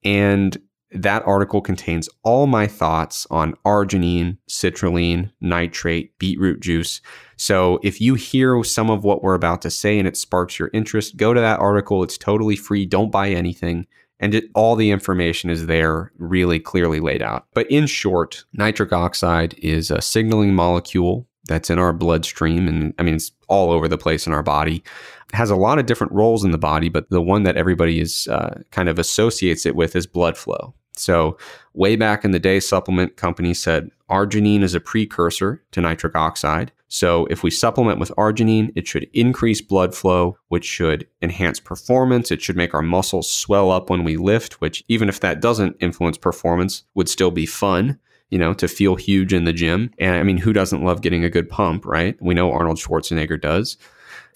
And 0.05 0.57
that 0.93 1.27
article 1.27 1.61
contains 1.61 2.09
all 2.23 2.47
my 2.47 2.67
thoughts 2.67 3.27
on 3.31 3.55
arginine, 3.65 4.39
citrulline, 4.49 5.31
nitrate, 5.41 6.19
beetroot 6.19 6.61
juice. 6.61 7.01
So 7.37 7.79
if 7.83 8.01
you 8.01 8.15
hear 8.15 8.63
some 8.65 8.91
of 8.91 9.05
what 9.05 9.23
we're 9.23 9.35
about 9.35 9.63
to 9.63 9.71
say 9.71 9.99
and 9.99 10.09
it 10.09 10.17
sparks 10.17 10.59
your 10.59 10.71
interest, 10.73 11.17
go 11.17 11.33
to 11.33 11.41
that 11.41 11.61
article. 11.61 12.03
It's 12.03 12.19
totally 12.19 12.57
free. 12.57 12.87
Don't 12.87 13.13
buy 13.13 13.31
anything. 13.31 13.87
And 14.19 14.35
it, 14.35 14.45
all 14.55 14.77
the 14.77 14.91
information 14.91 15.49
is 15.49 15.67
there, 15.67 16.13
really 16.19 16.61
clearly 16.61 17.01
laid 17.01 17.23
out. 17.23 17.47
But 17.55 17.71
in 17.71 17.87
short, 17.87 18.45
nitric 18.53 18.93
oxide 18.93 19.55
is 19.59 19.91
a 19.91 20.03
signaling 20.03 20.55
molecule 20.55 21.27
that's 21.47 21.71
in 21.71 21.79
our 21.79 21.93
bloodstream. 21.93 22.69
And 22.69 22.93
I 22.99 23.03
mean, 23.03 23.15
it's 23.15 23.33
all 23.49 23.71
over 23.71 23.89
the 23.89 23.97
place 23.97 24.27
in 24.27 24.33
our 24.33 24.43
body. 24.43 24.85
It 25.33 25.37
has 25.37 25.51
a 25.51 25.57
lot 25.57 25.79
of 25.79 25.87
different 25.87 26.13
roles 26.13 26.45
in 26.45 26.51
the 26.51 26.59
body, 26.59 26.89
but 26.89 27.09
the 27.09 27.23
one 27.23 27.45
that 27.45 27.57
everybody 27.57 28.01
is 28.01 28.29
uh, 28.29 28.61
kind 28.73 28.89
of 28.89 28.99
associates 28.99 29.65
it 29.65 29.75
with 29.75 29.97
is 29.97 30.07
blood 30.07 30.37
flow. 30.37 30.75
So, 31.01 31.39
way 31.75 31.97
back 31.97 32.25
in 32.25 32.31
the 32.31 32.39
day, 32.39 32.61
supplement 32.61 33.17
companies 33.17 33.61
said 33.61 33.91
arginine 34.09 34.63
is 34.63 34.75
a 34.75 34.81
precursor 34.81 35.63
to 35.73 35.81
nitric 35.81 36.17
oxide. 36.17 36.73
So, 36.89 37.27
if 37.27 37.43
we 37.43 37.51
supplement 37.51 37.99
with 37.99 38.13
arginine, 38.19 38.73
it 38.75 38.87
should 38.87 39.09
increase 39.13 39.61
blood 39.61 39.95
flow, 39.95 40.37
which 40.49 40.65
should 40.65 41.07
enhance 41.23 41.61
performance. 41.61 42.31
It 42.31 42.43
should 42.43 42.57
make 42.57 42.75
our 42.75 42.83
muscles 42.83 43.31
swell 43.31 43.71
up 43.71 43.91
when 43.91 44.05
we 44.05 44.17
lift, 44.17 44.61
which, 44.61 44.85
even 44.89 45.09
if 45.09 45.21
that 45.21 45.41
doesn't 45.41 45.77
influence 45.81 46.19
performance, 46.19 46.85
would 46.95 47.09
still 47.09 47.31
be 47.31 47.47
fun 47.47 47.99
you 48.31 48.39
know, 48.39 48.55
to 48.55 48.69
feel 48.69 48.95
huge 48.95 49.33
in 49.33 49.43
the 49.43 49.53
gym. 49.53 49.91
And 49.99 50.15
I 50.15 50.23
mean, 50.23 50.37
who 50.39 50.53
doesn't 50.53 50.85
love 50.85 51.03
getting 51.03 51.25
a 51.25 51.29
good 51.31 51.49
pump, 51.49 51.85
right? 51.85 52.17
We 52.21 52.33
know 52.33 52.53
Arnold 52.53 52.77
Schwarzenegger 52.77 53.41
does 53.41 53.77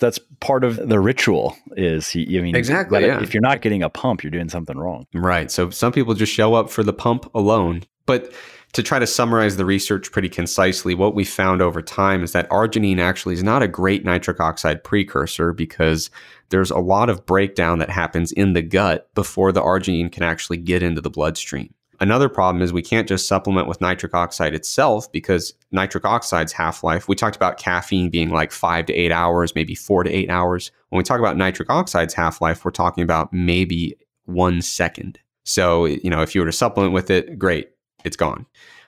that's 0.00 0.18
part 0.40 0.64
of 0.64 0.88
the 0.88 1.00
ritual 1.00 1.56
is 1.76 2.08
he, 2.08 2.38
I 2.38 2.42
mean 2.42 2.56
exactly 2.56 3.06
yeah. 3.06 3.22
if 3.22 3.32
you're 3.32 3.40
not 3.40 3.62
getting 3.62 3.82
a 3.82 3.90
pump 3.90 4.22
you're 4.22 4.30
doing 4.30 4.48
something 4.48 4.76
wrong. 4.76 5.06
Right. 5.14 5.50
So 5.50 5.70
some 5.70 5.92
people 5.92 6.14
just 6.14 6.32
show 6.32 6.54
up 6.54 6.70
for 6.70 6.82
the 6.82 6.92
pump 6.92 7.30
alone. 7.34 7.84
But 8.06 8.32
to 8.74 8.82
try 8.82 8.98
to 8.98 9.06
summarize 9.06 9.56
the 9.56 9.64
research 9.64 10.10
pretty 10.10 10.28
concisely 10.28 10.94
what 10.94 11.14
we 11.14 11.24
found 11.24 11.62
over 11.62 11.80
time 11.80 12.22
is 12.22 12.32
that 12.32 12.50
arginine 12.50 12.98
actually 12.98 13.34
is 13.34 13.42
not 13.42 13.62
a 13.62 13.68
great 13.68 14.04
nitric 14.04 14.40
oxide 14.40 14.82
precursor 14.82 15.52
because 15.52 16.10
there's 16.50 16.70
a 16.70 16.78
lot 16.78 17.08
of 17.08 17.24
breakdown 17.24 17.78
that 17.78 17.88
happens 17.88 18.32
in 18.32 18.52
the 18.52 18.62
gut 18.62 19.08
before 19.14 19.52
the 19.52 19.62
arginine 19.62 20.10
can 20.10 20.24
actually 20.24 20.56
get 20.56 20.82
into 20.82 21.00
the 21.00 21.08
bloodstream 21.08 21.72
Another 22.00 22.28
problem 22.28 22.62
is 22.62 22.72
we 22.72 22.82
can't 22.82 23.08
just 23.08 23.28
supplement 23.28 23.68
with 23.68 23.80
nitric 23.80 24.14
oxide 24.14 24.54
itself 24.54 25.10
because 25.12 25.54
nitric 25.70 26.04
oxide's 26.04 26.52
half 26.52 26.82
life, 26.82 27.08
we 27.08 27.14
talked 27.14 27.36
about 27.36 27.58
caffeine 27.58 28.10
being 28.10 28.30
like 28.30 28.52
five 28.52 28.86
to 28.86 28.92
eight 28.92 29.12
hours, 29.12 29.54
maybe 29.54 29.74
four 29.74 30.04
to 30.04 30.10
eight 30.10 30.30
hours. 30.30 30.70
When 30.88 30.98
we 30.98 31.04
talk 31.04 31.20
about 31.20 31.36
nitric 31.36 31.70
oxide's 31.70 32.14
half 32.14 32.40
life, 32.40 32.64
we're 32.64 32.70
talking 32.70 33.04
about 33.04 33.32
maybe 33.32 33.96
one 34.24 34.62
second. 34.62 35.18
So, 35.44 35.84
you 35.84 36.10
know, 36.10 36.22
if 36.22 36.34
you 36.34 36.40
were 36.40 36.46
to 36.46 36.52
supplement 36.52 36.92
with 36.92 37.10
it, 37.10 37.38
great, 37.38 37.70
it's 38.04 38.16
gone. 38.16 38.46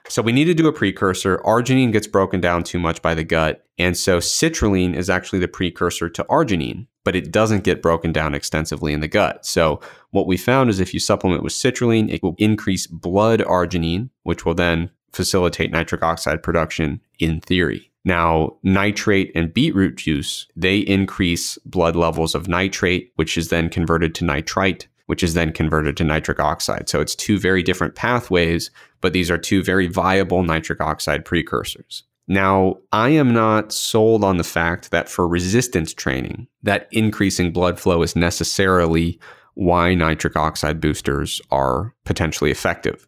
So 0.09 0.21
we 0.21 0.31
need 0.31 0.45
to 0.45 0.53
do 0.53 0.67
a 0.67 0.73
precursor. 0.73 1.39
Arginine 1.39 1.91
gets 1.91 2.07
broken 2.07 2.39
down 2.39 2.63
too 2.63 2.79
much 2.79 3.01
by 3.01 3.13
the 3.13 3.23
gut. 3.23 3.65
And 3.77 3.97
so 3.97 4.19
citrulline 4.19 4.95
is 4.95 5.09
actually 5.09 5.39
the 5.39 5.47
precursor 5.47 6.09
to 6.09 6.23
arginine, 6.25 6.87
but 7.07 7.15
it 7.15 7.31
doesn't 7.31 7.63
get 7.63 7.81
broken 7.81 8.11
down 8.11 8.35
extensively 8.35 8.91
in 8.91 8.99
the 8.99 9.07
gut. 9.07 9.45
So 9.45 9.79
what 10.11 10.27
we 10.27 10.35
found 10.35 10.69
is 10.69 10.81
if 10.81 10.93
you 10.93 10.99
supplement 10.99 11.41
with 11.41 11.53
citrulline, 11.53 12.11
it 12.11 12.21
will 12.21 12.35
increase 12.37 12.85
blood 12.85 13.39
arginine, 13.39 14.09
which 14.23 14.43
will 14.43 14.55
then 14.55 14.89
facilitate 15.13 15.71
nitric 15.71 16.03
oxide 16.03 16.43
production 16.43 16.99
in 17.17 17.39
theory. 17.39 17.93
Now, 18.03 18.57
nitrate 18.61 19.31
and 19.35 19.53
beetroot 19.53 19.95
juice, 19.95 20.47
they 20.53 20.79
increase 20.79 21.57
blood 21.59 21.95
levels 21.95 22.35
of 22.35 22.49
nitrate, 22.49 23.13
which 23.15 23.37
is 23.37 23.47
then 23.47 23.69
converted 23.69 24.13
to 24.15 24.25
nitrite, 24.25 24.89
which 25.05 25.23
is 25.23 25.33
then 25.33 25.53
converted 25.53 25.95
to 25.95 26.03
nitric 26.03 26.41
oxide. 26.41 26.89
So 26.89 26.99
it's 26.99 27.15
two 27.15 27.39
very 27.39 27.63
different 27.63 27.95
pathways, 27.95 28.69
but 28.99 29.13
these 29.13 29.31
are 29.31 29.37
two 29.37 29.63
very 29.63 29.87
viable 29.87 30.43
nitric 30.43 30.81
oxide 30.81 31.23
precursors. 31.23 32.03
Now, 32.27 32.77
I 32.91 33.09
am 33.09 33.33
not 33.33 33.71
sold 33.71 34.23
on 34.23 34.37
the 34.37 34.43
fact 34.43 34.91
that 34.91 35.07
for 35.07 35.27
resistance 35.27 35.93
training, 35.93 36.47
that 36.61 36.87
increasing 36.91 37.53
blood 37.53 37.79
flow 37.79 38.01
is 38.01 38.15
necessarily 38.15 39.19
why 39.53 39.95
nitric 39.95 40.35
oxide 40.35 40.81
boosters 40.81 41.41
are 41.51 41.95
potentially 42.05 42.51
effective. 42.51 43.07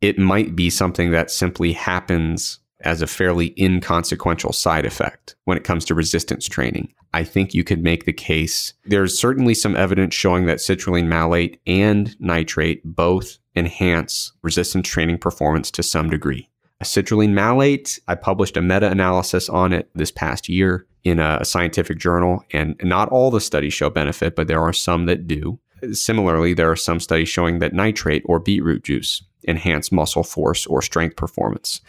It 0.00 0.18
might 0.18 0.56
be 0.56 0.68
something 0.68 1.10
that 1.12 1.30
simply 1.30 1.72
happens 1.72 2.58
as 2.82 3.02
a 3.02 3.06
fairly 3.06 3.54
inconsequential 3.58 4.52
side 4.52 4.84
effect 4.84 5.36
when 5.44 5.56
it 5.56 5.64
comes 5.64 5.84
to 5.84 5.94
resistance 5.94 6.46
training. 6.46 6.92
I 7.12 7.24
think 7.24 7.54
you 7.54 7.64
could 7.64 7.82
make 7.82 8.04
the 8.04 8.12
case. 8.12 8.74
There's 8.84 9.18
certainly 9.18 9.54
some 9.54 9.76
evidence 9.76 10.14
showing 10.14 10.46
that 10.46 10.58
citrulline 10.58 11.06
malate 11.06 11.60
and 11.66 12.14
nitrate 12.20 12.82
both 12.84 13.38
enhance 13.56 14.32
resistance 14.42 14.88
training 14.88 15.18
performance 15.18 15.70
to 15.72 15.82
some 15.82 16.10
degree. 16.10 16.49
A 16.80 16.84
citrulline 16.84 17.32
malate, 17.32 18.00
I 18.08 18.14
published 18.14 18.56
a 18.56 18.62
meta 18.62 18.90
analysis 18.90 19.48
on 19.48 19.72
it 19.72 19.90
this 19.94 20.10
past 20.10 20.48
year 20.48 20.86
in 21.04 21.18
a 21.18 21.44
scientific 21.44 21.98
journal, 21.98 22.42
and 22.52 22.74
not 22.82 23.10
all 23.10 23.30
the 23.30 23.40
studies 23.40 23.74
show 23.74 23.90
benefit, 23.90 24.34
but 24.34 24.48
there 24.48 24.60
are 24.60 24.72
some 24.72 25.06
that 25.06 25.26
do. 25.26 25.58
Similarly, 25.92 26.54
there 26.54 26.70
are 26.70 26.76
some 26.76 27.00
studies 27.00 27.28
showing 27.28 27.58
that 27.58 27.72
nitrate 27.72 28.22
or 28.26 28.38
beetroot 28.38 28.84
juice 28.84 29.22
enhance 29.48 29.90
muscle 29.90 30.22
force 30.22 30.66
or 30.66 30.82
strength 30.82 31.16
performance. 31.16 31.80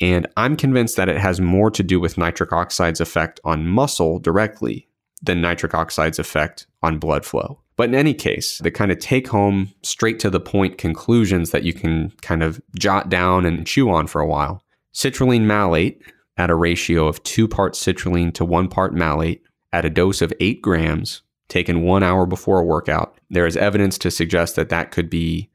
And 0.00 0.26
I'm 0.36 0.56
convinced 0.56 0.96
that 0.96 1.08
it 1.08 1.18
has 1.18 1.40
more 1.40 1.70
to 1.70 1.82
do 1.82 2.00
with 2.00 2.18
nitric 2.18 2.52
oxide's 2.52 3.00
effect 3.00 3.40
on 3.44 3.66
muscle 3.66 4.18
directly 4.18 4.88
than 5.22 5.40
nitric 5.40 5.74
oxide's 5.74 6.18
effect 6.18 6.66
on 6.82 6.98
blood 6.98 7.24
flow. 7.24 7.59
But 7.80 7.88
in 7.88 7.94
any 7.94 8.12
case, 8.12 8.58
the 8.58 8.70
kind 8.70 8.92
of 8.92 8.98
take 8.98 9.28
home, 9.28 9.72
straight 9.82 10.20
to 10.20 10.28
the 10.28 10.38
point 10.38 10.76
conclusions 10.76 11.50
that 11.52 11.62
you 11.62 11.72
can 11.72 12.10
kind 12.20 12.42
of 12.42 12.60
jot 12.78 13.08
down 13.08 13.46
and 13.46 13.66
chew 13.66 13.88
on 13.88 14.06
for 14.06 14.20
a 14.20 14.26
while. 14.26 14.62
Citrulline 14.92 15.46
malate 15.46 16.02
at 16.36 16.50
a 16.50 16.54
ratio 16.54 17.06
of 17.06 17.22
two 17.22 17.48
parts 17.48 17.82
citrulline 17.82 18.34
to 18.34 18.44
one 18.44 18.68
part 18.68 18.92
malate 18.92 19.42
at 19.72 19.86
a 19.86 19.88
dose 19.88 20.20
of 20.20 20.30
eight 20.40 20.60
grams 20.60 21.22
taken 21.48 21.80
one 21.80 22.02
hour 22.02 22.26
before 22.26 22.60
a 22.60 22.66
workout. 22.66 23.16
There 23.30 23.46
is 23.46 23.56
evidence 23.56 23.96
to 24.00 24.10
suggest 24.10 24.56
that 24.56 24.68
that 24.68 24.90
could 24.90 25.08
be 25.08 25.48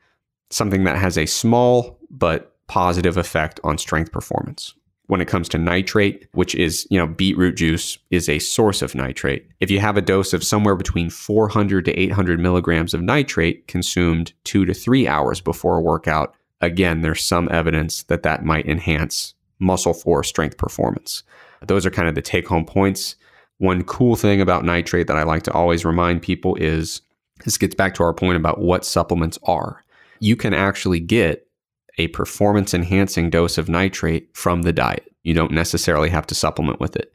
something 0.49 0.83
that 0.85 0.97
has 0.97 1.19
a 1.19 1.27
small 1.27 1.99
but 2.09 2.57
positive 2.65 3.17
effect 3.17 3.59
on 3.63 3.77
strength 3.77 4.11
performance. 4.11 4.73
When 5.07 5.21
it 5.21 5.27
comes 5.27 5.47
to 5.49 5.59
nitrate, 5.59 6.27
which 6.31 6.55
is, 6.55 6.87
you 6.89 6.97
know, 6.97 7.05
beetroot 7.05 7.55
juice 7.57 7.99
is 8.09 8.27
a 8.27 8.39
source 8.39 8.81
of 8.81 8.95
nitrate. 8.95 9.47
If 9.59 9.69
you 9.69 9.79
have 9.79 9.97
a 9.97 10.01
dose 10.01 10.33
of 10.33 10.43
somewhere 10.43 10.75
between 10.75 11.11
400 11.11 11.85
to 11.85 11.91
800 11.93 12.39
milligrams 12.39 12.93
of 12.93 13.01
nitrate 13.01 13.67
consumed 13.67 14.33
two 14.43 14.65
to 14.65 14.73
three 14.73 15.07
hours 15.07 15.41
before 15.41 15.77
a 15.77 15.81
workout, 15.81 16.33
again, 16.61 17.01
there's 17.01 17.23
some 17.23 17.47
evidence 17.51 18.03
that 18.03 18.23
that 18.23 18.43
might 18.43 18.65
enhance 18.65 19.35
muscle 19.59 19.93
for 19.93 20.23
strength 20.23 20.57
performance. 20.57 21.23
Those 21.61 21.85
are 21.85 21.91
kind 21.91 22.07
of 22.07 22.15
the 22.15 22.21
take 22.21 22.47
home 22.47 22.65
points. 22.65 23.15
One 23.57 23.83
cool 23.83 24.15
thing 24.15 24.41
about 24.41 24.65
nitrate 24.65 25.07
that 25.07 25.17
I 25.17 25.23
like 25.23 25.43
to 25.43 25.53
always 25.53 25.85
remind 25.85 26.21
people 26.21 26.55
is 26.55 27.01
this 27.43 27.57
gets 27.57 27.75
back 27.75 27.93
to 27.95 28.03
our 28.03 28.13
point 28.13 28.37
about 28.37 28.59
what 28.59 28.85
supplements 28.85 29.39
are. 29.43 29.83
You 30.19 30.35
can 30.35 30.53
actually 30.53 30.99
get 30.99 31.47
a 31.97 32.07
performance 32.09 32.73
enhancing 32.73 33.29
dose 33.29 33.57
of 33.57 33.69
nitrate 33.69 34.29
from 34.35 34.63
the 34.63 34.73
diet. 34.73 35.11
You 35.23 35.33
don't 35.33 35.51
necessarily 35.51 36.09
have 36.09 36.27
to 36.27 36.35
supplement 36.35 36.79
with 36.79 36.95
it. 36.95 37.13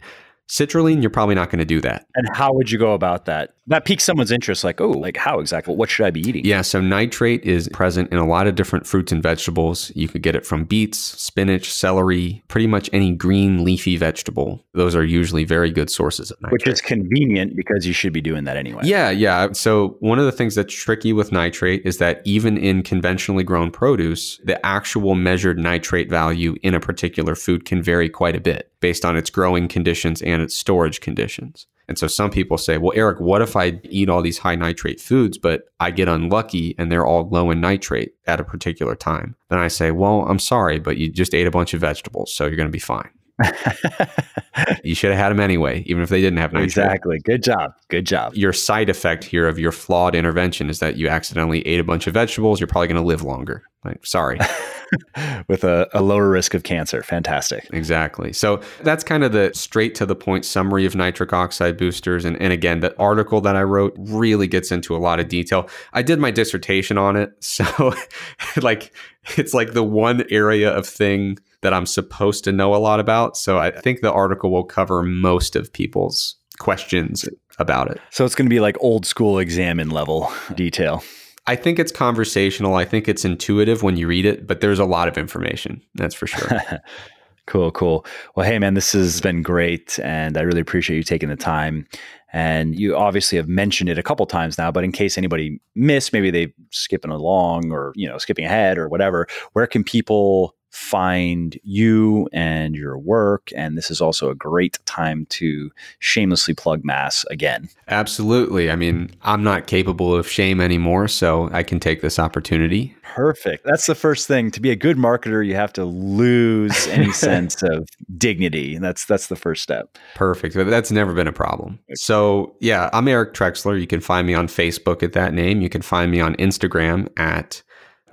Citrulline, 0.50 1.00
you're 1.00 1.10
probably 1.10 1.36
not 1.36 1.48
going 1.48 1.60
to 1.60 1.64
do 1.64 1.80
that. 1.80 2.06
And 2.16 2.28
how 2.34 2.52
would 2.52 2.72
you 2.72 2.78
go 2.78 2.92
about 2.92 3.26
that? 3.26 3.54
That 3.68 3.84
piques 3.84 4.02
someone's 4.02 4.32
interest, 4.32 4.64
like, 4.64 4.80
oh, 4.80 4.90
like 4.90 5.16
how 5.16 5.38
exactly? 5.38 5.76
What 5.76 5.88
should 5.88 6.06
I 6.06 6.10
be 6.10 6.20
eating? 6.28 6.44
Yeah, 6.44 6.62
so 6.62 6.80
nitrate 6.80 7.44
is 7.44 7.68
present 7.68 8.10
in 8.10 8.18
a 8.18 8.26
lot 8.26 8.48
of 8.48 8.56
different 8.56 8.84
fruits 8.84 9.12
and 9.12 9.22
vegetables. 9.22 9.92
You 9.94 10.08
could 10.08 10.22
get 10.22 10.34
it 10.34 10.44
from 10.44 10.64
beets, 10.64 10.98
spinach, 10.98 11.72
celery, 11.72 12.42
pretty 12.48 12.66
much 12.66 12.90
any 12.92 13.14
green 13.14 13.62
leafy 13.62 13.96
vegetable. 13.96 14.66
Those 14.74 14.96
are 14.96 15.04
usually 15.04 15.44
very 15.44 15.70
good 15.70 15.88
sources 15.88 16.32
of 16.32 16.42
nitrate. 16.42 16.52
Which 16.52 16.66
is 16.66 16.80
convenient 16.80 17.54
because 17.54 17.86
you 17.86 17.92
should 17.92 18.12
be 18.12 18.20
doing 18.20 18.42
that 18.42 18.56
anyway. 18.56 18.82
Yeah, 18.84 19.10
yeah. 19.10 19.52
So 19.52 19.98
one 20.00 20.18
of 20.18 20.24
the 20.24 20.32
things 20.32 20.56
that's 20.56 20.74
tricky 20.74 21.12
with 21.12 21.30
nitrate 21.30 21.82
is 21.86 21.98
that 21.98 22.22
even 22.24 22.58
in 22.58 22.82
conventionally 22.82 23.44
grown 23.44 23.70
produce, 23.70 24.40
the 24.42 24.64
actual 24.66 25.14
measured 25.14 25.60
nitrate 25.60 26.10
value 26.10 26.56
in 26.64 26.74
a 26.74 26.80
particular 26.80 27.36
food 27.36 27.64
can 27.64 27.84
vary 27.84 28.08
quite 28.08 28.34
a 28.34 28.40
bit 28.40 28.69
based 28.80 29.04
on 29.04 29.16
its 29.16 29.30
growing 29.30 29.68
conditions 29.68 30.22
and 30.22 30.42
its 30.42 30.56
storage 30.56 31.00
conditions. 31.00 31.66
And 31.88 31.98
so 31.98 32.06
some 32.06 32.30
people 32.30 32.56
say, 32.56 32.78
well, 32.78 32.92
Eric, 32.94 33.18
what 33.18 33.42
if 33.42 33.56
I 33.56 33.80
eat 33.82 34.08
all 34.08 34.22
these 34.22 34.38
high 34.38 34.54
nitrate 34.54 35.00
foods, 35.00 35.38
but 35.38 35.64
I 35.80 35.90
get 35.90 36.06
unlucky 36.06 36.76
and 36.78 36.90
they're 36.90 37.04
all 37.04 37.28
low 37.28 37.50
in 37.50 37.60
nitrate 37.60 38.14
at 38.28 38.38
a 38.38 38.44
particular 38.44 38.94
time? 38.94 39.34
Then 39.48 39.58
I 39.58 39.66
say, 39.66 39.90
well, 39.90 40.24
I'm 40.28 40.38
sorry, 40.38 40.78
but 40.78 40.98
you 40.98 41.10
just 41.10 41.34
ate 41.34 41.48
a 41.48 41.50
bunch 41.50 41.74
of 41.74 41.80
vegetables, 41.80 42.32
so 42.32 42.46
you're 42.46 42.54
going 42.54 42.68
to 42.68 42.72
be 42.72 42.78
fine. 42.78 43.10
you 44.84 44.94
should 44.94 45.10
have 45.10 45.18
had 45.18 45.28
them 45.30 45.40
anyway, 45.40 45.82
even 45.86 46.02
if 46.02 46.08
they 46.08 46.20
didn't 46.20 46.38
have 46.38 46.52
nitrate. 46.52 46.64
Exactly. 46.64 47.18
Good 47.20 47.42
job. 47.42 47.72
Good 47.88 48.06
job. 48.06 48.34
Your 48.34 48.52
side 48.52 48.88
effect 48.88 49.24
here 49.24 49.48
of 49.48 49.58
your 49.58 49.72
flawed 49.72 50.14
intervention 50.14 50.70
is 50.70 50.78
that 50.80 50.96
you 50.96 51.08
accidentally 51.08 51.66
ate 51.66 51.80
a 51.80 51.84
bunch 51.84 52.06
of 52.06 52.14
vegetables. 52.14 52.60
You're 52.60 52.66
probably 52.66 52.88
going 52.88 53.00
to 53.00 53.06
live 53.06 53.22
longer. 53.22 53.62
Like, 53.84 54.04
sorry. 54.04 54.38
with 55.48 55.64
a, 55.64 55.88
a, 55.94 56.02
lower 56.02 56.28
risk 56.28 56.52
of 56.52 56.64
cancer. 56.64 57.02
Fantastic. 57.02 57.66
Exactly. 57.72 58.32
So 58.32 58.60
that's 58.82 59.02
kind 59.02 59.24
of 59.24 59.32
the 59.32 59.52
straight 59.54 59.94
to 59.94 60.06
the 60.06 60.14
point 60.14 60.44
summary 60.44 60.84
of 60.84 60.94
nitric 60.94 61.32
oxide 61.32 61.78
boosters. 61.78 62.26
And, 62.26 62.40
and 62.42 62.52
again, 62.52 62.80
the 62.80 62.96
article 62.98 63.40
that 63.40 63.56
I 63.56 63.62
wrote 63.62 63.94
really 63.96 64.46
gets 64.46 64.70
into 64.70 64.94
a 64.94 64.98
lot 64.98 65.18
of 65.18 65.28
detail. 65.28 65.68
I 65.94 66.02
did 66.02 66.18
my 66.18 66.30
dissertation 66.30 66.98
on 66.98 67.16
it. 67.16 67.32
So, 67.40 67.94
like, 68.62 68.92
it's 69.36 69.54
like 69.54 69.72
the 69.72 69.82
one 69.82 70.24
area 70.30 70.70
of 70.70 70.86
thing 70.86 71.38
that 71.62 71.74
I'm 71.74 71.86
supposed 71.86 72.44
to 72.44 72.52
know 72.52 72.74
a 72.74 72.78
lot 72.78 73.00
about. 73.00 73.36
So 73.36 73.58
I 73.58 73.70
think 73.70 74.00
the 74.00 74.12
article 74.12 74.50
will 74.50 74.64
cover 74.64 75.02
most 75.02 75.56
of 75.56 75.72
people's 75.72 76.36
questions 76.58 77.28
about 77.58 77.90
it. 77.90 78.00
So 78.10 78.24
it's 78.24 78.34
going 78.34 78.46
to 78.46 78.54
be 78.54 78.60
like 78.60 78.76
old 78.80 79.06
school 79.06 79.38
examine 79.38 79.90
level 79.90 80.32
detail. 80.54 81.02
I 81.46 81.56
think 81.56 81.78
it's 81.78 81.92
conversational. 81.92 82.74
I 82.74 82.84
think 82.84 83.08
it's 83.08 83.24
intuitive 83.24 83.82
when 83.82 83.96
you 83.96 84.06
read 84.06 84.24
it, 84.24 84.46
but 84.46 84.60
there's 84.60 84.78
a 84.78 84.84
lot 84.84 85.08
of 85.08 85.18
information. 85.18 85.82
That's 85.94 86.14
for 86.14 86.26
sure. 86.26 86.60
cool, 87.46 87.70
cool. 87.72 88.06
Well, 88.34 88.46
hey, 88.46 88.58
man, 88.58 88.74
this 88.74 88.92
has 88.92 89.20
been 89.20 89.42
great. 89.42 89.98
And 90.00 90.38
I 90.38 90.42
really 90.42 90.60
appreciate 90.60 90.96
you 90.96 91.02
taking 91.02 91.28
the 91.28 91.36
time. 91.36 91.86
And 92.32 92.78
you 92.78 92.96
obviously 92.96 93.36
have 93.36 93.48
mentioned 93.48 93.90
it 93.90 93.98
a 93.98 94.02
couple 94.02 94.24
times 94.26 94.56
now, 94.56 94.70
but 94.70 94.84
in 94.84 94.92
case 94.92 95.18
anybody 95.18 95.60
missed, 95.74 96.12
maybe 96.12 96.30
they 96.30 96.54
skipping 96.70 97.10
along 97.10 97.72
or, 97.72 97.92
you 97.96 98.08
know, 98.08 98.18
skipping 98.18 98.44
ahead 98.44 98.78
or 98.78 98.88
whatever, 98.88 99.26
where 99.52 99.66
can 99.66 99.82
people 99.82 100.54
find 100.70 101.58
you 101.62 102.28
and 102.32 102.74
your 102.74 102.96
work. 102.96 103.50
And 103.56 103.76
this 103.76 103.90
is 103.90 104.00
also 104.00 104.30
a 104.30 104.34
great 104.34 104.78
time 104.86 105.26
to 105.30 105.70
shamelessly 105.98 106.54
plug 106.54 106.84
MASS 106.84 107.24
again. 107.30 107.68
Absolutely. 107.88 108.70
I 108.70 108.76
mean, 108.76 109.10
I'm 109.22 109.42
not 109.42 109.66
capable 109.66 110.14
of 110.14 110.28
shame 110.28 110.60
anymore, 110.60 111.08
so 111.08 111.50
I 111.52 111.62
can 111.62 111.80
take 111.80 112.02
this 112.02 112.18
opportunity. 112.18 112.94
Perfect. 113.02 113.64
That's 113.64 113.86
the 113.86 113.96
first 113.96 114.28
thing. 114.28 114.52
To 114.52 114.60
be 114.60 114.70
a 114.70 114.76
good 114.76 114.96
marketer, 114.96 115.44
you 115.44 115.56
have 115.56 115.72
to 115.74 115.84
lose 115.84 116.86
any 116.86 117.12
sense 117.12 117.62
of 117.62 117.88
dignity. 118.16 118.78
That's 118.78 119.04
that's 119.04 119.26
the 119.26 119.36
first 119.36 119.62
step. 119.62 119.98
Perfect. 120.14 120.54
That's 120.54 120.92
never 120.92 121.12
been 121.12 121.26
a 121.26 121.32
problem. 121.32 121.80
So 121.94 122.54
yeah, 122.60 122.88
I'm 122.92 123.08
Eric 123.08 123.34
Trexler. 123.34 123.80
You 123.80 123.88
can 123.88 124.00
find 124.00 124.26
me 124.26 124.34
on 124.34 124.46
Facebook 124.46 125.02
at 125.02 125.12
that 125.14 125.34
name. 125.34 125.60
You 125.60 125.68
can 125.68 125.82
find 125.82 126.12
me 126.12 126.20
on 126.20 126.36
Instagram 126.36 127.08
at 127.18 127.62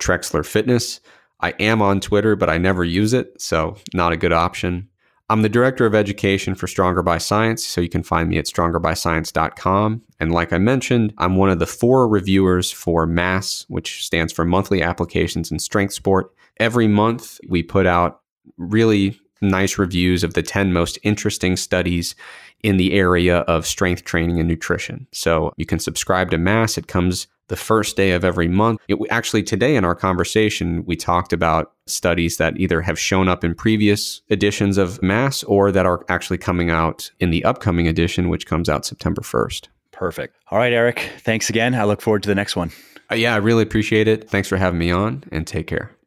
Trexler 0.00 0.44
Fitness. 0.44 1.00
I 1.40 1.50
am 1.60 1.80
on 1.80 2.00
Twitter, 2.00 2.36
but 2.36 2.50
I 2.50 2.58
never 2.58 2.84
use 2.84 3.12
it, 3.12 3.40
so 3.40 3.76
not 3.94 4.12
a 4.12 4.16
good 4.16 4.32
option. 4.32 4.88
I'm 5.30 5.42
the 5.42 5.48
director 5.48 5.84
of 5.84 5.94
education 5.94 6.54
for 6.54 6.66
Stronger 6.66 7.02
by 7.02 7.18
Science, 7.18 7.64
so 7.64 7.82
you 7.82 7.88
can 7.90 8.02
find 8.02 8.30
me 8.30 8.38
at 8.38 8.46
strongerbyscience.com. 8.46 10.02
And 10.18 10.32
like 10.32 10.54
I 10.54 10.58
mentioned, 10.58 11.12
I'm 11.18 11.36
one 11.36 11.50
of 11.50 11.58
the 11.58 11.66
four 11.66 12.08
reviewers 12.08 12.70
for 12.70 13.06
MASS, 13.06 13.66
which 13.68 14.04
stands 14.04 14.32
for 14.32 14.46
Monthly 14.46 14.82
Applications 14.82 15.52
in 15.52 15.58
Strength 15.58 15.92
Sport. 15.92 16.32
Every 16.56 16.88
month, 16.88 17.40
we 17.46 17.62
put 17.62 17.86
out 17.86 18.22
really 18.56 19.20
nice 19.40 19.78
reviews 19.78 20.24
of 20.24 20.34
the 20.34 20.42
10 20.42 20.72
most 20.72 20.98
interesting 21.02 21.56
studies 21.56 22.14
in 22.62 22.76
the 22.76 22.92
area 22.92 23.38
of 23.40 23.66
strength 23.66 24.04
training 24.04 24.38
and 24.38 24.48
nutrition. 24.48 25.06
So 25.12 25.52
you 25.56 25.66
can 25.66 25.78
subscribe 25.78 26.30
to 26.30 26.38
MASS. 26.38 26.78
It 26.78 26.88
comes 26.88 27.28
the 27.48 27.56
first 27.56 27.96
day 27.96 28.12
of 28.12 28.24
every 28.24 28.48
month. 28.48 28.80
It, 28.88 28.98
actually, 29.10 29.42
today 29.42 29.76
in 29.76 29.84
our 29.84 29.94
conversation, 29.94 30.84
we 30.86 30.96
talked 30.96 31.32
about 31.32 31.72
studies 31.86 32.36
that 32.36 32.58
either 32.58 32.82
have 32.82 32.98
shown 32.98 33.28
up 33.28 33.42
in 33.42 33.54
previous 33.54 34.20
editions 34.28 34.78
of 34.78 35.02
MASS 35.02 35.42
or 35.44 35.72
that 35.72 35.86
are 35.86 36.04
actually 36.08 36.38
coming 36.38 36.70
out 36.70 37.10
in 37.20 37.30
the 37.30 37.44
upcoming 37.44 37.88
edition, 37.88 38.28
which 38.28 38.46
comes 38.46 38.68
out 38.68 38.84
September 38.84 39.22
1st. 39.22 39.68
Perfect. 39.90 40.36
All 40.50 40.58
right, 40.58 40.72
Eric. 40.72 41.10
Thanks 41.20 41.48
again. 41.50 41.74
I 41.74 41.84
look 41.84 42.00
forward 42.00 42.22
to 42.22 42.28
the 42.28 42.34
next 42.34 42.54
one. 42.54 42.70
Uh, 43.10 43.16
yeah, 43.16 43.34
I 43.34 43.38
really 43.38 43.62
appreciate 43.62 44.06
it. 44.06 44.28
Thanks 44.28 44.48
for 44.48 44.56
having 44.56 44.78
me 44.78 44.90
on 44.90 45.24
and 45.32 45.46
take 45.46 45.66
care. 45.66 45.97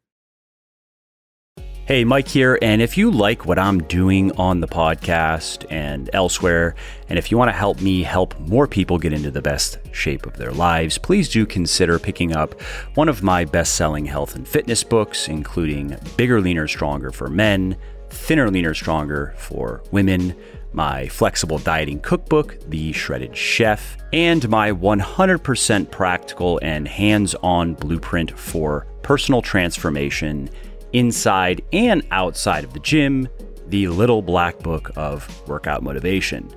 Hey, 1.92 2.04
Mike 2.04 2.28
here. 2.28 2.58
And 2.62 2.80
if 2.80 2.96
you 2.96 3.10
like 3.10 3.44
what 3.44 3.58
I'm 3.58 3.82
doing 3.82 4.32
on 4.38 4.60
the 4.60 4.66
podcast 4.66 5.66
and 5.70 6.08
elsewhere, 6.14 6.74
and 7.10 7.18
if 7.18 7.30
you 7.30 7.36
want 7.36 7.50
to 7.50 7.52
help 7.52 7.82
me 7.82 8.02
help 8.02 8.40
more 8.40 8.66
people 8.66 8.96
get 8.96 9.12
into 9.12 9.30
the 9.30 9.42
best 9.42 9.76
shape 9.90 10.24
of 10.24 10.38
their 10.38 10.52
lives, 10.52 10.96
please 10.96 11.28
do 11.28 11.44
consider 11.44 11.98
picking 11.98 12.34
up 12.34 12.58
one 12.94 13.10
of 13.10 13.22
my 13.22 13.44
best 13.44 13.74
selling 13.74 14.06
health 14.06 14.36
and 14.36 14.48
fitness 14.48 14.82
books, 14.82 15.28
including 15.28 15.94
Bigger, 16.16 16.40
Leaner, 16.40 16.66
Stronger 16.66 17.10
for 17.10 17.28
Men, 17.28 17.76
Thinner, 18.08 18.50
Leaner, 18.50 18.72
Stronger 18.72 19.34
for 19.36 19.82
Women, 19.90 20.34
my 20.72 21.08
flexible 21.08 21.58
dieting 21.58 22.00
cookbook, 22.00 22.58
The 22.70 22.92
Shredded 22.94 23.36
Chef, 23.36 23.98
and 24.14 24.48
my 24.48 24.72
100% 24.72 25.90
practical 25.90 26.58
and 26.62 26.88
hands 26.88 27.34
on 27.42 27.74
blueprint 27.74 28.38
for 28.38 28.86
personal 29.02 29.42
transformation 29.42 30.48
inside 30.92 31.62
and 31.72 32.06
outside 32.10 32.64
of 32.64 32.72
the 32.72 32.80
gym, 32.80 33.28
the 33.68 33.88
Little 33.88 34.22
Black 34.22 34.58
Book 34.58 34.90
of 34.96 35.48
Workout 35.48 35.82
Motivation. 35.82 36.48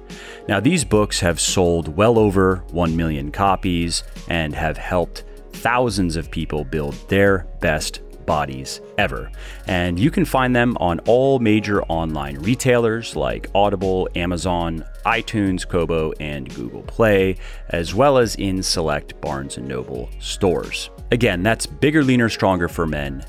Now, 0.48 0.60
these 0.60 0.84
books 0.84 1.20
have 1.22 1.40
sold 1.40 1.95
well 1.95 2.20
over 2.20 2.57
1 2.72 2.95
million 2.95 3.32
copies 3.32 4.03
and 4.28 4.53
have 4.53 4.78
helped 4.78 5.24
thousands 5.53 6.18
of 6.18 6.30
people 6.30 6.66
build 6.66 6.94
their 7.07 7.48
best 7.62 8.02
bodies 8.26 8.82
ever. 8.98 9.32
And 9.68 9.99
you 9.99 10.12
can 10.12 10.26
find 10.26 10.56
them 10.56 10.76
on 10.80 10.99
all 11.02 11.40
major 11.40 11.84
online 11.84 12.38
retailers 12.40 13.16
like 13.16 13.49
Audible, 13.53 14.10
Amazon, 14.16 14.84
iTunes, 15.06 15.68
Kobo, 15.68 16.12
and 16.20 16.53
Google 16.53 16.82
Play, 16.82 17.38
as 17.70 17.94
well 17.94 18.18
as 18.18 18.36
in 18.36 18.64
select 18.64 19.20
Barnes 19.22 19.57
& 19.57 19.60
Noble 19.60 20.10
stores. 20.20 20.90
Again, 21.12 21.44
that's 21.44 21.66
Bigger, 21.66 22.03
Leaner, 22.03 22.30
Stronger 22.30 22.68
for 22.68 22.88
Men, 22.88 23.24